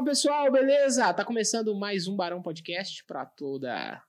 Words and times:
Fala 0.00 0.08
pessoal, 0.12 0.50
beleza? 0.50 1.12
Tá 1.12 1.22
começando 1.26 1.74
mais 1.74 2.08
um 2.08 2.16
Barão 2.16 2.40
Podcast 2.40 3.04
pra 3.04 3.26
toda 3.26 4.02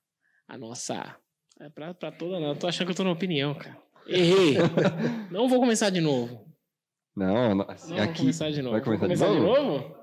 a 0.48 0.58
nossa. 0.58 1.18
É 1.60 1.68
pra, 1.68 1.94
pra 1.94 2.10
toda, 2.10 2.40
não. 2.40 2.48
Eu 2.50 2.56
tô 2.56 2.66
achando 2.66 2.88
que 2.88 2.92
eu 2.94 2.96
tô 2.96 3.04
na 3.04 3.12
opinião, 3.12 3.54
cara. 3.54 3.78
Errei. 4.08 4.56
não 5.30 5.50
vou 5.50 5.60
começar 5.60 5.90
de 5.90 6.00
novo. 6.00 6.46
Não, 7.14 7.54
não, 7.54 7.66
Não 7.68 7.76
vou 7.76 8.00
aqui. 8.00 8.20
começar 8.20 8.50
de 8.52 8.62
novo. 8.62 8.72
vai 8.80 8.82
começar 8.98 9.26
Vou 9.28 9.36
de 9.36 9.42
de 9.42 9.46
novo? 9.46 9.70
novo? 9.72 9.96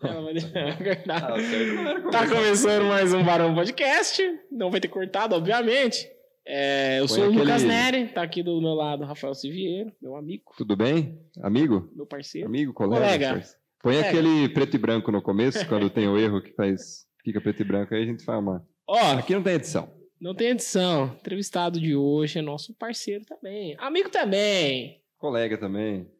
Vai 0.00 0.32
deixar 0.34 0.78
cortar. 0.78 1.22
Ah, 1.22 2.10
Tá 2.10 2.26
começar. 2.26 2.28
começando 2.34 2.84
mais 2.88 3.14
um 3.14 3.22
Barão 3.22 3.54
Podcast. 3.54 4.20
Não 4.50 4.68
vai 4.68 4.80
ter 4.80 4.88
cortado, 4.88 5.36
obviamente. 5.36 6.10
É, 6.44 6.96
eu 6.98 7.06
Põe 7.06 7.08
sou 7.14 7.18
o 7.24 7.26
aquele- 7.28 7.44
Lucas 7.44 7.62
Neri, 7.62 8.08
tá 8.08 8.22
aqui 8.22 8.42
do 8.42 8.60
meu 8.60 8.74
lado 8.74 9.04
Rafael 9.04 9.34
Siviero, 9.34 9.92
meu 10.02 10.16
amigo, 10.16 10.50
Tudo 10.56 10.74
bem? 10.74 11.20
Amigo? 11.40 11.88
meu 11.94 12.04
parceiro. 12.06 12.48
Amigo, 12.48 12.72
colega? 12.72 13.00
Colega. 13.28 13.59
Põe 13.82 13.94
Colega. 13.94 14.08
aquele 14.08 14.48
preto 14.50 14.74
e 14.74 14.78
branco 14.78 15.10
no 15.10 15.22
começo, 15.22 15.66
quando 15.66 15.88
tem 15.88 16.06
o 16.08 16.18
erro 16.18 16.42
que 16.42 16.52
faz. 16.52 17.06
Fica 17.24 17.40
preto 17.40 17.62
e 17.62 17.64
branco, 17.64 17.94
aí 17.94 18.02
a 18.02 18.06
gente 18.06 18.24
fala, 18.24 18.42
mano. 18.42 18.66
Ó, 18.86 18.98
Aqui 19.18 19.34
não 19.34 19.42
tem 19.42 19.54
edição. 19.54 19.90
não 20.20 20.34
tem 20.34 20.48
edição. 20.48 21.16
Entrevistado 21.20 21.80
de 21.80 21.94
hoje 21.96 22.38
é 22.38 22.42
nosso 22.42 22.74
parceiro 22.74 23.24
também. 23.24 23.74
Amigo 23.78 24.08
também. 24.10 25.02
Colega 25.18 25.56
também. 25.58 26.10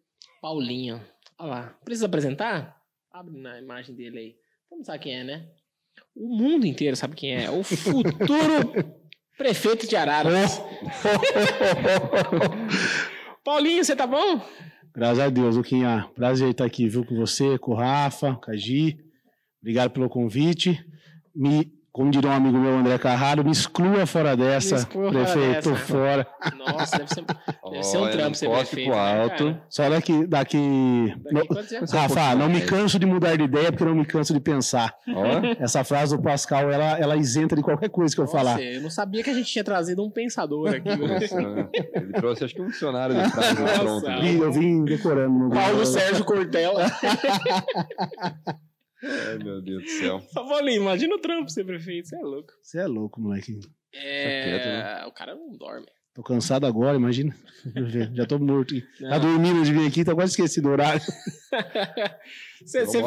Paulinho. 0.41 1.01
Olha 1.39 1.51
lá. 1.51 1.79
Precisa 1.85 2.07
apresentar? 2.07 2.81
Abre 3.11 3.39
na 3.39 3.59
imagem 3.59 3.95
dele 3.95 4.19
aí. 4.19 4.37
Todo 4.69 4.79
mundo 4.79 4.87
sabe 4.87 4.99
quem 5.01 5.19
é, 5.21 5.25
né? 5.25 5.49
O 6.15 6.29
mundo 6.37 6.67
inteiro 6.67 6.97
sabe 6.97 7.15
quem 7.17 7.35
é. 7.35 7.51
O 7.51 7.63
futuro 7.63 8.73
prefeito 9.37 9.87
de 9.87 9.97
Araras. 9.97 10.61
Paulinho, 13.45 13.85
você 13.85 13.97
tá 13.97 14.07
bom? 14.07 14.41
Graças 14.93 15.21
a 15.21 15.29
Deus, 15.29 15.57
Luquinha. 15.57 16.09
Prazer 16.15 16.51
estar 16.51 16.65
aqui, 16.65 16.89
viu, 16.89 17.05
com 17.05 17.15
você, 17.15 17.57
com 17.59 17.73
o 17.73 17.75
Rafa, 17.75 18.35
com 18.35 18.51
a 18.51 18.57
Gi. 18.57 18.99
Obrigado 19.63 19.93
pelo 19.93 20.09
convite. 20.09 20.85
Me, 21.35 21.73
como 21.93 22.11
diria 22.11 22.31
um 22.31 22.35
amigo 22.35 22.57
meu, 22.59 22.77
André 22.79 22.97
Carraro, 22.99 23.45
me 23.45 23.51
exclua 23.51 24.07
fora 24.07 24.37
dessa. 24.37 24.75
Me 24.77 24.81
exclua 24.81 25.13
fora 25.13 25.25
prefeito, 25.25 25.71
dessa. 25.71 25.85
fora. 25.87 26.27
Nossa, 26.57 26.99
deve 26.99 27.15
ser, 27.15 27.25
deve 27.71 27.83
ser 27.83 27.99
um 27.99 28.11
trampo 28.11 28.37
ser 28.37 28.49
prefeito. 28.49 28.91
né, 28.91 29.23
alto. 29.23 29.45
cara? 29.45 29.63
Só 29.69 29.89
daqui. 29.91 30.27
daqui... 30.27 31.15
Daqui 31.33 31.49
Rafa, 31.93 32.35
não 32.37 32.49
me 32.49 32.61
canso 32.61 32.99
de 32.99 33.07
mudar 33.07 33.37
de 33.37 33.45
ideia 33.45 33.73
porque 33.73 33.85
não 33.85 33.95
me 33.95 34.05
canso 34.07 34.33
de 34.33 34.41
pensar. 34.41 34.95
Ó, 35.09 35.25
Essa 35.59 35.83
frase 35.83 36.17
do 36.17 36.23
Pascal, 36.23 36.71
ela, 36.71 36.99
ela 36.99 37.17
isenta 37.17 37.57
de 37.57 37.63
qualquer 37.63 37.89
coisa 37.91 38.15
que 38.15 38.21
eu 38.21 38.25
Nossa, 38.25 38.37
falar. 38.39 38.63
eu 38.63 38.81
não 38.83 38.91
sabia 38.91 39.23
que 39.25 39.31
a 39.31 39.35
gente 39.35 39.51
tinha 39.51 39.65
trazido 39.65 40.05
um 40.05 40.11
pensador 40.11 40.69
aqui. 40.69 40.89
né? 40.89 40.97
nossa, 40.97 41.41
ele 41.95 42.13
trouxe 42.13 42.45
acho 42.45 42.55
que 42.55 42.63
um 42.63 42.69
dicionário 42.69 43.17
de 43.17 43.23
Nossa. 43.23 43.81
pronto. 43.81 44.07
né? 44.07 44.35
Eu 44.41 44.53
vim 44.53 44.85
decorando. 44.85 45.37
no 45.39 45.51
Paulo 45.51 45.85
Sérgio 45.85 46.25
Cortella. 46.25 46.87
Ai, 49.03 49.39
meu 49.39 49.61
Deus 49.63 49.83
do 49.83 49.89
céu. 49.89 50.21
Só 50.33 50.47
Paulinho, 50.47 50.83
imagina 50.83 51.15
o 51.15 51.19
trampo 51.19 51.51
ser 51.51 51.65
prefeito, 51.65 52.09
você 52.09 52.17
é 52.17 52.23
louco. 52.23 52.53
Você 52.63 52.79
é 52.79 52.87
louco, 52.87 53.21
moleque. 53.21 53.59
É, 53.93 54.45
quieto, 54.45 54.67
né? 54.67 55.07
o 55.07 55.13
cara 55.13 55.35
não 55.35 55.51
dorme. 55.57 55.87
Tô 56.13 56.23
cansado 56.23 56.67
agora, 56.67 56.97
imagina. 56.97 57.35
Já 58.15 58.27
tô 58.27 58.39
morto. 58.39 58.75
Tá 59.01 59.19
dormindo 59.19 59.63
de 59.63 59.73
vir 59.73 59.87
aqui, 59.87 60.05
tá 60.05 60.15
quase 60.15 60.33
esquecido 60.33 60.69
o 60.69 60.73
horário. 60.73 61.01
Você, 62.63 62.85
você, 62.85 63.01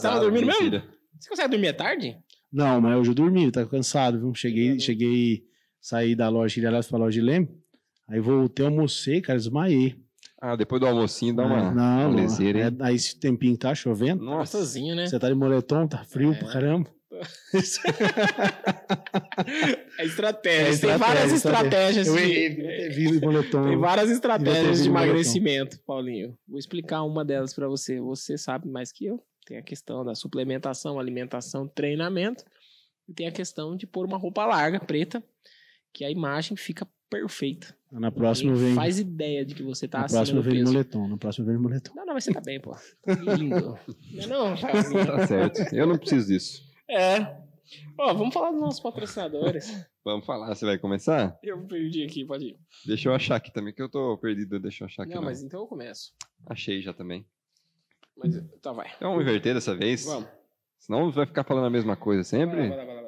tava 0.00 0.18
dormindo 0.18 0.46
mesmo? 0.46 0.62
mentira. 0.62 0.88
Você 1.20 1.28
consegue 1.28 1.50
dormir 1.50 1.68
à 1.68 1.74
tarde? 1.74 2.18
Não, 2.50 2.80
mas 2.80 2.96
hoje 2.96 3.10
eu 3.10 3.14
dormi, 3.14 3.50
tá 3.52 3.66
cansado, 3.66 4.18
viu? 4.18 4.34
Cheguei, 4.34 4.80
cheguei, 4.80 5.44
saí 5.78 6.14
da 6.14 6.30
loja, 6.30 6.58
iria 6.58 6.70
lá 6.70 6.80
pra 6.82 6.98
loja 6.98 7.20
de 7.20 7.26
Leme. 7.26 7.48
Aí 8.08 8.18
voltei, 8.18 8.64
almocei, 8.64 9.20
cara, 9.20 9.38
desmaiei. 9.38 9.94
Ah, 10.46 10.56
depois 10.56 10.78
do 10.80 10.86
almocinho 10.86 11.34
dá 11.34 11.46
uma, 11.46 11.56
não, 11.56 11.72
uma 11.72 12.08
não. 12.08 12.14
leseira, 12.14 12.58
hein? 12.68 12.76
É, 12.78 12.84
aí 12.84 12.94
esse 12.96 13.18
tempinho 13.18 13.54
que 13.54 13.60
tá 13.60 13.74
chovendo, 13.74 14.22
Nossa. 14.22 14.58
Gostosinho, 14.58 14.94
né? 14.94 15.06
você 15.06 15.18
tá 15.18 15.28
de 15.28 15.34
moletom, 15.34 15.86
tá 15.88 16.04
frio 16.04 16.32
É. 16.34 16.38
pra 16.38 16.52
caramba. 16.52 16.90
É 19.98 20.04
estratégia. 20.04 20.60
É 20.60 20.64
Tem 20.64 20.72
estratégia, 20.74 20.98
várias 20.98 21.32
estratégia. 21.32 22.00
estratégias. 22.02 22.08
Eu 22.08 23.18
de- 23.18 23.20
moletom. 23.24 23.62
Tem 23.68 23.78
várias 23.78 24.10
estratégias 24.10 24.82
de 24.82 24.88
emagrecimento, 24.88 25.78
Paulinho. 25.86 26.36
Vou 26.46 26.58
explicar 26.58 27.02
uma 27.04 27.24
delas 27.24 27.54
pra 27.54 27.68
você. 27.68 28.00
Você 28.00 28.36
sabe 28.36 28.68
mais 28.68 28.92
que 28.92 29.06
eu. 29.06 29.22
Tem 29.46 29.56
a 29.58 29.62
questão 29.62 30.04
da 30.04 30.14
suplementação, 30.14 30.98
alimentação, 30.98 31.68
treinamento. 31.68 32.44
E 33.08 33.12
tem 33.14 33.26
a 33.28 33.32
questão 33.32 33.76
de 33.76 33.86
pôr 33.86 34.06
uma 34.06 34.18
roupa 34.18 34.44
larga, 34.46 34.80
preta, 34.80 35.22
que 35.92 36.04
a 36.04 36.10
imagem 36.10 36.56
fica 36.56 36.86
perfeita. 37.08 37.76
Na 38.00 38.10
próxima 38.10 38.54
venho. 38.54 38.74
Faz 38.74 38.98
ideia 38.98 39.44
de 39.44 39.54
que 39.54 39.62
você 39.62 39.86
tá 39.86 40.00
Na 40.00 40.08
próxima 40.08 40.42
peso. 40.42 40.64
moletom. 40.64 41.08
Na 41.08 41.16
próxima 41.16 41.52
de 41.52 41.58
moletom. 41.58 41.92
Não, 41.94 42.04
não, 42.04 42.14
mas 42.14 42.24
você 42.24 42.32
tá 42.32 42.40
bem, 42.40 42.60
pô. 42.60 42.72
Tá 43.02 43.14
lindo. 43.34 43.78
Não, 44.28 44.48
é 44.48 44.52
não. 44.52 44.56
Tá 45.06 45.26
certo. 45.26 45.74
Eu 45.74 45.86
não 45.86 45.96
preciso 45.96 46.26
disso. 46.26 46.62
É. 46.90 47.36
Ó, 47.96 48.12
vamos 48.12 48.34
falar 48.34 48.50
dos 48.50 48.60
nossos 48.60 48.80
patrocinadores. 48.80 49.86
Vamos 50.04 50.26
falar, 50.26 50.54
você 50.54 50.66
vai 50.66 50.76
começar? 50.78 51.38
Eu 51.42 51.58
perdi 51.66 52.04
aqui, 52.04 52.24
pode 52.24 52.46
ir. 52.46 52.58
Deixa 52.84 53.08
eu 53.08 53.14
achar 53.14 53.36
aqui 53.36 53.52
também, 53.52 53.72
que 53.72 53.80
eu 53.80 53.88
tô 53.88 54.18
perdido. 54.18 54.58
Deixa 54.60 54.84
eu 54.84 54.86
achar 54.86 55.04
aqui. 55.04 55.14
Não, 55.14 55.22
não. 55.22 55.28
mas 55.28 55.42
então 55.42 55.60
eu 55.60 55.66
começo. 55.66 56.12
Achei 56.46 56.82
já 56.82 56.92
também. 56.92 57.24
Mas, 58.16 58.34
tá, 58.60 58.72
vai. 58.72 58.90
Então 58.96 59.10
vamos 59.10 59.22
inverter 59.24 59.54
dessa 59.54 59.74
vez. 59.74 60.04
Vamos. 60.04 60.28
Senão 60.78 61.10
vai 61.10 61.26
ficar 61.26 61.44
falando 61.44 61.66
a 61.66 61.70
mesma 61.70 61.96
coisa 61.96 62.22
sempre. 62.22 62.68
Vai 62.68 62.70
lá, 62.70 62.76
vai 62.76 62.84
lá, 62.84 62.84
vai 62.84 62.94
lá, 62.94 63.02
vai 63.02 63.02
lá. 63.02 63.03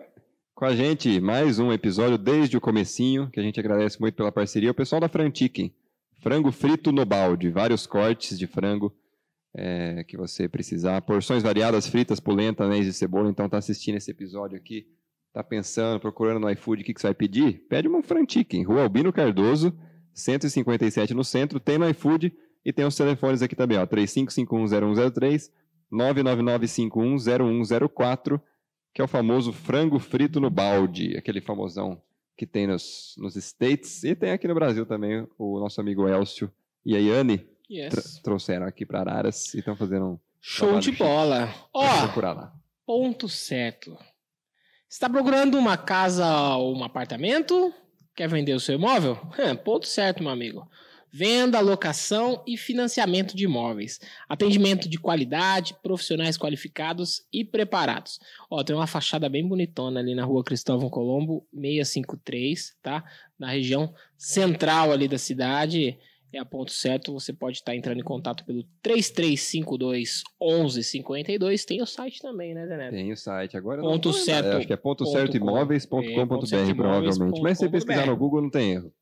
Com 0.56 0.65
a 0.65 0.75
gente, 0.75 1.21
mais 1.21 1.59
um 1.59 1.71
episódio 1.71 2.17
desde 2.17 2.56
o 2.56 2.61
comecinho, 2.62 3.28
que 3.31 3.39
a 3.39 3.43
gente 3.43 3.61
agradece 3.61 4.00
muito 4.00 4.15
pela 4.15 4.33
parceria. 4.33 4.71
O 4.71 4.75
pessoal 4.75 4.99
da 4.99 5.06
Frantiquem. 5.06 5.75
Frango 6.22 6.50
frito 6.50 6.91
no 6.91 7.05
balde. 7.05 7.50
Vários 7.50 7.87
cortes 7.87 8.39
de 8.39 8.47
frango 8.47 8.91
é, 9.55 10.03
que 10.05 10.17
você 10.17 10.49
precisar. 10.49 11.03
Porções 11.03 11.43
variadas, 11.43 11.87
fritas, 11.87 12.21
polenta, 12.21 12.65
anéis 12.65 12.87
de 12.87 12.94
cebola. 12.94 13.28
Então 13.28 13.50
tá 13.50 13.59
assistindo 13.59 13.97
esse 13.97 14.11
episódio 14.11 14.56
aqui, 14.56 14.87
tá 15.31 15.44
pensando, 15.44 16.00
procurando 16.00 16.41
no 16.41 16.49
iFood 16.49 16.81
o 16.81 16.84
que, 16.87 16.94
que 16.94 17.03
você 17.03 17.09
vai 17.09 17.15
pedir? 17.15 17.67
Pede 17.69 17.87
uma 17.87 18.03
Frantiquem. 18.03 18.62
Rua 18.62 18.84
Albino 18.84 19.12
Cardoso, 19.12 19.78
157 20.15 21.12
no 21.12 21.23
centro. 21.23 21.61
Tem 21.61 21.77
no 21.77 21.87
iFood 21.91 22.33
e 22.65 22.73
tem 22.73 22.87
os 22.87 22.97
telefones 22.97 23.43
aqui 23.43 23.55
também, 23.55 23.77
ó. 23.77 23.87
35510103, 23.87 25.50
999510104 25.93 28.41
que 28.96 29.02
é 29.02 29.04
o 29.04 29.08
famoso 29.08 29.52
frango 29.52 29.98
frito 29.98 30.40
no 30.40 30.48
balde, 30.48 31.18
aquele 31.18 31.38
famosão 31.38 32.00
que 32.34 32.46
tem 32.46 32.66
nos, 32.66 33.14
nos 33.18 33.36
States 33.36 34.02
e 34.02 34.14
tem 34.14 34.30
aqui 34.30 34.48
no 34.48 34.54
Brasil 34.54 34.86
também, 34.86 35.28
o 35.36 35.60
nosso 35.60 35.78
amigo 35.82 36.08
Elcio 36.08 36.50
e 36.82 36.96
a 36.96 36.98
Yane 36.98 37.46
Yes. 37.70 38.22
trouxeram 38.22 38.64
aqui 38.64 38.86
para 38.86 39.00
Araras 39.00 39.52
e 39.52 39.58
estão 39.58 39.76
fazendo 39.76 40.06
um 40.06 40.18
Show 40.40 40.80
de 40.80 40.92
bola. 40.92 41.54
Ó, 41.74 41.84
lá. 41.84 42.54
ponto 42.86 43.28
certo. 43.28 43.98
Está 44.88 45.10
procurando 45.10 45.58
uma 45.58 45.76
casa 45.76 46.56
ou 46.56 46.74
um 46.74 46.82
apartamento? 46.82 47.74
Quer 48.14 48.30
vender 48.30 48.54
o 48.54 48.60
seu 48.60 48.76
imóvel? 48.76 49.18
Ponto 49.62 49.86
certo, 49.86 50.22
meu 50.22 50.32
amigo. 50.32 50.66
Venda, 51.19 51.60
locação 51.60 52.43
e 52.47 52.59
financiamento 52.59 53.34
de 53.34 53.44
imóveis. 53.44 53.99
Atendimento 54.28 54.87
de 54.87 54.99
qualidade, 54.99 55.75
profissionais 55.82 56.37
qualificados 56.37 57.27
e 57.32 57.43
preparados. 57.43 58.21
Ó, 58.50 58.62
tem 58.62 58.77
uma 58.77 58.87
fachada 58.87 59.26
bem 59.26 59.49
bonitona 59.49 60.00
ali 60.00 60.15
na 60.15 60.26
rua 60.26 60.44
Cristóvão 60.44 60.91
Colombo, 60.91 61.47
653, 61.55 62.76
tá? 62.82 63.03
Na 63.38 63.49
região 63.49 63.94
central 64.19 64.93
ali 64.93 65.09
da 65.09 65.16
cidade. 65.16 65.99
É 66.34 66.38
a 66.38 66.44
ponto 66.44 66.71
certo. 66.71 67.15
Você 67.15 67.32
pode 67.32 67.56
estar 67.56 67.75
entrando 67.75 68.00
em 68.00 68.05
contato 68.05 68.44
pelo 68.44 68.62
3352 68.82 70.22
1152. 70.38 71.65
Tem 71.65 71.81
o 71.81 71.87
site 71.87 72.21
também, 72.21 72.53
né, 72.53 72.66
Zé 72.66 72.76
Neto? 72.76 72.93
Tem 72.93 73.10
o 73.10 73.16
site 73.16 73.56
agora. 73.56 73.81
Ponto 73.81 74.10
não 74.10 74.15
lembrar, 74.15 74.34
certo 74.34 74.56
Acho 74.59 74.66
que 74.66 74.72
é 74.75 74.76
ponto 74.76 75.05
ponto 75.05 75.16
certo 75.16 75.34
imóveis.com.br, 75.34 76.11
É, 76.11 76.26
ponto 76.26 76.46
certo 76.46 76.70
imóveis 76.70 77.17
provavelmente. 77.17 77.40
Mas 77.40 77.56
se 77.56 77.64
você 77.64 77.70
ponto 77.70 77.73
pesquisar 77.73 78.05
no. 78.05 78.17
Google, 78.19 78.43
não 78.43 78.50
tem 78.50 78.73
erro. 78.73 78.93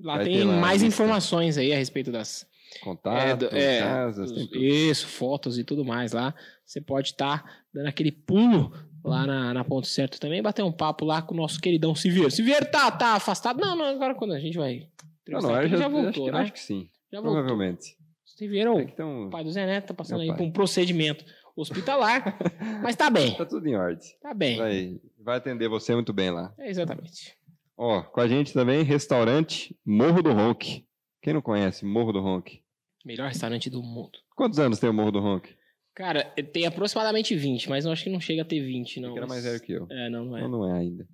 Lá 0.00 0.16
Vai 0.16 0.24
tem 0.26 0.44
lá 0.44 0.56
mais 0.60 0.82
lista. 0.82 0.86
informações 1.02 1.58
aí 1.58 1.72
a 1.72 1.76
respeito 1.76 2.10
das. 2.12 2.46
Contato, 2.82 3.48
do- 3.48 3.56
é, 3.56 3.80
casas, 3.80 4.30
tem 4.30 4.46
tudo. 4.46 4.62
isso, 4.62 5.06
fotos 5.08 5.58
e 5.58 5.64
tudo 5.64 5.84
mais 5.84 6.12
lá. 6.12 6.34
Você 6.66 6.80
pode 6.80 7.08
estar 7.08 7.62
dando 7.72 7.86
aquele 7.86 8.12
pulo 8.12 8.72
lá 9.02 9.26
na, 9.26 9.54
na 9.54 9.64
Ponto 9.64 9.86
Certo 9.86 10.20
também, 10.20 10.42
bater 10.42 10.62
um 10.62 10.70
papo 10.70 11.04
lá 11.06 11.22
com 11.22 11.32
o 11.32 11.36
nosso 11.36 11.58
queridão 11.60 11.94
Siviero. 11.94 12.30
Siviero 12.30 12.66
tá, 12.70 12.90
tá 12.90 13.14
afastado? 13.14 13.58
Não, 13.58 13.74
não, 13.74 13.86
agora 13.86 14.14
quando 14.14 14.34
a 14.34 14.38
gente 14.38 14.58
vai. 14.58 14.86
Não, 15.26 15.40
não, 15.40 15.54
aqui, 15.54 15.68
já, 15.70 15.76
já 15.78 15.88
voltou, 15.88 16.08
acho, 16.08 16.12
que, 16.24 16.30
né? 16.30 16.38
acho 16.40 16.52
que 16.52 16.60
sim. 16.60 16.88
Já 17.10 17.20
voltou. 17.20 17.42
Provavelmente. 17.42 17.96
Siviero, 18.24 18.78
É 18.78 18.84
tão- 18.88 19.26
o 19.28 19.30
pai 19.30 19.42
do 19.42 19.50
Zé 19.50 19.64
Neto, 19.66 19.88
tá 19.88 19.94
passando 19.94 20.20
aí 20.20 20.28
por 20.28 20.42
um 20.42 20.50
procedimento 20.52 21.24
hospitalar, 21.56 22.38
mas 22.82 22.94
tá 22.96 23.08
bem, 23.10 23.32
Tá 23.36 23.44
tudo 23.46 23.66
em 23.66 23.74
ordem. 23.76 23.98
tá 24.22 24.32
bem. 24.34 24.56
Vai, 24.58 25.00
vai 25.18 25.36
atender 25.38 25.68
você 25.68 25.94
muito 25.94 26.12
bem 26.12 26.30
lá. 26.30 26.52
É 26.58 26.68
exatamente. 26.70 27.34
Ó, 27.78 28.02
com 28.02 28.20
a 28.20 28.26
gente 28.26 28.52
também, 28.52 28.82
restaurante 28.82 29.78
Morro 29.86 30.20
do 30.20 30.32
Ronque. 30.32 30.84
Quem 31.22 31.32
não 31.32 31.40
conhece 31.40 31.84
Morro 31.84 32.12
do 32.12 32.20
Ronque? 32.20 32.60
Melhor 33.06 33.28
restaurante 33.28 33.70
do 33.70 33.80
mundo. 33.80 34.18
Quantos 34.34 34.58
anos 34.58 34.80
tem 34.80 34.90
o 34.90 34.92
Morro 34.92 35.12
do 35.12 35.20
Ronque? 35.20 35.56
Cara, 35.94 36.24
tem 36.52 36.66
aproximadamente 36.66 37.36
20, 37.36 37.70
mas 37.70 37.84
eu 37.84 37.92
acho 37.92 38.02
que 38.02 38.10
não 38.10 38.20
chega 38.20 38.42
a 38.42 38.44
ter 38.44 38.60
20, 38.60 39.00
não. 39.00 39.12
que 39.12 39.18
era 39.18 39.28
mais 39.28 39.44
velho 39.44 39.60
que 39.60 39.72
eu. 39.72 39.86
É, 39.90 40.10
não, 40.10 40.24
não 40.24 40.36
é. 40.36 40.40
Não, 40.42 40.48
não 40.48 40.76
é 40.76 40.80
ainda. 40.80 41.08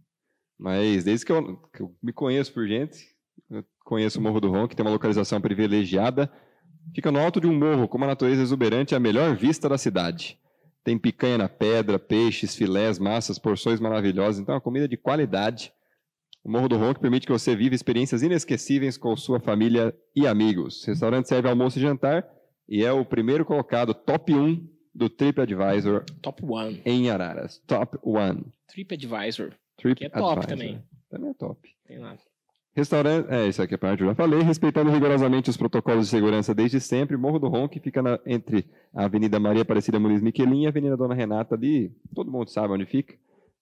Mas 0.58 1.04
desde 1.04 1.26
que 1.26 1.32
eu, 1.32 1.56
que 1.74 1.82
eu 1.82 1.94
me 2.02 2.14
conheço 2.14 2.50
por 2.54 2.66
gente, 2.66 2.98
eu 3.50 3.62
conheço 3.84 4.18
o 4.18 4.22
Morro 4.22 4.40
do 4.40 4.50
Ronque, 4.50 4.74
tem 4.74 4.84
uma 4.84 4.92
localização 4.92 5.42
privilegiada. 5.42 6.32
Fica 6.94 7.12
no 7.12 7.18
alto 7.18 7.42
de 7.42 7.46
um 7.46 7.58
morro 7.58 7.88
com 7.88 7.98
uma 7.98 8.06
natureza 8.06 8.40
exuberante 8.40 8.94
e 8.94 8.96
a 8.96 9.00
melhor 9.00 9.36
vista 9.36 9.68
da 9.68 9.76
cidade. 9.76 10.38
Tem 10.82 10.98
picanha 10.98 11.38
na 11.38 11.48
pedra, 11.48 11.98
peixes, 11.98 12.54
filés, 12.54 12.98
massas, 12.98 13.38
porções 13.38 13.80
maravilhosas. 13.80 14.40
Então, 14.40 14.54
é 14.54 14.56
uma 14.56 14.62
comida 14.62 14.88
de 14.88 14.96
qualidade. 14.96 15.73
O 16.44 16.50
Morro 16.50 16.68
do 16.68 16.76
Ronco 16.76 17.00
permite 17.00 17.26
que 17.26 17.32
você 17.32 17.56
viva 17.56 17.74
experiências 17.74 18.22
inesquecíveis 18.22 18.98
com 18.98 19.16
sua 19.16 19.40
família 19.40 19.94
e 20.14 20.26
amigos. 20.26 20.84
O 20.84 20.86
restaurante 20.88 21.26
serve 21.28 21.48
almoço 21.48 21.78
e 21.78 21.82
jantar 21.82 22.26
e 22.68 22.84
é 22.84 22.92
o 22.92 23.04
primeiro 23.04 23.44
colocado, 23.46 23.94
top 23.94 24.34
1 24.34 24.68
do 24.94 25.08
TripAdvisor 25.08 26.04
Top 26.20 26.44
One. 26.46 26.82
em 26.84 27.10
Araras. 27.10 27.62
Top 27.66 27.98
1. 28.04 28.44
TripAdvisor. 28.68 29.52
Trip 29.78 29.96
Que 29.96 30.04
é 30.04 30.08
top 30.10 30.46
também. 30.46 30.82
Também 31.10 31.30
é 31.30 31.34
top. 31.34 31.68
Tem 31.86 31.98
lá. 31.98 32.14
Restaurante, 32.76 33.28
é, 33.30 33.46
isso 33.48 33.62
aqui 33.62 33.74
é 33.74 33.76
a 33.76 33.78
parte 33.78 33.98
que 33.98 34.02
eu 34.02 34.08
já 34.08 34.14
falei, 34.16 34.40
respeitando 34.42 34.90
rigorosamente 34.90 35.48
os 35.48 35.56
protocolos 35.56 36.06
de 36.06 36.10
segurança 36.10 36.52
desde 36.54 36.80
sempre, 36.80 37.16
Morro 37.16 37.38
do 37.38 37.48
Ronco 37.48 37.78
fica 37.80 38.02
na- 38.02 38.18
entre 38.26 38.66
a 38.92 39.04
Avenida 39.04 39.38
Maria 39.38 39.62
Aparecida 39.62 39.98
Muniz 40.00 40.20
Miquelin 40.20 40.62
e 40.62 40.66
a 40.66 40.70
Avenida 40.70 40.96
Dona 40.96 41.14
Renata 41.14 41.54
ali, 41.54 41.92
todo 42.12 42.30
mundo 42.32 42.48
sabe 42.50 42.74
onde 42.74 42.84
fica, 42.84 43.14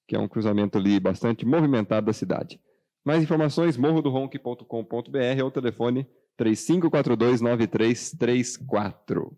que 0.09 0.17
é 0.17 0.19
um 0.19 0.27
cruzamento 0.27 0.79
ali 0.79 0.99
bastante 0.99 1.45
movimentado 1.45 2.07
da 2.07 2.13
cidade. 2.15 2.59
Mais 3.05 3.23
informações, 3.23 3.77
morrodoronque.com.br 3.77 5.43
ou 5.43 5.51
telefone 5.51 6.07
35429334. 6.39 9.31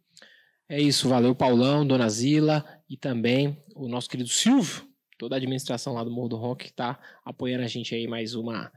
É 0.69 0.81
isso, 0.81 1.09
valeu 1.09 1.35
Paulão, 1.35 1.85
Dona 1.87 2.09
Zila 2.09 2.65
e 2.89 2.97
também 2.97 3.63
o 3.75 3.89
nosso 3.89 4.09
querido 4.09 4.31
Silvio, 4.31 4.85
toda 5.19 5.35
a 5.37 5.39
administração 5.39 5.95
lá 5.95 6.05
do 6.05 6.11
Morro 6.11 6.29
do 6.29 6.37
Rock 6.37 6.67
que 6.67 6.73
tá 6.73 6.99
apoiando 7.25 7.65
a 7.65 7.69
gente 7.69 7.95
aí 7.95 8.07
mais 8.07 8.35
uma 8.35 8.71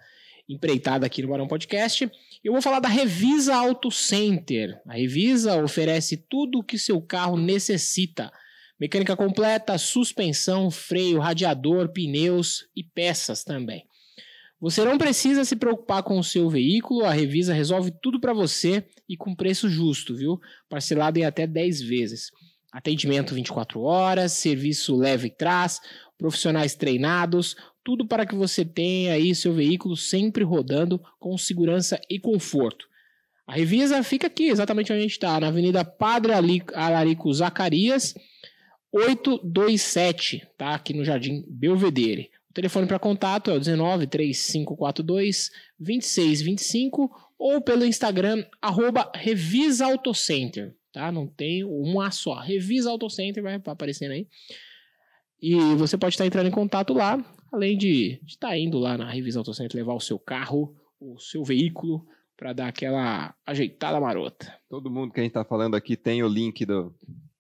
empreitada 0.50 1.06
aqui 1.06 1.22
no 1.22 1.28
Barão 1.28 1.48
Podcast. 1.48 2.10
Eu 2.44 2.54
vou 2.54 2.62
falar 2.62 2.80
da 2.80 2.88
Revisa 2.88 3.56
Auto 3.56 3.92
Center. 3.92 4.82
A 4.86 4.94
Revisa 4.94 5.62
oferece 5.62 6.18
tudo 6.18 6.60
o 6.60 6.64
que 6.64 6.78
seu 6.78 7.02
carro 7.02 7.38
necessita. 7.38 8.32
Mecânica 8.80 9.16
completa, 9.16 9.78
suspensão, 9.78 10.72
freio, 10.72 11.20
radiador, 11.20 11.90
pneus 11.90 12.68
e 12.76 12.84
peças 12.84 13.44
também. 13.44 13.86
Você 14.60 14.84
não 14.84 14.98
precisa 14.98 15.46
se 15.46 15.56
preocupar 15.56 16.02
com 16.02 16.18
o 16.18 16.24
seu 16.24 16.50
veículo, 16.50 17.06
a 17.06 17.12
Revisa 17.12 17.54
resolve 17.54 17.92
tudo 18.02 18.20
para 18.20 18.34
você 18.34 18.84
e 19.08 19.16
com 19.16 19.36
preço 19.36 19.70
justo, 19.70 20.16
viu? 20.16 20.40
Parcelado 20.68 21.20
em 21.20 21.26
até 21.26 21.46
10 21.46 21.82
vezes. 21.82 22.32
Atendimento 22.72 23.36
24 23.36 23.80
horas, 23.82 24.34
serviço 24.34 24.96
leve 24.96 25.28
e 25.28 25.32
traz, 25.32 25.80
profissionais 26.18 26.76
treinados, 26.76 27.56
tudo 27.84 28.08
para 28.08 28.26
que 28.26 28.36
você 28.36 28.66
tenha 28.66 29.14
aí 29.14 29.34
seu 29.36 29.54
veículo 29.54 29.96
sempre 29.96 30.44
rodando 30.44 31.00
com 31.20 31.38
segurança 31.38 32.00
e 32.10 32.20
conforto. 32.20 32.88
A 33.46 33.54
Revisa 33.54 34.04
fica 34.04 34.28
aqui, 34.28 34.50
exatamente 34.50 34.92
onde 34.92 35.00
a 35.00 35.04
gente 35.04 35.12
está, 35.12 35.40
na 35.40 35.48
Avenida 35.48 35.86
Padre 35.86 36.34
Alarico 36.74 37.32
Zacarias, 37.32 38.14
827, 38.92 40.48
tá? 40.58 40.74
Aqui 40.74 40.94
no 40.94 41.06
Jardim 41.06 41.46
Belvedere. 41.48 42.30
Telefone 42.58 42.88
para 42.88 42.98
contato 42.98 43.52
é 43.52 43.54
o 43.54 43.60
19 43.60 44.08
3542 44.08 45.52
2625 45.80 47.08
ou 47.38 47.62
pelo 47.62 47.86
Instagram, 47.86 48.44
arroba 48.60 49.12
Revisa 49.14 49.86
tá? 50.92 51.12
Não 51.12 51.28
tem 51.28 51.64
uma 51.64 52.10
só. 52.10 52.34
Revisa 52.40 52.90
Autocenter 52.90 53.44
vai 53.44 53.62
aparecendo 53.64 54.14
aí. 54.14 54.28
E 55.40 55.54
você 55.76 55.96
pode 56.00 56.16
estar 56.16 56.26
entrando 56.26 56.48
em 56.48 56.52
contato 56.52 56.96
lá, 56.96 57.24
além 57.54 57.78
de 57.78 58.20
estar 58.26 58.58
indo 58.58 58.80
lá 58.80 58.98
na 58.98 59.08
Revisa 59.08 59.38
Autocenter 59.38 59.78
levar 59.78 59.94
o 59.94 60.00
seu 60.00 60.18
carro, 60.18 60.76
o 61.00 61.20
seu 61.20 61.44
veículo, 61.44 62.08
para 62.36 62.54
dar 62.54 62.70
aquela 62.70 63.36
ajeitada 63.46 64.00
marota. 64.02 64.52
Todo 64.68 64.90
mundo 64.90 65.14
que 65.14 65.20
a 65.20 65.24
gente 65.24 65.30
está 65.30 65.46
falando 65.46 65.76
aqui 65.76 65.96
tem 65.96 66.24
o 66.24 66.28
link 66.28 66.66
do- 66.66 66.92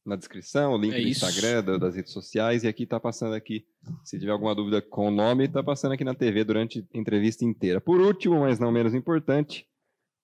na 0.07 0.15
descrição, 0.15 0.73
o 0.73 0.77
link 0.77 0.93
É 0.93 1.01
do 1.01 1.07
isso. 1.07 1.25
Instagram, 1.25 1.77
das 1.79 1.95
redes 1.95 2.11
sociais, 2.13 2.63
e 2.63 2.67
aqui 2.67 2.83
está 2.83 2.99
passando 2.99 3.33
aqui. 3.35 3.65
Se 4.03 4.17
tiver 4.19 4.31
alguma 4.31 4.55
dúvida 4.55 4.81
com 4.81 5.07
o 5.07 5.11
nome, 5.11 5.45
está 5.45 5.61
passando 5.61 5.91
aqui 5.93 6.03
na 6.03 6.13
TV 6.15 6.43
durante 6.43 6.79
a 6.93 6.97
entrevista 6.97 7.43
inteira. 7.45 7.79
Por 7.81 7.99
último, 7.99 8.39
mas 8.39 8.59
não 8.59 8.71
menos 8.71 8.93
importante, 8.95 9.65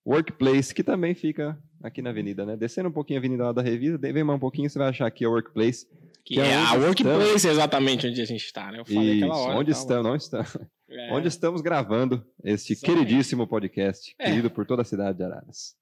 Workplace, 0.05 0.73
que 0.73 0.83
também 0.83 1.13
fica 1.15 1.57
aqui 1.81 2.01
na 2.01 2.09
avenida, 2.09 2.45
né? 2.45 2.57
Descendo 2.57 2.89
um 2.89 2.91
pouquinho 2.91 3.19
a 3.19 3.21
avenida 3.21 3.43
lá 3.45 3.51
da 3.53 3.61
Revisa, 3.61 3.97
daí 3.97 4.11
vem 4.11 4.23
mais 4.23 4.37
um 4.37 4.39
pouquinho, 4.39 4.69
você 4.69 4.77
vai 4.79 4.89
achar 4.89 5.05
aqui 5.07 5.23
a 5.25 5.29
Workplace. 5.29 5.85
Que, 6.25 6.35
Que 6.35 6.39
é 6.41 6.47
é 6.51 6.55
a 6.55 6.73
onde 6.73 7.03
Workplace, 7.05 7.47
exatamente 7.47 8.07
onde 8.07 8.21
a 8.21 8.25
gente 8.25 8.43
está, 8.45 8.71
né? 8.71 8.79
Eu 8.79 8.85
falei 8.85 9.15
Isso, 9.15 9.25
aquela 9.25 9.37
hora. 9.41 9.57
onde 9.57 9.71
estamos, 9.71 10.03
não 10.05 10.15
estamos. 10.15 10.57
É. 10.89 11.11
Onde 11.13 11.27
estamos 11.27 11.61
gravando 11.61 12.23
este 12.43 12.73
Exatamente. 12.73 13.05
queridíssimo 13.05 13.47
podcast, 13.47 14.13
É. 14.19 14.25
querido 14.25 14.49
por 14.51 14.65
toda 14.65 14.83
a 14.83 14.85
cidade 14.85 15.17
de 15.17 15.23
Araras. 15.23 15.75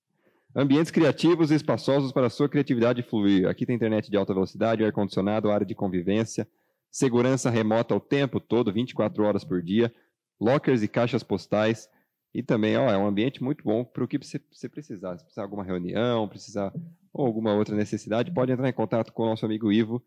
Ambientes 0.53 0.92
criativos 0.92 1.50
e 1.50 1.56
espaçosos 1.56 2.12
para 2.12 2.27
a 2.27 2.30
sua 2.30 2.50
criatividade 2.50 3.01
fluir. 3.01 3.48
Aqui 3.48 3.65
tem 3.65 3.74
internet 3.74 4.12
de 4.12 4.18
alta 4.18 4.33
velocidade, 4.33 4.83
ar-condicionado, 4.83 5.50
área 5.50 5.65
de 5.65 5.74
convivência, 5.74 6.45
segurança 6.92 7.50
remota 7.50 7.95
o 7.95 8.01
tempo 8.01 8.38
todo, 8.38 8.71
24 8.71 9.24
horas 9.24 9.45
por 9.45 9.62
dia, 9.62 9.94
lockers 10.42 10.83
e 10.83 10.89
caixas 10.89 11.24
postais. 11.24 11.89
E 12.33 12.44
também, 12.44 12.75
ó, 12.75 12.89
é 12.89 12.98
um 12.98 13.07
ambiente 13.07 13.42
muito 13.42 13.63
bom 13.63 13.86
para 13.86 14.03
o 14.03 14.07
que 14.07 14.18
você, 14.18 14.42
você 14.51 14.68
precisar. 14.68 15.18
Se 15.18 15.24
precisar 15.24 15.44
de 15.44 15.45
alguma 15.45 15.63
reunião, 15.63 16.27
precisar 16.27 16.74
ou 17.13 17.25
alguma 17.25 17.53
outra 17.53 17.74
necessidade, 17.74 18.33
pode 18.33 18.51
entrar 18.51 18.68
em 18.68 18.74
contato 18.74 19.13
com 19.13 19.24
o 19.24 19.27
nosso 19.27 19.45
amigo 19.45 19.71
Ivo, 19.71 20.03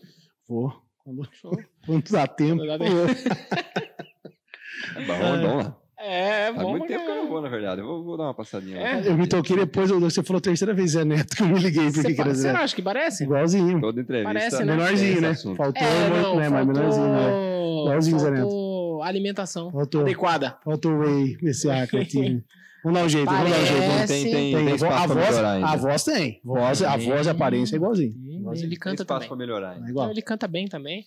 Vou. 0.48 0.72
Quando, 1.02 1.28
Show. 1.32 1.50
quando 1.84 2.10
dá 2.12 2.26
tempo. 2.28 2.64
Quando 2.64 2.68
dá 2.68 2.78
vou. 2.78 3.08
É 3.08 5.06
bom, 5.06 5.12
é 5.12 5.42
bom 5.42 5.56
lá. 5.56 5.76
É, 6.06 6.48
é 6.48 6.54
Faz 6.54 6.68
muito 6.68 6.86
tempo 6.86 7.04
que 7.04 7.10
eu 7.10 7.16
não 7.16 7.28
vou, 7.28 7.40
na 7.42 7.48
verdade. 7.48 7.80
Eu 7.80 7.86
vou, 7.86 8.04
vou 8.04 8.16
dar 8.16 8.24
uma 8.24 8.34
passadinha 8.34 8.78
É. 8.78 8.94
lá. 8.96 9.00
Eu 9.02 9.16
me 9.16 9.26
toquei 9.26 9.56
depois, 9.56 9.90
você 9.90 10.22
falou 10.22 10.38
a 10.38 10.42
terceira 10.42 10.72
vez, 10.72 10.92
Zé 10.92 11.04
Neto, 11.04 11.36
que 11.36 11.42
eu 11.42 11.48
me 11.48 11.58
liguei 11.58 11.90
Você, 11.90 12.14
que 12.14 12.22
você 12.24 12.52
não 12.52 12.60
acha 12.60 12.74
que 12.76 12.82
parece? 12.82 13.24
Igualzinho. 13.24 13.80
Toda 13.80 14.00
entrevista. 14.00 14.32
Parece, 14.32 14.56
tem 14.58 14.66
né? 14.66 14.76
Menorzinho, 14.76 15.20
né? 15.20 15.34
Faltou, 15.34 15.82
É, 15.82 16.08
muito, 16.08 16.22
não, 16.22 16.36
né? 16.36 16.48
Mas 16.48 16.66
menorzinho, 16.66 17.08
né? 17.08 17.18
faltou, 17.22 17.82
Igualzinho, 17.86 18.18
Zé 18.18 18.30
Neto. 18.30 18.40
faltou 18.42 19.02
alimentação 19.02 19.70
Faltou. 19.70 20.00
adequada. 20.00 20.56
Faltou 20.64 20.92
o 20.92 20.98
Whey, 21.00 21.36
esse 21.42 21.68
ar 21.70 21.86
que 21.86 21.96
eu 21.96 22.06
tinha. 22.06 22.42
Vamos 22.84 23.00
dar 23.00 23.04
um 23.06 23.08
jeito, 23.08 23.26
vamos 23.28 23.50
dar 23.50 23.58
um 23.58 23.66
jeito. 23.66 23.82
Parece. 23.88 24.06
Tem, 24.12 24.22
tem, 24.24 24.32
tem, 24.32 24.54
Tem, 24.64 24.72
a, 24.72 24.74
espaço 24.76 25.08
voz, 25.14 25.36
a 25.38 25.76
voz 25.76 26.04
tem. 26.04 26.40
Voz, 26.44 26.82
a 26.82 26.96
Tem. 26.96 27.08
voz 27.08 27.26
e 27.26 27.28
a 27.28 27.32
aparência 27.32 27.74
é 27.74 27.78
igualzinho. 27.78 28.14
igualzinho. 28.14 28.64
Ele 28.66 28.70
Tem 28.70 28.78
canta 28.78 29.02
espaço 29.02 29.26
também. 29.26 29.28
pra 29.28 29.36
melhorar 29.36 29.72
É 29.72 29.74
ainda. 29.78 29.90
igual. 29.90 30.08
Ele 30.12 30.22
canta 30.22 30.46
bem 30.46 30.68
também. 30.68 31.04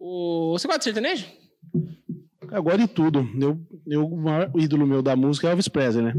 O... 0.00 0.52
Você 0.56 0.66
gosta 0.66 0.78
de 0.78 0.84
sertanejo? 0.84 1.26
Agora 2.52 2.78
de 2.78 2.86
tudo. 2.88 3.28
Eu, 3.38 3.58
eu, 3.86 4.06
o 4.06 4.20
maior 4.20 4.50
ídolo 4.56 4.86
meu 4.86 5.02
da 5.02 5.16
música 5.16 5.48
é 5.48 5.50
Elvis 5.50 5.68
Presley, 5.68 6.04
né? 6.04 6.14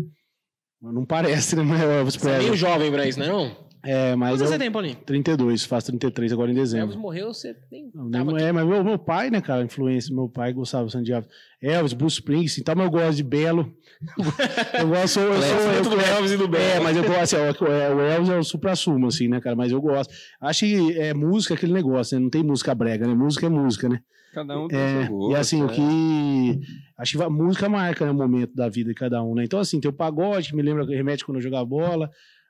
Mas 0.81 0.93
não 0.93 1.05
parece, 1.05 1.55
né? 1.55 1.63
Mas 1.63 1.81
é 1.81 1.85
o 1.85 1.91
Elvis 1.91 2.15
Você 2.15 2.27
é 2.27 2.37
meio 2.37 2.49
Presley. 2.51 2.57
jovem 2.71 2.91
pra 2.91 3.07
isso, 3.07 3.19
não? 3.19 3.63
É, 3.85 4.15
mas 4.15 4.29
Quantos 4.29 4.41
eu, 4.43 4.47
você 4.47 4.57
tem, 4.57 4.71
Paulinho? 4.71 4.95
32, 5.05 5.65
faço 5.65 5.87
33 5.87 6.31
agora 6.31 6.49
em 6.49 6.55
Elvis 6.55 6.71
dezembro. 6.71 6.97
morreu, 6.97 7.33
você 7.33 7.53
nem 7.69 7.91
Não, 7.93 8.37
é, 8.37 8.49
mas 8.53 8.65
meu, 8.65 8.81
meu 8.81 8.97
pai, 8.97 9.29
né, 9.29 9.41
cara, 9.41 9.61
influência. 9.61 10.15
Meu 10.15 10.29
pai 10.29 10.53
gostava 10.53 10.87
de 10.87 11.11
Elvis. 11.11 11.29
Elvis, 11.61 11.91
Bruce 11.93 12.15
Springsteen, 12.15 12.61
então 12.61 12.81
eu 12.81 12.89
gosto 12.89 13.17
de 13.17 13.23
Belo. 13.23 13.73
Eu 14.79 14.87
gosto, 14.87 15.19
eu 15.19 15.41
sou. 15.41 15.71
Eu, 15.71 15.83
do 15.83 15.99
Elvis 16.01 16.31
e 16.31 16.37
do 16.37 16.55
é, 16.57 16.77
mas 16.81 16.97
eu 16.97 17.03
gosto, 17.03 17.19
assim, 17.21 17.35
ó, 17.37 17.39
é, 17.71 17.95
o 17.95 18.01
Elvis 18.01 18.29
é 18.29 18.37
o 18.37 18.43
supra-sumo, 18.43 19.07
assim, 19.07 19.29
né, 19.29 19.39
cara? 19.39 19.55
Mas 19.55 19.71
eu 19.71 19.79
gosto. 19.79 20.13
Acho 20.41 20.65
que 20.65 20.97
é 20.99 21.13
música 21.13 21.53
aquele 21.53 21.71
negócio, 21.71 22.17
né? 22.17 22.23
Não 22.23 22.29
tem 22.29 22.43
música 22.43 22.75
brega, 22.75 23.07
né? 23.07 23.13
Música 23.13 23.45
é 23.45 23.49
música, 23.49 23.87
né? 23.87 24.01
Cada 24.33 24.59
um 24.59 24.67
tem 24.67 24.79
É, 24.79 25.03
seu 25.05 25.11
gosto. 25.13 25.31
e 25.31 25.35
assim, 25.35 25.61
o 25.61 25.67
né? 25.67 25.73
que. 25.73 26.59
Acho 26.97 27.17
que 27.17 27.23
a 27.23 27.29
música 27.29 27.69
marca 27.69 28.03
né, 28.03 28.11
o 28.11 28.15
momento 28.15 28.53
da 28.55 28.67
vida 28.67 28.89
de 28.89 28.95
cada 28.95 29.23
um, 29.23 29.35
né? 29.35 29.43
Então, 29.43 29.59
assim, 29.59 29.79
tem 29.79 29.89
o 29.89 29.93
pagode, 29.93 30.49
que 30.49 30.55
me 30.55 30.61
lembra 30.63 30.85
remete 30.85 31.23
quando 31.23 31.37
eu 31.37 31.41
jogava 31.41 31.65
bola. 31.65 32.09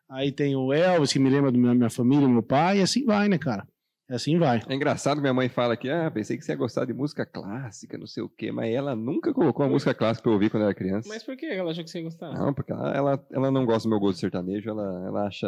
Aí 0.10 0.32
tem 0.32 0.56
o 0.56 0.72
Elvis, 0.72 1.12
que 1.12 1.20
me 1.20 1.30
lembra 1.30 1.52
da 1.52 1.58
minha, 1.58 1.74
minha 1.74 1.90
família, 1.90 2.28
meu 2.28 2.44
pai, 2.44 2.80
e 2.80 2.82
assim 2.82 3.04
vai, 3.06 3.28
né, 3.28 3.38
cara? 3.38 3.68
Assim 4.10 4.38
vai. 4.38 4.62
É 4.68 4.76
engraçado 4.76 5.20
minha 5.22 5.34
mãe 5.34 5.50
fala 5.50 5.76
que, 5.76 5.90
ah, 5.90 6.12
pensei 6.12 6.38
que 6.38 6.44
você 6.44 6.52
ia 6.52 6.58
gostar 6.58 6.86
de 6.86 6.94
música 6.94 7.26
clássica, 7.26 7.98
não 7.98 8.06
sei 8.06 8.22
o 8.22 8.30
quê, 8.30 8.52
mas 8.52 8.72
ela 8.74 8.96
nunca 8.96 9.34
colocou 9.34 9.66
a 9.66 9.70
música 9.70 9.94
clássica 9.94 10.24
pra 10.24 10.30
eu 10.30 10.34
ouvir 10.36 10.50
quando 10.52 10.64
eu 10.64 10.68
era 10.68 10.76
criança. 10.76 11.08
Mas 11.10 11.24
por 11.24 11.36
que 11.36 11.46
ela 11.48 11.72
achou 11.72 11.84
que 11.84 11.90
você 11.90 11.98
ia 12.00 12.04
gostar? 12.04 12.32
Não, 12.34 12.54
porque 12.54 12.72
ela, 12.72 12.92
ela, 12.96 13.28
ela 13.32 13.52
não 13.52 13.66
gosta 13.66 13.88
do 13.88 13.92
meu 13.92 14.00
gosto 14.00 14.20
sertanejo, 14.20 14.70
ela, 14.70 15.08
ela 15.08 15.28
acha 15.28 15.48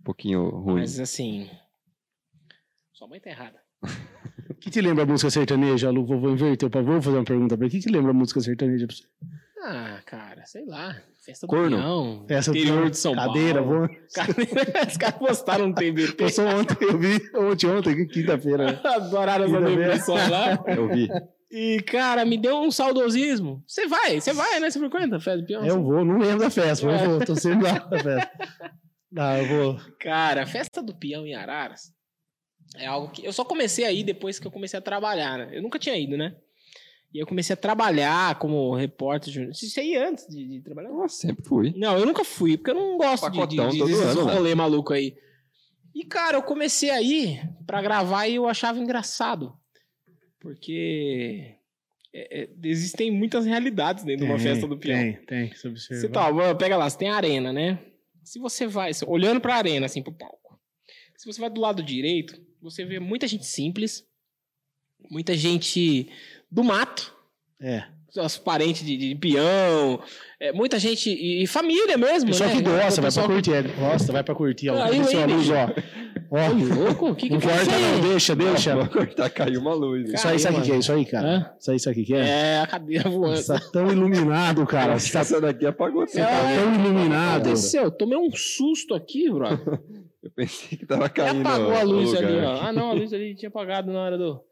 um 0.00 0.04
pouquinho 0.04 0.48
ruim. 0.50 0.80
Mas 0.80 0.98
assim. 1.00 1.48
Sua 2.92 3.08
mãe 3.08 3.20
tá 3.20 3.30
errada. 3.30 3.58
O 4.50 4.54
que 4.60 4.70
te 4.70 4.80
lembra 4.80 5.04
a 5.04 5.06
música 5.06 5.30
sertaneja, 5.30 5.90
Lu? 5.90 6.04
Vou, 6.06 6.20
vou 6.20 6.30
inverter, 6.30 6.68
pra- 6.70 6.82
vou 6.82 7.00
fazer 7.00 7.16
uma 7.16 7.24
pergunta 7.24 7.56
pra 7.56 7.66
ele. 7.66 7.74
O 7.76 7.80
que 7.80 7.86
te 7.86 7.92
lembra 7.92 8.10
a 8.10 8.14
música 8.14 8.40
sertaneja 8.40 8.86
pra 8.86 8.96
você? 8.96 9.04
Ah, 9.64 10.00
cara, 10.06 10.44
sei 10.46 10.64
lá. 10.66 10.96
Festa 11.24 11.46
do 11.46 11.50
Corno. 11.50 11.76
Peão. 11.76 12.26
Essa 12.28 12.50
interior 12.50 12.80
tua 12.82 12.90
de 12.90 12.96
São 12.98 13.14
cadeira, 13.14 13.62
Paulo. 13.62 13.78
vou... 13.80 13.88
Cadeira- 14.14 14.86
Os 14.88 14.96
caras 14.96 15.18
postaram 15.18 15.64
um 15.66 15.72
TBT. 15.72 16.12
Passou 16.24 16.46
ontem, 16.46 16.76
eu 16.80 16.98
vi 16.98 17.20
ontem, 17.34 17.66
ontem, 17.66 18.06
quinta-feira. 18.06 18.72
né? 18.72 18.80
Adoraram 18.84 19.44
essa 19.44 19.60
definição 19.60 20.14
lá. 20.14 20.64
Eu 20.66 20.88
vi. 20.88 21.08
E, 21.50 21.80
cara, 21.82 22.24
me 22.24 22.36
deu 22.38 22.60
um 22.60 22.70
saudosismo. 22.70 23.62
Você 23.66 23.86
vai, 23.86 24.20
você 24.20 24.32
vai, 24.32 24.60
né? 24.60 24.70
Você 24.70 24.78
frequenta 24.78 25.16
a 25.16 25.20
Festa 25.20 25.40
do 25.40 25.46
Peão? 25.46 25.64
Eu 25.66 25.82
vou, 25.82 26.04
não 26.04 26.18
lembro 26.18 26.38
da 26.40 26.50
festa, 26.50 26.86
mas 26.86 27.00
É. 27.00 27.04
eu 27.06 27.10
vou, 27.10 27.24
tô 27.24 27.34
sempre 27.36 27.64
lá 27.64 27.78
da 27.78 27.98
festa. 27.98 28.30
Não, 29.10 29.36
eu 29.38 29.46
vou. 29.48 29.80
Cara, 29.98 30.46
Festa 30.46 30.82
do 30.82 30.94
Peão 30.94 31.26
em 31.26 31.34
Araras 31.34 31.92
é 32.76 32.86
algo 32.86 33.10
que... 33.10 33.24
Eu 33.24 33.32
só 33.32 33.44
comecei 33.44 33.84
aí 33.84 34.02
depois 34.02 34.38
que 34.38 34.46
eu 34.46 34.50
comecei 34.50 34.78
a 34.78 34.82
trabalhar, 34.82 35.38
né? 35.38 35.50
Eu 35.52 35.62
nunca 35.62 35.78
tinha 35.78 35.96
ido, 35.96 36.16
né? 36.16 36.36
E 37.12 37.18
eu 37.18 37.26
comecei 37.26 37.54
a 37.54 37.56
trabalhar 37.56 38.38
como 38.38 38.74
repórter. 38.74 39.32
jornalista. 39.32 39.64
Isso 39.64 39.80
aí 39.80 39.96
antes 39.96 40.26
de, 40.28 40.46
de 40.46 40.60
trabalhar. 40.60 40.90
Eu 40.90 41.08
sempre 41.08 41.44
fui. 41.44 41.72
Não, 41.76 41.96
eu 41.98 42.04
nunca 42.04 42.22
fui, 42.22 42.56
porque 42.56 42.70
eu 42.70 42.74
não 42.74 42.98
gosto 42.98 43.24
de, 43.30 43.32
de, 43.32 43.38
Pacotão 43.38 43.68
de, 43.70 43.78
todo 43.78 43.88
desses 43.88 44.04
ano, 44.04 44.26
né? 44.26 44.34
rolê 44.34 44.54
maluco 44.54 44.92
aí. 44.92 45.16
E, 45.94 46.04
cara, 46.04 46.36
eu 46.36 46.42
comecei 46.42 46.90
aí 46.90 47.40
pra 47.66 47.80
gravar 47.80 48.26
e 48.26 48.34
eu 48.34 48.46
achava 48.46 48.78
engraçado. 48.78 49.54
Porque 50.38 51.56
é, 52.14 52.42
é, 52.42 52.48
existem 52.62 53.10
muitas 53.10 53.46
realidades 53.46 54.04
dentro 54.04 54.26
de 54.26 54.30
uma 54.30 54.38
Tem, 54.38 54.46
festa 54.46 54.66
do 54.66 54.78
peão. 54.78 54.98
Tem, 54.98 55.12
tem, 55.24 55.48
que 55.48 55.58
se 55.58 55.66
observar. 55.66 56.00
Você 56.00 56.08
tá, 56.08 56.54
pega 56.54 56.76
lá, 56.76 56.88
você 56.88 56.98
tem 56.98 57.08
a 57.08 57.16
arena, 57.16 57.52
né? 57.52 57.78
Se 58.22 58.38
você 58.38 58.66
vai, 58.66 58.90
olhando 59.06 59.40
pra 59.40 59.56
arena, 59.56 59.86
assim, 59.86 60.02
pro 60.02 60.12
palco. 60.12 60.60
Se 61.16 61.26
você 61.26 61.40
vai 61.40 61.48
do 61.48 61.60
lado 61.60 61.82
direito, 61.82 62.38
você 62.62 62.84
vê 62.84 62.98
muita 62.98 63.26
gente 63.26 63.46
simples, 63.46 64.04
muita 65.10 65.36
gente 65.36 66.08
do 66.50 66.62
mato, 66.64 67.14
É. 67.60 67.84
os 68.16 68.36
parentes 68.38 68.84
de, 68.84 68.96
de 68.96 69.14
peão, 69.14 70.00
é, 70.40 70.52
muita 70.52 70.78
gente 70.78 71.10
e, 71.10 71.42
e 71.42 71.46
família 71.46 71.96
mesmo, 71.98 72.28
Pessoal 72.30 72.50
né? 72.50 72.56
que 72.56 72.62
gosta, 72.62 72.80
vai 72.80 72.92
pra 72.92 73.02
Pessoal 73.02 73.26
que- 73.28 73.32
curtir. 73.34 73.52
é, 73.52 73.62
Gosta, 73.62 74.12
vai 74.12 74.24
pra 74.24 74.34
curtir. 74.34 74.70
Ó, 74.70 74.82
Aí, 74.82 74.98
Deixa 75.00 75.16
a 75.18 75.20
Wendy. 75.20 75.32
luz, 75.34 75.50
ó. 75.50 75.66
Ô, 76.30 76.36
Ó, 76.36 76.48
louco, 76.84 77.08
o 77.10 77.14
que 77.16 77.26
que 77.28 77.32
não 77.34 77.40
corta 77.40 77.62
isso 77.62 77.70
não, 77.70 77.94
aí? 77.94 78.00
deixa, 78.02 78.36
deixa. 78.36 78.76
Vou 78.76 78.86
cortar, 78.88 79.30
caiu 79.30 79.60
uma 79.62 79.72
luz. 79.72 80.12
Isso 80.12 80.28
aí, 80.28 80.38
sabe 80.38 80.58
o 80.58 80.62
que 80.62 80.72
é 80.72 80.76
isso 80.76 80.92
aí, 80.92 81.06
cara? 81.06 81.26
Hã? 81.26 81.50
Isso 81.58 81.70
aí, 81.70 81.80
sabe 81.80 82.02
o 82.02 82.04
que 82.04 82.14
é? 82.14 82.18
É, 82.28 82.60
a 82.60 82.66
cadeira 82.66 83.08
voando. 83.08 83.36
Você 83.36 83.46
tá 83.52 83.60
tão 83.72 83.90
iluminado, 83.90 84.66
cara. 84.66 84.98
Você 84.98 85.10
tá, 85.10 85.20
Essa 85.20 85.40
daqui 85.40 85.64
apagou 85.64 86.06
você 86.06 86.18
tudo. 86.20 86.26
tá 86.28 86.50
É. 86.50 86.56
tão 86.62 86.74
iluminado. 86.74 87.46
Aconteceu, 87.46 87.84
eu 87.84 87.90
tomei 87.90 88.18
um 88.18 88.30
susto 88.34 88.94
aqui, 88.94 89.30
brother. 89.30 89.80
Eu 90.28 90.32
pensei 90.34 90.76
que 90.78 90.84
tava 90.86 91.06
E 91.08 91.10
caindo. 91.10 91.46
apagou 91.48 91.74
a 91.74 91.82
luz 91.82 92.12
lugar. 92.12 92.24
ali, 92.24 92.38
ó. 92.44 92.60
Ah, 92.62 92.72
não, 92.72 92.90
a 92.90 92.92
luz 92.92 93.12
ali 93.14 93.34
tinha 93.34 93.48
apagado 93.48 93.90
na 93.90 94.00
hora 94.00 94.18
do. 94.18 94.44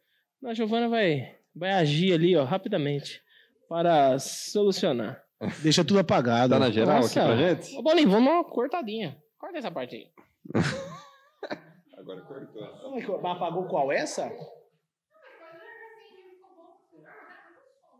A 0.44 0.54
Giovana 0.54 0.88
vai, 0.88 1.36
vai 1.54 1.72
agir 1.72 2.12
ali, 2.14 2.34
ó, 2.36 2.44
rapidamente. 2.44 3.20
Para 3.68 4.18
solucionar. 4.18 5.22
Deixa 5.62 5.84
tudo 5.84 6.00
apagado. 6.00 6.52
Tá 6.54 6.58
na 6.58 6.70
geral 6.70 6.96
Nossa. 6.96 7.20
aqui 7.20 7.28
pra 7.28 7.36
gente? 7.36 7.76
Ô, 7.76 7.82
Bolinho, 7.82 8.08
vamos 8.10 8.24
dar 8.26 8.34
uma 8.36 8.44
cortadinha. 8.44 9.16
Corta 9.38 9.58
essa 9.58 9.70
parte 9.70 9.96
aí. 9.96 10.06
Agora 11.98 12.20
cortou. 12.22 13.20
Mas 13.22 13.36
apagou 13.36 13.66
qual 13.66 13.90
essa? 13.92 14.30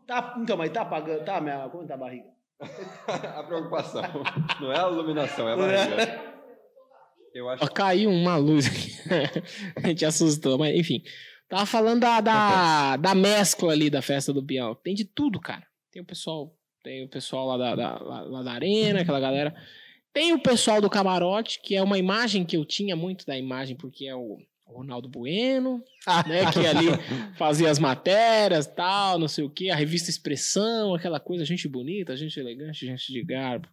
Tá, 0.07 0.35
então, 0.39 0.55
mas 0.57 0.71
tá 0.71 0.81
apagando. 0.81 1.25
Tá, 1.25 1.41
minha, 1.41 1.67
como 1.69 1.85
tá 1.85 1.95
a 1.95 1.97
barriga? 1.97 2.29
a 3.37 3.43
preocupação. 3.43 4.01
Não 4.61 4.71
é 4.71 4.79
a 4.79 4.87
iluminação, 4.89 5.49
é 5.49 5.53
a 5.53 5.57
barriga. 5.57 6.26
Eu 7.37 7.49
acho 7.49 7.63
Ó, 7.63 7.67
caiu 7.67 8.09
uma 8.09 8.35
luz 8.35 8.65
aqui. 8.65 8.93
a 9.77 9.87
gente 9.87 10.03
assustou, 10.03 10.57
mas 10.57 10.75
enfim. 10.75 11.03
Tava 11.47 11.65
falando 11.65 12.01
da, 12.01 12.19
da, 12.19 12.97
da 12.97 13.15
mescla 13.15 13.71
ali 13.71 13.89
da 13.89 14.01
festa 14.01 14.33
do 14.33 14.43
peão. 14.43 14.75
Tem 14.75 14.95
de 14.95 15.05
tudo, 15.05 15.39
cara. 15.39 15.65
Tem 15.91 16.01
o 16.01 16.05
pessoal, 16.05 16.53
tem 16.83 17.05
o 17.05 17.09
pessoal 17.09 17.47
lá 17.47 17.57
da, 17.57 17.75
da, 17.75 18.03
lá, 18.03 18.21
lá 18.21 18.43
da 18.43 18.51
arena, 18.51 19.01
aquela 19.01 19.19
galera. 19.19 19.55
Tem 20.11 20.33
o 20.33 20.41
pessoal 20.41 20.81
do 20.81 20.89
camarote, 20.89 21.61
que 21.61 21.75
é 21.75 21.81
uma 21.81 21.99
imagem 21.99 22.43
que 22.43 22.57
eu 22.57 22.65
tinha 22.65 22.95
muito 22.95 23.25
da 23.25 23.37
imagem, 23.37 23.77
porque 23.77 24.07
é 24.07 24.15
o 24.15 24.39
Ronaldo 24.65 25.07
Bueno, 25.07 25.81
né? 26.27 26.51
Que 26.51 26.65
ali 26.65 26.87
fazia 27.37 27.69
as 27.69 27.77
matérias 27.77 28.65
tal, 28.65 29.19
não 29.19 29.27
sei 29.27 29.45
o 29.45 29.49
quê, 29.49 29.69
a 29.69 29.75
revista 29.75 30.09
Expressão, 30.09 30.95
aquela 30.95 31.19
coisa, 31.19 31.45
gente 31.45 31.67
bonita, 31.67 32.17
gente 32.17 32.39
elegante, 32.39 32.85
gente 32.85 33.13
de 33.13 33.23
garbo. 33.23 33.69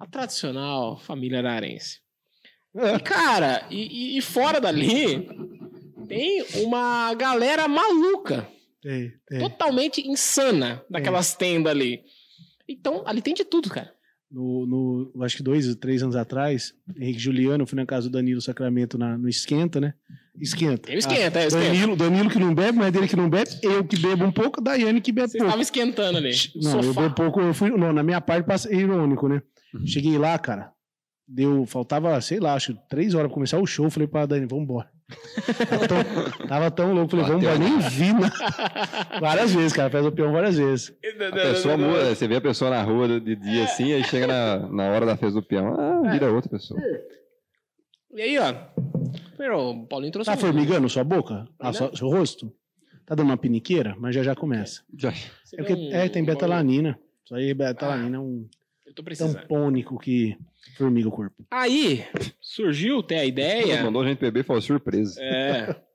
A 0.00 0.06
tradicional 0.06 0.96
família 0.96 1.40
ararense. 1.40 1.98
E, 2.74 2.98
cara, 3.00 3.66
e, 3.70 4.18
e- 4.18 4.22
fora 4.22 4.60
dali, 4.60 5.26
tem 6.08 6.44
uma 6.64 7.12
galera 7.14 7.66
maluca, 7.66 8.48
Tem, 8.82 9.12
tem. 9.26 9.38
totalmente 9.40 10.06
insana, 10.06 10.82
daquelas 10.88 11.34
tendas 11.34 11.72
ali. 11.72 12.02
Então, 12.68 13.02
ali 13.06 13.20
tem 13.22 13.34
de 13.34 13.44
tudo, 13.44 13.68
cara. 13.70 13.92
No, 14.30 14.66
no, 15.14 15.24
acho 15.24 15.38
que 15.38 15.42
dois, 15.42 15.74
três 15.76 16.02
anos 16.02 16.14
atrás, 16.14 16.74
Henrique 16.98 17.18
Juliano, 17.18 17.62
eu 17.62 17.66
fui 17.66 17.76
na 17.76 17.86
casa 17.86 18.10
do 18.10 18.12
Danilo 18.12 18.42
Sacramento 18.42 18.98
na, 18.98 19.16
no 19.16 19.26
Esquenta, 19.26 19.80
né? 19.80 19.94
Esquenta. 20.38 20.90
O 20.90 20.94
esquenta, 20.94 21.38
é 21.40 21.44
Ah, 21.44 21.46
esquenta. 21.46 21.66
Danilo, 21.66 21.96
Danilo 21.96 22.30
que 22.30 22.38
não 22.38 22.54
bebe, 22.54 22.76
mas 22.78 22.92
dele 22.92 23.08
que 23.08 23.16
não 23.16 23.28
bebe, 23.30 23.50
eu 23.62 23.82
que 23.84 23.98
bebo 23.98 24.24
um 24.26 24.30
pouco, 24.30 24.60
Daiane 24.60 25.00
que 25.00 25.10
bebe 25.10 25.28
Você 25.28 25.38
pouco. 25.38 25.48
estava 25.48 25.62
esquentando 25.62 26.18
ali. 26.18 26.30
Não, 26.56 26.76
eu 26.76 26.82
Sofá. 26.82 27.00
bebo 27.00 27.14
pouco, 27.14 27.40
eu 27.40 27.54
fui, 27.54 27.70
não, 27.70 27.90
na 27.92 28.02
minha 28.02 28.20
parte 28.20 28.46
passei 28.46 28.76
irônico, 28.78 29.28
né? 29.28 29.40
Cheguei 29.86 30.16
lá, 30.18 30.38
cara, 30.38 30.70
deu, 31.28 31.66
faltava, 31.66 32.18
sei 32.20 32.40
lá, 32.40 32.54
acho 32.54 32.74
que 32.74 32.80
três 32.88 33.14
horas 33.14 33.26
pra 33.28 33.34
começar 33.34 33.58
o 33.58 33.66
show, 33.66 33.90
falei 33.90 34.08
pra 34.08 34.24
Dani, 34.26 34.46
vamos 34.46 34.64
embora. 34.64 34.88
tava, 35.68 35.88
tão, 35.88 35.98
tava 36.48 36.70
tão 36.70 36.92
louco, 36.94 37.10
falei, 37.10 37.26
vamos 37.26 37.42
embora, 37.42 37.58
nem 37.58 37.78
vi, 37.78 38.12
né? 38.14 38.30
Várias 39.20 39.52
vezes, 39.54 39.72
cara, 39.72 39.90
fez 39.90 40.04
o 40.06 40.12
peão 40.12 40.32
várias 40.32 40.56
vezes. 40.56 40.92
A 41.28 41.32
pessoa 41.32 41.76
muda, 41.76 42.14
você 42.14 42.26
vê 42.26 42.36
a 42.36 42.40
pessoa 42.40 42.70
na 42.70 42.82
rua 42.82 43.20
de 43.20 43.36
dia 43.36 43.64
assim, 43.64 43.92
aí 43.92 44.02
chega 44.04 44.26
na, 44.26 44.68
na 44.68 44.90
hora 44.90 45.06
da 45.06 45.16
festa 45.16 45.40
do 45.40 45.46
peão, 45.46 45.74
ah, 45.78 46.10
vira 46.10 46.32
outra 46.32 46.50
pessoa. 46.50 46.80
E 48.14 48.20
aí, 48.22 48.38
ó. 48.38 48.54
Pero, 49.36 49.70
o 49.70 49.86
Paulinho 49.86 50.12
trouxe 50.12 50.30
Tá 50.30 50.36
um- 50.36 50.40
formigando 50.40 50.88
sua 50.88 51.04
boca? 51.04 51.46
Ah, 51.60 51.66
Não. 51.66 51.72
sua- 51.74 51.94
seu 51.96 52.08
rosto? 52.08 52.52
Tá 53.06 53.14
dando 53.14 53.26
uma 53.28 53.36
piniqueira? 53.36 53.94
Mas 53.98 54.14
já 54.14 54.22
já 54.22 54.34
começa. 54.34 54.82
Já, 54.96 55.10
É, 55.10 55.56
porque, 55.56 55.74
deu 55.74 55.84
um- 55.84 55.92
é 55.94 56.08
tem 56.08 56.22
um 56.22 56.26
betalanina. 56.26 56.98
Isso 57.24 57.34
aí, 57.34 57.54
betalanina 57.54 58.16
é 58.16 58.20
um 58.20 58.46
tô 58.98 59.04
precisando. 59.04 59.34
tampônico 59.40 59.98
que 59.98 60.36
formiga 60.76 61.08
o 61.08 61.12
corpo. 61.12 61.44
Aí, 61.50 62.04
surgiu 62.40 63.02
ter 63.02 63.16
a 63.16 63.24
ideia. 63.24 63.82
mandou 63.82 64.02
a 64.02 64.08
gente 64.08 64.18
beber 64.18 64.40
e 64.40 64.42
falou 64.44 64.60
surpresa. 64.60 65.20
É. 65.22 65.74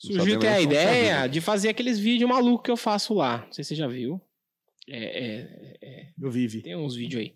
Surgiu 0.00 0.38
ter 0.38 0.46
a 0.46 0.60
ideia 0.60 1.14
sabia. 1.16 1.28
de 1.28 1.40
fazer 1.40 1.70
aqueles 1.70 1.98
vídeos 1.98 2.30
malucos 2.30 2.62
que 2.64 2.70
eu 2.70 2.76
faço 2.76 3.14
lá. 3.14 3.38
Não 3.46 3.52
sei 3.52 3.64
se 3.64 3.70
você 3.70 3.74
já 3.74 3.88
viu. 3.88 4.20
É, 4.88 4.96
é, 4.96 5.78
é, 5.82 6.06
Eu 6.22 6.30
vive. 6.30 6.62
tem 6.62 6.76
uns 6.76 6.94
vídeos 6.94 7.20
aí. 7.20 7.34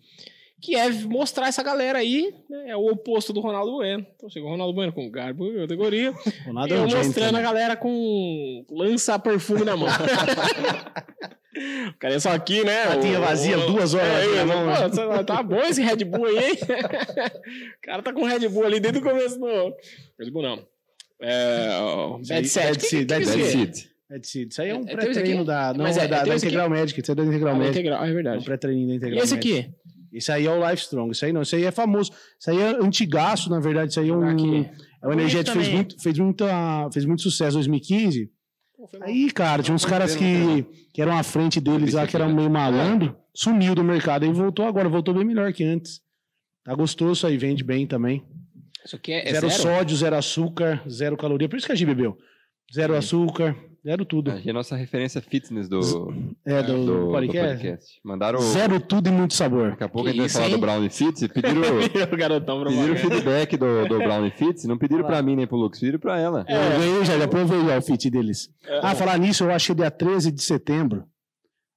Que 0.61 0.75
é 0.77 0.89
mostrar 0.89 1.47
essa 1.49 1.61
galera 1.61 1.99
aí, 1.99 2.33
né? 2.49 2.69
É 2.69 2.77
o 2.77 2.85
oposto 2.87 3.33
do 3.33 3.41
Ronaldo 3.41 3.73
Bueno. 3.73 4.07
Então 4.15 4.29
chegou 4.29 4.47
o 4.47 4.51
Ronaldo 4.53 4.73
Bueno 4.73 4.93
com 4.93 5.11
garbo 5.11 5.45
e 5.51 5.57
categoria. 5.57 6.13
Ronaldo 6.45 6.73
E 6.73 6.77
é 6.77 6.79
eu 6.79 6.83
mostrando 6.83 7.05
a 7.05 7.09
gentleman. 7.09 7.41
galera 7.41 7.75
com 7.75 8.65
lança 8.71 9.19
perfume 9.19 9.65
na 9.65 9.75
mão. 9.75 9.89
o 11.89 11.97
cara 11.99 12.15
é 12.15 12.19
só 12.19 12.31
aqui, 12.31 12.63
né? 12.63 12.85
Latinha 12.85 13.19
vazia, 13.19 13.57
o- 13.59 13.67
duas 13.71 13.93
horas 13.93 14.07
É, 14.07 14.41
eu- 14.41 14.45
mão, 14.47 14.65
pô, 15.17 15.23
tá 15.23 15.41
bom 15.43 15.61
esse 15.61 15.81
Red 15.81 16.03
Bull 16.05 16.25
aí, 16.25 16.37
hein? 16.37 16.57
o 17.77 17.81
cara 17.81 18.01
tá 18.01 18.11
com 18.13 18.23
Red 18.25 18.47
Bull 18.49 18.65
ali 18.65 18.79
desde 18.79 18.99
o 18.99 19.03
começo 19.03 19.39
do. 19.39 19.73
Red 20.19 20.31
Bull 20.31 20.41
não. 20.43 20.65
É, 21.21 21.77
o 21.81 22.19
Isso 22.21 22.33
aí, 22.33 22.39
Bad 22.39 22.49
Set. 22.49 22.81
Seed, 22.85 23.07
Dead 23.07 23.23
Seed. 23.25 23.75
É 24.11 24.19
de 24.19 24.27
Cid. 24.27 24.51
Isso 24.51 24.61
aí 24.61 24.69
é 24.69 24.75
um 24.75 24.79
É, 24.79 24.81
esse 24.83 24.95
pré-treino 24.95 25.45
da. 25.45 25.73
Não, 25.73 25.83
Mas 25.85 25.97
é, 25.97 26.03
é, 26.03 26.07
da, 26.07 26.17
da 26.23 26.35
esse 26.35 26.45
aqui? 26.45 26.45
Integral 26.47 26.69
Médica. 26.69 27.01
Isso 27.01 27.11
é 27.11 27.15
da 27.15 27.23
Integral 27.23 27.55
Ah, 27.61 27.67
integral, 27.67 28.03
é 28.03 28.07
É 28.07 28.11
um 28.11 28.13
verdade. 28.13 28.45
pré-treino 28.45 28.87
da 28.87 28.93
E 28.93 28.97
Integral 28.97 29.23
esse 29.23 29.33
Médica. 29.35 29.59
aqui? 29.59 29.71
Esse 30.13 30.31
aí 30.31 30.45
é 30.45 30.51
o 30.51 30.69
Life 30.69 30.83
Strong. 30.83 31.11
Isso 31.11 31.25
aí 31.25 31.33
não. 31.33 31.41
Isso 31.41 31.55
aí 31.55 31.63
é 31.65 31.71
famoso. 31.71 32.11
Isso 32.39 32.51
aí 32.51 32.59
é 32.59 32.67
antigaço, 32.83 33.49
na 33.49 33.59
verdade. 33.59 33.89
Isso 33.91 33.99
aí 33.99 34.09
é 34.09 34.13
um. 34.13 34.23
Aqui. 34.23 34.69
É 35.01 35.07
uma 35.07 35.13
energética 35.13 35.51
que 35.57 35.63
fez 35.63 35.73
muito, 35.73 36.01
fez, 36.01 36.19
muita, 36.19 36.89
fez 36.93 37.05
muito 37.05 37.21
sucesso 37.23 37.51
em 37.51 37.59
2015. 37.61 38.29
Aí, 39.01 39.31
cara, 39.31 39.63
tinha 39.63 39.75
uns 39.75 39.85
caras 39.85 40.15
que, 40.15 40.65
que 40.93 41.01
eram 41.01 41.17
à 41.17 41.23
frente 41.23 41.59
deles 41.59 41.93
lá, 41.93 42.05
que 42.05 42.15
eram 42.15 42.33
meio 42.33 42.49
malandro, 42.49 43.15
sumiu 43.33 43.73
do 43.75 43.83
mercado. 43.83 44.23
Aí 44.23 44.31
voltou 44.31 44.65
agora, 44.65 44.89
voltou 44.89 45.13
bem 45.13 45.25
melhor 45.25 45.51
que 45.53 45.63
antes. 45.63 46.01
Tá 46.63 46.73
gostoso 46.73 47.13
isso 47.13 47.27
aí, 47.27 47.37
vende 47.37 47.63
bem 47.63 47.85
também. 47.85 48.25
Isso 48.85 48.95
aqui 48.95 49.13
é, 49.13 49.29
é 49.29 49.31
zero, 49.31 49.49
zero? 49.49 49.61
sódio, 49.61 49.95
zero 49.95 50.15
açúcar, 50.15 50.83
zero 50.89 51.17
caloria. 51.17 51.47
Por 51.47 51.57
isso 51.57 51.65
que 51.65 51.71
a 51.71 51.75
Gi 51.75 51.85
bebeu. 51.85 52.17
Zero 52.73 52.95
açúcar, 52.95 53.55
zero 53.85 54.05
tudo. 54.05 54.31
Aqui 54.31 54.47
é 54.47 54.51
a 54.51 54.53
nossa 54.53 54.75
referência 54.75 55.21
fitness 55.21 55.67
do, 55.67 56.13
É, 56.45 56.63
do, 56.63 56.73
do, 56.85 57.05
do 57.05 57.11
podcast. 57.11 57.49
podcast. 57.57 57.99
Mandaram. 58.03 58.39
Zero 58.39 58.79
tudo 58.79 59.09
e 59.09 59.11
muito 59.11 59.33
sabor. 59.33 59.71
Daqui 59.71 59.83
a 59.83 59.89
pouco 59.89 60.03
Que 60.05 60.09
a 60.09 60.11
gente 60.13 60.19
vai 60.19 60.25
isso, 60.27 60.35
falar 60.37 60.47
hein? 60.47 60.53
do 60.55 60.59
Brownie 60.61 60.89
Fits. 60.89 61.21
e 61.21 61.27
Pediram, 61.27 61.61
o 62.13 62.17
garotão 62.17 62.63
pediram 62.63 62.95
feedback 62.95 63.57
do, 63.57 63.87
do 63.87 63.97
Brownie 64.03 64.31
Fits. 64.31 64.65
Não 64.65 64.77
pediram 64.77 65.03
pra 65.03 65.21
mim 65.21 65.35
nem 65.35 65.45
pro 65.47 65.57
Lucas, 65.57 65.79
pediram 65.79 65.99
pra 65.99 66.19
ela. 66.19 66.45
É. 66.47 66.55
Eu 66.75 66.79
ganhei 66.79 67.05
já, 67.05 67.17
já 67.17 67.27
provei 67.27 67.65
já 67.65 67.77
o 67.77 67.81
fit 67.81 68.09
deles. 68.09 68.49
Ah, 68.81 68.95
falar 68.95 69.17
nisso, 69.17 69.43
eu 69.43 69.51
achei 69.51 69.75
dia 69.75 69.91
13 69.91 70.31
de 70.31 70.41
setembro. 70.41 71.03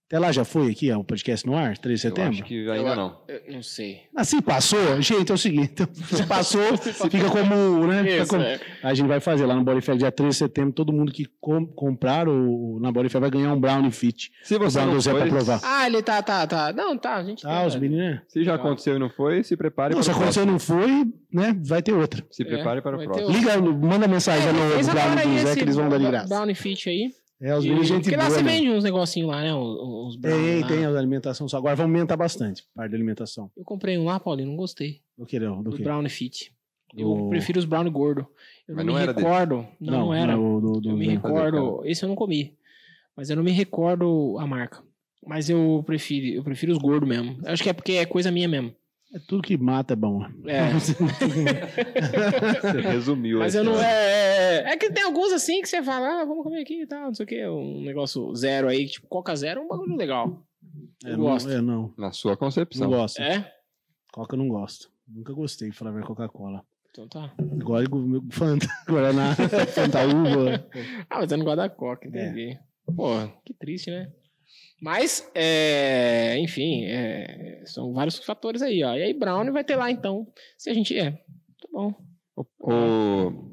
Até 0.09 0.21
lá 0.21 0.31
já 0.31 0.45
foi 0.45 0.71
aqui, 0.71 0.93
ó, 0.93 0.99
o 1.01 1.05
podcast 1.05 1.45
no 1.45 1.57
ar, 1.57 1.77
13 1.77 2.01
de 2.03 2.07
Eu 2.07 2.11
setembro? 2.11 2.31
acho 2.35 2.45
que 2.45 2.71
ainda 2.71 2.91
Eu- 2.91 2.97
não. 2.97 3.19
Eu 3.27 3.41
não 3.55 3.63
sei. 3.63 4.03
Assim, 4.15 4.41
passou? 4.41 5.03
Gente, 5.03 5.33
é 5.33 5.35
o 5.35 5.37
seguinte, 5.37 5.83
se 6.07 6.25
passou, 6.27 6.63
fica 6.79 7.29
como, 7.29 7.87
né? 7.89 8.05
fica 8.05 8.17
Isso, 8.23 8.29
como- 8.31 8.43
é. 8.45 8.61
A 8.85 8.95
gente 8.95 9.09
vai 9.09 9.19
fazer 9.19 9.47
lá 9.47 9.55
no 9.57 9.65
Bodyfair 9.65 9.99
dia 9.99 10.13
13 10.13 10.31
de 10.31 10.37
setembro, 10.37 10.73
todo 10.73 10.93
mundo 10.93 11.11
que 11.11 11.27
com- 11.41 11.67
comprar 11.67 12.29
o, 12.29 12.79
na 12.81 12.93
Bodyfair 12.93 13.21
vai 13.21 13.31
ganhar 13.33 13.53
um 13.53 13.59
Brownie 13.61 13.91
Fit. 13.91 14.31
Se 14.45 14.57
você 14.57 14.79
não 14.85 15.01
Zé 15.01 15.11
pra 15.11 15.21
foi, 15.23 15.29
provar. 15.31 15.61
Ah, 15.65 15.89
ele 15.89 16.01
tá, 16.03 16.23
tá, 16.23 16.47
tá. 16.47 16.73
Não, 16.73 16.97
tá, 16.97 17.17
a 17.17 17.25
gente 17.25 17.45
Ah, 17.45 17.59
tem, 17.59 17.67
os 17.67 17.75
meninos, 17.77 18.07
né? 18.07 18.23
se 18.29 18.45
já 18.45 18.55
aconteceu 18.55 18.95
e 18.95 18.99
não 19.01 19.11
foi, 19.11 19.43
se 19.43 19.57
prepare 19.57 19.93
Não, 19.93 20.05
se 20.05 20.09
para 20.11 20.19
o 20.19 20.23
acontecer 20.23 20.47
próximo. 20.47 20.53
não 20.53 20.59
foi, 20.87 21.13
né? 21.33 21.57
Vai 21.67 21.83
ter 21.83 21.93
outra. 21.93 22.25
Se 22.31 22.45
prepare 22.45 22.79
É, 22.79 22.81
para 22.81 22.97
o 22.97 23.03
próximo. 23.03 23.29
Liga, 23.31 23.61
manda 23.61 24.07
mensagem 24.07 24.49
É, 24.49 24.53
no 24.53 24.59
Brownie 24.93 25.35
do 25.41 25.47
Zé 25.49 25.55
que 25.57 25.63
eles 25.63 25.75
vão 25.75 25.89
dar 25.89 25.99
de 25.99 26.07
graça. 26.07 26.29
Brownie 26.29 26.55
Fit 26.55 26.89
aí. 26.89 27.11
É, 27.41 27.55
os 27.55 27.65
E- 27.65 27.69
meninos 27.69 27.89
gente 27.89 28.03
Porque 28.05 28.17
lá 28.17 28.25
boa, 28.27 28.37
você 28.39 28.43
né? 28.43 28.51
vende 28.53 28.71
uns 28.71 28.83
negocinhos 28.85 29.29
lá, 29.31 29.43
né? 29.43 29.55
Uns 29.55 30.17
brownie 30.17 30.47
Tem, 30.47 30.61
lá. 30.63 30.69
tem 30.69 30.85
a 30.87 30.89
alimentação 30.99 31.47
só. 31.49 31.59
Agora 31.59 31.77
vamos 31.77 31.95
aumentar 31.95 32.17
bastante, 32.17 32.65
parte 32.75 32.91
da 32.91 32.97
alimentação. 32.97 33.51
Eu 33.57 33.65
comprei 33.65 33.99
um 33.99 34.05
lá, 34.05 34.19
Paulinho, 34.19 34.49
não 34.49 34.57
gostei. 34.57 35.03
Do 35.19 35.27
que, 35.27 35.39
não? 35.39 35.63
Do 35.63 35.71
Do 35.71 35.77
que? 35.77 35.83
Brownie 35.83 36.09
Fit. 36.09 36.51
Eu 36.97 37.15
Do- 37.15 37.29
prefiro 37.29 37.59
os 37.59 37.65
brownie 37.67 37.91
gordo. 37.93 38.27
Eu 38.67 38.75
Mas 38.75 38.87
não, 38.87 38.93
não 38.95 38.99
me 38.99 39.03
era 39.05 39.13
dele. 39.13 39.27
recordo. 39.27 39.67
Não, 39.79 39.93
não, 39.99 40.15
era. 40.15 40.33
é 40.33 40.37
o 40.37 40.61
do, 40.61 40.81
do, 40.81 40.91
eu 40.91 40.97
me 40.97 41.05
do- 41.07 41.11
recordo. 41.13 41.83
Esse 41.85 42.05
eu 42.05 42.09
não 42.09 42.17
comi. 42.17 42.57
Mas 43.15 43.29
eu 43.29 43.37
não 43.37 43.43
me 43.43 43.51
recordo 43.51 44.37
a 44.39 44.47
marca. 44.47 44.83
Mas 45.27 45.51
eu 45.51 45.83
prefiro, 45.85 46.37
eu 46.39 46.45
prefiro 46.45 46.73
os 46.73 46.79
gordos 46.79 47.09
mesmo. 47.09 47.39
Eu 47.45 47.53
acho 47.53 47.63
que 47.63 47.69
é 47.69 47.73
porque 47.73 47.93
é 47.93 48.07
coisa 48.07 48.31
minha 48.31 48.49
mesmo. 48.49 48.75
É 49.15 49.19
tudo 49.27 49.43
que 49.43 49.57
mata 49.57 49.93
é 49.93 49.97
bom. 49.97 50.25
É. 50.47 50.73
Você 52.61 52.81
resumiu. 52.81 53.39
Mas 53.39 53.55
eu 53.55 53.65
não. 53.65 53.73
história. 53.75 53.89
É, 53.89 54.63
é, 54.65 54.69
é 54.73 54.77
que 54.77 54.91
tem 54.91 55.05
alguns 55.05 55.33
assim 55.33 55.61
que 55.63 55.69
você 55.69 55.83
fala, 55.83 56.23
ah, 56.23 56.25
vamos 56.25 56.43
comer 56.43 56.61
aqui 56.63 56.83
e 56.83 56.87
tal, 56.87 57.07
não 57.07 57.15
sei 57.15 57.25
o 57.25 57.27
que. 57.29 57.47
Um 57.47 57.83
negócio 57.83 58.35
zero 58.35 58.69
aí, 58.69 58.87
tipo 58.87 59.07
Coca 59.07 59.35
Zero 59.37 59.61
é 59.61 59.65
um 59.65 59.69
bagulho 59.69 59.97
legal. 59.97 60.43
Eu 61.05 61.15
É, 61.15 61.17
gosto. 61.17 61.49
Não, 61.49 61.57
é, 61.57 61.61
não. 61.61 61.95
Na 61.97 62.13
sua 62.13 62.33
Não 62.33 62.39
concepção. 62.39 62.91
gosto. 62.91 63.21
É? 63.23 63.51
Coca 64.13 64.35
eu 64.35 64.39
não 64.39 64.49
gosto. 64.49 64.91
Nunca 65.09 65.33
gostei 65.33 65.71
de 65.71 65.77
falar 65.77 65.93
verdade, 65.93 66.09
Coca-Cola. 66.09 66.63
Então 66.91 67.09
tá. 67.09 67.33
Igual 67.39 67.83
o 67.93 68.25
Fanta, 68.33 68.67
Guaraná, 68.89 69.35
Fanta 69.37 70.05
Uva. 70.07 70.67
Ah, 71.09 71.19
mas 71.21 71.31
eu 71.31 71.39
não 71.39 71.45
gosto 71.45 71.57
da 71.59 71.69
Coca, 71.69 72.09
entendi. 72.09 72.59
Pô, 72.97 73.11
que 73.45 73.55
triste, 73.55 73.91
né? 73.91 74.11
Mas, 74.81 75.31
é, 75.35 76.37
enfim, 76.39 76.85
é, 76.85 77.63
são 77.65 77.93
vários 77.93 78.19
fatores 78.19 78.61
aí, 78.63 78.83
ó. 78.85 78.95
E 78.95 79.03
aí, 79.03 79.15
Brown 79.15 79.51
vai 79.53 79.65
ter 79.65 79.77
lá, 79.77 79.91
então. 79.91 80.27
Se 80.59 80.69
a 80.71 80.75
gente. 80.75 80.97
É, 80.99 81.13
tá 81.13 81.69
bom. 81.73 81.95
O- 82.61 83.53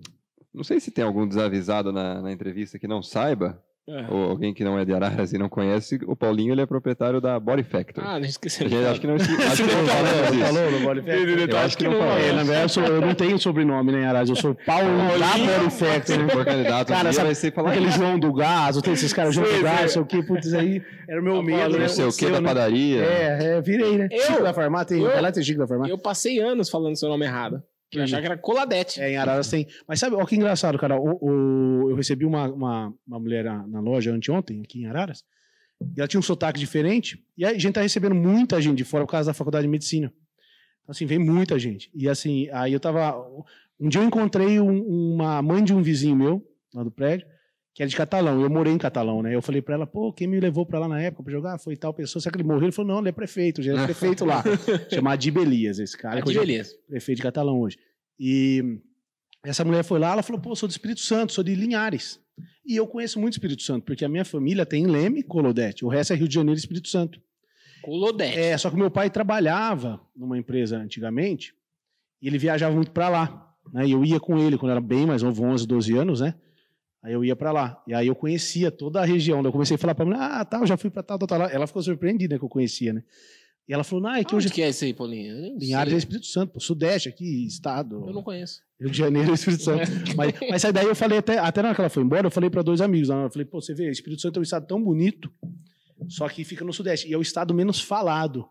Não 0.53 0.63
sei 0.63 0.79
se 0.79 0.91
tem 0.91 1.03
algum 1.03 1.27
desavisado 1.27 1.91
na, 1.93 2.21
na 2.21 2.31
entrevista 2.31 2.77
que 2.77 2.87
não 2.87 3.01
saiba, 3.01 3.63
É. 3.85 4.05
ou 4.09 4.29
alguém 4.29 4.53
que 4.53 4.63
não 4.63 4.79
é 4.79 4.85
de 4.85 4.93
Araras 4.93 5.33
e 5.33 5.37
não 5.37 5.49
conhece, 5.49 5.99
o 6.07 6.15
Paulinho 6.15 6.53
ele 6.53 6.61
é 6.61 6.65
proprietário 6.65 7.19
da 7.19 7.37
Body 7.37 7.63
Factory. 7.63 8.07
Ah, 8.07 8.17
não 8.17 8.25
esqueci. 8.25 8.59
Gente- 8.67 8.75
acho 8.87 9.01
que 9.01 9.07
não, 9.07 9.15
acho 9.15 9.25
que 9.27 9.33
não 9.35 9.85
Falou, 9.85 9.87
falamos 9.87 10.35
isso. 10.37 10.45
falou 10.45 10.71
no 10.71 10.79
Body 10.79 11.01
Factory? 11.01 11.51
Eu 11.51 11.57
acho 11.57 11.77
que 11.77 11.83
não 11.83 11.91
falamos. 11.91 12.23
É, 12.23 12.31
na 12.31 12.43
verdade, 12.43 12.79
eu, 12.79 12.85
eu 12.85 13.01
não 13.01 13.13
tenho 13.13 13.37
sobrenome, 13.37 13.91
né, 13.91 14.05
Arás? 14.07 14.29
Eu 14.29 14.37
sou 14.37 14.55
Paulo 14.65 14.87
da 15.19 15.37
Body 15.37 15.69
Factory. 15.75 16.29
For 16.29 16.45
candidato, 16.45 16.87
Cara, 16.87 17.09
um 17.09 17.13
sabe 17.13 17.25
vai 17.25 17.35
ser 17.35 17.53
falar 17.53 17.71
Aquele 17.71 17.91
João 17.91 18.17
do 18.17 18.31
Gás, 18.31 18.81
tem 18.81 18.93
esses 18.93 19.11
caras, 19.11 19.35
João 19.35 19.51
do 19.53 19.61
Gás, 19.61 19.79
sei. 19.79 19.87
sei 19.89 20.01
o 20.01 20.05
que, 20.05 20.23
putz, 20.23 20.53
aí 20.53 20.81
era 21.09 21.19
o 21.19 21.23
meu 21.23 21.43
medo, 21.43 21.73
né? 21.73 21.79
não 21.79 21.89
sei 21.89 22.05
o 22.05 22.11
que 22.13 22.29
da 22.29 22.41
padaria. 22.41 23.01
É, 23.03 23.57
é, 23.57 23.61
virei, 23.61 23.97
né? 23.97 24.07
Eu- 24.09 24.21
Chico 24.21 24.43
da 24.43 24.53
Farmácia, 24.53 24.95
tem, 24.95 25.01
eu- 25.03 25.21
lá 25.21 25.29
tem 25.29 25.43
Chico 25.43 25.59
da 25.59 25.67
Farmácia. 25.67 25.91
Eu 25.91 25.97
passei 25.97 26.39
anos 26.39 26.69
falando 26.69 26.95
seu 26.97 27.09
nome 27.09 27.25
errado. 27.25 27.61
Que 27.93 27.99
eu 27.99 28.03
achava 28.03 28.21
que 28.21 28.27
era 28.27 28.37
Coladete. 28.37 29.01
É, 29.01 29.11
em 29.11 29.17
Araras 29.17 29.49
tem. 29.49 29.67
Mas 29.87 29.99
sabe, 29.99 30.15
olha 30.15 30.25
que 30.25 30.35
engraçado, 30.35 30.77
cara. 30.77 30.97
O, 30.99 31.17
o- 31.21 31.89
eu 31.89 31.95
recebi 31.95 32.25
uma, 32.25 32.47
uma, 32.51 32.93
uma 33.07 33.19
mulher 33.19 33.43
na, 33.45 33.65
na 33.67 33.79
loja 33.79 34.11
anteontem, 34.11 34.61
aqui 34.61 34.81
em 34.81 34.85
Araras, 34.87 35.23
e 35.95 35.99
ela 35.99 36.07
tinha 36.07 36.19
um 36.19 36.23
sotaque 36.23 36.59
diferente, 36.59 37.23
e 37.37 37.45
a 37.45 37.53
gente 37.57 37.73
tá 37.73 37.81
recebendo 37.81 38.15
muita 38.15 38.61
gente 38.61 38.77
de 38.77 38.83
fora 38.83 39.05
por 39.05 39.11
causa 39.11 39.29
da 39.29 39.33
faculdade 39.33 39.63
de 39.65 39.69
medicina. 39.71 40.13
Então, 40.81 40.91
assim, 40.91 41.05
vem 41.05 41.19
muita 41.19 41.57
gente. 41.59 41.89
E 41.95 42.09
assim, 42.09 42.49
aí 42.51 42.73
eu 42.73 42.79
tava. 42.79 43.15
Um 43.79 43.89
dia 43.89 44.01
eu 44.01 44.05
encontrei 44.05 44.59
um- 44.59 45.13
uma 45.15 45.41
mãe 45.41 45.63
de 45.63 45.73
um 45.73 45.81
vizinho 45.81 46.15
meu, 46.15 46.45
lá 46.73 46.83
do 46.83 46.91
prédio, 46.91 47.25
que 47.73 47.81
era 47.81 47.89
de 47.89 47.95
Catalão. 47.95 48.41
Eu 48.41 48.49
morei 48.49 48.73
em 48.73 48.77
Catalão, 48.77 49.21
né? 49.23 49.33
Eu 49.33 49.41
falei 49.41 49.61
pra 49.61 49.75
ela, 49.75 49.87
pô, 49.87 50.13
quem 50.13 50.27
me 50.27 50.39
levou 50.39 50.65
pra 50.65 50.79
lá 50.79 50.87
na 50.87 51.01
época 51.01 51.23
pra 51.23 51.31
jogar 51.31 51.57
foi 51.57 51.75
tal 51.75 51.93
pessoa. 51.93 52.21
Será 52.21 52.31
que 52.31 52.37
ele 52.37 52.47
morreu? 52.47 52.63
Ele 52.63 52.71
falou, 52.71 52.93
não, 52.93 52.99
ele 52.99 53.09
é 53.09 53.11
prefeito, 53.13 53.61
já 53.61 53.73
é 53.73 53.83
prefeito 53.85 54.25
lá. 54.25 54.43
Chamado 54.93 55.19
de 55.19 55.31
Belias, 55.31 55.79
esse 55.79 55.97
cara. 55.97 56.21
De 56.21 56.37
hoje 56.37 56.59
é 56.59 56.63
prefeito 56.87 57.17
de 57.17 57.23
Catalão 57.23 57.59
hoje. 57.59 57.77
E 58.19 58.79
essa 59.43 59.65
mulher 59.65 59.83
foi 59.83 59.99
lá, 59.99 60.13
ela 60.13 60.23
falou: 60.23 60.41
pô, 60.41 60.55
sou 60.55 60.67
do 60.67 60.71
Espírito 60.71 61.01
Santo, 61.01 61.33
sou 61.33 61.43
de 61.43 61.53
Linhares. 61.53 62.19
E 62.65 62.75
eu 62.75 62.87
conheço 62.87 63.19
muito 63.19 63.33
o 63.33 63.35
Espírito 63.35 63.61
Santo, 63.61 63.85
porque 63.85 64.05
a 64.05 64.09
minha 64.09 64.23
família 64.23 64.65
tem 64.65 64.87
Leme 64.87 65.19
e 65.19 65.23
Colodete. 65.23 65.83
O 65.83 65.89
resto 65.89 66.13
é 66.13 66.15
Rio 66.15 66.27
de 66.27 66.33
Janeiro 66.33 66.57
e 66.57 66.59
Espírito 66.59 66.87
Santo. 66.87 67.19
Colodete. 67.81 68.39
É, 68.39 68.57
só 68.57 68.69
que 68.69 68.77
meu 68.77 68.89
pai 68.89 69.09
trabalhava 69.09 69.99
numa 70.15 70.37
empresa 70.37 70.77
antigamente 70.77 71.53
e 72.21 72.27
ele 72.27 72.37
viajava 72.37 72.73
muito 72.73 72.91
para 72.91 73.09
lá. 73.09 73.53
Né? 73.73 73.87
E 73.87 73.91
eu 73.91 74.05
ia 74.05 74.19
com 74.19 74.39
ele 74.39 74.57
quando 74.57 74.71
era 74.71 74.79
bem 74.79 75.05
mais 75.05 75.21
novo, 75.21 75.43
11, 75.43 75.67
12 75.67 75.97
anos, 75.97 76.21
né? 76.21 76.33
Aí 77.03 77.11
eu 77.13 77.23
ia 77.25 77.35
para 77.35 77.51
lá. 77.51 77.83
E 77.85 77.93
aí 77.93 78.07
eu 78.07 78.15
conhecia 78.15 78.71
toda 78.71 79.01
a 79.01 79.05
região. 79.05 79.41
Daí 79.43 79.49
Eu 79.49 79.51
comecei 79.51 79.75
a 79.75 79.77
falar 79.77 79.93
para 79.93 80.05
ela: 80.05 80.39
ah, 80.39 80.45
tá, 80.45 80.59
eu 80.59 80.65
já 80.67 80.77
fui 80.77 80.89
para 80.89 81.03
tal, 81.03 81.17
tal, 81.19 81.27
tal. 81.27 81.41
Ela 81.49 81.67
ficou 81.67 81.81
surpreendida 81.83 82.37
que 82.39 82.45
eu 82.45 82.49
conhecia, 82.49 82.93
né? 82.93 83.03
E 83.67 83.73
ela 83.73 83.83
falou: 83.83 84.03
não, 84.03 84.11
é 84.15 84.23
que 84.23 84.33
Onde 84.33 84.45
hoje. 84.47 84.53
que 84.53 84.61
é 84.61 84.69
isso 84.69 84.85
aí, 84.85 84.93
Paulinho? 84.93 85.57
Linhares 85.57 85.93
é. 85.93 85.97
Espírito 85.97 86.25
Santo, 86.27 86.53
pô, 86.53 86.59
Sudeste 86.61 87.09
aqui, 87.09 87.45
Estado. 87.45 88.05
Eu 88.07 88.13
não 88.13 88.23
conheço. 88.23 88.61
Rio 88.79 88.89
de 88.89 88.97
Janeiro 88.97 89.31
e 89.31 89.33
Espírito 89.35 89.63
Santo. 89.63 89.83
mas, 90.15 90.33
mas 90.49 90.63
aí 90.65 90.71
daí 90.71 90.85
eu 90.85 90.95
falei, 90.95 91.17
até, 91.17 91.37
até 91.37 91.61
na 91.61 91.69
hora 91.69 91.75
que 91.75 91.81
ela 91.81 91.89
foi 91.89 92.03
embora, 92.03 92.25
eu 92.27 92.31
falei 92.31 92.49
para 92.49 92.61
dois 92.61 92.79
amigos. 92.81 93.09
Eu 93.09 93.29
falei, 93.29 93.45
pô, 93.45 93.61
você 93.61 93.73
vê, 93.73 93.89
Espírito 93.89 94.21
Santo 94.21 94.37
é 94.37 94.39
um 94.39 94.43
estado 94.43 94.65
tão 94.65 94.81
bonito, 94.81 95.29
só 96.07 96.27
que 96.29 96.43
fica 96.45 96.63
no 96.65 96.71
Sudeste. 96.73 97.07
E 97.09 97.13
é 97.13 97.17
o 97.17 97.21
estado 97.21 97.53
menos 97.53 97.81
falado. 97.81 98.45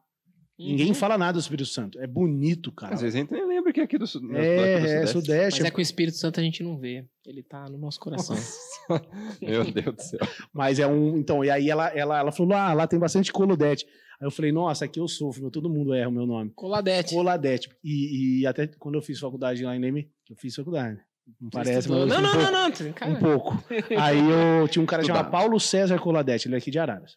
Ninguém 0.58 0.88
Uhum. 0.88 0.94
fala 0.94 1.16
nada 1.18 1.32
do 1.34 1.40
Espírito 1.40 1.68
Santo. 1.68 1.98
É 1.98 2.06
bonito, 2.06 2.70
cara. 2.70 2.94
Às 2.94 3.00
vezes 3.00 3.16
a 3.16 3.18
gente 3.18 3.32
nem 3.32 3.46
lembra 3.72 3.74
que 3.74 3.80
é 3.80 3.84
aqui 3.84 3.98
do, 3.98 4.06
sul- 4.06 4.34
é, 4.36 4.74
aqui 4.76 4.80
do 4.82 4.86
é, 4.86 5.06
Sudeste. 5.06 5.12
Sudeste. 5.12 5.60
Mas 5.60 5.68
é 5.68 5.70
que 5.74 5.78
o 5.78 5.82
Espírito 5.82 6.16
Santo 6.16 6.40
a 6.40 6.42
gente 6.42 6.62
não 6.62 6.78
vê. 6.78 7.04
Ele 7.26 7.42
tá 7.42 7.68
no 7.68 7.78
nosso 7.78 7.98
coração. 8.00 8.36
Meu 9.40 9.64
Deus 9.64 9.96
do 9.96 10.02
céu. 10.02 10.20
Mas 10.52 10.78
é 10.78 10.86
um. 10.86 11.16
Então, 11.16 11.44
e 11.44 11.50
aí 11.50 11.70
ela, 11.70 11.88
ela, 11.88 12.18
ela 12.18 12.32
falou: 12.32 12.52
ah, 12.54 12.72
lá 12.72 12.86
tem 12.86 12.98
bastante 12.98 13.32
colodete. 13.32 13.84
Aí 14.20 14.26
eu 14.26 14.30
falei, 14.30 14.52
nossa, 14.52 14.84
aqui 14.84 15.00
eu 15.00 15.08
sofro, 15.08 15.50
todo 15.50 15.68
mundo 15.68 15.92
erra 15.92 16.08
o 16.08 16.12
meu 16.12 16.26
nome. 16.26 16.52
Coladete. 16.54 17.12
Coladete. 17.14 17.68
E, 17.82 18.40
e 18.42 18.46
até 18.46 18.68
quando 18.78 18.94
eu 18.94 19.02
fiz 19.02 19.18
faculdade 19.18 19.64
lá 19.64 19.74
em 19.74 19.80
Leme, 19.80 20.08
eu 20.30 20.36
fiz 20.36 20.54
faculdade. 20.54 20.98
Não 21.40 21.50
parece, 21.50 21.88
mas 21.88 21.98
eu 22.00 22.06
Não, 22.06 22.20
não, 22.20 22.30
um 22.30 22.34
não, 22.34 22.70
pouco. 22.70 22.82
não, 22.84 22.92
Cara, 22.92 23.10
Um 23.12 23.16
pouco. 23.16 23.64
Aí 23.98 24.18
eu 24.60 24.68
tinha 24.68 24.82
um 24.82 24.86
cara 24.86 25.02
chamado 25.02 25.30
Paulo 25.30 25.58
César 25.58 25.98
Coladete, 25.98 26.46
ele 26.46 26.54
é 26.54 26.58
aqui 26.58 26.70
de 26.70 26.78
Araras. 26.78 27.16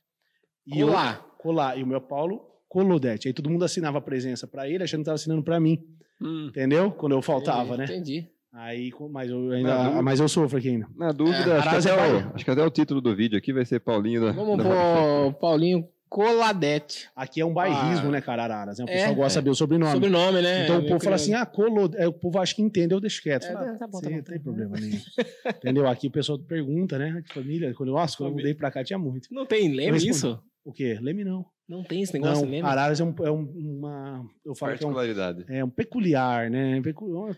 E 0.65 0.79
eu- 0.79 0.87
Colar. 0.87 1.25
Colar. 1.39 1.77
E 1.77 1.83
o 1.83 1.87
meu 1.87 2.01
Paulo 2.01 2.41
Colodete. 2.67 3.27
Aí 3.27 3.33
todo 3.33 3.49
mundo 3.51 3.65
assinava 3.65 3.99
a 3.99 4.01
presença 4.01 4.47
pra 4.47 4.67
ele, 4.67 4.83
achando 4.83 5.01
que 5.01 5.05
tava 5.05 5.15
assinando 5.15 5.43
pra 5.43 5.59
mim. 5.59 5.77
Hum, 6.21 6.47
Entendeu? 6.47 6.91
Quando 6.91 7.13
eu 7.13 7.21
faltava, 7.21 7.75
né? 7.77 7.85
Entendi. 7.85 8.27
Aí, 8.53 8.89
mas 9.11 9.29
eu 9.29 9.51
ainda, 9.51 9.83
não. 9.95 10.01
mas 10.01 10.19
eu 10.19 10.29
sofro 10.29 10.57
aqui 10.57 10.69
ainda. 10.69 10.87
na 10.95 11.11
dúvida, 11.11 11.55
É, 11.55 11.57
acho, 11.57 11.69
que 11.69 11.75
até 11.75 11.89
é 11.89 11.93
o, 12.13 12.31
acho 12.35 12.45
que 12.45 12.51
até 12.51 12.63
o 12.63 12.69
título 12.69 13.01
do 13.01 13.13
vídeo 13.13 13.37
aqui 13.37 13.51
vai 13.51 13.65
ser 13.65 13.81
Paulinho 13.81 14.21
da. 14.21 14.31
Vamos 14.31 14.57
da 14.57 14.63
pôr 14.63 15.33
Paulinho 15.33 15.85
Coladete. 16.07 17.09
Aqui 17.13 17.41
é 17.41 17.45
um 17.45 17.53
bairrismo, 17.53 18.07
Ah. 18.07 18.11
né, 18.11 18.21
cara, 18.21 18.43
Araras. 18.45 18.79
Né? 18.79 18.85
O 18.85 18.89
É, 18.89 18.93
pessoal 18.93 19.15
gosta 19.15 19.27
de 19.27 19.33
é. 19.33 19.35
saber 19.41 19.49
o 19.49 19.55
sobrenome. 19.55 19.91
Sobrenome, 19.91 20.41
né? 20.41 20.63
Então 20.63 20.75
o 20.75 20.79
Meio 20.79 20.89
povo 20.91 21.03
fala 21.03 21.17
assim, 21.17 21.33
ah, 21.33 21.45
colo... 21.45 21.91
é, 21.95 22.07
o 22.07 22.13
povo 22.13 22.39
acha 22.39 22.55
que 22.55 22.61
entende, 22.61 22.93
eu 22.93 23.01
deixo 23.01 23.21
quieto. 23.21 23.43
É, 23.43 23.51
Fala, 23.51 23.73
tá 23.77 23.87
bom, 23.87 23.99
tá 23.99 24.07
"Sim, 24.07 24.11
bom, 24.11 24.15
não 24.15 24.23
tá 24.23 24.31
tem 24.31 24.37
bom." 24.39 24.43
problema 24.43 24.77
nenhum. 24.79 24.99
Entendeu? 25.57 25.87
Aqui 25.87 26.07
o 26.07 26.11
pessoal 26.11 26.39
pergunta, 26.39 26.97
né? 26.97 27.21
Que 27.27 27.33
família. 27.33 27.73
Quando, 27.73 27.91
nossa, 27.91 28.15
quando 28.15 28.29
eu 28.29 28.35
mudei 28.37 28.53
pra 28.53 28.71
cá 28.71 28.83
tinha 28.85 28.97
muito. 28.97 29.27
Não 29.33 29.45
tem 29.45 29.67
leme 29.75 29.97
isso? 29.97 30.39
O 30.63 30.71
quê? 30.71 30.97
Leme 31.01 31.25
não. 31.25 31.45
Não 31.67 31.83
tem 31.83 32.01
esse 32.03 32.13
negócio 32.13 32.43
Não, 32.45 32.51
leme? 32.51 32.67
Araras 32.67 32.99
é, 32.99 33.03
um, 33.03 33.15
é 33.23 33.31
um- 33.31 33.51
uma... 33.55 34.29
Eu 34.45 34.53
falo 34.55 34.77
que 34.77 34.83
é 34.83 34.87
um, 34.87 34.93
Particularidade. 34.93 35.45
é 35.49 35.63
um 35.65 35.69
peculiar, 35.69 36.49
né? 36.49 36.79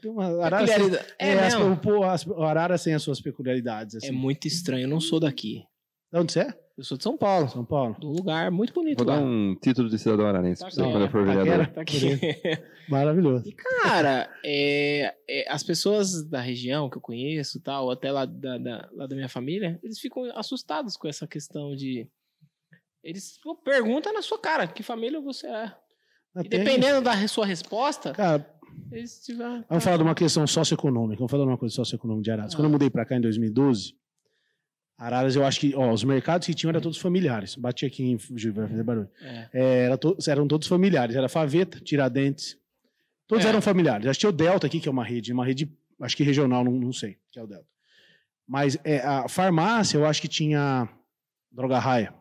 Tem 0.02 0.12
uma... 0.12 0.26
Araras 0.44 0.70
tem- 0.70 0.78
Peculiaridade. 0.80 1.14
É, 1.18 1.30
É, 1.30 1.46
as, 1.46 1.56
mesmo. 1.56 1.74
o, 1.74 1.78
pô, 1.78 2.04
as, 2.04 2.28
Araras 2.32 2.84
tem 2.84 2.94
as 2.94 3.02
suas 3.04 3.22
peculiaridades. 3.22 3.96
Assim. 3.96 4.08
É 4.08 4.12
muito 4.12 4.46
estranho, 4.48 4.84
eu 4.84 4.90
não 4.90 5.00
sou 5.00 5.20
daqui. 5.20 5.64
De 6.12 6.20
onde 6.20 6.34
você 6.34 6.42
é? 6.42 6.60
Eu 6.78 6.84
sou 6.84 6.96
de 6.98 7.04
São 7.04 7.18
Paulo. 7.18 7.50
São 7.50 7.66
Paulo. 7.66 7.96
Do 8.00 8.10
lugar 8.10 8.52
muito 8.52 8.72
bonito 8.74 9.04
Vou 9.04 9.08
lá. 9.12 9.18
dar 9.20 9.26
um 9.26 9.56
título 9.60 9.90
de 9.90 9.98
cidadão 9.98 10.28
aranense 10.28 10.62
pra 10.62 10.70
você 10.70 10.82
Tá 10.82 10.88
quando 10.92 11.02
eu 11.04 11.10
for 11.10 11.28
aqui. 11.28 11.38
vereador. 11.44 11.68
Tá 11.74 11.82
aqui. 11.82 11.98
Maravilhoso. 12.90 13.48
E, 13.50 13.52
cara, 13.54 14.30
é, 14.46 15.14
é, 15.28 15.52
as 15.52 15.64
pessoas 15.64 16.24
da 16.30 16.40
região 16.40 16.90
que 16.90 16.98
eu 16.98 17.02
conheço, 17.02 17.60
tal, 17.62 17.90
até 17.92 18.12
lá 18.12 18.26
da, 18.26 18.58
da- 18.58 18.90
lá 18.94 19.08
da 19.08 19.16
minha 19.16 19.28
família, 19.28 19.80
eles 19.84 20.00
ficam 20.00 20.24
assustados 20.38 20.96
com 20.96 21.08
essa 21.08 21.26
questão 21.28 21.76
de. 21.76 22.08
Eles 23.04 23.40
perguntam 23.64 24.14
na 24.14 24.22
sua 24.22 24.40
cara 24.40 24.68
que 24.68 24.84
família 24.84 25.20
você 25.22 25.48
é. 25.48 25.72
E 26.44 26.48
dependendo 26.50 27.02
da 27.02 27.28
sua 27.28 27.46
resposta, 27.46 28.12
Cara, 28.12 28.46
eles 28.92 29.24
tiveram. 29.24 29.64
vamos 29.70 29.84
falar 29.84 29.98
de 29.98 30.04
uma 30.04 30.14
questão 30.16 30.46
socioeconômica. 30.46 31.18
Vamos 31.18 31.32
falar 31.32 31.44
de 31.46 31.50
uma 31.50 31.58
coisa 31.58 31.74
socioeconômica 31.74 32.24
de 32.24 32.32
Araras. 32.32 32.54
Quando 32.56 32.66
eu 32.66 32.72
mudei 32.72 32.90
pra 32.90 33.06
cá 33.06 33.16
em 33.16 33.22
2012, 33.22 33.96
Araras, 34.98 35.36
eu 35.36 35.46
acho 35.46 35.60
que, 35.60 35.76
ó, 35.76 35.92
os 35.92 36.04
mercados 36.04 36.46
que 36.48 36.54
tinham 36.54 36.70
eram 36.72 36.82
todos 36.82 36.98
familiares. 36.98 37.56
Bati 37.56 37.86
aqui 37.86 38.04
em 38.04 38.18
Gil, 38.38 38.52
vai 38.54 38.68
fazer 38.68 38.84
barulho. 38.84 39.10
É. 39.22 39.50
É, 39.54 39.86
era 39.86 39.98
to- 39.98 40.18
eram 40.28 40.48
todos 40.48 40.68
familiares. 40.68 41.16
Era 41.16 41.30
Faveta, 41.30 41.80
Tiradentes. 41.80 42.58
Todos 43.28 43.46
É. 43.46 43.50
eram 43.50 43.62
familiares. 43.62 44.08
Acho 44.08 44.18
que 44.18 44.22
tinha 44.22 44.30
o 44.30 44.34
Delta 44.34 44.66
aqui, 44.68 44.80
que 44.80 44.88
é 44.88 44.92
uma 44.92 45.04
rede, 45.04 45.32
uma 45.34 45.46
rede, 45.46 45.72
acho 46.02 46.16
que 46.18 46.24
regional, 46.24 46.64
não, 46.64 46.72
não 46.72 46.94
sei, 46.94 47.18
que 47.32 47.38
é 47.40 47.44
o 47.44 47.48
Delta. 47.48 47.66
Mas 48.48 48.78
é, 48.84 49.00
a 49.00 49.28
farmácia, 49.28 49.98
eu 49.98 50.06
acho 50.06 50.22
que 50.22 50.28
tinha 50.28 50.88
Droga 51.52 51.78
Raia. 51.80 52.14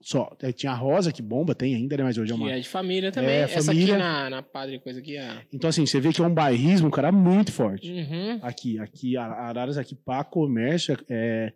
Só. 0.00 0.30
Aí 0.42 0.52
Tinha 0.52 0.72
a 0.72 0.76
Rosa, 0.76 1.12
que 1.12 1.20
bomba, 1.20 1.54
tem 1.54 1.74
ainda, 1.74 1.96
né? 1.96 2.04
Mas 2.04 2.16
hoje 2.18 2.32
é 2.32 2.34
uma. 2.34 2.46
Que 2.46 2.52
é 2.52 2.60
de 2.60 2.68
família 2.68 3.10
também. 3.10 3.30
É, 3.30 3.40
Essa 3.40 3.62
família. 3.62 3.94
aqui 3.94 4.02
na, 4.02 4.30
na 4.30 4.42
Padre 4.42 4.78
Coisa 4.78 5.00
aqui 5.00 5.16
é. 5.16 5.42
Então, 5.52 5.68
assim, 5.68 5.84
você 5.84 6.00
vê 6.00 6.12
que 6.12 6.20
é 6.20 6.24
um 6.24 6.32
bairrismo, 6.32 6.90
cara, 6.90 7.10
muito 7.10 7.52
forte. 7.52 7.90
Uhum. 7.90 8.38
Aqui, 8.42 8.78
aqui, 8.78 9.16
Araras, 9.16 9.76
aqui, 9.76 9.96
para 9.96 10.22
comércio, 10.24 10.96
é, 11.08 11.52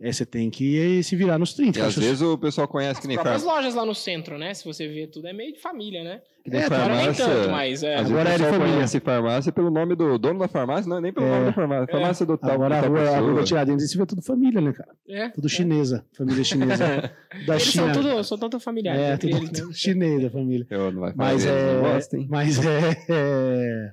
é, 0.00 0.12
você 0.12 0.24
tem 0.24 0.48
que 0.50 1.02
se 1.02 1.16
virar 1.16 1.38
nos 1.38 1.54
30. 1.54 1.78
E 1.78 1.82
às 1.82 1.96
vezes 1.96 2.22
o 2.22 2.38
pessoal 2.38 2.68
conhece 2.68 2.92
As 2.94 2.98
que 3.00 3.08
nem 3.08 3.16
próprias 3.16 3.42
farmácia. 3.42 3.60
lojas 3.62 3.74
lá 3.74 3.84
no 3.84 3.94
centro, 3.94 4.38
né? 4.38 4.54
Se 4.54 4.64
você 4.64 4.86
vê 4.86 5.06
tudo, 5.06 5.26
é 5.26 5.32
meio 5.32 5.52
de 5.52 5.60
família, 5.60 6.04
né? 6.04 6.20
Que 6.44 6.50
nem 6.50 6.60
É, 6.60 6.64
Agora 6.66 6.86
nem 6.88 6.96
farmácia. 6.98 7.24
tanto, 7.26 7.50
mas 7.50 7.82
é. 7.82 7.96
Agora 7.96 8.30
é 8.30 8.38
de 8.38 8.44
família. 8.44 8.74
conhece 8.74 9.00
farmácia 9.00 9.52
pelo 9.52 9.70
nome 9.70 9.94
do 9.96 10.16
dono 10.18 10.38
da 10.38 10.46
farmácia, 10.48 10.88
não 10.88 10.98
é 10.98 11.00
nem 11.00 11.12
pelo 11.12 11.26
É. 11.26 11.30
nome 11.30 11.44
da 11.46 11.52
farmácia. 11.52 11.86
Farmácia 11.92 12.24
do 12.26 12.38
tal. 12.38 12.50
Agora 12.52 12.78
a 12.78 12.80
rua, 12.80 13.10
a 13.10 13.18
rua 13.18 13.42
Tiradentes, 13.44 13.90
você 13.90 13.98
vê 13.98 14.06
tudo 14.06 14.22
família, 14.22 14.60
né, 14.60 14.72
cara? 14.72 14.90
É. 15.08 15.28
Tudo 15.30 15.48
chinesa, 15.48 16.06
família 16.16 16.44
chinesa. 16.44 17.12
da 17.46 17.54
Eles 17.54 17.62
China. 17.64 17.92
são 17.92 18.02
tudo, 18.02 18.24
são 18.24 18.38
tanto 18.38 18.60
familiares. 18.60 19.00
É, 19.02 19.12
entre 19.14 19.30
tudo, 19.30 19.44
eles 19.66 19.78
chinesa, 19.78 20.30
família. 20.30 20.66
Eu 20.70 20.92
não 20.92 21.00
vai 21.00 21.12
falar 21.12 21.32
Mas 21.32 21.44
é, 21.44 22.26
mas 22.28 22.64
é, 22.64 22.96
é- 23.10 23.92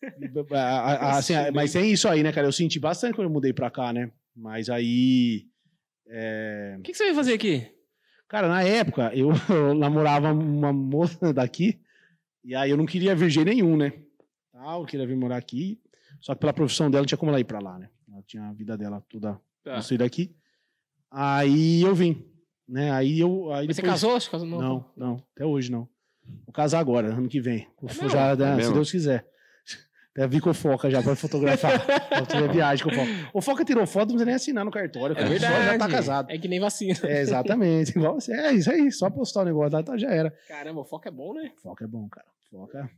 assim, 1.00 1.34
mas 1.52 1.72
tem 1.72 1.90
isso 1.90 2.08
aí, 2.08 2.22
né, 2.22 2.30
cara? 2.32 2.46
Eu 2.46 2.52
senti 2.52 2.78
bastante 2.78 3.14
quando 3.14 3.26
eu 3.26 3.32
mudei 3.32 3.52
pra 3.52 3.70
cá, 3.70 3.92
né? 3.92 4.10
Mas 4.40 4.68
aí, 4.70 5.46
é, 6.06 6.76
O 6.78 6.82
que, 6.82 6.92
que 6.92 6.96
você 6.98 7.04
veio 7.04 7.16
fazer 7.16 7.32
aqui? 7.34 7.66
cara, 8.28 8.46
na 8.48 8.62
época 8.62 9.10
eu, 9.14 9.30
eu 9.50 9.74
namorava 9.74 10.32
uma 10.32 10.72
moça 10.72 11.32
daqui 11.32 11.80
e 12.44 12.54
aí 12.54 12.70
eu 12.70 12.76
não 12.76 12.86
queria 12.86 13.14
vir 13.16 13.30
jeito 13.30 13.48
nenhum, 13.48 13.76
né? 13.76 13.92
Tal, 14.52 14.82
eu 14.82 14.86
queria 14.86 15.06
vir 15.06 15.16
morar 15.16 15.36
aqui. 15.36 15.80
Só 16.20 16.34
que 16.34 16.40
pela 16.40 16.52
profissão 16.52 16.90
dela 16.90 17.02
não 17.02 17.06
tinha 17.06 17.18
como 17.18 17.30
ela 17.30 17.40
ir 17.40 17.44
pra 17.44 17.58
lá, 17.60 17.78
né? 17.78 17.88
Ela 18.12 18.22
tinha 18.26 18.44
a 18.48 18.52
vida 18.52 18.76
dela 18.76 19.04
toda 19.08 19.40
Tá. 19.64 19.74
não 19.74 19.82
sei 19.82 19.98
daqui. 19.98 20.34
Aí 21.10 21.82
eu 21.82 21.94
vim, 21.94 22.24
né? 22.68 22.90
Aí 22.92 23.18
eu 23.20 23.52
aí 23.52 23.66
Mas 23.66 23.76
você 23.76 23.82
depois- 23.82 24.00
casou? 24.00 24.20
Você 24.20 24.30
casou? 24.30 24.46
Não. 24.46 24.58
Não, 24.60 24.84
não, 24.96 25.22
até 25.34 25.44
hoje 25.44 25.70
não. 25.70 25.88
Vou 26.44 26.52
casar 26.52 26.78
agora, 26.80 27.08
ano 27.14 27.28
que 27.28 27.40
vem. 27.40 27.66
Mesmo? 27.82 28.08
já, 28.08 28.36
né, 28.36 28.44
É 28.46 28.50
se 28.52 28.56
mesmo? 28.56 28.74
Deus 28.74 28.90
quiser. 28.90 29.26
Até 30.18 30.26
vi 30.26 30.40
com 30.40 30.50
o 30.50 30.54
Foca 30.54 30.90
já 30.90 31.00
pra 31.00 31.14
fotografar. 31.14 31.72
Vou 32.18 32.26
ter 32.26 32.50
viagem 32.50 32.84
com 32.84 32.90
o 32.90 32.94
Foca. 32.94 33.10
O 33.32 33.40
Foca 33.40 33.64
tirou 33.64 33.86
foto, 33.86 34.08
não 34.08 34.16
precisa 34.16 34.24
nem 34.24 34.34
assinar 34.34 34.64
no 34.64 34.70
cartório. 34.72 35.12
É 35.12 35.16
cara. 35.16 35.28
verdade. 35.28 35.54
Só 35.54 35.62
já 35.62 35.78
tá 35.78 35.88
casado. 35.88 36.30
É 36.30 36.36
que 36.38 36.48
nem 36.48 36.58
vacina. 36.58 36.98
É, 37.04 37.20
exatamente. 37.20 37.90
Igual 37.96 38.14
você. 38.20 38.32
É 38.32 38.52
isso 38.52 38.68
aí. 38.68 38.90
Só 38.90 39.08
postar 39.08 39.42
o 39.42 39.44
negócio 39.44 39.72
lá, 39.76 39.82
tá, 39.82 39.96
já 39.96 40.10
era. 40.10 40.34
Caramba, 40.48 40.80
o 40.80 40.84
foco 40.84 41.06
é 41.06 41.10
bom, 41.12 41.34
né? 41.34 41.52
Foca 41.62 41.84
é 41.84 41.86
bom, 41.88 42.08
cara. 42.08 42.26
Foca 42.50 42.78
é 42.78 42.88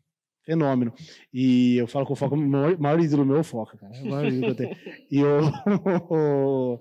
fenômeno. 0.46 0.94
E 1.32 1.76
eu 1.76 1.86
falo 1.86 2.06
que 2.06 2.12
o 2.12 2.16
Foca, 2.16 2.34
o 2.34 2.38
maior, 2.38 2.98
ídolo 2.98 3.26
meu 3.26 3.36
é 3.36 3.40
o 3.40 3.44
Foca, 3.44 3.76
cara. 3.76 3.92
É 3.94 4.02
o 4.02 4.06
maior 4.10 4.26
ídolo 4.26 4.54
que 4.54 4.62
eu 4.62 4.68
tenho. 4.68 4.76
E 5.10 5.18
eu... 5.20 6.80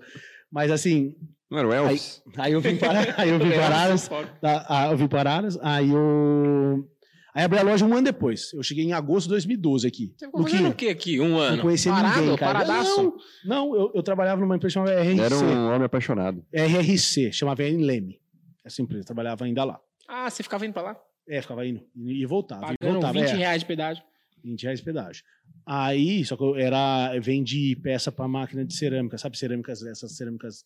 Mas 0.50 0.70
assim, 0.70 1.14
Não 1.50 1.58
era 1.58 1.68
o 1.68 1.72
Elvis? 1.72 2.22
aí 2.36 2.52
eu 2.54 2.60
vim 2.60 2.76
para, 2.76 3.14
aí 3.16 3.28
eu 3.28 3.38
vim 3.38 3.50
para 3.54 3.66
Araras, 3.66 4.08
da- 4.42 4.66
ah, 4.68 4.90
eu 4.90 4.96
vim 4.96 5.06
para 5.06 5.20
Araras, 5.20 5.58
aí 5.62 5.90
eu... 5.90 6.88
Aí 7.34 7.44
abri 7.44 7.58
a 7.58 7.62
loja 7.62 7.84
um 7.84 7.92
ano 7.92 8.02
depois. 8.02 8.52
Eu 8.52 8.62
cheguei 8.62 8.84
em 8.84 8.92
agosto 8.92 9.26
de 9.26 9.30
2012 9.30 9.86
aqui. 9.86 10.12
Você 10.16 10.26
ficou 10.26 10.42
fazendo 10.42 10.68
o 10.70 10.74
que 10.74 10.88
aqui? 10.88 11.20
Um 11.20 11.38
ano? 11.38 11.56
não 11.56 11.62
conhecia 11.62 11.92
Parado? 11.92 12.20
ninguém, 12.20 12.36
cara. 12.36 12.52
Paradaço? 12.52 13.02
Não, 13.44 13.68
não 13.68 13.76
eu, 13.76 13.92
eu 13.94 14.02
trabalhava 14.02 14.40
numa 14.40 14.56
empresa 14.56 14.74
chamada 14.74 15.00
RRC. 15.00 15.20
Era 15.20 15.36
um 15.36 15.68
homem 15.68 15.84
apaixonado. 15.84 16.44
RRC, 16.52 17.32
chamava 17.32 17.62
em 17.62 17.76
Leme. 17.78 18.20
Essa 18.64 18.82
empresa, 18.82 19.04
trabalhava 19.04 19.44
ainda 19.44 19.64
lá. 19.64 19.80
Ah, 20.08 20.28
você 20.28 20.42
ficava 20.42 20.66
indo 20.66 20.72
pra 20.72 20.82
lá? 20.82 20.96
É, 21.28 21.40
ficava 21.40 21.64
indo. 21.64 21.80
E 21.96 22.26
voltava. 22.26 22.72
e 22.72 22.78
Pagando 22.78 22.94
voltava 22.94 23.20
20 23.20 23.28
é. 23.28 23.34
reais 23.34 23.60
de 23.60 23.66
pedágio. 23.66 24.02
20 24.42 24.62
reais 24.62 24.80
pedágio. 24.80 25.22
Aí, 25.64 26.24
só 26.24 26.36
que 26.36 26.42
eu 26.42 26.56
era, 26.56 27.16
vendi 27.20 27.76
peça 27.76 28.10
para 28.10 28.26
máquina 28.26 28.64
de 28.64 28.74
cerâmica, 28.74 29.16
sabe? 29.16 29.38
Cerâmicas, 29.38 29.82
essas 29.82 30.16
cerâmicas 30.16 30.64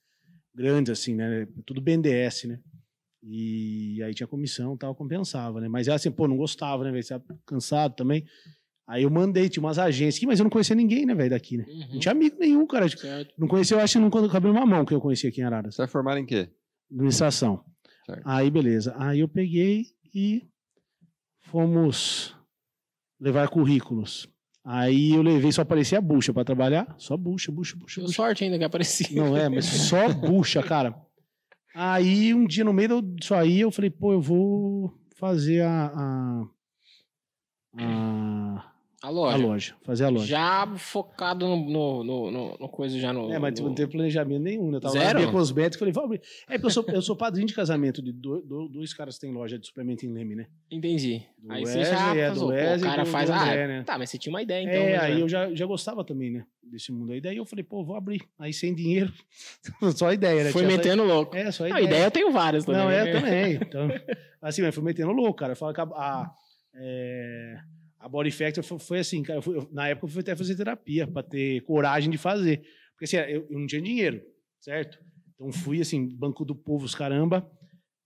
grandes, 0.55 0.99
assim, 0.99 1.15
né? 1.15 1.47
Tudo 1.67 1.81
BNDES, 1.81 2.45
né? 2.45 2.61
E 3.27 4.03
aí 4.03 4.13
tinha 4.13 4.27
comissão 4.27 4.75
e 4.75 4.79
tal, 4.79 4.95
compensava, 4.95 5.61
né? 5.61 5.69
Mas 5.69 5.89
é 5.89 5.93
assim, 5.93 6.11
pô, 6.11 6.29
não 6.29 6.37
gostava, 6.37 6.85
né, 6.85 6.91
velho? 6.91 7.03
Você 7.03 7.15
era 7.15 7.23
cansado 7.47 7.95
também. 7.95 8.25
Aí 8.87 9.03
eu 9.05 9.11
mandei, 9.11 9.49
tinha 9.49 9.63
umas 9.63 9.79
agências 9.79 10.17
aqui, 10.17 10.27
mas 10.27 10.39
eu 10.39 10.45
não 10.45 10.51
conhecia 10.51 10.77
ninguém, 10.77 11.07
né, 11.07 11.15
velho, 11.15 11.31
daqui, 11.31 11.57
né? 11.57 11.65
Uhum. 11.67 11.93
Não 11.95 11.99
tinha 11.99 12.13
amigo 12.13 12.37
nenhum, 12.39 12.67
cara. 12.67 12.87
Certo. 12.89 13.35
Não 13.39 13.49
conhecia, 13.49 13.77
eu 13.77 13.81
acho 13.81 13.95
que 13.95 13.99
não 13.99 14.29
cabia 14.29 14.51
uma 14.51 14.67
mão 14.67 14.85
que 14.85 14.93
eu 14.93 15.01
conhecia 15.01 15.31
aqui 15.31 15.41
em 15.41 15.45
Araras. 15.45 15.75
Você 15.75 15.83
vai 15.83 15.89
formar 15.89 16.19
em 16.19 16.27
quê? 16.27 16.51
Administração. 16.91 17.65
Certo. 18.05 18.23
Aí, 18.27 18.51
beleza. 18.51 18.95
Aí 18.99 19.21
eu 19.21 19.29
peguei 19.29 19.87
e 20.15 20.47
fomos 21.45 22.37
levar 23.19 23.49
currículos. 23.49 24.29
Aí 24.63 25.13
eu 25.13 25.23
levei, 25.23 25.53
só 25.53 25.63
aparecia 25.63 25.99
a 25.99 26.01
bucha 26.01 26.33
pra 26.33 26.45
trabalhar. 26.45 26.95
Só 26.99 27.17
bucha, 27.17 27.53
bucha, 27.53 27.77
bucha, 27.77 28.01
Deu 28.01 28.07
bucha. 28.07 28.17
sorte 28.17 28.45
ainda 28.45 28.59
que 28.59 28.65
aparecia. 28.65 29.09
Não 29.13 29.37
é, 29.37 29.49
mas 29.49 29.65
só 29.65 30.09
bucha, 30.13 30.63
cara. 30.63 30.95
Aí 31.75 32.33
um 32.33 32.47
dia 32.47 32.65
no 32.65 32.73
meio 32.73 33.03
disso 33.03 33.35
aí 33.35 33.61
eu 33.61 33.71
falei, 33.73 33.91
pô, 33.91 34.13
eu 34.13 34.21
vou 34.21 34.97
fazer 35.17 35.63
a. 35.63 35.87
a, 35.87 36.49
a, 37.79 38.74
A 39.05 39.09
a 39.09 39.11
loja. 39.11 39.37
loja. 39.47 39.75
Fazer 39.83 40.05
a 40.05 40.09
loja. 40.09 40.27
Já 40.27 40.67
focado 40.79 41.47
no, 41.47 41.57
no, 41.57 42.05
no, 42.05 42.31
no- 42.31 42.57
no 42.59 42.69
coisa, 42.71 42.99
já 42.99 43.13
no. 43.13 43.31
É, 43.31 43.39
mas 43.39 43.59
no... 43.61 43.67
não 43.69 43.75
teve 43.75 43.93
planejamento 43.93 44.41
nenhum, 44.43 44.71
né? 44.71 44.79
Eu 44.79 44.81
tava 44.81 44.95
Zero? 44.95 45.21
lá 45.21 45.27
na 45.27 45.33
cosmética, 45.33 45.79
falei, 45.79 45.93
vamos 45.93 46.07
abrir. 46.07 46.23
É 46.49 46.53
porque 46.55 46.67
eu 46.67 46.71
sou, 46.71 46.85
eu 46.89 47.03
sou 47.03 47.15
padrinho 47.15 47.47
de 47.47 47.53
casamento 47.55 48.01
de 48.03 48.13
do- 48.13 48.41
do- 48.41 48.69
dois 48.69 48.95
caras 48.95 49.17
que 49.17 49.21
têm 49.21 49.33
loja 49.33 49.59
de 49.59 49.67
suplemento 49.67 50.07
em 50.07 50.13
Leme, 50.13 50.35
né? 50.35 50.47
Entendi. 50.71 51.23
Do 51.39 51.53
aí 51.53 51.61
você 51.67 51.79
Wesley, 51.81 51.99
já 51.99 52.17
é, 52.17 52.29
casou. 52.29 52.49
Pô, 52.49 52.55
Wesley 52.55 52.79
o 52.79 52.91
cara 52.91 53.05
faz. 53.05 53.31
ah, 53.31 53.43
André, 53.43 53.67
né? 53.67 53.83
tá, 53.85 53.99
mas 53.99 54.09
você 54.09 54.17
tinha 54.19 54.33
uma 54.33 54.41
ideia, 54.43 54.63
então. 54.63 54.75
é, 54.75 54.93
né, 54.93 54.99
aí 54.99 55.13
já. 55.15 55.19
eu 55.21 55.29
já, 55.29 55.55
já 55.55 55.67
gostava 55.67 56.03
também, 56.03 56.31
né? 56.31 56.47
Desse 56.63 56.91
mundo 56.91 57.13
aí. 57.13 57.21
Daí 57.21 57.37
eu 57.37 57.45
falei, 57.45 57.63
pô, 57.63 57.85
vou 57.85 57.95
abrir. 57.97 58.23
Aí 58.39 58.55
sem 58.55 58.75
dinheiro, 58.75 59.13
só 59.95 60.11
ideia, 60.15 60.45
né? 60.45 60.51
Foi 60.51 60.65
Tinha 60.65 60.77
metendo 60.77 61.05
louco. 61.05 61.37
É, 61.37 61.53
só 61.53 61.67
ideia. 61.69 61.85
ideia 61.85 62.05
eu 62.05 62.11
tenho 62.11 62.33
várias 62.33 62.65
também. 62.65 62.81
Não, 62.81 62.91
é 62.91 63.05
né? 63.05 63.13
também. 63.13 63.55
Então, 63.57 63.89
assim, 64.41 64.63
mas 64.63 64.75
fui 64.75 64.83
metendo 64.83 65.13
louco, 65.13 65.35
cara. 65.35 65.53
Eu 65.53 65.57
falo 65.57 65.75
que 65.75 65.81
a, 65.83 65.85
a, 65.85 66.31
é, 66.75 67.59
a 68.05 68.09
Body 68.09 68.31
Factor 68.31 68.63
foi, 68.63 68.79
foi 68.79 68.99
assim, 68.99 69.23
cara. 69.23 69.39
eu 69.39 69.43
fui- 69.43 69.57
eu- 69.57 69.69
na 69.73 69.89
época 69.89 70.07
eu 70.07 70.11
fui 70.11 70.21
até 70.21 70.37
fazer 70.37 70.55
terapia 70.57 71.07
pra 71.07 71.23
ter 71.23 71.61
coragem 71.63 72.11
de 72.11 72.19
fazer. 72.19 72.63
Porque 72.93 73.05
assim, 73.05 73.17
eu, 73.17 73.47
eu 73.51 73.59
não 73.59 73.67
tinha 73.67 73.81
dinheiro, 73.83 74.23
certo? 74.61 74.99
Então 75.35 75.51
fui 75.53 75.81
assim, 75.81 76.07
Banco 76.17 76.45
do 76.45 76.55
Povo, 76.55 76.85
os 76.85 76.95
caramba, 76.95 77.51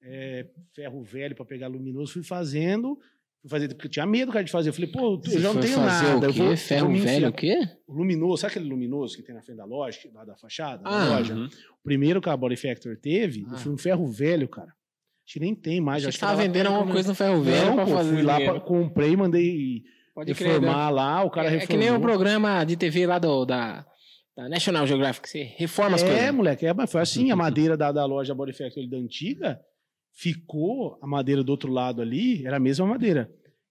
é, 0.03 0.47
ferro 0.75 1.03
velho 1.03 1.35
pra 1.35 1.45
pegar 1.45 1.67
luminoso, 1.69 2.13
fui 2.13 2.23
fazendo. 2.23 2.99
Fui 3.41 3.49
fazer, 3.51 3.69
porque 3.69 3.87
eu 3.87 3.91
tinha 3.91 4.05
medo, 4.07 4.33
cara, 4.33 4.45
de 4.45 4.51
fazer. 4.51 4.71
Eu 4.71 4.73
falei, 4.73 4.91
pô, 4.91 5.21
eu 5.25 5.41
já 5.41 5.53
não 5.55 5.61
tenho 5.61 5.77
nada. 5.79 6.19
O 6.19 6.25
eu 6.25 6.33
quê? 6.33 6.39
vou, 6.43 6.57
Ferro 6.57 6.97
velho, 6.97 7.29
o 7.29 7.33
quê? 7.33 7.57
O 7.87 7.93
luminoso, 7.95 8.39
sabe 8.41 8.51
aquele 8.53 8.69
luminoso 8.69 9.17
que 9.17 9.23
tem 9.23 9.33
na 9.35 9.41
frente 9.43 9.59
da 9.59 9.65
loja, 9.65 9.99
lá 10.13 10.25
da 10.25 10.37
fachada, 10.37 10.83
da 10.83 10.91
Ah, 10.91 11.09
loja? 11.19 11.35
Uhum. 11.35 11.47
O 11.47 11.85
primeiro 11.85 12.21
que 12.21 12.29
a 12.29 12.37
Body 12.37 12.57
Factor 12.57 12.97
teve, 12.97 13.45
Ah. 13.49 13.57
foi 13.59 13.73
um 13.73 13.79
ferro 13.79 14.07
velho, 14.09 14.49
cara. 14.49 14.73
Que 15.31 15.39
nem 15.39 15.55
tem 15.55 15.81
mais. 15.81 15.99
Acho 16.03 16.09
acho 16.09 16.19
que 16.19 16.25
tava 16.25 16.41
vendendo 16.41 16.69
alguma 16.69 16.87
né? 16.87 16.93
coisa 16.93 17.09
no 17.11 17.15
ferro 17.15 17.43
velho 17.43 17.75
pra 17.75 17.85
pô, 17.85 17.91
fazer 17.93 18.15
fui 18.15 18.23
lá, 18.23 18.37
dinheiro. 18.39 18.61
comprei, 18.63 19.15
mandei 19.17 19.83
Pode 20.15 20.35
crer. 20.35 20.53
reformar 20.53 20.89
lá, 20.91 21.23
o 21.23 21.31
cara 21.31 21.49
é, 21.49 21.51
é 21.51 21.59
reformou. 21.59 21.69
que 21.83 21.87
nem 21.91 21.97
o 21.97 22.01
programa 22.01 22.65
de 22.65 22.77
TV 22.77 23.07
lá 23.07 23.19
do, 23.19 23.45
da, 23.45 23.85
da 24.35 24.49
National 24.49 24.87
Geographic. 24.87 25.29
Você 25.29 25.43
reforma 25.57 25.97
as 25.97 26.03
É, 26.03 26.07
coisas. 26.09 26.35
moleque, 26.35 26.65
é, 26.67 26.73
mas 26.73 26.91
foi 26.91 27.03
assim, 27.03 27.31
a 27.31 27.37
madeira 27.37 27.77
da, 27.77 27.93
da 27.93 28.07
loja 28.07 28.35
Body 28.35 28.53
Factor 28.55 28.79
ali 28.83 28.89
da 28.91 28.97
antiga, 28.97 29.61
ficou 30.15 30.99
a 31.03 31.07
madeira 31.07 31.45
do 31.45 31.51
outro 31.51 31.71
lado 31.71 32.01
ali, 32.03 32.45
era 32.47 32.57
a 32.57 32.61
mesma 32.61 32.87
madeira, 32.87 33.31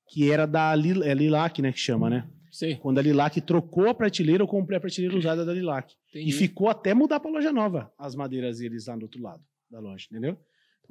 que 0.10 0.32
era 0.32 0.46
da 0.46 0.74
Lil, 0.76 1.04
é 1.04 1.14
Lilac, 1.14 1.62
né, 1.62 1.72
que 1.72 1.80
chama, 1.80 2.10
né? 2.10 2.28
Sei. 2.52 2.76
Quando 2.76 3.00
a 3.00 3.02
Lilac 3.02 3.42
trocou 3.42 3.90
a 3.90 3.94
prateleira, 3.94 4.42
eu 4.44 4.48
comprei 4.48 4.78
a 4.78 4.82
prateleira 4.82 5.18
usada 5.18 5.44
da 5.46 5.54
Lilac. 5.54 5.92
entendi. 6.10 6.30
E 6.30 6.32
ficou 6.32 6.70
até 6.70 6.94
mudar 6.94 7.20
pra 7.20 7.30
loja 7.32 7.52
nova, 7.52 7.92
as 7.98 8.16
madeiras 8.16 8.60
deles 8.60 8.86
lá 8.88 8.96
do 8.96 9.04
outro 9.04 9.22
lado 9.22 9.42
da 9.70 9.80
loja, 9.80 10.06
entendeu? 10.10 10.38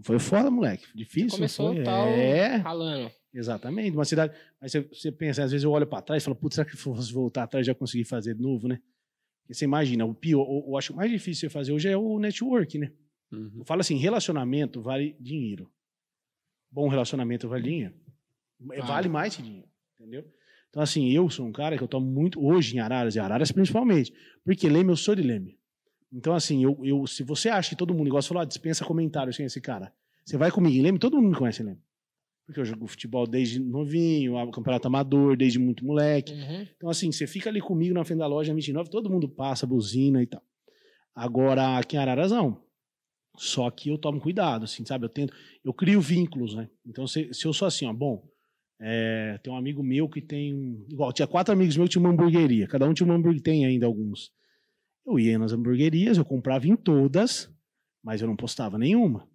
Foi 0.03 0.19
foda, 0.19 0.51
moleque. 0.51 0.87
Difícil. 0.95 1.31
Começou 1.31 1.73
foi. 1.75 1.83
tal 1.83 2.07
É, 2.09 2.57
ralando. 2.57 3.11
exatamente. 3.33 3.97
Uma 3.97 4.05
cidade. 4.05 4.35
Aí 4.61 4.69
você, 4.69 4.81
você 4.83 5.11
pensa, 5.11 5.43
às 5.45 5.51
vezes 5.53 5.65
eu 5.65 5.71
olho 5.71 5.87
pra 5.87 6.03
trás 6.03 6.23
e 6.23 6.25
falo, 6.25 6.37
putz, 6.37 6.55
será 6.57 6.65
que 6.69 6.77
se 6.77 6.87
eu 6.87 6.95
fosse 6.95 7.13
voltar 7.13 7.45
atrás 7.45 7.67
já 7.67 7.75
consegui 7.75 8.05
fazer 8.05 8.35
de 8.35 8.43
novo, 8.43 8.69
né? 8.69 8.79
Porque 9.43 9.55
você 9.55 9.65
imagina, 9.65 10.05
o 10.05 10.15
pior, 10.15 10.43
o- 10.43 10.71
eu 10.73 10.77
acho 10.77 10.95
mais 10.95 11.11
difícil 11.11 11.49
você 11.49 11.53
fazer 11.53 11.73
hoje 11.73 11.89
é 11.89 11.97
o 11.97 12.19
network, 12.19 12.79
né? 12.79 12.93
Uhum. 13.33 13.53
Eu 13.59 13.65
falo 13.65 13.81
assim, 13.81 13.97
relacionamento 13.97 14.83
vale 14.83 15.17
dinheiro. 15.21 15.71
Bom 16.71 16.89
relacionamento 16.89 17.49
vale 17.49 17.63
dinheiro. 17.63 17.95
É, 17.95 18.65
Vale. 18.67 18.83
Vale 18.83 19.09
mais 19.09 19.37
que 19.37 19.43
dinheiro, 19.43 19.69
entendeu? 19.99 20.25
Então, 20.71 20.83
assim, 20.83 21.11
eu 21.11 21.29
sou 21.31 21.47
um 21.47 21.53
cara 21.53 21.77
que 21.77 21.83
eu 21.83 21.89
tomo 21.89 22.07
muito, 22.07 22.45
hoje 22.45 22.77
em 22.77 22.81
Araras, 22.81 23.15
e 23.15 23.19
Araras 23.19 23.51
principalmente, 23.53 24.13
porque 24.45 24.69
Leme, 24.69 24.91
eu 24.91 24.97
sou 24.97 25.15
de 25.15 25.23
Leme. 25.23 25.59
Então, 26.17 26.35
assim, 26.35 26.65
eu, 26.65 26.81
eu, 26.83 27.07
se 27.07 27.23
você 27.23 27.51
acha 27.51 27.69
que 27.69 27.77
todo 27.77 27.93
mundo, 27.93 28.07
igual 28.07 28.23
você 28.23 28.29
falou, 28.29 28.43
ah, 28.43 28.47
dispensa 28.47 28.87
comentário 28.87 29.31
sem 29.35 29.45
esse 29.45 29.61
cara, 29.61 29.93
você 30.25 30.39
vai 30.39 30.51
comigo 30.51 30.75
em 30.75 30.81
Leme, 30.81 30.99
todo 30.99 31.19
mundo 31.19 31.29
me 31.29 31.37
conhece 31.37 31.63
em 31.63 31.67
Leme. 31.67 31.81
Porque 32.47 32.59
eu 32.59 32.65
jogo 32.65 32.87
futebol 32.87 33.27
desde 33.27 33.61
novinho, 33.61 34.35
o 34.35 34.51
campeonato 34.51 34.89
amador, 34.89 35.37
desde 35.37 35.59
muito 35.59 35.85
moleque. 35.85 36.33
Uhum. 36.33 36.67
Então, 36.75 36.89
assim, 36.89 37.13
você 37.13 37.27
fica 37.27 37.51
ali 37.51 37.61
comigo 37.61 37.93
na 37.93 38.03
frente 38.03 38.21
da 38.21 38.27
loja 38.27 38.55
29, 38.55 38.89
todo 38.89 39.11
mundo 39.11 39.29
passa, 39.29 39.67
buzina 39.67 40.23
e 40.23 40.27
tal. 40.27 40.43
Agora, 41.15 41.77
aqui 41.77 41.97
em 41.97 41.99
Araras, 41.99 42.31
não. 42.31 42.65
Só 43.37 43.71
que 43.71 43.91
eu 43.91 43.99
tomo 43.99 44.19
cuidado, 44.19 44.65
assim, 44.65 44.87
sabe? 44.87 45.05
Eu 45.05 45.11
tento, 45.11 45.35
eu 45.63 45.75
crio 45.75 46.01
vínculos, 46.01 46.55
né? 46.55 46.71
Então, 46.87 47.07
se, 47.07 47.29
se 47.35 47.47
eu 47.47 47.53
sou 47.53 47.69
assim, 47.69 47.85
ó, 47.85 47.93
bom, 47.93 48.27
é, 48.81 49.39
tem 49.43 49.53
um 49.53 49.57
amigo 49.57 49.83
meu 49.83 50.09
que 50.09 50.23
tem, 50.23 50.83
igual, 50.89 51.13
tinha 51.13 51.27
quatro 51.27 51.53
amigos 51.53 51.77
meus 51.77 51.89
que 51.89 51.93
tinham 51.93 52.05
uma 52.05 52.13
hamburgueria, 52.15 52.67
cada 52.67 52.89
um 52.89 52.95
tinha 52.95 53.05
uma 53.05 53.17
hamburgueria, 53.17 53.43
tem 53.43 53.67
ainda 53.67 53.85
alguns. 53.85 54.33
Eu 55.07 55.19
ia 55.19 55.39
nas 55.39 55.53
hamburguerias, 55.53 56.19
eu 56.19 56.25
comprava 56.25 56.67
em 56.67 56.75
todas, 56.77 57.51
mas 58.03 58.21
eu 58.21 58.27
não 58.29 58.37
postava 58.37 58.77
nenhuma, 58.79 59.27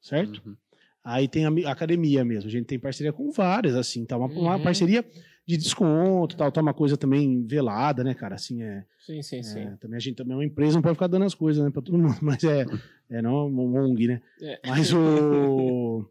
certo? 0.00 0.42
Uhum. 0.46 0.56
Aí 1.02 1.28
tem 1.28 1.44
a 1.44 1.50
mi- 1.50 1.64
a 1.64 1.70
academia 1.72 2.24
mesmo. 2.24 2.48
A 2.48 2.52
gente 2.52 2.66
tem 2.66 2.78
parceria 2.78 3.12
com 3.12 3.30
várias, 3.30 3.74
assim, 3.74 4.04
tá? 4.04 4.16
Uma, 4.16 4.26
uma 4.26 4.56
Uhum. 4.56 4.62
parceria 4.62 5.04
de 5.46 5.56
desconto, 5.58 6.36
tal, 6.36 6.50
tá 6.50 6.60
uma 6.62 6.72
coisa 6.72 6.96
também 6.96 7.46
velada, 7.46 8.02
né, 8.02 8.14
cara? 8.14 8.34
Assim, 8.34 8.62
é, 8.62 8.84
Sim, 8.98 9.22
sim, 9.22 9.42
sim. 9.42 9.58
é, 9.60 9.76
também 9.76 9.96
a 9.98 10.00
gente 10.00 10.16
também 10.16 10.32
é 10.32 10.36
uma 10.36 10.44
empresa, 10.44 10.74
não 10.76 10.82
pode 10.82 10.94
ficar 10.94 11.06
dando 11.06 11.24
as 11.26 11.34
coisas, 11.34 11.62
né, 11.62 11.70
pra 11.70 11.82
todo 11.82 11.98
mundo, 11.98 12.16
mas 12.22 12.42
é, 12.44 12.64
é 13.10 13.20
não 13.20 13.48
um 13.48 13.76
ONG, 13.76 14.08
né? 14.08 14.22
É. 14.40 14.58
Mas 14.66 14.92
o 14.94 16.04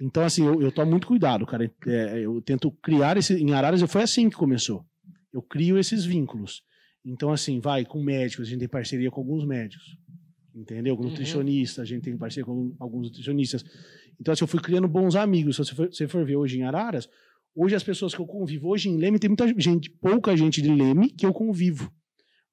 então 0.00 0.24
assim, 0.24 0.44
eu, 0.44 0.60
eu 0.60 0.72
tomo 0.72 0.90
muito 0.90 1.06
cuidado, 1.06 1.46
cara. 1.46 1.70
É, 1.86 2.18
eu 2.20 2.40
tento 2.42 2.70
criar 2.70 3.16
esse 3.16 3.34
em 3.34 3.52
Araras, 3.52 3.80
foi 3.82 4.02
assim 4.02 4.28
que 4.28 4.36
começou. 4.36 4.84
Eu 5.32 5.40
crio 5.40 5.78
esses 5.78 6.04
vínculos. 6.04 6.62
Então 7.04 7.30
assim, 7.32 7.60
vai 7.60 7.84
com 7.84 8.02
médicos, 8.02 8.46
a 8.46 8.50
gente 8.50 8.60
tem 8.60 8.68
parceria 8.68 9.10
com 9.10 9.20
alguns 9.20 9.44
médicos. 9.46 9.96
Entendeu? 10.54 10.96
Com 10.96 11.02
Uhum. 11.02 11.08
nutricionistas, 11.10 11.80
a 11.82 11.84
gente 11.84 12.02
tem 12.02 12.16
parceria 12.16 12.44
com 12.44 12.74
alguns 12.78 13.08
nutricionistas. 13.08 13.64
Então, 14.20 14.32
assim, 14.32 14.44
eu 14.44 14.48
fui 14.48 14.60
criando 14.60 14.86
bons 14.86 15.16
amigos. 15.16 15.56
Se 15.56 15.64
você 15.64 15.74
for, 15.74 15.88
você 15.92 16.06
for 16.06 16.24
ver 16.24 16.36
hoje 16.36 16.56
em 16.58 16.62
Araras, 16.62 17.08
hoje 17.56 17.74
as 17.74 17.82
pessoas 17.82 18.14
que 18.14 18.20
eu 18.20 18.26
convivo, 18.26 18.68
hoje 18.68 18.88
em 18.88 18.96
Leme, 18.96 19.18
tem 19.18 19.28
muita 19.28 19.48
gente, 19.60 19.90
pouca 19.90 20.36
gente 20.36 20.62
de 20.62 20.68
Leme 20.72 21.10
que 21.10 21.26
eu 21.26 21.32
convivo. 21.32 21.92